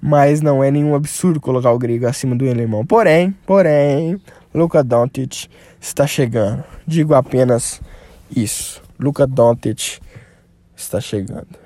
mas 0.00 0.40
não 0.40 0.64
é 0.64 0.70
nenhum 0.70 0.94
absurdo 0.94 1.40
colocar 1.40 1.72
o 1.72 1.78
grego 1.78 2.06
acima 2.06 2.34
do 2.34 2.48
alemão. 2.48 2.86
Porém, 2.86 3.34
porém, 3.44 4.18
Luka 4.54 4.82
Doncic 4.82 5.48
está 5.78 6.06
chegando. 6.06 6.64
Digo 6.86 7.12
apenas 7.12 7.82
isso. 8.34 8.82
Luka 8.98 9.26
Doncic 9.26 10.00
está 10.74 11.02
chegando. 11.02 11.65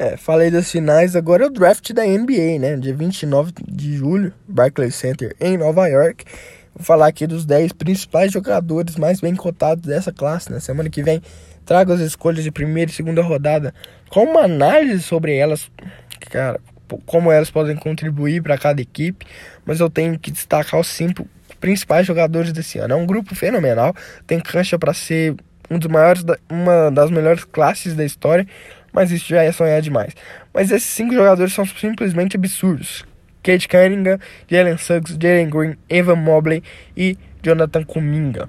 É, 0.00 0.16
falei 0.16 0.50
das 0.50 0.70
finais, 0.70 1.14
agora 1.14 1.44
é 1.44 1.46
o 1.46 1.50
draft 1.50 1.92
da 1.92 2.02
NBA, 2.02 2.58
né? 2.58 2.74
Dia 2.78 2.94
29 2.94 3.52
de 3.68 3.98
julho, 3.98 4.32
Barclays 4.48 4.94
Center 4.94 5.36
em 5.38 5.58
Nova 5.58 5.86
York. 5.88 6.24
Vou 6.74 6.82
falar 6.82 7.06
aqui 7.08 7.26
dos 7.26 7.44
10 7.44 7.72
principais 7.72 8.32
jogadores 8.32 8.96
mais 8.96 9.20
bem 9.20 9.36
cotados 9.36 9.84
dessa 9.84 10.10
classe, 10.10 10.50
né? 10.50 10.58
Semana 10.58 10.88
que 10.88 11.02
vem 11.02 11.20
trago 11.66 11.92
as 11.92 12.00
escolhas 12.00 12.42
de 12.42 12.50
primeira 12.50 12.90
e 12.90 12.94
segunda 12.94 13.20
rodada 13.20 13.74
com 14.08 14.24
uma 14.24 14.44
análise 14.44 15.02
sobre 15.02 15.36
elas, 15.36 15.70
cara, 16.30 16.58
como 17.04 17.30
elas 17.30 17.50
podem 17.50 17.76
contribuir 17.76 18.42
para 18.42 18.56
cada 18.56 18.80
equipe, 18.80 19.26
mas 19.66 19.80
eu 19.80 19.90
tenho 19.90 20.18
que 20.18 20.30
destacar 20.30 20.80
os 20.80 20.86
cinco 20.86 21.28
principais 21.60 22.06
jogadores 22.06 22.54
desse 22.54 22.78
ano. 22.78 22.94
É 22.94 22.96
um 22.96 23.04
grupo 23.04 23.34
fenomenal, 23.34 23.94
tem 24.26 24.40
cancha 24.40 24.78
para 24.78 24.94
ser 24.94 25.36
um 25.70 25.78
dos 25.78 25.88
maiores, 25.88 26.24
uma 26.50 26.90
das 26.90 27.10
melhores 27.10 27.44
classes 27.44 27.94
da 27.94 28.04
história 28.04 28.46
mas 28.92 29.10
isso 29.10 29.28
já 29.28 29.42
é 29.42 29.52
sonhar 29.52 29.80
demais. 29.80 30.14
Mas 30.52 30.70
esses 30.70 30.88
cinco 30.88 31.14
jogadores 31.14 31.52
são 31.52 31.64
simplesmente 31.66 32.36
absurdos. 32.36 33.04
Kate 33.42 33.68
Cunningham, 33.68 34.18
Jalen 34.48 34.76
Suggs, 34.76 35.16
Jalen 35.20 35.48
Green, 35.48 35.76
Evan 35.88 36.16
Mobley 36.16 36.62
e 36.96 37.16
Jonathan 37.42 37.84
Kuminga. 37.84 38.48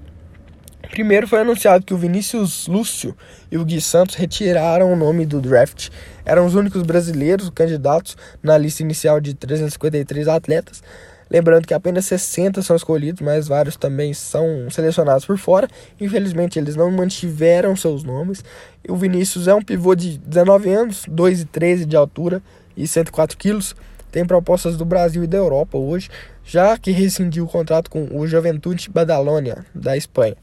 Primeiro 0.89 1.25
foi 1.25 1.39
anunciado 1.39 1.85
que 1.85 1.93
o 1.93 1.97
Vinícius 1.97 2.67
Lúcio 2.67 3.15
e 3.49 3.57
o 3.57 3.63
Gui 3.63 3.79
Santos 3.79 4.15
retiraram 4.15 4.91
o 4.91 4.95
nome 4.95 5.25
do 5.25 5.39
draft. 5.39 5.89
Eram 6.25 6.45
os 6.45 6.53
únicos 6.53 6.81
brasileiros 6.81 7.49
candidatos 7.49 8.17
na 8.43 8.57
lista 8.57 8.83
inicial 8.83 9.21
de 9.21 9.33
353 9.33 10.27
atletas. 10.27 10.83
Lembrando 11.31 11.65
que 11.65 11.73
apenas 11.73 12.03
60 12.07 12.61
são 12.61 12.75
escolhidos, 12.75 13.21
mas 13.21 13.47
vários 13.47 13.77
também 13.77 14.13
são 14.13 14.69
selecionados 14.69 15.23
por 15.23 15.37
fora. 15.37 15.65
Infelizmente, 15.97 16.59
eles 16.59 16.75
não 16.75 16.91
mantiveram 16.91 17.73
seus 17.73 18.03
nomes. 18.03 18.43
O 18.89 18.97
Vinícius 18.97 19.47
é 19.47 19.55
um 19.55 19.61
pivô 19.61 19.95
de 19.95 20.17
19 20.17 20.69
anos, 20.69 21.05
2,13 21.09 21.85
de 21.85 21.95
altura 21.95 22.43
e 22.75 22.85
104 22.85 23.37
quilos. 23.37 23.73
Tem 24.11 24.25
propostas 24.25 24.75
do 24.75 24.83
Brasil 24.83 25.23
e 25.23 25.27
da 25.27 25.37
Europa 25.37 25.77
hoje, 25.77 26.09
já 26.43 26.77
que 26.77 26.91
rescindiu 26.91 27.45
o 27.45 27.47
contrato 27.47 27.89
com 27.89 28.09
o 28.11 28.27
Juventude 28.27 28.89
Badalônia, 28.89 29.65
da 29.73 29.95
Espanha, 29.95 30.35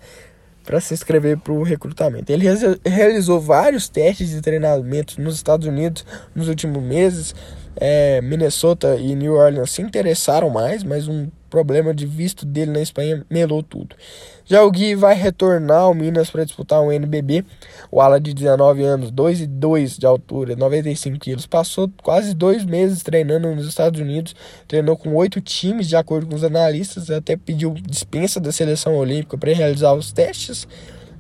para 0.65 0.81
se 0.81 0.95
inscrever 0.95 1.37
para 1.37 1.53
o 1.53 1.63
recrutamento. 1.63 2.33
Ele 2.33 2.47
realizou 2.83 3.39
vários 3.39 3.91
testes 3.91 4.31
de 4.31 4.41
treinamento 4.41 5.21
nos 5.21 5.35
Estados 5.35 5.67
Unidos 5.67 6.07
nos 6.35 6.49
últimos 6.49 6.83
meses, 6.83 7.35
é, 7.81 8.21
Minnesota 8.21 8.97
e 8.97 9.15
New 9.15 9.35
Orleans 9.35 9.71
se 9.71 9.83
interessaram 9.83 10.51
mais, 10.51 10.83
mas 10.83 11.07
um 11.07 11.29
problema 11.49 11.95
de 11.95 12.07
visto 12.07 12.45
dele 12.45 12.73
na 12.73 12.81
Espanha 12.81 13.25
melou 13.31 13.63
tudo. 13.63 13.97
Já 14.45 14.63
o 14.63 14.71
Gui 14.71 14.95
vai 14.95 15.15
retornar 15.15 15.81
ao 15.81 15.95
Minas 15.95 16.31
para 16.31 16.45
disputar 16.45 16.81
o 16.81 16.91
NBB. 16.91 17.45
O 17.91 18.01
ala 18.01 18.21
de 18.21 18.33
19 18.35 18.83
anos, 18.83 19.11
2 19.11 19.43
e 19.43 19.47
2 19.47 19.99
de 19.99 20.07
altura, 20.07 20.57
95 20.57 21.19
quilos, 21.19 21.47
passou 21.47 21.91
quase 22.03 22.35
dois 22.35 22.65
meses 22.65 23.03
treinando 23.03 23.55
nos 23.55 23.67
Estados 23.67 24.01
Unidos. 24.01 24.35
Treinou 24.67 24.97
com 24.97 25.15
oito 25.15 25.41
times, 25.41 25.87
de 25.87 25.97
acordo 25.97 26.27
com 26.27 26.35
os 26.35 26.45
analistas. 26.45 27.11
Até 27.11 27.37
pediu 27.37 27.75
dispensa 27.75 28.41
da 28.41 28.51
seleção 28.51 28.97
olímpica 28.97 29.37
para 29.37 29.53
realizar 29.53 29.93
os 29.93 30.13
testes 30.13 30.67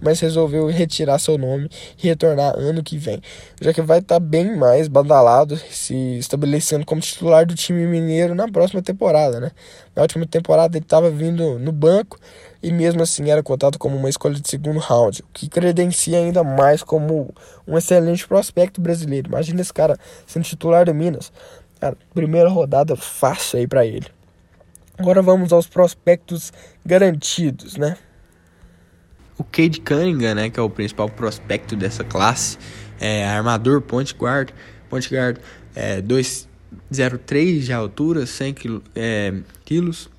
mas 0.00 0.20
resolveu 0.20 0.66
retirar 0.66 1.18
seu 1.18 1.36
nome 1.36 1.68
e 2.02 2.06
retornar 2.06 2.54
ano 2.56 2.82
que 2.82 2.96
vem, 2.96 3.20
já 3.60 3.72
que 3.72 3.82
vai 3.82 3.98
estar 3.98 4.16
tá 4.16 4.20
bem 4.20 4.56
mais 4.56 4.88
badalado, 4.88 5.56
se 5.56 6.18
estabelecendo 6.18 6.84
como 6.84 7.00
titular 7.00 7.46
do 7.46 7.54
time 7.54 7.86
mineiro 7.86 8.34
na 8.34 8.48
próxima 8.48 8.82
temporada, 8.82 9.40
né? 9.40 9.50
Na 9.94 10.02
última 10.02 10.26
temporada 10.26 10.76
ele 10.76 10.84
estava 10.84 11.10
vindo 11.10 11.58
no 11.58 11.72
banco 11.72 12.18
e 12.62 12.72
mesmo 12.72 13.02
assim 13.02 13.30
era 13.30 13.42
cotado 13.42 13.78
como 13.78 13.96
uma 13.96 14.08
escolha 14.08 14.34
de 14.34 14.48
segundo 14.48 14.78
round, 14.78 15.22
o 15.22 15.26
que 15.32 15.48
credencia 15.48 16.18
ainda 16.18 16.42
mais 16.42 16.82
como 16.82 17.34
um 17.66 17.76
excelente 17.76 18.26
prospecto 18.26 18.80
brasileiro. 18.80 19.28
Imagina 19.28 19.60
esse 19.60 19.72
cara 19.72 19.98
sendo 20.26 20.44
titular 20.44 20.84
do 20.84 20.94
Minas. 20.94 21.32
Cara, 21.80 21.96
primeira 22.12 22.48
rodada 22.48 22.96
fácil 22.96 23.58
aí 23.58 23.66
para 23.66 23.86
ele. 23.86 24.06
Agora 24.98 25.22
vamos 25.22 25.52
aos 25.52 25.68
prospectos 25.68 26.52
garantidos, 26.84 27.76
né? 27.76 27.96
O 29.38 29.44
Cade 29.44 29.80
Cunningham, 29.80 30.34
né, 30.34 30.50
que 30.50 30.58
é 30.58 30.62
o 30.62 30.68
principal 30.68 31.08
prospecto 31.08 31.76
dessa 31.76 32.02
classe, 32.02 32.58
é 33.00 33.24
armador, 33.24 33.80
point 33.80 34.12
guard, 34.14 34.50
point 34.90 35.08
guard, 35.08 35.38
é, 35.74 36.02
203 36.02 37.64
de 37.64 37.72
altura, 37.72 38.26
100 38.26 38.54
kg, 38.54 38.82
é, 38.96 39.34
quilos, 39.64 40.10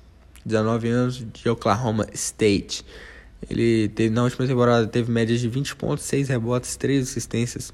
19 0.44 0.88
anos 0.88 1.26
de 1.32 1.48
Oklahoma 1.50 2.06
State. 2.14 2.84
Ele 3.48 3.88
teve 3.90 4.10
na 4.10 4.22
última 4.24 4.46
temporada 4.46 4.86
teve 4.86 5.10
médias 5.12 5.40
de 5.40 5.48
20 5.48 5.76
pontos, 5.76 6.04
6 6.04 6.28
rebotes, 6.28 6.76
3 6.76 7.08
assistências, 7.08 7.72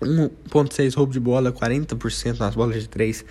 1.6 0.00 0.96
roubo 0.96 1.12
de 1.12 1.20
bola, 1.20 1.52
40% 1.52 2.38
nas 2.38 2.54
bolas 2.54 2.82
de 2.82 2.88
3. 2.88 3.24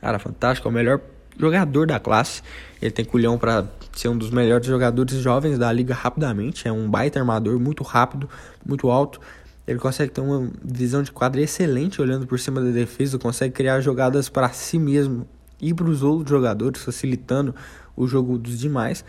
Cara, 0.00 0.18
fantástico, 0.18 0.68
é 0.68 0.70
o 0.70 0.74
melhor 0.74 1.00
jogador 1.38 1.86
da 1.86 2.00
classe. 2.00 2.42
Ele 2.82 2.90
tem 2.90 3.04
culhão 3.04 3.38
para 3.38 3.66
ser 3.92 4.08
um 4.08 4.18
dos 4.18 4.30
melhores 4.30 4.66
jogadores 4.66 5.16
jovens 5.18 5.58
da 5.58 5.72
liga 5.72 5.94
rapidamente. 5.94 6.66
É 6.66 6.72
um 6.72 6.90
baita 6.90 7.18
armador, 7.18 7.58
muito 7.58 7.82
rápido, 7.82 8.28
muito 8.66 8.90
alto. 8.90 9.20
Ele 9.66 9.78
consegue 9.78 10.12
ter 10.12 10.20
uma 10.20 10.50
visão 10.64 11.02
de 11.02 11.12
quadra 11.12 11.40
excelente 11.40 12.00
olhando 12.00 12.26
por 12.26 12.38
cima 12.40 12.60
da 12.60 12.70
defesa, 12.70 13.18
consegue 13.18 13.54
criar 13.54 13.80
jogadas 13.80 14.28
para 14.28 14.48
si 14.48 14.78
mesmo 14.78 15.26
e 15.60 15.74
para 15.74 15.86
os 15.86 16.02
outros 16.02 16.30
jogadores, 16.30 16.82
facilitando 16.82 17.54
o 17.94 18.06
jogo 18.06 18.38
dos 18.38 18.58
demais. 18.58 19.04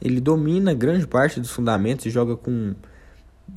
Ele 0.00 0.20
domina 0.20 0.72
grande 0.72 1.06
parte 1.06 1.38
dos 1.40 1.50
fundamentos 1.50 2.06
e 2.06 2.10
joga 2.10 2.36
com 2.36 2.74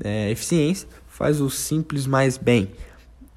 é, 0.04 0.30
eficiência, 0.32 0.88
faz 1.08 1.40
o 1.40 1.50
simples 1.50 2.06
mais 2.06 2.38
bem. 2.38 2.72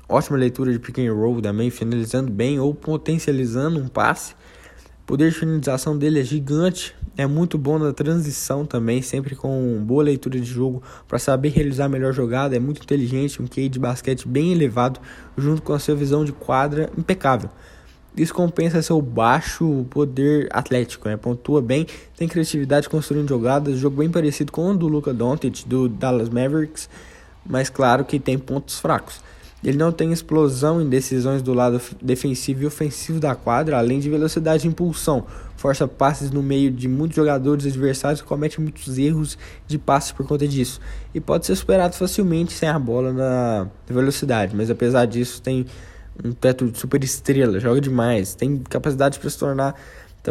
Ótima 0.09 0.37
leitura 0.37 0.73
de 0.73 0.79
pick 0.79 0.99
and 0.99 1.13
roll 1.13 1.41
também, 1.41 1.71
finalizando 1.71 2.33
bem 2.33 2.59
ou 2.59 2.75
potencializando 2.75 3.79
um 3.79 3.87
passe 3.87 4.35
o 5.05 5.07
poder 5.07 5.31
de 5.31 5.37
finalização 5.37 5.99
dele 5.99 6.19
é 6.19 6.25
gigante, 6.25 6.95
é 7.15 7.27
muito 7.27 7.59
bom 7.59 7.79
na 7.79 7.93
transição 7.93 8.65
também, 8.65 9.03
sempre 9.03 9.37
com 9.37 9.85
boa 9.85 10.03
leitura 10.03 10.41
de 10.41 10.47
jogo 10.47 10.83
para 11.07 11.19
saber 11.19 11.51
realizar 11.51 11.85
a 11.85 11.89
melhor 11.91 12.15
jogada, 12.15 12.57
é 12.57 12.59
muito 12.59 12.83
inteligente, 12.83 13.43
um 13.43 13.47
QI 13.47 13.69
de 13.69 13.79
basquete 13.79 14.27
bem 14.27 14.51
elevado, 14.51 14.99
junto 15.37 15.61
com 15.61 15.75
a 15.75 15.79
sua 15.79 15.95
visão 15.95 16.25
de 16.25 16.33
quadra 16.33 16.89
impecável. 16.97 17.51
Isso 18.17 18.33
compensa 18.33 18.81
seu 18.81 19.03
baixo 19.03 19.85
poder 19.91 20.49
atlético, 20.51 21.07
né? 21.07 21.19
pontua 21.19 21.61
bem, 21.61 21.87
tem 22.17 22.27
criatividade 22.27 22.89
construindo 22.89 23.29
jogadas, 23.29 23.77
jogo 23.77 23.99
bem 23.99 24.11
parecido 24.11 24.51
com 24.51 24.71
o 24.71 24.75
do 24.75 24.89
Luka 24.89 25.13
Doncic 25.13 25.67
do 25.67 25.87
Dallas 25.87 26.31
Mavericks, 26.31 26.89
mas 27.45 27.69
claro 27.69 28.07
que 28.07 28.19
tem 28.19 28.39
pontos 28.39 28.81
fracos. 28.81 29.21
Ele 29.65 29.79
não 29.79 29.91
tem 29.91 30.13
explosão 30.13 30.81
em 30.81 30.89
decisões 30.89 31.41
do 31.41 31.55
lado 31.55 31.81
defensivo 32.03 32.63
e 32.63 32.67
ofensivo 32.67 33.19
da 33.19 33.35
quadra, 33.35 33.79
além 33.79 33.99
de 33.99 34.11
velocidade 34.11 34.67
e 34.67 34.71
impulsão. 34.71 35.27
Força 35.57 35.89
passes 35.89 36.31
no 36.31 36.43
meio 36.43 36.71
de 36.71 36.87
muitos 36.87 37.17
jogadores 37.17 37.65
adversários 37.65 38.21
e 38.21 38.25
comete 38.25 38.61
muitos 38.61 38.99
erros 38.99 39.39
de 39.67 39.79
passes 39.79 40.13
por 40.13 40.27
conta 40.27 40.47
disso. 40.47 40.81
E 41.15 41.21
pode 41.21 41.47
ser 41.47 41.57
superado 41.57 41.97
facilmente 41.97 42.53
sem 42.53 42.69
a 42.69 42.79
bola 42.79 43.11
na 43.11 43.67
velocidade, 43.87 44.55
mas 44.55 44.71
apesar 44.71 45.07
disso 45.07 45.41
tem 45.41 45.65
um 46.23 46.33
teto 46.33 46.71
de 46.71 46.79
super 46.79 47.03
estrela, 47.03 47.59
joga 47.59 47.81
demais, 47.81 48.35
tem 48.35 48.59
capacidade 48.59 49.19
para 49.19 49.31
se 49.31 49.39
tornar 49.39 49.75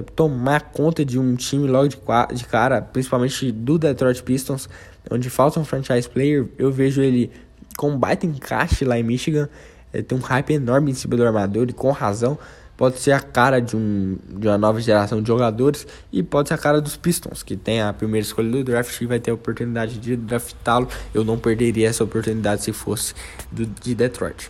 tomar 0.01 0.72
conta 0.72 1.05
de 1.05 1.19
um 1.19 1.35
time 1.35 1.68
logo 1.68 1.88
de, 1.88 1.97
de 2.34 2.45
cara, 2.45 2.81
principalmente 2.81 3.51
do 3.51 3.77
Detroit 3.77 4.23
Pistons, 4.23 4.68
onde 5.11 5.30
falta 5.30 5.60
um 5.60 5.65
franchise 5.65 6.10
player. 6.10 6.47
Eu 6.57 6.72
vejo 6.72 7.01
ele 7.01 7.30
com 7.78 7.91
um 7.91 7.98
baita 7.98 8.26
encaixe 8.26 8.86
lá 8.86 8.98
em 8.98 9.04
Michigan. 9.04 9.50
Ele 9.94 10.04
tem 10.04 10.18
um 10.18 10.22
hype 10.22 10.54
enorme 10.54 10.91
em 10.91 10.94
cima 10.94 11.16
do 11.16 11.26
armador 11.26 11.68
e 11.70 11.74
com 11.74 11.91
razão. 11.91 12.38
Pode 12.76 13.00
ser 13.00 13.12
a 13.12 13.20
cara 13.20 13.60
de, 13.60 13.76
um, 13.76 14.18
de 14.28 14.48
uma 14.48 14.58
nova 14.58 14.82
geração 14.82 15.22
de 15.22 15.28
jogadores 15.28 15.86
e 16.12 16.24
pode 16.24 16.48
ser 16.48 16.56
a 16.56 16.58
cara 16.58 16.82
dos 16.82 16.98
Pistons, 16.98 17.44
que 17.44 17.56
tem 17.56 17.82
a 17.82 17.94
primeira 17.94 18.26
escolha 18.26 18.50
do 18.50 18.64
draft 18.64 19.00
e 19.00 19.06
vai 19.06 19.20
ter 19.20 19.30
a 19.30 19.36
oportunidade 19.36 20.00
de 20.00 20.16
draftá-lo. 20.16 20.88
Eu 21.14 21.24
não 21.24 21.38
perderia 21.38 21.88
essa 21.88 22.04
oportunidade 22.04 22.64
se 22.64 22.74
fosse 22.74 23.14
do, 23.52 23.66
de 23.66 23.94
Detroit. 23.94 24.50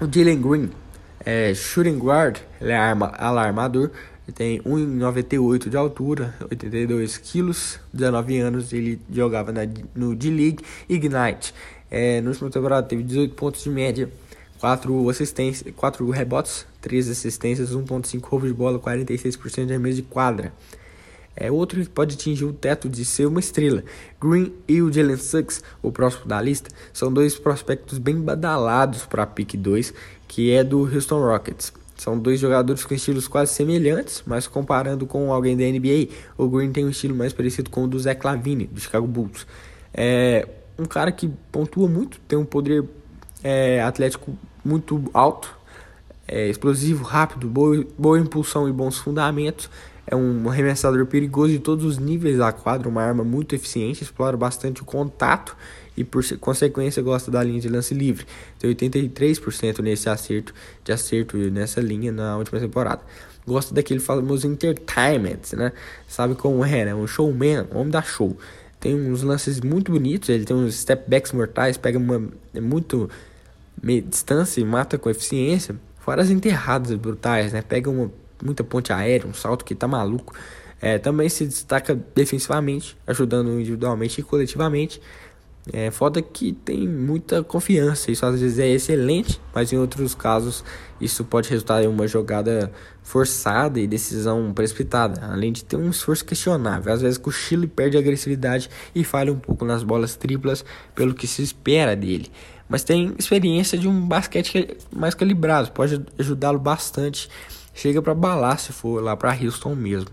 O 0.00 0.06
Jalen 0.10 0.40
Green 0.40 0.70
é 1.24 1.52
shooting 1.52 1.98
guard, 1.98 2.38
ele 2.60 2.72
é 2.72 2.76
arma, 2.76 3.12
alarmador, 3.18 3.90
ele 4.26 4.36
tem 4.36 4.60
1,98 4.62 5.68
de 5.68 5.76
altura, 5.76 6.34
82 6.48 7.18
quilos, 7.18 7.80
19 7.92 8.38
anos. 8.38 8.72
Ele 8.72 9.00
jogava 9.10 9.52
na, 9.52 9.62
no 9.94 10.14
D-League 10.14 10.64
Ignite. 10.88 11.52
É, 11.94 12.22
no 12.22 12.30
último 12.30 12.48
temporada 12.48 12.86
teve 12.86 13.02
18 13.02 13.34
pontos 13.34 13.62
de 13.62 13.68
média, 13.68 14.08
4 14.58 15.10
assistências, 15.10 15.74
4 15.76 16.08
rebotes, 16.08 16.66
3 16.80 17.10
assistências, 17.10 17.74
1.5 17.74 18.24
roubos 18.24 18.48
de 18.48 18.54
bola, 18.54 18.78
46% 18.78 19.66
de 19.66 19.72
arremesso 19.74 19.96
de 19.96 20.02
quadra. 20.02 20.54
É 21.36 21.52
outro 21.52 21.82
que 21.82 21.90
pode 21.90 22.14
atingir 22.14 22.46
o 22.46 22.52
teto 22.54 22.88
de 22.88 23.04
ser 23.04 23.26
uma 23.26 23.40
estrela. 23.40 23.84
Green 24.18 24.54
e 24.66 24.80
o 24.80 24.90
Jalen 24.90 25.18
Suggs, 25.18 25.62
o 25.82 25.92
próximo 25.92 26.24
da 26.24 26.40
lista, 26.40 26.70
são 26.94 27.12
dois 27.12 27.38
prospectos 27.38 27.98
bem 27.98 28.16
badalados 28.16 29.04
para 29.04 29.24
a 29.24 29.26
pick 29.26 29.54
2, 29.54 29.92
que 30.26 30.50
é 30.50 30.64
do 30.64 30.80
Houston 30.80 31.20
Rockets. 31.20 31.74
São 31.98 32.18
dois 32.18 32.40
jogadores 32.40 32.86
com 32.86 32.94
estilos 32.94 33.28
quase 33.28 33.52
semelhantes, 33.52 34.22
mas 34.24 34.46
comparando 34.46 35.04
com 35.04 35.30
alguém 35.30 35.54
da 35.54 35.64
NBA, 35.64 36.08
o 36.38 36.48
Green 36.48 36.72
tem 36.72 36.86
um 36.86 36.90
estilo 36.90 37.14
mais 37.14 37.34
parecido 37.34 37.68
com 37.68 37.84
o 37.84 37.86
do 37.86 37.98
Zach 37.98 38.24
Lavine, 38.24 38.64
do 38.64 38.80
Chicago 38.80 39.06
Bulls. 39.06 39.46
É 39.92 40.48
um 40.78 40.84
cara 40.84 41.12
que 41.12 41.28
pontua 41.50 41.88
muito, 41.88 42.18
tem 42.26 42.38
um 42.38 42.44
poder 42.44 42.84
é, 43.42 43.82
atlético 43.82 44.36
muito 44.64 45.10
alto, 45.12 45.54
é, 46.26 46.48
explosivo, 46.48 47.04
rápido, 47.04 47.48
boa, 47.48 47.84
boa 47.98 48.18
impulsão 48.18 48.68
e 48.68 48.72
bons 48.72 48.98
fundamentos. 48.98 49.68
É 50.06 50.16
um 50.16 50.48
arremessador 50.48 51.06
perigoso 51.06 51.52
de 51.52 51.58
todos 51.58 51.84
os 51.84 51.98
níveis 51.98 52.38
da 52.38 52.52
quadra, 52.52 52.88
uma 52.88 53.02
arma 53.02 53.22
muito 53.22 53.54
eficiente, 53.54 54.02
explora 54.02 54.36
bastante 54.36 54.82
o 54.82 54.84
contato 54.84 55.56
e 55.96 56.02
por 56.02 56.24
consequência 56.38 57.02
gosta 57.02 57.30
da 57.30 57.42
linha 57.42 57.60
de 57.60 57.68
lance 57.68 57.94
livre. 57.94 58.26
Tem 58.58 58.74
83% 58.74 59.80
nesse 59.80 60.08
acerto 60.08 60.54
de 60.82 60.92
acerto 60.92 61.36
nessa 61.36 61.80
linha 61.80 62.10
na 62.10 62.36
última 62.36 62.58
temporada. 62.58 63.02
Gosta 63.46 63.74
daquele 63.74 64.00
famoso 64.00 64.46
entertainment, 64.46 65.40
né? 65.54 65.72
Sabe 66.08 66.34
como 66.34 66.64
é, 66.64 66.84
né? 66.84 66.94
Um 66.94 67.06
showman, 67.06 67.66
homem 67.72 67.90
da 67.90 68.02
show. 68.02 68.36
Tem 68.82 68.96
uns 68.96 69.22
lances 69.22 69.60
muito 69.60 69.92
bonitos, 69.92 70.28
ele 70.28 70.44
tem 70.44 70.56
uns 70.56 70.74
step 70.74 71.08
backs 71.08 71.30
mortais, 71.30 71.76
pega 71.76 71.96
uma 71.96 72.20
é 72.52 72.60
muito 72.60 73.08
meia 73.80 74.02
distância 74.02 74.60
e 74.60 74.64
mata 74.64 74.98
com 74.98 75.08
eficiência. 75.08 75.76
Fora 76.00 76.20
as 76.20 76.30
enterradas 76.30 76.92
brutais, 76.96 77.52
né? 77.52 77.62
Pega 77.62 77.88
uma 77.88 78.10
muita 78.42 78.64
ponte 78.64 78.92
aérea, 78.92 79.24
um 79.28 79.32
salto 79.32 79.64
que 79.64 79.72
tá 79.72 79.86
maluco. 79.86 80.34
É, 80.80 80.98
também 80.98 81.28
se 81.28 81.46
destaca 81.46 81.94
defensivamente, 82.12 82.96
ajudando 83.06 83.52
individualmente 83.52 84.20
e 84.20 84.24
coletivamente. 84.24 85.00
É 85.70 85.92
foda 85.92 86.20
que 86.20 86.52
tem 86.52 86.88
muita 86.88 87.44
confiança, 87.44 88.10
isso 88.10 88.26
às 88.26 88.40
vezes 88.40 88.58
é 88.58 88.68
excelente, 88.68 89.40
mas 89.54 89.72
em 89.72 89.78
outros 89.78 90.12
casos 90.12 90.64
isso 91.00 91.24
pode 91.24 91.48
resultar 91.48 91.84
em 91.84 91.86
uma 91.86 92.08
jogada 92.08 92.72
forçada 93.00 93.78
e 93.78 93.86
decisão 93.86 94.52
precipitada, 94.52 95.24
além 95.24 95.52
de 95.52 95.64
ter 95.64 95.76
um 95.76 95.88
esforço 95.88 96.24
questionável. 96.24 96.92
Às 96.92 97.00
vezes 97.00 97.16
cochila 97.16 97.64
e 97.64 97.68
perde 97.68 97.96
agressividade 97.96 98.68
e 98.92 99.04
falha 99.04 99.32
um 99.32 99.38
pouco 99.38 99.64
nas 99.64 99.84
bolas 99.84 100.16
triplas 100.16 100.64
pelo 100.96 101.14
que 101.14 101.28
se 101.28 101.42
espera 101.42 101.94
dele. 101.94 102.28
Mas 102.68 102.82
tem 102.82 103.14
experiência 103.16 103.78
de 103.78 103.86
um 103.86 104.00
basquete 104.00 104.76
mais 104.90 105.14
calibrado, 105.14 105.70
pode 105.70 106.04
ajudá-lo 106.18 106.58
bastante. 106.58 107.28
Chega 107.72 108.02
para 108.02 108.14
balar 108.14 108.58
se 108.58 108.72
for 108.72 109.00
lá 109.00 109.16
para 109.16 109.32
Houston 109.32 109.76
mesmo. 109.76 110.10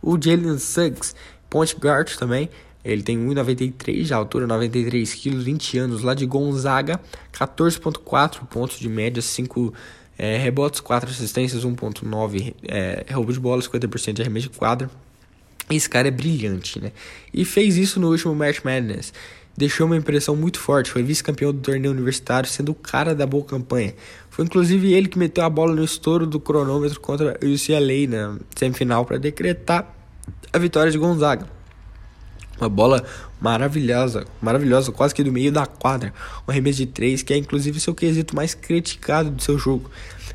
O 0.00 0.16
Jalen 0.20 0.58
Suggs, 0.58 1.14
point 1.50 1.76
guard 1.76 2.14
também, 2.16 2.48
ele 2.84 3.02
tem 3.02 3.16
1,93 3.18 4.02
de 4.02 4.14
altura, 4.14 4.46
93 4.46 5.14
quilos, 5.14 5.44
20 5.44 5.78
anos, 5.78 6.02
lá 6.02 6.14
de 6.14 6.26
Gonzaga, 6.26 7.00
14,4 7.32 8.46
pontos 8.46 8.78
de 8.78 8.88
média, 8.88 9.22
5 9.22 9.72
é, 10.18 10.36
rebotes, 10.36 10.80
4 10.80 11.08
assistências, 11.08 11.64
1,9 11.64 12.54
é, 12.66 13.04
roubo 13.12 13.32
de 13.32 13.38
bola, 13.38 13.62
50% 13.62 14.14
de 14.14 14.22
arremesso 14.22 14.48
de 14.48 14.58
quadra. 14.58 14.90
Esse 15.70 15.88
cara 15.88 16.08
é 16.08 16.10
brilhante, 16.10 16.80
né? 16.80 16.92
E 17.32 17.44
fez 17.44 17.76
isso 17.76 18.00
no 18.00 18.10
último 18.10 18.34
March 18.34 18.62
Madness. 18.64 19.12
Deixou 19.56 19.86
uma 19.86 19.96
impressão 19.96 20.34
muito 20.34 20.58
forte, 20.58 20.90
foi 20.90 21.02
vice-campeão 21.02 21.52
do 21.52 21.60
torneio 21.60 21.92
universitário, 21.92 22.48
sendo 22.48 22.72
o 22.72 22.74
cara 22.74 23.14
da 23.14 23.26
boa 23.26 23.44
campanha. 23.44 23.94
Foi 24.30 24.44
inclusive 24.44 24.92
ele 24.92 25.08
que 25.08 25.18
meteu 25.18 25.44
a 25.44 25.50
bola 25.50 25.74
no 25.74 25.84
estouro 25.84 26.26
do 26.26 26.40
cronômetro 26.40 26.98
contra 27.00 27.38
o 27.42 27.46
UCLA 27.46 28.08
na 28.08 28.38
semifinal 28.56 29.04
para 29.04 29.18
decretar 29.18 29.94
a 30.52 30.58
vitória 30.58 30.90
de 30.90 30.98
Gonzaga. 30.98 31.61
Uma 32.62 32.68
bola 32.68 33.04
maravilhosa, 33.40 34.24
maravilhosa, 34.40 34.92
quase 34.92 35.12
que 35.12 35.24
do 35.24 35.32
meio 35.32 35.50
da 35.50 35.66
quadra. 35.66 36.14
Um 36.46 36.50
arremesso 36.52 36.78
de 36.78 36.86
três, 36.86 37.20
que 37.20 37.34
é 37.34 37.36
inclusive 37.36 37.80
seu 37.80 37.92
quesito 37.92 38.36
mais 38.36 38.54
criticado 38.54 39.32
do 39.32 39.42
seu 39.42 39.58
jogo. 39.58 39.90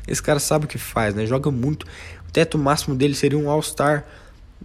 Esse 0.06 0.22
cara 0.22 0.38
sabe 0.38 0.66
o 0.66 0.68
que 0.68 0.76
faz, 0.76 1.14
né? 1.14 1.24
Joga 1.24 1.50
muito. 1.50 1.86
O 2.28 2.30
teto 2.30 2.58
máximo 2.58 2.94
dele 2.94 3.14
seria 3.14 3.38
um 3.38 3.48
All-Star 3.48 4.04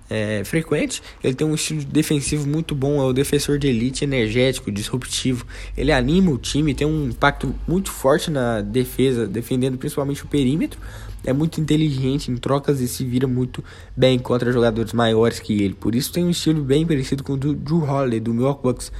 é, 0.09 0.43
frequente. 0.43 1.01
Ele 1.23 1.33
tem 1.35 1.47
um 1.47 1.55
estilo 1.55 1.85
defensivo 1.85 2.45
muito 2.45 2.75
bom, 2.75 3.01
é 3.01 3.05
o 3.05 3.13
defensor 3.13 3.57
de 3.57 3.67
elite, 3.67 4.03
energético, 4.03 4.69
disruptivo. 4.69 5.45
Ele 5.77 5.93
anima 5.93 6.31
o 6.31 6.37
time, 6.37 6.73
tem 6.73 6.85
um 6.85 7.07
impacto 7.07 7.55
muito 7.65 7.89
forte 7.89 8.29
na 8.29 8.59
defesa, 8.59 9.25
defendendo 9.25 9.77
principalmente 9.77 10.21
o 10.21 10.27
perímetro 10.27 10.77
é 11.25 11.33
muito 11.33 11.59
inteligente 11.59 12.31
em 12.31 12.37
trocas 12.37 12.81
e 12.81 12.87
se 12.87 13.03
vira 13.05 13.27
muito 13.27 13.63
bem 13.95 14.19
contra 14.19 14.51
jogadores 14.51 14.93
maiores 14.93 15.39
que 15.39 15.61
ele. 15.61 15.73
Por 15.73 15.95
isso 15.95 16.11
tem 16.11 16.23
um 16.23 16.29
estilo 16.29 16.61
bem 16.61 16.85
parecido 16.85 17.23
com 17.23 17.33
o 17.33 17.37
do 17.37 17.53
Drew 17.53 17.83
Holiday, 17.83 18.19
do 18.19 18.33
Milwaukee 18.33 18.63
Bucks. 18.63 18.91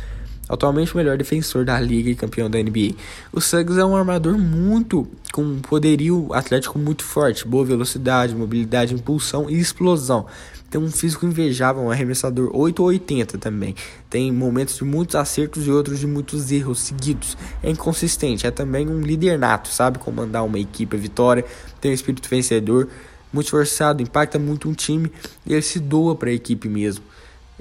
Atualmente 0.47 0.93
o 0.93 0.97
melhor 0.97 1.17
defensor 1.17 1.63
da 1.63 1.79
liga 1.79 2.09
e 2.09 2.15
campeão 2.15 2.49
da 2.49 2.59
NBA. 2.61 2.95
O 3.31 3.39
Suggs 3.39 3.79
é 3.79 3.85
um 3.85 3.95
armador 3.95 4.37
muito 4.37 5.07
com 5.31 5.41
um 5.41 5.59
poderio 5.59 6.27
atlético 6.33 6.77
muito 6.77 7.03
forte, 7.03 7.47
boa 7.47 7.63
velocidade, 7.63 8.35
mobilidade, 8.35 8.93
impulsão 8.93 9.49
e 9.49 9.57
explosão. 9.57 10.25
Tem 10.73 10.81
um 10.81 10.89
físico 10.89 11.23
invejável, 11.27 11.83
um 11.83 11.91
arremessador 11.91 12.49
8 12.51 12.79
ou 12.79 12.87
80 12.87 13.37
também. 13.37 13.75
Tem 14.09 14.31
momentos 14.31 14.75
de 14.75 14.83
muitos 14.83 15.15
acertos 15.15 15.67
e 15.67 15.69
outros 15.69 15.99
de 15.99 16.07
muitos 16.07 16.51
erros 16.51 16.79
seguidos. 16.79 17.37
É 17.61 17.69
inconsistente, 17.69 18.47
é 18.47 18.49
também 18.49 18.89
um 18.89 18.99
líder 18.99 19.37
nato, 19.37 19.67
sabe 19.67 19.99
comandar 19.99 20.43
uma 20.43 20.57
equipe 20.57 20.97
a 20.97 20.99
vitória, 20.99 21.45
tem 21.79 21.91
um 21.91 21.93
espírito 21.93 22.27
vencedor, 22.27 22.89
muito 23.31 23.45
esforçado, 23.45 24.01
impacta 24.01 24.39
muito 24.39 24.67
um 24.67 24.73
time 24.73 25.11
e 25.45 25.53
ele 25.53 25.61
se 25.61 25.79
doa 25.79 26.15
para 26.15 26.31
a 26.31 26.33
equipe 26.33 26.67
mesmo. 26.67 27.03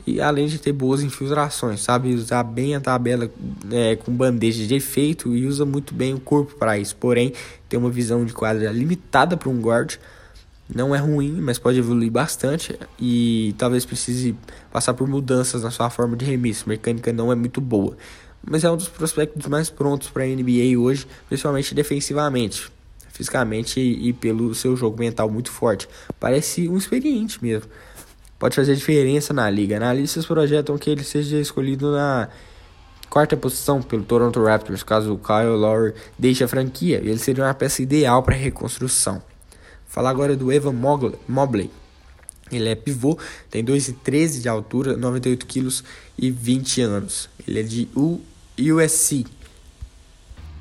E 0.06 0.18
além 0.18 0.47
de 0.47 0.56
ter 0.56 0.72
boas 0.72 1.02
infiltrações, 1.02 1.82
sabe 1.82 2.14
usar 2.14 2.43
bem 2.43 2.74
a 2.74 2.80
tabela 2.80 3.30
é, 3.70 3.94
com 3.94 4.10
bandeja 4.10 4.66
de 4.66 4.74
efeito 4.74 5.36
e 5.36 5.47
usa 5.47 5.66
muito 5.66 5.93
bem 5.93 6.14
o 6.14 6.18
corpo 6.18 6.55
para 6.55 6.78
isso. 6.78 6.97
Porém, 6.97 7.34
tem 7.68 7.78
uma 7.78 7.90
visão 7.90 8.24
de 8.24 8.32
quadra 8.32 8.72
limitada 8.72 9.36
para 9.36 9.51
um 9.51 9.60
guard 9.60 9.98
não 10.74 10.94
é 10.94 10.99
ruim, 10.99 11.40
mas 11.40 11.59
pode 11.59 11.78
evoluir 11.78 12.11
bastante 12.11 12.78
e 12.99 13.55
talvez 13.59 13.85
precise 13.85 14.35
passar 14.73 14.94
por 14.94 15.07
mudanças 15.07 15.62
na 15.62 15.70
sua 15.70 15.90
forma 15.90 16.16
de 16.16 16.24
remisso. 16.24 16.65
A 16.66 16.70
mecânica 16.70 17.12
não 17.12 17.31
é 17.31 17.35
muito 17.35 17.61
boa, 17.61 17.97
mas 18.44 18.65
é 18.65 18.70
um 18.70 18.77
dos 18.77 18.89
prospectos 18.89 19.47
mais 19.47 19.69
prontos 19.69 20.09
para 20.09 20.24
a 20.24 20.27
NBA 20.27 20.78
hoje, 20.78 21.07
principalmente 21.28 21.74
defensivamente, 21.74 22.70
fisicamente 23.12 23.81
e 23.81 24.12
pelo 24.12 24.55
seu 24.55 24.74
jogo 24.77 24.99
mental 24.99 25.31
muito 25.31 25.51
forte. 25.51 25.89
Parece 26.19 26.69
um 26.69 26.77
experiente 26.77 27.43
mesmo. 27.43 27.69
Pode 28.39 28.57
fazer 28.57 28.74
diferença 28.74 29.32
na 29.32 29.49
liga. 29.49 29.77
Analistas 29.77 30.27
projetam 30.27 30.77
que 30.77 30.90
ele 30.90 31.05
seja 31.05 31.39
escolhido 31.39 31.93
na 31.93 32.28
quarta 33.09 33.36
posição 33.36 33.82
pelo 33.82 34.03
Toronto 34.03 34.43
Raptors, 34.43 34.82
caso 34.82 35.12
o 35.12 35.19
Kyle 35.19 35.55
Lowry 35.55 35.93
deixe 36.19 36.43
a 36.43 36.49
franquia. 36.49 36.97
Ele 36.97 37.19
seria 37.19 37.44
uma 37.44 37.55
peça 37.55 37.82
ideal 37.82 38.23
para 38.23 38.35
reconstrução. 38.35 39.23
Falar 39.93 40.09
agora 40.09 40.35
do 40.35 40.51
Evan 40.51 40.73
Mobley. 41.28 41.70
Ele 42.51 42.66
é 42.66 42.74
pivô, 42.74 43.19
tem 43.51 43.62
2,13 43.62 44.40
de 44.40 44.48
altura, 44.48 44.97
98 44.97 45.44
quilos 45.44 45.85
e 46.16 46.31
20 46.31 46.81
anos. 46.81 47.28
Ele 47.47 47.60
é 47.60 47.62
de 47.62 47.86
USC. 47.94 49.27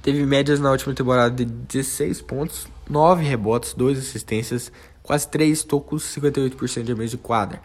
Teve 0.01 0.25
médias 0.25 0.59
na 0.59 0.69
última 0.69 0.93
temporada 0.93 1.33
de 1.33 1.45
16 1.45 2.21
pontos, 2.23 2.67
9 2.89 3.23
rebotes, 3.23 3.73
2 3.73 3.99
assistências, 3.99 4.69
quase 5.01 5.29
3 5.29 5.63
tocos, 5.63 6.03
58% 6.13 6.83
de 6.83 6.93
mês 6.93 7.11
de 7.11 7.17
quadra. 7.17 7.61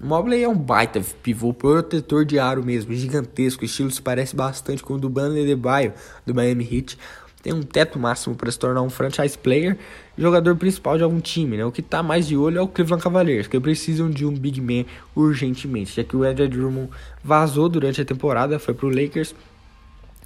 O 0.00 0.06
Mobley 0.06 0.44
é 0.44 0.48
um 0.48 0.56
baita 0.56 1.00
pivô 1.20 1.52
protetor 1.52 2.24
de 2.24 2.38
aro 2.38 2.64
mesmo, 2.64 2.94
gigantesco. 2.94 3.64
Estilo 3.64 3.90
se 3.90 4.00
parece 4.00 4.36
bastante 4.36 4.84
com 4.84 4.94
o 4.94 4.98
do 4.98 5.10
Banner 5.10 5.44
de 5.44 5.56
Baio, 5.56 5.92
do 6.24 6.32
Miami 6.32 6.62
Heat. 6.70 6.96
Tem 7.48 7.54
um 7.54 7.62
teto 7.62 7.98
máximo 7.98 8.36
para 8.36 8.50
se 8.50 8.58
tornar 8.58 8.82
um 8.82 8.90
franchise 8.90 9.36
player, 9.38 9.78
jogador 10.18 10.54
principal 10.56 10.98
de 10.98 11.02
algum 11.02 11.18
time, 11.18 11.56
né? 11.56 11.64
O 11.64 11.72
que 11.72 11.80
está 11.80 12.02
mais 12.02 12.28
de 12.28 12.36
olho 12.36 12.58
é 12.58 12.60
o 12.60 12.68
Cleveland 12.68 13.02
Cavaliers, 13.02 13.46
que 13.46 13.58
precisam 13.58 14.10
de 14.10 14.26
um 14.26 14.32
big 14.32 14.60
man 14.60 14.84
urgentemente, 15.16 15.96
já 15.96 16.04
que 16.04 16.14
o 16.14 16.24
Andrew 16.24 16.46
Drummond 16.46 16.90
vazou 17.24 17.70
durante 17.70 18.02
a 18.02 18.04
temporada, 18.04 18.58
foi 18.58 18.74
para 18.74 18.86
o 18.86 18.90
Lakers. 18.90 19.34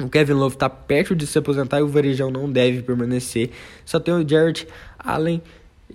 O 0.01 0.09
Kevin 0.09 0.32
Love 0.32 0.57
está 0.57 0.69
perto 0.69 1.15
de 1.15 1.24
se 1.28 1.39
aposentar 1.39 1.78
e 1.78 1.82
o 1.82 1.89
Varejão 1.89 2.28
não 2.28 2.51
deve 2.51 2.82
permanecer. 2.82 3.51
Só 3.85 4.01
tem 4.01 4.12
o 4.12 4.28
Jarrett 4.28 4.66
Allen 4.99 5.40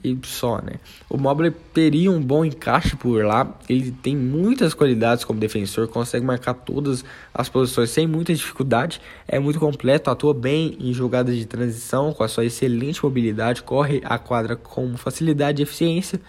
e 0.03 0.17
só, 0.23 0.61
né? 0.61 0.73
O 1.09 1.17
Mobley 1.17 1.51
teria 1.73 2.11
um 2.11 2.21
bom 2.21 2.43
encaixe 2.45 2.95
por 2.95 3.23
lá. 3.23 3.57
Ele 3.67 3.91
tem 3.91 4.15
muitas 4.15 4.73
qualidades 4.73 5.23
como 5.23 5.39
defensor, 5.39 5.87
consegue 5.87 6.25
marcar 6.25 6.53
todas 6.53 7.03
as 7.33 7.49
posições 7.49 7.89
sem 7.89 8.07
muita 8.07 8.33
dificuldade. 8.33 9.01
É 9.27 9.39
muito 9.39 9.59
completo, 9.59 10.09
atua 10.09 10.33
bem 10.33 10.77
em 10.79 10.93
jogadas 10.93 11.35
de 11.35 11.45
transição 11.45 12.13
com 12.13 12.23
a 12.23 12.27
sua 12.27 12.45
excelente 12.45 13.03
mobilidade, 13.03 13.63
corre 13.63 14.01
a 14.05 14.17
quadra 14.17 14.55
com 14.55 14.95
facilidade 14.97 15.61
e 15.61 15.63
eficiência 15.63 16.19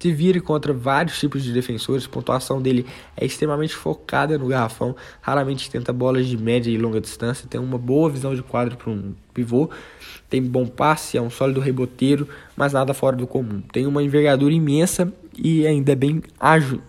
se 0.00 0.10
vira 0.10 0.40
contra 0.40 0.72
vários 0.72 1.20
tipos 1.20 1.44
de 1.44 1.52
defensores. 1.52 2.06
A 2.06 2.08
pontuação 2.08 2.60
dele 2.60 2.86
é 3.14 3.24
extremamente 3.26 3.74
focada 3.74 4.38
no 4.38 4.48
garrafão, 4.48 4.96
raramente 5.20 5.70
tenta 5.70 5.92
bolas 5.92 6.26
de 6.26 6.38
média 6.38 6.70
e 6.70 6.78
longa 6.78 7.00
distância, 7.00 7.46
tem 7.46 7.60
uma 7.60 7.76
boa 7.76 8.08
visão 8.08 8.34
de 8.34 8.42
quadro 8.42 8.76
para 8.76 8.90
um 8.90 9.14
pivô, 9.34 9.70
tem 10.30 10.40
bom 10.40 10.64
passe, 10.64 11.18
é 11.18 11.20
um 11.20 11.28
sólido 11.28 11.60
reboteiro, 11.60 12.26
mas 12.56 12.72
nada 12.72 12.94
fora 12.94 13.16
do 13.16 13.26
comum. 13.26 13.60
Tem 13.72 13.84
uma 13.84 14.00
envergadura 14.00 14.54
imensa 14.54 15.12
e 15.36 15.66
ainda 15.66 15.90
é 15.90 15.96
bem 15.96 16.22
ágil 16.38 16.80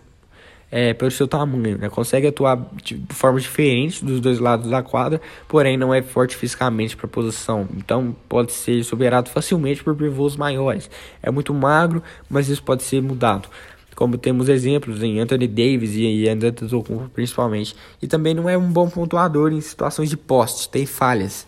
é, 0.71 0.93
pelo 0.93 1.11
seu 1.11 1.27
tamanho, 1.27 1.77
né? 1.77 1.89
Consegue 1.89 2.27
atuar 2.27 2.69
de 2.83 3.03
formas 3.09 3.43
diferentes 3.43 4.01
dos 4.01 4.21
dois 4.21 4.39
lados 4.39 4.69
da 4.69 4.81
quadra, 4.81 5.19
porém 5.47 5.75
não 5.75 5.93
é 5.93 6.01
forte 6.01 6.35
fisicamente 6.35 6.95
para 6.95 7.07
a 7.07 7.09
posição. 7.09 7.67
Então 7.75 8.15
pode 8.29 8.53
ser 8.53 8.83
superado 8.83 9.29
facilmente 9.29 9.83
por 9.83 9.95
pivôs 9.95 10.37
maiores. 10.37 10.89
É 11.21 11.29
muito 11.29 11.53
magro, 11.53 12.01
mas 12.29 12.47
isso 12.47 12.63
pode 12.63 12.83
ser 12.83 13.01
mudado. 13.01 13.49
Como 13.95 14.17
temos 14.17 14.47
exemplos 14.47 15.03
em 15.03 15.19
Anthony 15.19 15.47
Davis 15.47 15.95
e 15.95 16.29
André 16.29 16.49
Antetokounmpo 16.49 17.09
principalmente. 17.09 17.75
E 18.01 18.07
também 18.07 18.33
não 18.33 18.47
é 18.47 18.57
um 18.57 18.71
bom 18.71 18.89
pontuador 18.89 19.51
em 19.51 19.59
situações 19.59 20.09
de 20.09 20.15
poste, 20.15 20.69
tem 20.69 20.85
falhas 20.85 21.45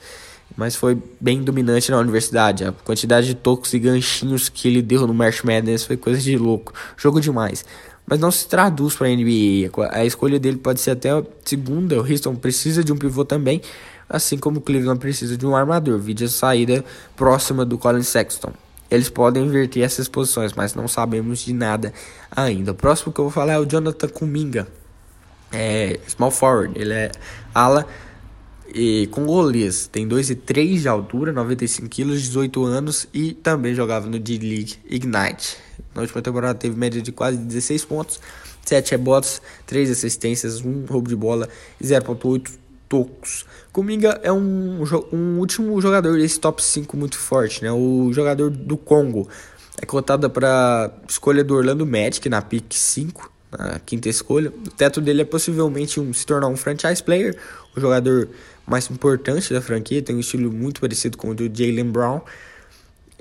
mas 0.56 0.76
foi 0.76 0.98
bem 1.20 1.44
dominante 1.44 1.92
na 1.92 1.98
universidade. 1.98 2.64
A 2.66 2.72
quantidade 2.72 3.28
de 3.28 3.36
tocos 3.36 3.74
e 3.74 3.80
ganchinhos 3.80 4.50
que 4.50 4.68
ele 4.68 4.82
deu 4.82 5.08
no 5.08 5.14
March 5.14 5.44
Madness 5.44 5.86
foi 5.86 5.98
coisa 5.98 6.20
de 6.20 6.38
louco. 6.38 6.74
Jogo 6.98 7.20
demais 7.20 7.64
mas 8.06 8.20
não 8.20 8.32
se 8.32 8.48
traduz 8.48 8.96
para 8.96 9.08
a 9.08 9.10
NBA. 9.10 9.72
A 9.92 10.06
escolha 10.06 10.40
dele 10.40 10.58
pode 10.58 10.82
ser 10.82 10.92
até 10.92 11.10
segunda. 11.46 12.02
O 12.02 12.10
Houston 12.10 12.36
precisa 12.36 12.84
de 12.84 12.92
um 12.92 12.98
pivô 12.98 13.24
também, 13.24 13.62
assim 14.10 14.38
como 14.38 14.60
o 14.60 14.62
Cleveland 14.62 15.00
precisa 15.00 15.38
de 15.38 15.46
um 15.46 15.56
armador. 15.56 15.98
Vídeo 16.00 16.28
saída 16.28 16.84
próxima 17.16 17.66
do 17.66 17.78
Colin 17.78 18.04
Sexton. 18.04 18.52
Eles 18.92 19.10
podem 19.10 19.46
inverter 19.46 19.84
essas 19.84 20.08
posições, 20.08 20.54
mas 20.54 20.76
não 20.76 20.88
sabemos 20.88 21.40
de 21.40 21.54
nada 21.54 21.94
ainda. 22.30 22.72
O 22.72 22.76
próximo 22.76 23.12
que 23.12 23.20
eu 23.20 23.26
vou 23.26 23.32
falar 23.32 23.54
é 23.54 23.60
o 23.60 23.66
Jonathan 23.66 24.08
Kuminga. 24.10 24.68
É 25.52 26.00
small 26.08 26.32
forward, 26.32 26.80
ele 26.80 26.94
é 26.94 27.12
ala 27.54 27.88
e 28.74 29.08
congolês. 29.08 29.88
Tem 29.88 30.08
2 30.08 30.32
e 30.32 30.36
3 30.36 30.82
de 30.82 30.88
altura, 30.88 31.32
95 31.32 31.88
quilos, 31.90 32.22
18 32.22 32.64
anos 32.66 33.08
e 33.14 33.34
também 33.34 33.76
jogava 33.76 34.08
no 34.08 34.20
D-League 34.20 34.76
Ignite. 34.90 35.58
Na 35.94 36.02
última 36.02 36.22
temporada 36.22 36.56
teve 36.58 36.76
média 36.78 37.02
de 37.02 37.12
quase 37.12 37.38
16 37.38 37.86
pontos, 37.86 38.20
7 38.66 38.92
rebotes, 38.92 39.42
3 39.68 39.92
assistências, 39.92 40.62
1 40.62 40.86
roubo 40.86 41.08
de 41.08 41.16
bola 41.16 41.48
e 41.80 41.86
0.8 41.86 42.52
tocos. 42.90 43.46
Kuminga 43.72 44.20
é 44.24 44.32
um, 44.32 44.84
um 45.12 45.40
último 45.40 45.80
jogador 45.82 46.18
desse 46.18 46.40
top 46.40 46.64
5 46.64 46.96
muito 46.98 47.18
forte, 47.18 47.64
né? 47.64 47.72
O 47.72 48.12
jogador 48.14 48.50
do 48.50 48.78
Congo. 48.78 49.28
É 49.82 49.86
cotada 49.86 50.30
para 50.30 50.92
escolha 51.08 51.44
do 51.44 51.56
Orlando 51.56 51.86
Magic 51.86 52.30
na 52.30 52.42
pick 52.42 52.74
5, 52.74 53.32
na 53.58 53.80
quinta 53.80 54.10
escolha. 54.10 54.50
O 54.50 54.70
teto 54.70 55.02
dele 55.02 55.24
é 55.24 55.26
possivelmente 55.26 56.00
um, 56.00 56.14
se 56.14 56.26
tornar 56.26 56.48
um 56.48 56.56
franchise 56.56 57.02
player, 57.02 57.36
o 57.76 57.82
jogador 57.82 58.30
mais 58.66 58.90
importante 58.90 59.54
da 59.54 59.62
franquia, 59.62 60.02
tem 60.02 60.16
um 60.16 60.20
estilo 60.20 60.52
muito 60.52 60.82
parecido 60.82 61.18
com 61.18 61.30
o 61.30 61.36
do 61.36 61.44
Jalen 61.44 61.92
Brown 61.92 62.22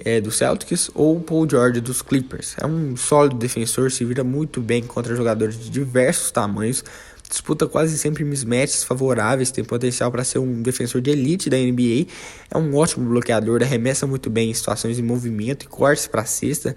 é, 0.05 0.20
do 0.20 0.31
Celtics 0.31 0.90
ou 0.94 1.20
Paul 1.20 1.48
George 1.48 1.81
dos 1.81 2.02
Clippers. 2.02 2.56
É 2.60 2.66
um 2.66 2.97
sólido 2.97 3.36
defensor, 3.36 3.90
se 3.90 4.05
vira 4.05 4.24
muito 4.24 4.60
bem 4.60 4.82
contra 4.82 5.14
jogadores 5.14 5.59
de 5.59 5.70
diversos 5.70 6.31
tamanhos, 6.31 6.85
disputa 7.28 7.66
quase 7.66 7.97
sempre 7.97 8.24
mismatches 8.24 8.85
favoráveis, 8.85 9.51
tem 9.51 9.64
potencial 9.64 10.10
para 10.10 10.24
ser 10.24 10.39
um 10.39 10.62
defensor 10.62 11.01
de 11.01 11.10
elite 11.10 11.48
da 11.48 11.56
NBA, 11.56 12.06
é 12.51 12.59
um 12.59 12.77
ótimo 12.77 13.09
bloqueador, 13.09 13.62
arremessa 13.62 14.06
muito 14.06 14.28
bem 14.28 14.51
em 14.51 14.55
situações 14.55 14.97
de 14.97 15.02
movimento 15.02 15.64
e 15.64 15.66
cortes 15.66 16.06
para 16.06 16.23
a 16.23 16.27
cesta. 16.27 16.74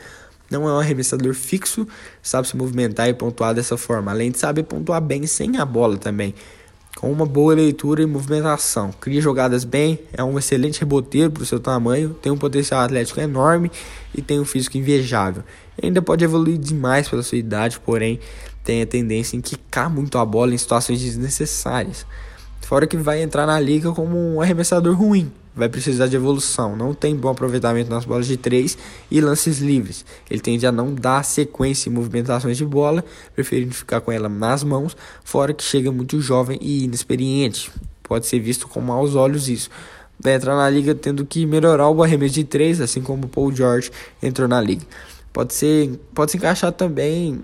Não 0.49 0.69
é 0.69 0.73
um 0.73 0.77
arremessador 0.77 1.33
fixo, 1.33 1.87
sabe 2.21 2.47
se 2.47 2.55
movimentar 2.55 3.09
e 3.09 3.13
pontuar 3.15 3.55
dessa 3.55 3.77
forma, 3.77 4.11
além 4.11 4.29
de 4.29 4.37
saber 4.37 4.61
pontuar 4.63 5.01
bem 5.01 5.25
sem 5.25 5.57
a 5.57 5.65
bola 5.65 5.97
também 5.97 6.35
com 6.95 7.11
uma 7.11 7.25
boa 7.25 7.53
leitura 7.53 8.01
e 8.01 8.05
movimentação. 8.05 8.91
Cria 9.01 9.21
jogadas 9.21 9.63
bem, 9.63 9.99
é 10.13 10.23
um 10.23 10.39
excelente 10.39 10.79
reboteiro 10.79 11.29
para 11.29 11.43
o 11.43 11.45
seu 11.45 11.59
tamanho, 11.59 12.13
tem 12.21 12.31
um 12.31 12.37
potencial 12.37 12.81
atlético 12.81 13.19
enorme 13.19 13.69
e 14.13 14.21
tem 14.21 14.39
um 14.39 14.45
físico 14.45 14.77
invejável. 14.77 15.43
Ainda 15.81 16.01
pode 16.01 16.23
evoluir 16.23 16.57
demais 16.57 17.09
pela 17.09 17.21
sua 17.21 17.37
idade, 17.37 17.79
porém 17.81 18.19
tem 18.63 18.81
a 18.81 18.85
tendência 18.85 19.35
em 19.35 19.41
quicar 19.41 19.89
muito 19.89 20.17
a 20.17 20.25
bola 20.25 20.53
em 20.53 20.57
situações 20.57 21.01
desnecessárias. 21.01 22.05
Fora 22.61 22.87
que 22.87 22.97
vai 22.97 23.21
entrar 23.21 23.45
na 23.45 23.59
liga 23.59 23.91
como 23.91 24.17
um 24.17 24.41
arremessador 24.41 24.95
ruim, 24.95 25.31
vai 25.55 25.69
precisar 25.69 26.07
de 26.07 26.15
evolução. 26.15 26.75
Não 26.75 26.93
tem 26.93 27.15
bom 27.15 27.29
aproveitamento 27.29 27.89
nas 27.89 28.05
bolas 28.05 28.27
de 28.27 28.35
3 28.35 28.77
e 29.09 29.21
lances 29.21 29.59
livres. 29.59 30.05
Ele 30.29 30.41
tende 30.41 30.67
a 30.67 30.71
não 30.71 30.93
dar 30.93 31.23
sequência 31.23 31.89
em 31.89 31.93
movimentações 31.93 32.57
de 32.57 32.65
bola, 32.65 33.03
preferindo 33.33 33.73
ficar 33.73 34.01
com 34.01 34.11
ela 34.11 34.27
nas 34.27 34.63
mãos, 34.63 34.95
fora 35.23 35.53
que 35.53 35.63
chega 35.63 35.91
muito 35.91 36.19
jovem 36.19 36.59
e 36.61 36.83
inexperiente. 36.83 37.71
Pode 38.03 38.27
ser 38.27 38.39
visto 38.39 38.67
com 38.67 38.81
maus 38.81 39.15
olhos 39.15 39.47
isso. 39.47 39.69
Vai 40.19 40.33
entrar 40.33 40.55
na 40.55 40.69
liga 40.69 40.93
tendo 40.93 41.25
que 41.25 41.45
melhorar 41.45 41.89
o 41.89 42.03
arremesso 42.03 42.35
de 42.35 42.43
3, 42.43 42.81
assim 42.81 43.01
como 43.01 43.25
o 43.25 43.29
Paul 43.29 43.51
George 43.51 43.91
entrou 44.21 44.47
na 44.47 44.61
liga. 44.61 44.85
Pode 45.31 45.53
ser, 45.53 45.99
pode 46.13 46.31
se 46.31 46.37
encaixar 46.37 46.71
também 46.71 47.41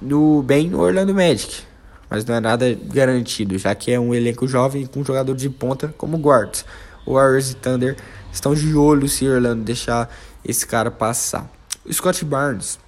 no 0.00 0.42
bem 0.42 0.74
Orlando 0.74 1.14
Magic, 1.14 1.62
mas 2.10 2.24
não 2.24 2.34
é 2.34 2.40
nada 2.40 2.76
garantido, 2.92 3.56
já 3.58 3.74
que 3.74 3.92
é 3.92 4.00
um 4.00 4.14
elenco 4.14 4.46
jovem 4.48 4.86
com 4.86 5.00
um 5.00 5.04
jogador 5.04 5.36
de 5.36 5.48
ponta 5.48 5.94
como 5.96 6.16
guards. 6.16 6.64
Warriors 7.12 7.50
e 7.50 7.54
Thunder 7.54 7.96
estão 8.32 8.54
de 8.54 8.74
olho 8.74 9.08
se 9.08 9.26
Orlando 9.26 9.64
deixar 9.64 10.12
esse 10.44 10.66
cara 10.66 10.90
passar. 10.90 11.50
O 11.84 11.92
Scott 11.92 12.24
Barnes, 12.24 12.78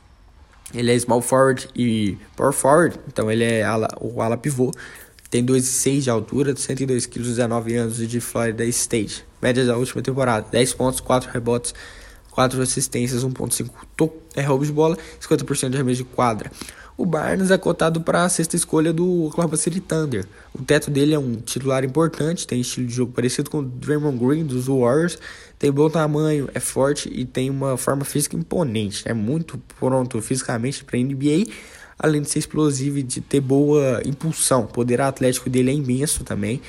ele 0.74 0.92
é 0.92 0.98
small 0.98 1.22
forward 1.22 1.68
e 1.74 2.18
power 2.36 2.52
forward, 2.52 2.98
então 3.08 3.30
ele 3.30 3.44
é 3.44 3.62
ala, 3.62 3.88
o 4.00 4.20
ala 4.20 4.36
pivô. 4.36 4.72
Tem 5.30 5.44
2,6 5.44 6.00
de 6.00 6.10
altura, 6.10 6.56
102 6.56 7.06
kg, 7.06 7.22
19 7.22 7.76
anos 7.76 7.96
de 7.96 8.20
Florida 8.20 8.64
State. 8.66 9.24
Média 9.40 9.64
da 9.64 9.76
última 9.76 10.02
temporada: 10.02 10.46
10 10.50 10.74
pontos, 10.74 11.00
4 11.00 11.30
rebotes, 11.30 11.72
4 12.30 12.60
assistências, 12.60 13.24
1,5 13.24 14.12
é 14.34 14.42
roubo 14.42 14.64
de 14.64 14.72
bola, 14.72 14.98
50% 15.20 15.70
de 15.70 15.76
arremesso 15.76 15.98
de 15.98 16.04
quadra. 16.04 16.50
O 17.00 17.06
Barnes 17.06 17.50
é 17.50 17.56
cotado 17.56 18.02
para 18.02 18.24
a 18.24 18.28
sexta 18.28 18.56
escolha 18.56 18.92
do 18.92 19.24
Oklahoma 19.24 19.56
City 19.56 19.80
Thunder. 19.80 20.26
O 20.52 20.62
teto 20.62 20.90
dele 20.90 21.14
é 21.14 21.18
um 21.18 21.36
titular 21.36 21.82
importante, 21.82 22.46
tem 22.46 22.60
estilo 22.60 22.86
de 22.86 22.92
jogo 22.92 23.10
parecido 23.10 23.48
com 23.48 23.60
o 23.60 23.62
Draymond 23.62 24.18
Green 24.18 24.44
dos 24.44 24.66
Warriors, 24.66 25.16
tem 25.58 25.72
bom 25.72 25.88
tamanho, 25.88 26.50
é 26.52 26.60
forte 26.60 27.10
e 27.10 27.24
tem 27.24 27.48
uma 27.48 27.78
forma 27.78 28.04
física 28.04 28.36
imponente. 28.36 29.02
É 29.08 29.14
muito 29.14 29.58
pronto 29.78 30.20
fisicamente 30.20 30.84
para 30.84 30.98
NBA, 30.98 31.50
além 31.98 32.20
de 32.20 32.28
ser 32.28 32.40
explosivo 32.40 32.98
e 32.98 33.02
de 33.02 33.22
ter 33.22 33.40
boa 33.40 34.02
impulsão. 34.04 34.64
O 34.64 34.66
poder 34.66 35.00
atlético 35.00 35.48
dele 35.48 35.70
é 35.70 35.74
imenso 35.74 36.22
também. 36.22 36.60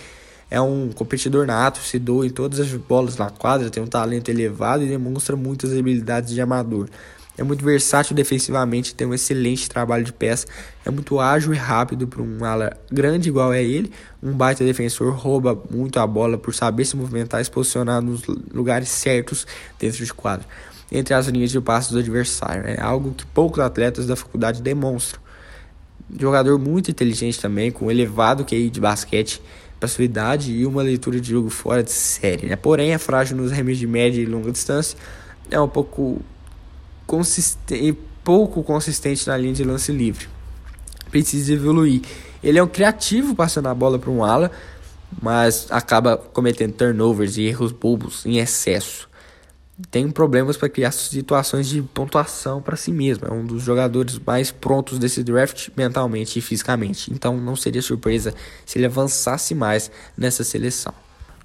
É 0.49 0.62
um 0.62 0.91
competidor 0.94 1.45
nato, 1.45 1.80
se 1.80 1.99
doa 1.99 2.26
em 2.26 2.30
todas 2.30 2.62
as 2.62 2.72
bolas 2.74 3.18
na 3.18 3.30
quadra, 3.30 3.70
tem 3.70 3.84
um 3.84 3.88
talento 3.88 4.30
elevado 4.30 4.82
e 4.84 4.88
demonstra 4.88 5.36
muitas 5.36 5.78
habilidades 5.78 6.34
de 6.34 6.40
amador. 6.40 6.88
É 7.38 7.44
muito 7.44 7.64
versátil 7.64 8.16
defensivamente, 8.16 8.94
tem 8.94 9.08
um 9.08 9.14
excelente 9.14 9.70
trabalho 9.70 10.03
de 10.03 10.12
peça, 10.12 10.45
é 10.86 10.91
muito 10.91 11.20
ágil 11.20 11.53
e 11.53 11.58
rápido 11.58 12.08
para 12.08 12.22
um 12.22 12.44
ala 12.44 12.76
grande 12.91 13.30
igual 13.30 13.53
é 13.53 13.64
ele. 13.64 13.91
Um 14.22 14.34
baita 14.34 14.64
defensor 14.64 15.14
rouba 15.14 15.60
muito 15.72 15.99
a 15.99 16.06
bola 16.06 16.38
por 16.38 16.53
saber 16.53 16.86
se 16.86 16.95
movimentar 16.95 17.41
e 17.41 17.45
se 17.45 17.52
posicionar 17.52 18.02
nos 18.02 18.24
lugares 18.53 18.90
certos 18.90 19.48
dentro 19.80 20.03
de 20.06 20.14
quadro, 20.14 20.45
entre 20.91 21.14
as 21.14 21.28
linhas 21.28 21.49
de 21.49 21.62
passe 21.62 21.91
do 21.91 21.99
adversário. 21.99 22.64
É 22.68 22.82
algo 22.82 23.14
que 23.14 23.26
poucos 23.26 23.60
atletas 23.60 24.06
da 24.06 24.16
faculdade 24.16 24.62
demonstram. 24.62 25.22
Jogador 26.20 26.60
muito 26.60 26.91
inteligente 26.91 27.40
também, 27.40 27.72
com 27.72 27.90
elevado 27.90 28.44
QI 28.44 28.70
de 28.70 28.82
basquete 28.82 29.41
para 29.80 29.88
sua 29.88 30.03
idade 30.03 30.52
e 30.52 30.66
uma 30.66 30.84
leitura 30.84 31.20
de 31.20 31.32
jogo 31.32 31.49
fora 31.49 31.82
de 31.82 31.91
série. 31.91 32.48
Né? 32.48 32.56
Porém, 32.56 32.94
é 32.94 32.98
frágil 32.98 33.38
nos 33.38 33.52
arremessos 33.52 33.80
de 33.80 33.88
média 33.88 34.22
e 34.22 34.26
longa 34.26 34.52
distância. 34.52 34.98
É 35.49 35.60
um 35.60 35.68
pouco 35.68 36.22
consistente, 37.12 37.98
pouco 38.24 38.64
consistente 38.64 39.28
na 39.28 39.36
linha 39.36 39.54
de 39.54 39.66
lance 39.66 39.92
livre. 39.92 40.30
Precisa 41.10 41.52
evoluir. 41.52 42.02
Ele 42.42 42.58
é 42.58 42.64
um 42.64 42.68
criativo 42.68 43.36
passando 43.36 43.68
a 43.68 43.76
bola 43.76 44.00
para 44.00 44.10
um 44.10 44.24
ala, 44.24 44.50
mas 45.22 45.68
acaba 45.70 46.16
cometendo 46.16 46.72
turnovers 46.72 47.36
e 47.36 47.42
erros 47.42 47.74
bobos 47.74 48.26
em 48.26 48.38
excesso. 48.38 49.10
Tem 49.90 50.10
problemas 50.10 50.56
para 50.56 50.70
criar 50.70 50.92
situações 50.92 51.68
de 51.68 51.82
pontuação 51.82 52.62
para 52.62 52.78
si 52.78 52.94
mesmo. 52.94 53.28
É 53.28 53.32
um 53.32 53.46
dos 53.46 53.62
jogadores 53.62 54.18
mais 54.18 54.50
prontos 54.50 54.98
desse 54.98 55.22
draft 55.22 55.68
mentalmente 55.76 56.40
e 56.40 56.42
fisicamente. 56.42 57.12
Então 57.12 57.36
não 57.36 57.58
seria 57.58 57.82
surpresa 57.82 58.34
se 58.66 58.80
ele 58.80 58.86
avançasse 58.86 59.54
mais 59.54 59.92
nessa 60.16 60.46
seleção. 60.46 60.94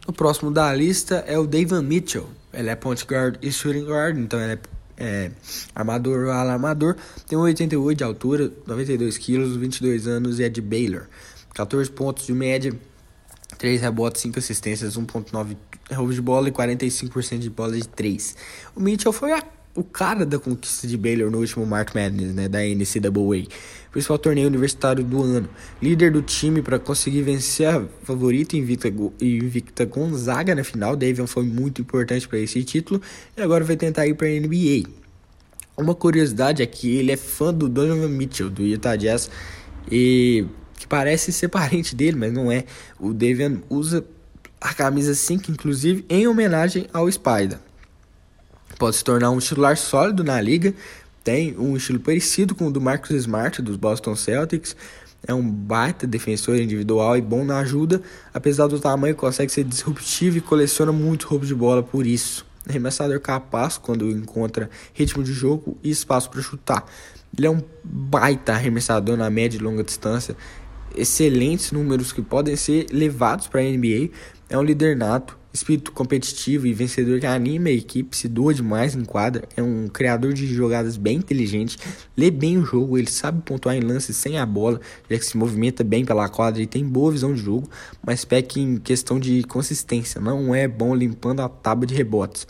O 0.07 0.13
próximo 0.13 0.53
da 0.53 0.73
lista 0.73 1.25
é 1.27 1.37
o 1.37 1.45
David 1.45 1.83
Mitchell. 1.83 2.29
Ele 2.53 2.71
é 2.71 2.77
point 2.77 3.05
guard 3.05 3.37
e 3.43 3.51
shooting 3.51 3.85
guard, 3.85 4.17
então 4.17 4.41
ele 4.41 4.53
é, 4.53 4.59
é 4.97 5.31
armador 5.75 6.29
ala 6.31 6.53
armador. 6.53 6.97
Tem 7.29 7.39
1,88 7.39 7.95
de 7.95 8.05
altura, 8.05 8.53
92 8.67 9.19
quilos, 9.19 9.57
22 9.57 10.07
anos 10.07 10.39
e 10.39 10.45
é 10.45 10.49
de 10.49 10.61
Baylor. 10.61 11.07
14 11.55 11.91
pontos 11.91 12.27
de 12.27 12.33
média, 12.33 12.73
3 13.59 13.81
rebotes, 13.81 14.23
5 14.23 14.39
assistências, 14.39 14.97
1.9 14.97 15.57
roubos 15.93 16.15
de 16.15 16.21
bola 16.21 16.49
e 16.49 16.53
45% 16.53 17.39
de 17.39 17.51
bola 17.51 17.73
de 17.73 17.89
3. 17.89 18.37
O 18.75 18.81
Mitchell 18.81 19.13
foi 19.13 19.33
a, 19.33 19.43
o 19.77 19.85
cara 19.85 20.25
da 20.25 20.39
conquista 20.39 20.89
de 20.89 20.97
Baylor 20.97 21.31
no 21.31 21.39
último 21.39 21.67
Mark 21.67 21.95
Madness, 21.95 22.35
né, 22.35 22.49
da 22.49 22.61
NCAA. 22.61 23.47
Principal 23.93 24.19
torneio 24.19 24.49
universitário 24.49 25.05
do 25.05 25.23
ano. 25.23 25.49
Líder 25.81 26.11
do 26.11 26.23
time 26.23 26.63
para 26.63 26.79
conseguir 26.79 27.23
vencer 27.23 27.69
a 27.69 27.85
favorita 28.03 28.57
invicta, 28.57 28.89
invicta 29.21 29.85
Gonzaga 29.85 30.55
na 30.55 30.65
final. 30.65 30.97
Davion 30.97 31.27
foi 31.27 31.45
muito 31.45 31.83
importante 31.83 32.27
para 32.27 32.39
esse 32.39 32.65
título 32.65 33.01
e 33.37 33.43
agora 33.43 33.65
vai 33.65 33.77
tentar 33.77 34.07
ir 34.07 34.15
para 34.15 34.27
a 34.27 34.31
NBA. 34.31 34.89
Uma 35.77 35.95
curiosidade 35.95 36.63
é 36.63 36.67
que 36.67 36.97
ele 36.97 37.13
é 37.13 37.17
fã 37.17 37.53
do 37.53 37.69
Donovan 37.69 38.09
Mitchell, 38.09 38.49
do 38.49 38.63
Utah 38.63 38.97
Jazz, 38.97 39.31
e 39.93 40.47
que 40.79 40.87
parece 40.87 41.33
ser 41.33 41.49
parente 41.51 41.95
dele, 41.95 42.17
mas 42.17 42.33
não 42.33 42.51
é. 42.51 42.65
O 42.99 43.13
Davian 43.13 43.59
usa 43.69 44.03
a 44.59 44.73
camisa 44.73 45.15
5, 45.15 45.51
inclusive, 45.51 46.05
em 46.09 46.27
homenagem 46.27 46.87
ao 46.95 47.11
Spider. 47.13 47.59
Pode 48.79 48.97
se 48.97 49.05
tornar 49.05 49.31
um 49.31 49.39
titular 49.39 49.77
sólido 49.77 50.23
na 50.23 50.39
liga, 50.41 50.75
tem 51.25 51.57
um 51.59 51.77
estilo 51.77 51.99
parecido 51.99 52.55
com 52.55 52.67
o 52.67 52.71
do 52.71 52.81
Marcus 52.81 53.11
Smart, 53.11 53.63
dos 53.63 53.77
Boston 53.77 54.15
Celtics. 54.15 54.77
É 55.27 55.33
um 55.35 55.43
baita 55.43 56.07
defensor 56.07 56.57
individual 56.57 57.17
e 57.17 57.23
bom 57.23 57.43
na 57.43 57.59
ajuda, 57.59 58.03
apesar 58.33 58.69
do 58.69 58.79
tamanho, 58.79 59.17
consegue 59.17 59.51
ser 59.51 59.65
disruptivo 59.65 60.39
e 60.39 60.41
coleciona 60.41 60.93
muito 60.93 61.27
roubo 61.27 61.47
de 61.47 61.55
bola 61.55 61.83
por 61.83 62.07
isso. 62.07 62.47
Arremessador 62.69 63.19
capaz 63.19 63.79
quando 63.79 64.11
encontra 64.11 64.69
ritmo 64.93 65.25
de 65.25 65.33
jogo 65.33 65.77
e 65.83 65.91
espaço 65.91 66.29
para 66.31 66.43
chutar. 66.43 66.85
Ele 67.37 67.47
é 67.47 67.51
um 67.51 67.63
baita 67.83 68.53
arremessador 68.53 69.17
na 69.17 69.31
média 69.31 69.57
e 69.57 69.61
longa 69.61 69.83
distância, 69.83 70.37
excelentes 70.95 71.73
números 71.73 72.13
que 72.13 72.23
podem 72.23 72.57
ser 72.57 72.87
levados 72.93 73.49
para 73.49 73.61
a 73.61 73.65
NBA. 73.65 74.11
É 74.49 74.57
um 74.57 74.63
líder 74.63 74.97
nato, 74.97 75.37
espírito 75.57 75.91
competitivo 75.91 76.67
e 76.67 76.73
vencedor 76.73 77.19
que 77.19 77.27
anima 77.27 77.69
a 77.69 77.73
equipe, 77.73 78.17
se 78.17 78.29
doa 78.29 78.55
demais 78.55 78.95
em 78.95 79.05
quadra. 79.05 79.43
É 79.57 79.63
um 79.63 79.89
criador 79.89 80.33
de 80.33 80.47
jogadas 80.47 80.97
bem 80.97 81.17
inteligente, 81.17 81.79
lê 82.17 82.31
bem 82.31 82.59
o 82.59 82.65
jogo, 82.65 82.97
ele 82.97 83.11
sabe 83.11 83.43
pontuar 83.43 83.75
em 83.75 83.81
lances 83.81 84.17
sem 84.17 84.39
a 84.39 84.47
bola, 84.47 84.81
já 85.11 85.19
que 85.19 85.25
se 85.25 85.37
movimenta 85.37 85.83
bem 85.83 86.05
pela 86.05 86.29
quadra 86.29 86.63
e 86.63 86.67
tem 86.67 86.85
boa 86.85 87.11
visão 87.11 87.35
de 87.35 87.41
jogo, 87.41 87.69
mas 88.07 88.25
peca 88.25 88.61
em 88.61 88.77
questão 88.77 89.19
de 89.19 89.43
consistência, 89.45 90.21
não 90.21 90.55
é 90.55 90.69
bom 90.69 90.95
limpando 90.95 91.41
a 91.41 91.49
tábua 91.49 91.87
de 91.87 91.95
rebotes. 91.95 92.47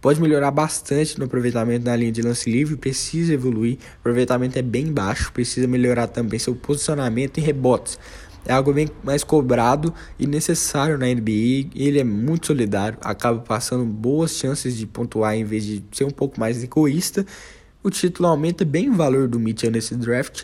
Pode 0.00 0.18
melhorar 0.18 0.50
bastante 0.50 1.18
no 1.18 1.26
aproveitamento 1.26 1.84
na 1.84 1.94
linha 1.94 2.10
de 2.10 2.22
lance 2.22 2.50
livre, 2.50 2.74
precisa 2.74 3.34
evoluir. 3.34 3.74
O 3.74 4.00
aproveitamento 4.00 4.58
é 4.58 4.62
bem 4.62 4.90
baixo, 4.90 5.30
precisa 5.30 5.66
melhorar 5.66 6.06
também 6.06 6.38
seu 6.38 6.54
posicionamento 6.54 7.36
e 7.36 7.42
rebotes. 7.42 7.98
É 8.46 8.52
algo 8.52 8.72
bem 8.72 8.88
mais 9.02 9.22
cobrado 9.22 9.92
e 10.18 10.26
necessário 10.26 10.98
na 10.98 11.06
NBA. 11.06 11.70
Ele 11.74 12.00
é 12.00 12.04
muito 12.04 12.48
solidário, 12.48 12.98
acaba 13.02 13.38
passando 13.40 13.84
boas 13.84 14.32
chances 14.32 14.76
de 14.76 14.86
pontuar 14.86 15.34
em 15.34 15.44
vez 15.44 15.64
de 15.64 15.84
ser 15.92 16.04
um 16.04 16.10
pouco 16.10 16.40
mais 16.40 16.62
egoísta. 16.62 17.24
O 17.82 17.90
título 17.90 18.28
aumenta 18.28 18.64
bem 18.64 18.90
o 18.90 18.94
valor 18.94 19.28
do 19.28 19.38
Mitchell 19.38 19.70
nesse 19.70 19.94
draft. 19.94 20.42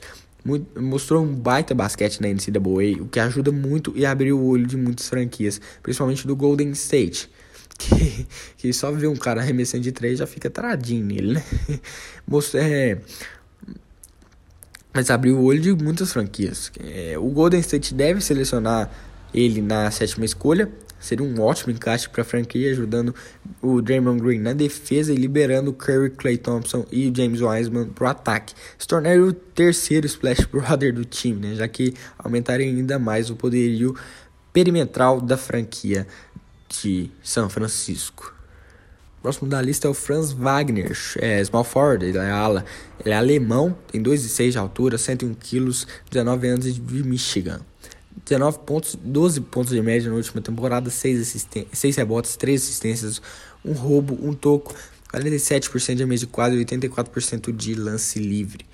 Mostrou 0.79 1.25
um 1.25 1.35
baita 1.35 1.75
basquete 1.75 2.21
na 2.21 2.29
NCAA, 2.29 3.03
o 3.03 3.09
que 3.09 3.19
ajuda 3.19 3.51
muito 3.51 3.93
e 3.97 4.07
abriu 4.07 4.39
o 4.39 4.47
olho 4.47 4.67
de 4.67 4.77
muitas 4.77 5.09
franquias, 5.09 5.61
principalmente 5.83 6.27
do 6.27 6.37
Golden 6.37 6.71
State 6.71 7.29
que, 7.79 8.27
que 8.57 8.73
só 8.73 8.91
vê 8.91 9.07
um 9.07 9.17
cara 9.17 9.41
arremessando 9.41 9.83
de 9.83 9.93
três 9.93 10.19
já 10.19 10.27
fica 10.27 10.49
taradinho 10.49 11.05
nele, 11.05 11.35
né? 11.35 11.45
Mostrou, 12.27 12.63
é, 12.63 12.99
mas 14.97 15.11
abriu 15.11 15.37
o 15.39 15.45
olho 15.45 15.61
de 15.61 15.75
muitas 15.75 16.11
franquias. 16.11 16.73
É, 16.81 17.19
o 17.19 17.29
Golden 17.29 17.61
State 17.61 17.93
deve 17.93 18.23
selecionar 18.23 18.91
ele 19.35 19.61
na 19.61 19.91
sétima 19.91 20.25
escolha. 20.25 20.71
Seria 20.99 21.25
um 21.25 21.39
ótimo 21.39 21.71
encaixe 21.71 22.09
para 22.09 22.23
a 22.23 22.25
franquia, 22.25 22.71
ajudando 22.71 23.15
o 23.61 23.83
Draymond 23.83 24.23
Green 24.23 24.39
na 24.39 24.55
defesa 24.55 25.13
e 25.13 25.17
liberando 25.17 25.71
Curry, 25.75 26.09
Clay 26.11 26.39
Thompson 26.39 26.87
e 26.91 27.13
James 27.15 27.43
Wiseman 27.43 27.91
para 27.91 28.07
o 28.07 28.09
ataque. 28.09 28.55
Se 28.79 28.87
tornar 28.87 29.19
o 29.19 29.35
terceiro 29.35 30.07
splash 30.07 30.47
brother 30.51 30.95
do 30.95 31.05
time, 31.05 31.49
né? 31.49 31.55
já 31.55 31.69
que 31.69 31.93
aumentaria 32.19 32.67
ainda 32.67 32.99
mais 32.99 33.29
o 33.29 33.37
poderio 33.37 33.95
perimetral 34.51 35.21
da 35.21 35.37
franquia 35.37 36.07
de 36.71 37.11
São 37.23 37.51
Francisco. 37.51 38.36
Próximo 39.27 39.51
da 39.51 39.61
lista 39.61 39.89
é 39.89 39.91
o 39.91 39.93
Franz 39.93 40.31
Wagner, 40.31 40.97
é 41.19 41.43
small 41.43 41.65
forward, 41.65 42.07
ele 42.07 42.17
é 42.17 42.31
ala, 42.31 42.65
ele 43.05 43.13
é 43.13 43.17
alemão, 43.17 43.77
tem 43.91 44.01
2,6 44.01 44.53
de 44.53 44.59
altura, 44.59 44.97
101 44.97 45.35
quilos, 45.35 45.85
19 46.09 46.47
anos 46.47 46.73
de 46.73 47.03
Michigan. 47.03 47.61
19 48.25 48.61
pontos, 48.61 48.95
12 48.95 49.41
pontos 49.41 49.73
de 49.73 49.83
média 49.83 50.09
na 50.09 50.15
última 50.15 50.41
temporada, 50.41 50.91
6, 50.91 51.49
6 51.73 51.97
rebotes, 51.97 52.37
3 52.37 52.63
assistências, 52.63 53.21
um 53.65 53.73
roubo, 53.73 54.17
um 54.23 54.33
toco, 54.33 54.73
47% 55.13 55.97
de 55.97 56.07
mesa 56.07 56.21
de 56.21 56.31
quadro 56.31 56.61
e 56.61 56.65
84% 56.65 57.51
de 57.51 57.75
lance 57.75 58.21
livre. 58.21 58.65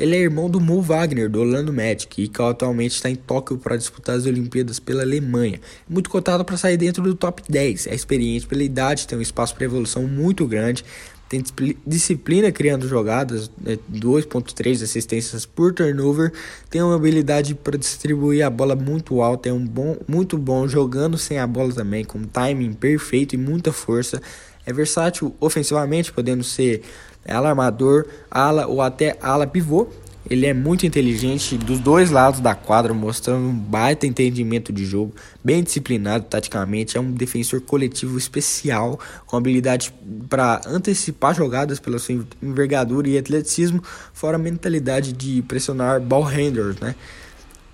Ele 0.00 0.16
é 0.16 0.20
irmão 0.20 0.48
do 0.48 0.58
Mo 0.58 0.80
Wagner, 0.80 1.28
do 1.28 1.40
Orlando 1.40 1.72
Magic, 1.72 2.22
e 2.22 2.26
que 2.26 2.42
atualmente 2.42 2.92
está 2.92 3.10
em 3.10 3.14
Tóquio 3.14 3.58
para 3.58 3.76
disputar 3.76 4.16
as 4.16 4.24
Olimpíadas 4.24 4.80
pela 4.80 5.02
Alemanha. 5.02 5.60
Muito 5.88 6.08
cotado 6.08 6.42
para 6.44 6.56
sair 6.56 6.78
dentro 6.78 7.02
do 7.02 7.14
top 7.14 7.42
10. 7.46 7.86
É 7.86 7.94
experiente 7.94 8.46
pela 8.46 8.62
idade, 8.62 9.06
tem 9.06 9.18
um 9.18 9.20
espaço 9.20 9.54
para 9.54 9.64
evolução 9.64 10.04
muito 10.04 10.46
grande, 10.46 10.84
tem 11.30 11.44
disciplina 11.86 12.50
criando 12.50 12.88
jogadas, 12.88 13.48
né, 13.60 13.78
2.3 13.88 14.82
assistências 14.82 15.46
por 15.46 15.72
turnover, 15.72 16.32
tem 16.68 16.82
uma 16.82 16.96
habilidade 16.96 17.54
para 17.54 17.78
distribuir 17.78 18.44
a 18.44 18.50
bola 18.50 18.74
muito 18.74 19.22
alta, 19.22 19.48
é 19.48 19.52
um 19.52 19.64
bom, 19.64 19.96
muito 20.08 20.36
bom 20.36 20.66
jogando 20.66 21.16
sem 21.16 21.38
a 21.38 21.46
bola 21.46 21.72
também, 21.72 22.04
com 22.04 22.24
timing 22.24 22.72
perfeito 22.72 23.34
e 23.34 23.38
muita 23.38 23.70
força. 23.70 24.20
É 24.66 24.72
versátil 24.72 25.32
ofensivamente, 25.38 26.12
podendo 26.12 26.42
ser 26.42 26.82
ala 27.26 27.50
armador, 27.50 28.06
ala 28.30 28.66
ou 28.66 28.80
até 28.80 29.16
ala 29.20 29.46
pivô. 29.46 29.88
Ele 30.28 30.46
é 30.46 30.54
muito 30.54 30.86
inteligente 30.86 31.56
dos 31.56 31.80
dois 31.80 32.10
lados 32.10 32.40
da 32.40 32.54
quadra, 32.54 32.94
mostrando 32.94 33.48
um 33.48 33.52
baita 33.52 34.06
entendimento 34.06 34.72
de 34.72 34.84
jogo, 34.84 35.12
bem 35.42 35.62
disciplinado 35.62 36.24
taticamente. 36.24 36.96
É 36.96 37.00
um 37.00 37.10
defensor 37.10 37.60
coletivo 37.62 38.16
especial, 38.16 39.00
com 39.26 39.36
habilidade 39.36 39.92
para 40.28 40.60
antecipar 40.66 41.34
jogadas 41.34 41.80
pela 41.80 41.98
sua 41.98 42.24
envergadura 42.40 43.08
e 43.08 43.18
atleticismo, 43.18 43.82
fora 44.12 44.36
a 44.36 44.38
mentalidade 44.38 45.12
de 45.12 45.42
pressionar 45.42 46.00
ball 46.00 46.22
handlers, 46.22 46.78
né? 46.78 46.94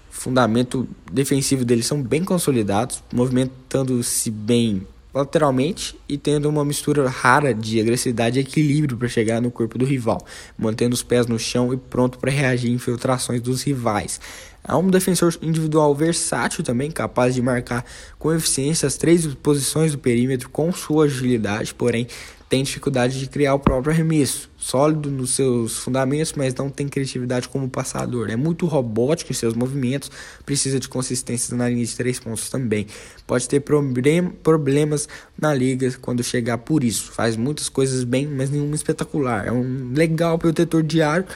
Fundamento 0.09 0.89
defensivo 1.13 1.65
dele 1.65 1.83
são 1.83 2.03
bem 2.03 2.25
consolidados, 2.25 3.03
movimentando-se 3.13 4.31
bem 4.31 4.87
lateralmente 5.17 5.99
e 6.07 6.19
tendo 6.19 6.47
uma 6.47 6.63
mistura 6.63 7.09
rara 7.09 7.55
de 7.55 7.81
agressividade 7.81 8.39
e 8.39 8.43
equilíbrio 8.43 8.99
para 8.99 9.09
chegar 9.09 9.41
no 9.41 9.51
corpo 9.51 9.79
do 9.79 9.85
rival, 9.85 10.23
mantendo 10.59 10.95
os 10.95 11.03
pés 11.03 11.27
no 11.27 11.39
chão 11.39 11.73
e 11.73 11.77
pronto 11.79 12.19
para 12.19 12.31
reagir 12.31 12.71
a 12.71 12.75
infiltrações 12.75 13.41
dos 13.41 13.63
rivais. 13.63 14.21
É 14.69 14.75
um 14.75 14.91
defensor 14.91 15.35
individual 15.41 15.95
versátil 15.95 16.63
também, 16.63 16.91
capaz 16.91 17.35
de 17.35 17.41
marcar 17.41 17.83
com 18.19 18.31
eficiência 18.35 18.87
as 18.87 18.97
três 18.97 19.27
posições 19.37 19.93
do 19.93 19.99
perímetro 19.99 20.51
com 20.51 20.71
sua 20.71 21.05
agilidade, 21.05 21.73
porém 21.73 22.07
tem 22.49 22.63
dificuldade 22.63 23.19
de 23.19 23.27
criar 23.27 23.55
o 23.55 23.59
próprio 23.59 23.93
arremesso. 23.93 24.49
Sólido 24.57 25.11
nos 25.11 25.35
seus 25.35 25.79
fundamentos, 25.79 26.33
mas 26.35 26.55
não 26.55 26.71
tem 26.71 26.89
criatividade 26.89 27.49
como 27.49 27.69
passador. 27.69 28.31
É 28.31 28.37
muito 28.37 28.67
robótico 28.67 29.33
em 29.33 29.35
seus 29.35 29.55
movimentos, 29.55 30.11
precisa 30.45 30.79
de 30.79 30.89
consistência 30.89 31.57
na 31.57 31.69
linha 31.69 31.85
de 31.85 31.97
três 31.97 32.21
pontos 32.21 32.49
também. 32.49 32.87
Pode 33.27 33.49
ter 33.49 33.61
problem 33.61 34.31
problemas 34.43 35.09
na 35.41 35.53
liga 35.53 35.93
quando 36.01 36.23
chegar 36.23 36.59
por 36.59 36.85
isso. 36.85 37.13
Faz 37.13 37.37
muitas 37.37 37.69
coisas 37.69 38.05
bem, 38.05 38.27
mas 38.27 38.51
nenhuma 38.51 38.75
espetacular. 38.75 39.47
É 39.47 39.53
um 39.53 39.93
legal 39.93 40.39
protetor 40.39 40.83
diário 40.83 41.27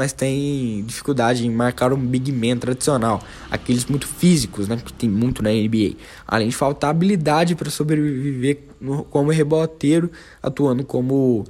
mas 0.00 0.14
tem 0.14 0.82
dificuldade 0.86 1.46
em 1.46 1.50
marcar 1.50 1.92
um 1.92 1.98
big 1.98 2.32
man 2.32 2.56
tradicional, 2.56 3.22
aqueles 3.50 3.84
muito 3.84 4.06
físicos, 4.06 4.66
né, 4.66 4.80
que 4.82 4.94
tem 4.94 5.10
muito 5.10 5.42
na 5.42 5.50
NBA. 5.50 5.96
Além 6.26 6.48
de 6.48 6.56
faltar 6.56 6.88
habilidade 6.88 7.54
para 7.54 7.68
sobreviver 7.68 8.62
como 9.10 9.30
reboteiro, 9.30 10.10
atuando 10.42 10.84
como 10.84 11.44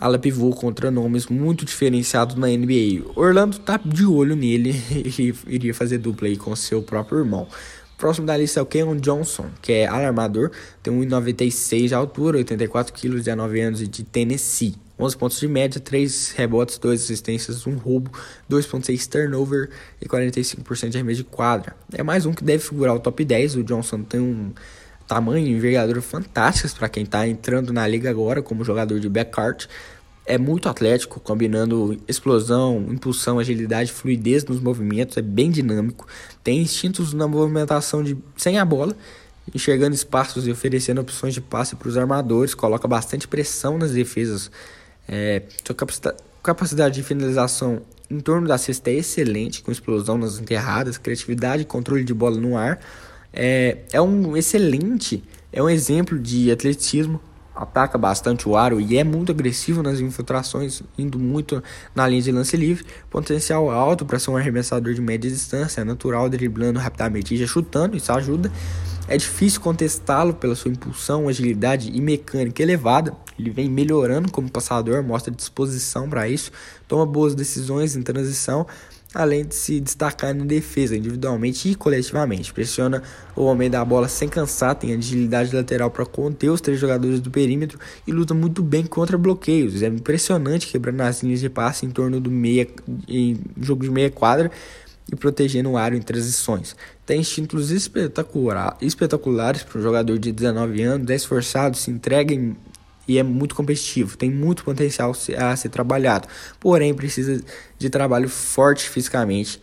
ala 0.00 0.18
pivô 0.18 0.50
contra 0.50 0.90
nomes 0.90 1.28
muito 1.28 1.64
diferenciados 1.64 2.34
na 2.34 2.48
NBA. 2.48 3.04
Orlando 3.14 3.60
tá 3.60 3.78
de 3.84 4.04
olho 4.04 4.34
nele 4.34 4.74
e 4.90 5.32
iria 5.46 5.72
fazer 5.72 5.98
dupla 5.98 6.26
aí 6.26 6.36
com 6.36 6.56
seu 6.56 6.82
próprio 6.82 7.20
irmão. 7.20 7.46
Próximo 7.96 8.26
da 8.26 8.36
lista 8.36 8.58
é 8.58 8.62
o 8.64 8.66
Keon 8.66 8.96
Johnson, 8.96 9.46
que 9.62 9.70
é 9.70 9.86
alarmador, 9.86 10.50
tem 10.82 10.92
1,96 10.92 11.86
de 11.86 11.94
altura, 11.94 12.38
84 12.38 12.92
kg, 12.92 13.10
19 13.10 13.60
anos 13.60 13.80
e 13.80 13.86
de 13.86 14.02
Tennessee. 14.02 14.74
11 15.02 15.16
pontos 15.16 15.40
de 15.40 15.48
média, 15.48 15.80
3 15.80 16.32
rebotes, 16.36 16.78
2 16.78 17.02
assistências, 17.02 17.66
1 17.66 17.76
roubo, 17.76 18.10
2.6 18.50 19.06
turnover 19.08 19.70
e 20.00 20.06
45% 20.06 20.88
de 20.88 20.96
arremesso 20.96 21.18
de 21.18 21.24
quadra. 21.24 21.74
É 21.92 22.02
mais 22.02 22.24
um 22.24 22.32
que 22.32 22.44
deve 22.44 22.62
figurar 22.62 22.94
o 22.94 23.00
top 23.00 23.24
10. 23.24 23.56
O 23.56 23.64
Johnson 23.64 24.02
tem 24.02 24.20
um 24.20 24.52
tamanho 25.06 25.46
e 25.46 25.50
envergadura 25.50 26.00
fantásticas 26.00 26.72
para 26.72 26.88
quem 26.88 27.02
está 27.02 27.26
entrando 27.26 27.72
na 27.72 27.86
liga 27.86 28.08
agora 28.08 28.40
como 28.40 28.64
jogador 28.64 29.00
de 29.00 29.08
backcourt 29.08 29.66
é 30.24 30.38
muito 30.38 30.68
atlético, 30.68 31.18
combinando 31.20 31.98
explosão, 32.06 32.86
impulsão, 32.88 33.38
agilidade, 33.38 33.92
fluidez 33.92 34.44
nos 34.44 34.60
movimentos, 34.60 35.16
é 35.16 35.22
bem 35.22 35.50
dinâmico, 35.50 36.06
tem 36.44 36.60
instintos 36.60 37.12
na 37.12 37.26
movimentação 37.26 38.02
de 38.02 38.16
sem 38.36 38.58
a 38.58 38.64
bola, 38.64 38.96
enxergando 39.52 39.94
espaços 39.94 40.46
e 40.46 40.50
oferecendo 40.50 41.00
opções 41.00 41.34
de 41.34 41.40
passe 41.40 41.74
para 41.74 41.88
os 41.88 41.96
armadores, 41.96 42.54
coloca 42.54 42.86
bastante 42.86 43.26
pressão 43.26 43.76
nas 43.76 43.92
defesas. 43.92 44.50
É, 45.08 45.42
sua 45.64 45.76
capacidade 46.42 46.94
de 46.94 47.02
finalização 47.02 47.82
em 48.10 48.20
torno 48.20 48.46
da 48.46 48.58
cesta 48.58 48.90
é 48.90 48.94
excelente, 48.94 49.62
com 49.62 49.72
explosão 49.72 50.18
nas 50.18 50.38
enterradas, 50.38 50.98
criatividade 50.98 51.62
e 51.62 51.64
controle 51.64 52.04
de 52.04 52.12
bola 52.12 52.38
no 52.38 52.56
ar. 52.56 52.78
É, 53.32 53.78
é 53.92 54.00
um 54.00 54.36
excelente, 54.36 55.24
é 55.50 55.62
um 55.62 55.70
exemplo 55.70 56.18
de 56.18 56.50
atletismo, 56.50 57.18
ataca 57.54 57.96
bastante 57.96 58.48
o 58.48 58.56
aro 58.56 58.80
e 58.80 58.98
é 58.98 59.04
muito 59.04 59.32
agressivo 59.32 59.82
nas 59.82 60.00
infiltrações, 60.00 60.82
indo 60.98 61.18
muito 61.18 61.62
na 61.94 62.06
linha 62.06 62.22
de 62.22 62.32
lance 62.32 62.56
livre. 62.56 62.84
Potencial 63.10 63.70
alto 63.70 64.04
para 64.04 64.18
ser 64.18 64.30
um 64.30 64.36
arremessador 64.36 64.92
de 64.92 65.00
média 65.00 65.30
distância, 65.30 65.80
é 65.80 65.84
natural, 65.84 66.28
driblando 66.28 66.78
rapidamente 66.78 67.34
e 67.34 67.38
já 67.38 67.46
chutando, 67.46 67.96
isso 67.96 68.12
ajuda. 68.12 68.52
É 69.08 69.16
difícil 69.16 69.60
contestá-lo 69.60 70.32
pela 70.32 70.54
sua 70.54 70.70
impulsão, 70.70 71.28
agilidade 71.28 71.90
e 71.92 72.00
mecânica 72.00 72.62
elevada. 72.62 73.14
Ele 73.38 73.50
vem 73.50 73.68
melhorando 73.68 74.30
como 74.30 74.50
passador, 74.50 75.02
mostra 75.02 75.32
disposição 75.32 76.08
para 76.08 76.28
isso, 76.28 76.50
toma 76.86 77.04
boas 77.04 77.34
decisões 77.34 77.96
em 77.96 78.02
transição 78.02 78.66
além 79.14 79.44
de 79.44 79.54
se 79.54 79.80
destacar 79.80 80.34
na 80.34 80.44
defesa, 80.44 80.96
individualmente 80.96 81.68
e 81.68 81.74
coletivamente. 81.74 82.52
Pressiona 82.52 83.02
o 83.36 83.44
homem 83.44 83.68
da 83.68 83.84
bola 83.84 84.08
sem 84.08 84.28
cansar, 84.28 84.74
tem 84.74 84.94
agilidade 84.94 85.54
lateral 85.54 85.90
para 85.90 86.06
conter 86.06 86.48
os 86.48 86.60
três 86.60 86.80
jogadores 86.80 87.20
do 87.20 87.30
perímetro 87.30 87.78
e 88.06 88.12
luta 88.12 88.32
muito 88.32 88.62
bem 88.62 88.84
contra 88.84 89.18
bloqueios. 89.18 89.82
É 89.82 89.86
impressionante 89.86 90.66
quebrando 90.66 91.02
as 91.02 91.22
linhas 91.22 91.40
de 91.40 91.50
passe 91.50 91.84
em 91.84 91.90
torno 91.90 92.20
do 92.20 92.30
meia 92.30 92.66
em 93.06 93.38
jogo 93.60 93.84
de 93.84 93.90
meia 93.90 94.10
quadra 94.10 94.50
e 95.10 95.16
protegendo 95.16 95.70
o 95.70 95.76
aro 95.76 95.94
em 95.94 96.00
transições. 96.00 96.76
Tem 97.06 97.20
instintos 97.20 97.70
espetacular, 97.70 98.76
espetaculares 98.80 99.62
para 99.62 99.78
um 99.78 99.82
jogador 99.82 100.18
de 100.18 100.32
19 100.32 100.82
anos, 100.82 101.10
é 101.10 101.14
esforçado, 101.14 101.76
se 101.76 101.90
entrega 101.90 102.34
em 102.34 102.56
e 103.06 103.18
é 103.18 103.22
muito 103.22 103.54
competitivo, 103.54 104.16
tem 104.16 104.30
muito 104.30 104.64
potencial 104.64 105.12
a 105.36 105.56
ser 105.56 105.68
trabalhado, 105.68 106.28
porém 106.60 106.94
precisa 106.94 107.42
de 107.76 107.90
trabalho 107.90 108.28
forte 108.28 108.88
fisicamente 108.88 109.60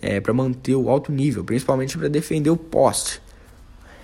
é, 0.00 0.20
para 0.20 0.32
manter 0.32 0.76
o 0.76 0.88
alto 0.88 1.10
nível, 1.10 1.42
principalmente 1.44 1.98
para 1.98 2.08
defender 2.08 2.50
o 2.50 2.56
poste. 2.56 3.20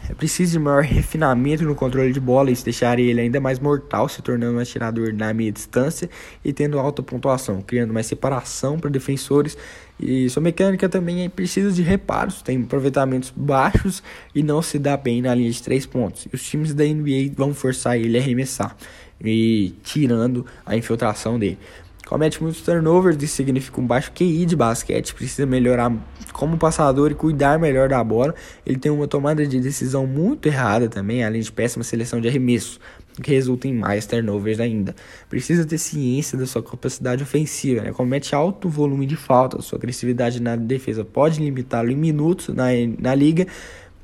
É 0.09 0.13
preciso 0.13 0.53
de 0.53 0.59
maior 0.59 0.83
refinamento 0.83 1.65
no 1.65 1.75
controle 1.75 2.13
de 2.13 2.21
bola, 2.21 2.51
isso 2.51 2.63
deixaria 2.63 3.11
ele 3.11 3.23
ainda 3.23 3.41
mais 3.41 3.59
mortal, 3.59 4.07
se 4.07 4.21
tornando 4.21 4.59
um 4.59 4.61
atirador 4.61 5.15
na 5.15 5.33
meia 5.33 5.51
distância 5.51 6.11
e 6.45 6.53
tendo 6.53 6.79
alta 6.79 7.03
pontuação, 7.03 7.63
criando 7.63 7.95
mais 7.95 8.07
separação 8.07 8.79
para 8.79 8.91
defensores. 8.91 9.57
E 9.99 10.29
sua 10.29 10.43
mecânica 10.43 10.89
também 10.89 11.25
é 11.25 11.29
precisa 11.29 11.71
de 11.71 11.83
reparos, 11.83 12.43
tem 12.43 12.62
aproveitamentos 12.62 13.33
baixos 13.35 14.03
e 14.35 14.43
não 14.43 14.61
se 14.61 14.79
dá 14.79 14.97
bem 14.97 15.23
na 15.23 15.35
linha 15.35 15.51
de 15.51 15.62
três 15.62 15.87
pontos. 15.87 16.27
E 16.31 16.35
os 16.35 16.43
times 16.43 16.75
da 16.75 16.85
NBA 16.85 17.33
vão 17.37 17.55
forçar 17.55 17.97
ele 17.97 18.19
a 18.19 18.21
arremessar 18.21 18.77
e 19.25 19.75
tirando 19.83 20.45
a 20.66 20.77
infiltração 20.77 21.39
dele. 21.39 21.59
Comete 22.07 22.43
muitos 22.43 22.61
turnovers, 22.61 23.23
isso 23.23 23.35
significa 23.35 23.81
um 23.81 23.87
baixo 23.87 24.12
QI 24.12 24.45
de 24.45 24.55
basquete, 24.55 25.15
precisa 25.15 25.47
melhorar 25.47 25.91
como 26.35 26.59
passador 26.59 27.11
e 27.12 27.15
cuidar 27.15 27.59
melhor 27.59 27.89
da 27.89 28.05
bola. 28.05 28.35
Ele 28.66 28.79
tem 28.79 28.93
uma 28.93 29.09
tomada 29.09 29.47
de 29.47 29.59
decisão 29.59 30.07
muito 30.07 30.47
errada 30.47 30.87
também, 30.87 31.25
além 31.25 31.41
de 31.41 31.51
péssima 31.51 31.83
seleção 31.83 32.21
de 32.21 32.29
arremesso, 32.29 32.79
que 33.23 33.31
resulta 33.31 33.69
em 33.69 33.74
mais 33.74 34.07
turnovers 34.07 34.61
ainda. 34.61 34.95
Precisa 35.28 35.65
ter 35.65 35.78
ciência 35.78 36.36
da 36.36 36.47
sua 36.47 36.62
capacidade 36.62 37.23
ofensiva, 37.23 37.82
né? 37.82 37.93
comete 37.93 38.35
alto 38.35 38.69
volume 38.69 39.07
de 39.07 39.16
faltas, 39.16 39.65
sua 39.65 39.78
agressividade 39.78 40.41
na 40.41 40.57
defesa 40.57 41.05
pode 41.05 41.41
limitá-lo 41.41 41.91
em 41.91 41.97
minutos 41.97 42.49
na, 42.49 42.66
na 42.99 43.15
liga. 43.15 43.47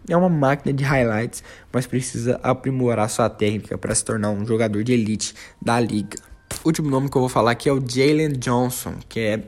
É 0.08 0.16
uma 0.16 0.28
máquina 0.28 0.72
de 0.72 0.82
highlights, 0.82 1.42
mas 1.72 1.86
precisa 1.86 2.40
aprimorar 2.42 3.08
sua 3.10 3.28
técnica 3.28 3.76
para 3.76 3.94
se 3.94 4.04
tornar 4.04 4.30
um 4.30 4.46
jogador 4.46 4.82
de 4.82 4.92
elite 4.92 5.34
da 5.60 5.78
liga 5.78 6.30
último 6.64 6.90
nome 6.90 7.08
que 7.08 7.16
eu 7.16 7.20
vou 7.20 7.28
falar 7.28 7.52
aqui 7.52 7.68
é 7.68 7.72
o 7.72 7.80
Jalen 7.80 8.32
Johnson, 8.32 8.94
que 9.08 9.20
é 9.20 9.42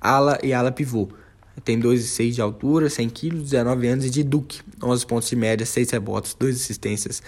ala 0.00 0.38
e 0.42 0.52
ala 0.52 0.72
pivô. 0.72 1.08
Tem 1.64 1.78
2,6 1.78 2.32
de 2.32 2.40
altura, 2.40 2.90
100 2.90 3.08
kg, 3.10 3.36
19 3.36 3.86
anos 3.86 4.04
e 4.04 4.10
de 4.10 4.22
Duke. 4.24 4.60
11 4.82 5.06
pontos 5.06 5.28
de 5.28 5.36
média, 5.36 5.64
6 5.64 5.90
rebotes, 5.90 6.34
2 6.34 6.56
assistências, 6.56 7.22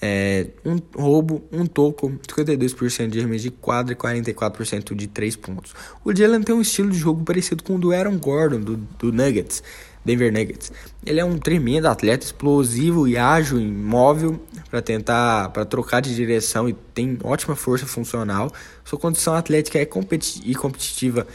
é, 0.00 0.46
um 0.64 0.78
roubo, 0.94 1.44
um 1.50 1.66
toco, 1.66 2.10
52% 2.28 3.08
de 3.08 3.18
arremesso 3.18 3.44
de 3.44 3.50
quadra 3.50 3.92
e 3.92 3.96
44% 3.96 4.94
de 4.94 5.06
3 5.06 5.36
pontos. 5.36 5.74
O 6.04 6.14
Jalen 6.14 6.42
tem 6.42 6.54
um 6.54 6.60
estilo 6.60 6.90
de 6.90 6.98
jogo 6.98 7.24
parecido 7.24 7.62
com 7.62 7.76
o 7.76 7.78
do 7.78 7.92
Aaron 7.92 8.18
Gordon, 8.18 8.60
do, 8.60 8.76
do 8.76 9.12
Nuggets. 9.12 9.62
Denver 10.04 10.32
Nuggets. 10.32 10.70
Ele 11.04 11.18
é 11.18 11.24
um 11.24 11.36
tremendo 11.36 11.86
atleta, 11.86 12.24
explosivo 12.24 13.08
e 13.08 13.16
ágil, 13.16 13.58
imóvel 13.58 14.40
para 14.70 14.80
tentar, 14.80 15.48
para 15.48 15.64
trocar 15.64 16.00
de 16.00 16.14
direção 16.14 16.68
e 16.68 16.72
tem 16.72 17.18
ótima 17.24 17.56
força 17.56 17.86
funcional. 17.86 18.52
Sua 18.84 18.98
condição 18.98 19.34
atlética 19.34 19.80
é 19.80 19.84
competi 19.84 20.40
e 20.44 20.54
competitiva 20.54 21.26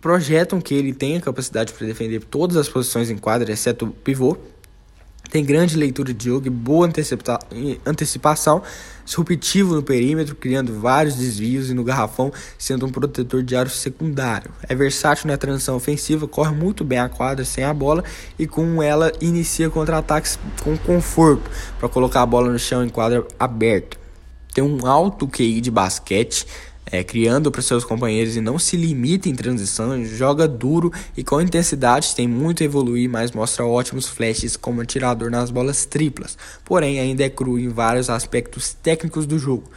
projetam 0.00 0.60
que 0.60 0.74
ele 0.74 0.94
tenha 0.94 1.20
capacidade 1.20 1.72
para 1.72 1.86
defender 1.86 2.24
todas 2.24 2.56
as 2.56 2.68
posições 2.68 3.10
em 3.10 3.18
quadra, 3.18 3.52
exceto 3.52 3.86
o 3.86 3.90
pivô. 3.90 4.36
Tem 5.30 5.44
grande 5.44 5.76
leitura 5.76 6.12
de 6.12 6.24
jogo 6.24 6.48
e 6.48 6.50
boa 6.50 6.90
antecipação, 7.86 8.62
disruptivo 9.04 9.76
no 9.76 9.82
perímetro, 9.82 10.34
criando 10.34 10.80
vários 10.80 11.14
desvios 11.14 11.70
e 11.70 11.74
no 11.74 11.84
garrafão, 11.84 12.32
sendo 12.58 12.84
um 12.84 12.90
protetor 12.90 13.40
de 13.40 13.54
aro 13.54 13.70
secundário. 13.70 14.50
É 14.68 14.74
versátil 14.74 15.28
na 15.28 15.36
transição 15.36 15.76
ofensiva, 15.76 16.26
corre 16.26 16.52
muito 16.52 16.82
bem 16.82 16.98
a 16.98 17.08
quadra 17.08 17.44
sem 17.44 17.62
a 17.62 17.72
bola 17.72 18.02
e 18.36 18.44
com 18.44 18.82
ela 18.82 19.12
inicia 19.20 19.70
contra-ataques 19.70 20.36
com 20.64 20.76
conforto 20.76 21.48
para 21.78 21.88
colocar 21.88 22.22
a 22.22 22.26
bola 22.26 22.50
no 22.50 22.58
chão 22.58 22.84
em 22.84 22.88
quadra 22.88 23.24
aberta. 23.38 24.00
Tem 24.52 24.64
um 24.64 24.84
alto 24.84 25.28
QI 25.28 25.60
de 25.60 25.70
basquete, 25.70 26.44
é, 26.86 27.04
criando 27.04 27.50
para 27.50 27.62
seus 27.62 27.84
companheiros 27.84 28.36
e 28.36 28.40
não 28.40 28.58
se 28.58 28.76
limita 28.76 29.28
em 29.28 29.34
transição, 29.34 30.04
joga 30.04 30.48
duro 30.48 30.92
e 31.16 31.22
com 31.22 31.40
intensidade, 31.40 32.14
tem 32.14 32.26
muito 32.26 32.62
a 32.62 32.66
evoluir, 32.66 33.08
mas 33.08 33.32
mostra 33.32 33.64
ótimos 33.64 34.08
flashes 34.08 34.56
como 34.56 34.80
atirador 34.80 35.30
nas 35.30 35.50
bolas 35.50 35.84
triplas, 35.84 36.36
porém 36.64 36.98
ainda 36.98 37.24
é 37.24 37.30
cru 37.30 37.58
em 37.58 37.68
vários 37.68 38.10
aspectos 38.10 38.72
técnicos 38.72 39.26
do 39.26 39.38
jogo. 39.38 39.70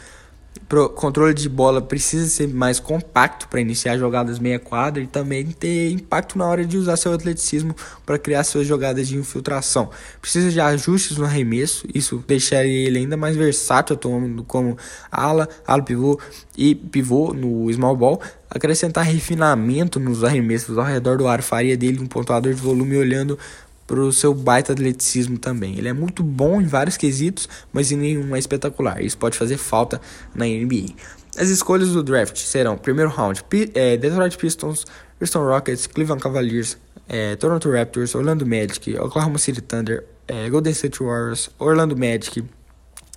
Pro 0.69 0.89
controle 0.89 1.33
de 1.33 1.49
bola 1.49 1.81
precisa 1.81 2.27
ser 2.27 2.47
mais 2.47 2.79
compacto 2.79 3.47
para 3.47 3.59
iniciar 3.59 3.97
jogadas 3.97 4.39
meia 4.39 4.59
quadra 4.59 5.01
e 5.01 5.07
também 5.07 5.45
ter 5.47 5.91
impacto 5.91 6.37
na 6.37 6.45
hora 6.45 6.65
de 6.65 6.77
usar 6.77 6.95
seu 6.95 7.13
atleticismo 7.13 7.75
para 8.05 8.19
criar 8.19 8.43
suas 8.43 8.67
jogadas 8.67 9.07
de 9.07 9.17
infiltração. 9.17 9.89
Precisa 10.21 10.51
de 10.51 10.59
ajustes 10.59 11.17
no 11.17 11.25
arremesso, 11.25 11.87
isso 11.93 12.23
deixaria 12.27 12.87
ele 12.87 12.99
ainda 12.99 13.17
mais 13.17 13.35
versátil 13.35 13.95
atuando 13.95 14.43
como 14.43 14.77
ala, 15.11 15.49
ala 15.67 15.81
pivô 15.81 16.19
e 16.57 16.75
pivô 16.75 17.33
no 17.33 17.71
small 17.71 17.95
ball. 17.95 18.21
Acrescentar 18.49 19.03
refinamento 19.03 19.99
nos 19.99 20.23
arremessos 20.23 20.77
ao 20.77 20.85
redor 20.85 21.17
do 21.17 21.27
ar 21.27 21.41
faria 21.41 21.75
dele 21.75 21.99
um 21.99 22.05
pontuador 22.05 22.53
de 22.53 22.61
volume 22.61 22.95
olhando 22.95 23.37
pro 23.85 24.11
seu 24.11 24.33
baita 24.33 24.73
atleticismo 24.73 25.37
também. 25.37 25.77
Ele 25.77 25.87
é 25.87 25.93
muito 25.93 26.23
bom 26.23 26.61
em 26.61 26.65
vários 26.65 26.97
quesitos, 26.97 27.47
mas 27.71 27.91
em 27.91 27.97
nenhum 27.97 28.35
é 28.35 28.39
espetacular. 28.39 29.01
Isso 29.01 29.17
pode 29.17 29.37
fazer 29.37 29.57
falta 29.57 29.99
na 30.33 30.45
NBA. 30.45 30.93
As 31.37 31.49
escolhas 31.49 31.89
do 31.89 32.03
draft 32.03 32.37
serão: 32.37 32.77
primeiro 32.77 33.09
round, 33.09 33.43
P 33.45 33.71
é, 33.73 33.97
Detroit 33.97 34.37
Pistons, 34.37 34.85
Houston 35.19 35.43
Rockets, 35.43 35.87
Cleveland 35.87 36.21
Cavaliers, 36.21 36.77
é, 37.07 37.35
Toronto 37.35 37.71
Raptors, 37.71 38.15
Orlando 38.15 38.45
Magic, 38.45 38.97
Oklahoma 38.97 39.37
City 39.37 39.61
Thunder, 39.61 40.05
é, 40.27 40.49
Golden 40.49 40.73
State 40.73 41.01
Warriors, 41.01 41.49
Orlando 41.59 41.97
Magic, 41.97 42.43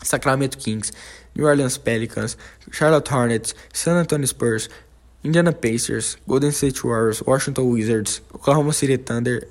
Sacramento 0.02 0.56
Kings, 0.58 0.92
New 1.34 1.46
Orleans 1.46 1.76
Pelicans, 1.76 2.36
Charlotte 2.70 3.08
Hornets, 3.12 3.54
San 3.72 3.96
Antonio 3.96 4.26
Spurs, 4.26 4.68
Indiana 5.22 5.52
Pacers, 5.52 6.16
Golden 6.26 6.52
State 6.52 6.82
Warriors, 6.84 7.22
Washington 7.22 7.68
Wizards, 7.68 8.22
Oklahoma 8.32 8.72
City 8.72 8.96
Thunder, 8.96 9.46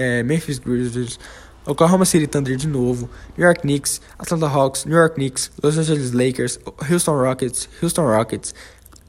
é, 0.00 0.22
Memphis 0.22 0.58
Grizzlies, 0.58 1.18
Oklahoma 1.66 2.06
City 2.06 2.26
Thunder 2.26 2.56
de 2.56 2.66
novo, 2.66 3.08
New 3.36 3.44
York 3.44 3.60
Knicks, 3.62 4.00
Atlanta 4.18 4.48
Hawks, 4.48 4.86
New 4.86 4.96
York 4.96 5.16
Knicks, 5.16 5.50
Los 5.62 5.76
Angeles 5.76 6.12
Lakers, 6.12 6.58
Houston 6.88 7.14
Rockets, 7.14 7.68
Houston 7.80 8.04
Rockets, 8.04 8.54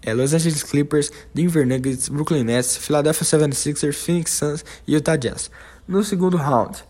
é, 0.03 0.13
Los 0.13 0.33
Angeles 0.33 0.63
Clippers, 0.63 1.09
Denver 1.33 1.65
Nuggets, 1.65 2.09
Brooklyn 2.09 2.45
Nets, 2.45 2.75
Philadelphia 2.75 3.23
76ers, 3.23 3.95
Phoenix 3.95 4.31
Suns 4.31 4.65
e 4.85 4.93
Utah 4.93 5.15
Jazz. 5.15 5.49
No 5.87 6.03
segundo 6.03 6.37
round, 6.37 6.83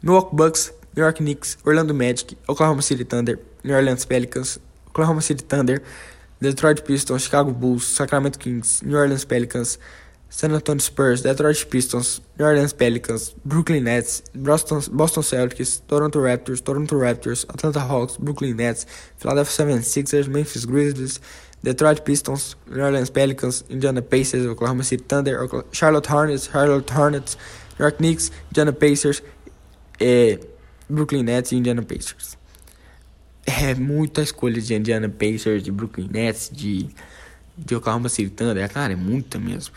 Milwaukee 0.00 0.36
Bucks, 0.36 0.72
New 0.94 1.02
York 1.02 1.18
Knicks, 1.18 1.58
Orlando 1.66 1.92
Magic, 1.92 2.36
Oklahoma 2.48 2.82
City 2.82 3.04
Thunder, 3.04 3.38
New 3.64 3.74
Orleans 3.74 4.04
Pelicans, 4.04 4.60
Oklahoma 4.88 5.20
City 5.20 5.44
Thunder, 5.44 5.82
Detroit 6.40 6.84
Pistons, 6.84 7.22
Chicago 7.22 7.50
Bulls, 7.50 7.84
Sacramento 7.84 8.38
Kings, 8.38 8.82
New 8.82 8.96
Orleans 8.96 9.24
Pelicans, 9.24 9.78
San 10.30 10.54
Antonio 10.54 10.80
Spurs, 10.80 11.22
Detroit 11.22 11.66
Pistons, 11.68 12.20
New 12.38 12.46
Orleans 12.46 12.72
Pelicans, 12.72 13.34
Brooklyn 13.44 13.82
Nets, 13.82 14.22
Boston, 14.32 14.80
Boston 14.92 15.24
Celtics, 15.24 15.82
Toronto 15.88 16.20
Raptors, 16.20 16.62
Toronto 16.64 16.94
Raptors, 16.96 17.44
Atlanta 17.48 17.80
Hawks, 17.80 18.16
Brooklyn 18.16 18.56
Nets, 18.56 18.86
Philadelphia 19.18 19.66
76ers, 19.66 20.28
Memphis 20.28 20.64
Grizzlies, 20.64 21.20
Detroit 21.64 22.04
Pistons, 22.04 22.54
New 22.68 22.80
Orleans 22.80 23.10
Pelicans, 23.10 23.64
Indiana 23.68 24.00
Pacers, 24.00 24.46
Oklahoma 24.46 24.84
City 24.84 25.02
Thunder, 25.02 25.46
Charlotte 25.72 26.06
Hornets, 26.06 26.48
Charlotte 26.48 26.88
Hornets, 26.88 27.36
New 27.78 27.84
York 27.84 27.98
Knicks, 27.98 28.30
Indiana 28.50 28.72
Pacers, 28.72 29.22
eh, 29.98 30.38
Brooklyn 30.88 31.24
Nets 31.24 31.50
e 31.50 31.56
Indiana 31.56 31.82
Pacers. 31.82 32.38
É 33.44 33.74
muita 33.74 34.22
escolha 34.22 34.60
de 34.62 34.74
Indiana 34.74 35.08
Pacers, 35.08 35.64
de 35.64 35.72
Brooklyn 35.72 36.08
Nets, 36.08 36.48
de, 36.52 36.88
de 37.58 37.74
Oklahoma 37.74 38.08
City 38.08 38.30
Thunder. 38.30 38.68
Cara, 38.68 38.92
é 38.92 38.96
muita 38.96 39.40
mesmo. 39.40 39.74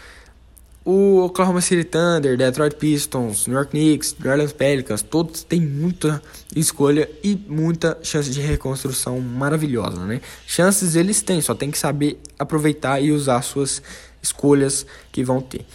O 0.85 1.21
Oklahoma 1.23 1.61
City 1.61 1.85
Thunder, 1.85 2.37
Detroit 2.37 2.75
Pistons, 2.75 3.47
New 3.47 3.55
York 3.55 3.71
Knicks, 3.71 4.15
New 4.19 4.29
Orleans 4.29 4.51
Pelicans, 4.51 5.01
todos 5.01 5.41
têm 5.41 5.61
muita 5.61 6.21
escolha 6.53 7.09
e 7.23 7.37
muita 7.47 7.97
chance 8.03 8.29
de 8.29 8.41
reconstrução 8.41 9.21
maravilhosa, 9.21 10.05
né? 10.05 10.19
Chances 10.45 10.97
eles 10.97 11.21
têm, 11.21 11.39
só 11.39 11.55
tem 11.55 11.71
que 11.71 11.77
saber 11.77 12.19
aproveitar 12.37 13.01
e 13.01 13.13
usar 13.13 13.41
suas 13.43 13.81
escolhas 14.21 14.85
que 15.09 15.23
vão 15.23 15.39
ter 15.39 15.65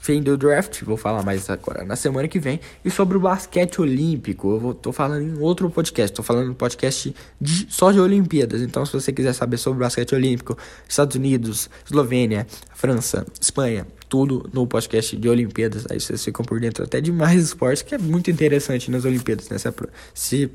fim 0.00 0.22
do 0.22 0.36
draft, 0.36 0.82
vou 0.82 0.96
falar 0.96 1.22
mais 1.22 1.48
agora 1.50 1.84
na 1.84 1.94
semana 1.94 2.26
que 2.26 2.38
vem. 2.38 2.58
E 2.84 2.90
sobre 2.90 3.18
o 3.18 3.20
basquete 3.20 3.80
olímpico, 3.80 4.50
eu 4.52 4.58
vou, 4.58 4.74
tô 4.74 4.92
falando 4.92 5.22
em 5.22 5.38
outro 5.38 5.68
podcast, 5.70 6.16
tô 6.16 6.22
falando 6.22 6.50
em 6.50 6.54
podcast 6.54 7.14
de, 7.40 7.66
só 7.68 7.92
de 7.92 8.00
Olimpíadas. 8.00 8.62
Então, 8.62 8.84
se 8.86 8.92
você 8.94 9.12
quiser 9.12 9.34
saber 9.34 9.58
sobre 9.58 9.76
o 9.76 9.80
basquete 9.80 10.14
olímpico, 10.14 10.56
Estados 10.88 11.14
Unidos, 11.16 11.68
Eslovênia, 11.84 12.46
França, 12.74 13.26
Espanha, 13.38 13.86
tudo 14.08 14.48
no 14.52 14.66
podcast 14.66 15.14
de 15.14 15.28
Olimpíadas. 15.28 15.84
Aí 15.90 16.00
vocês 16.00 16.24
ficam 16.24 16.44
por 16.44 16.58
dentro 16.58 16.82
até 16.82 17.00
de 17.00 17.12
mais 17.12 17.42
esportes, 17.42 17.82
que 17.82 17.94
é 17.94 17.98
muito 17.98 18.30
interessante 18.30 18.90
nas 18.90 19.04
Olimpíadas, 19.04 19.50
né? 19.50 19.58
Se, 19.58 19.70
se 20.14 20.50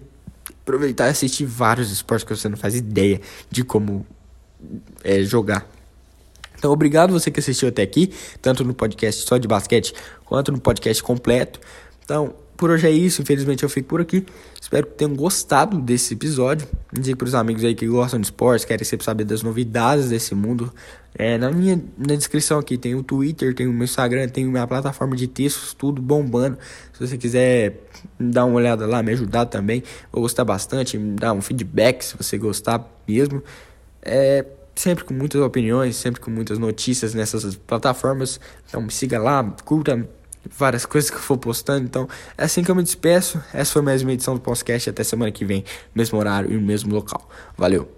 aproveitar 0.62 1.06
e 1.06 1.10
assistir 1.12 1.46
vários 1.46 1.92
esportes 1.92 2.24
que 2.24 2.36
você 2.36 2.50
não 2.50 2.58
faz 2.58 2.76
ideia 2.76 3.22
de 3.52 3.64
como 3.64 4.06
é, 5.04 5.22
jogar. 5.22 5.75
Então, 6.58 6.72
obrigado 6.72 7.12
você 7.12 7.30
que 7.30 7.40
assistiu 7.40 7.70
até 7.70 7.82
aqui, 7.84 8.12
tanto 8.42 8.64
no 8.64 8.74
podcast 8.74 9.26
só 9.28 9.38
de 9.38 9.48
basquete 9.48 9.94
quanto 10.26 10.52
no 10.52 10.60
podcast 10.60 11.02
completo. 11.04 11.60
Então, 12.04 12.34
por 12.58 12.70
hoje 12.70 12.88
é 12.88 12.92
isso. 12.92 13.22
Infelizmente, 13.22 13.64
eu 13.64 13.70
fico 13.70 13.90
por 13.90 14.02
aqui. 14.02 14.26
Espero 14.62 14.88
que 14.88 14.94
tenham 14.94 15.14
gostado 15.16 15.80
desse 15.80 16.14
episódio. 16.14 16.68
Dizer 16.92 17.16
para 17.16 17.26
os 17.26 17.36
amigos 17.36 17.64
aí 17.64 17.76
que 17.76 17.86
gostam 17.88 18.20
de 18.20 18.28
esportes, 18.28 18.66
querem 18.66 18.86
sempre 18.86 19.04
saber 19.04 19.26
das 19.26 19.44
novidades 19.44 20.10
desse 20.10 20.34
mundo. 20.34 20.74
É, 21.18 21.38
na 21.38 21.52
minha 21.52 21.82
na 21.98 22.16
descrição 22.16 22.60
aqui 22.60 22.78
tem 22.78 22.94
o 22.94 23.02
Twitter, 23.02 23.54
tem 23.54 23.68
o 23.68 23.74
meu 23.74 23.86
Instagram, 23.86 24.28
tem 24.28 24.46
minha 24.46 24.68
plataforma 24.68 25.16
de 25.16 25.28
textos, 25.28 25.74
tudo 25.74 26.02
bombando. 26.02 26.58
Se 26.94 27.08
você 27.08 27.18
quiser 27.18 27.84
dar 28.20 28.46
uma 28.46 28.56
olhada 28.56 28.86
lá, 28.86 29.02
me 29.02 29.12
ajudar 29.12 29.46
também, 29.46 29.84
vou 30.12 30.22
gostar 30.22 30.44
bastante, 30.44 30.98
me 30.98 31.16
dar 31.16 31.34
um 31.34 31.42
feedback 31.42 32.04
se 32.04 32.18
você 32.18 32.38
gostar 32.38 32.86
mesmo. 33.08 33.44
É, 34.02 34.46
sempre 34.76 35.04
com 35.04 35.14
muitas 35.14 35.42
opiniões, 35.42 35.96
sempre 35.96 36.22
com 36.22 36.30
muitas 36.30 36.58
notícias 36.58 37.14
nessas 37.14 37.56
plataformas. 37.56 38.40
Então 38.68 38.82
me 38.82 38.92
siga 38.92 39.20
lá, 39.20 39.44
curta 39.64 40.08
várias 40.58 40.86
coisas 40.86 41.10
que 41.10 41.16
eu 41.16 41.22
for 41.22 41.38
postando. 41.38 41.86
Então 41.86 42.08
é 42.38 42.44
assim 42.44 42.64
que 42.64 42.70
eu 42.70 42.76
me 42.76 42.84
despeço. 42.84 43.42
Essa 43.54 43.74
foi 43.74 43.82
mais 43.82 44.02
uma 44.02 44.14
edição 44.14 44.34
do 44.34 44.42
podcast. 44.42 44.90
Até 44.90 45.04
semana 45.04 45.32
que 45.32 45.46
vem, 45.46 45.64
mesmo 45.94 46.20
horário 46.20 46.52
e 46.52 46.58
mesmo 46.58 46.94
local. 46.94 47.30
Valeu! 47.58 47.90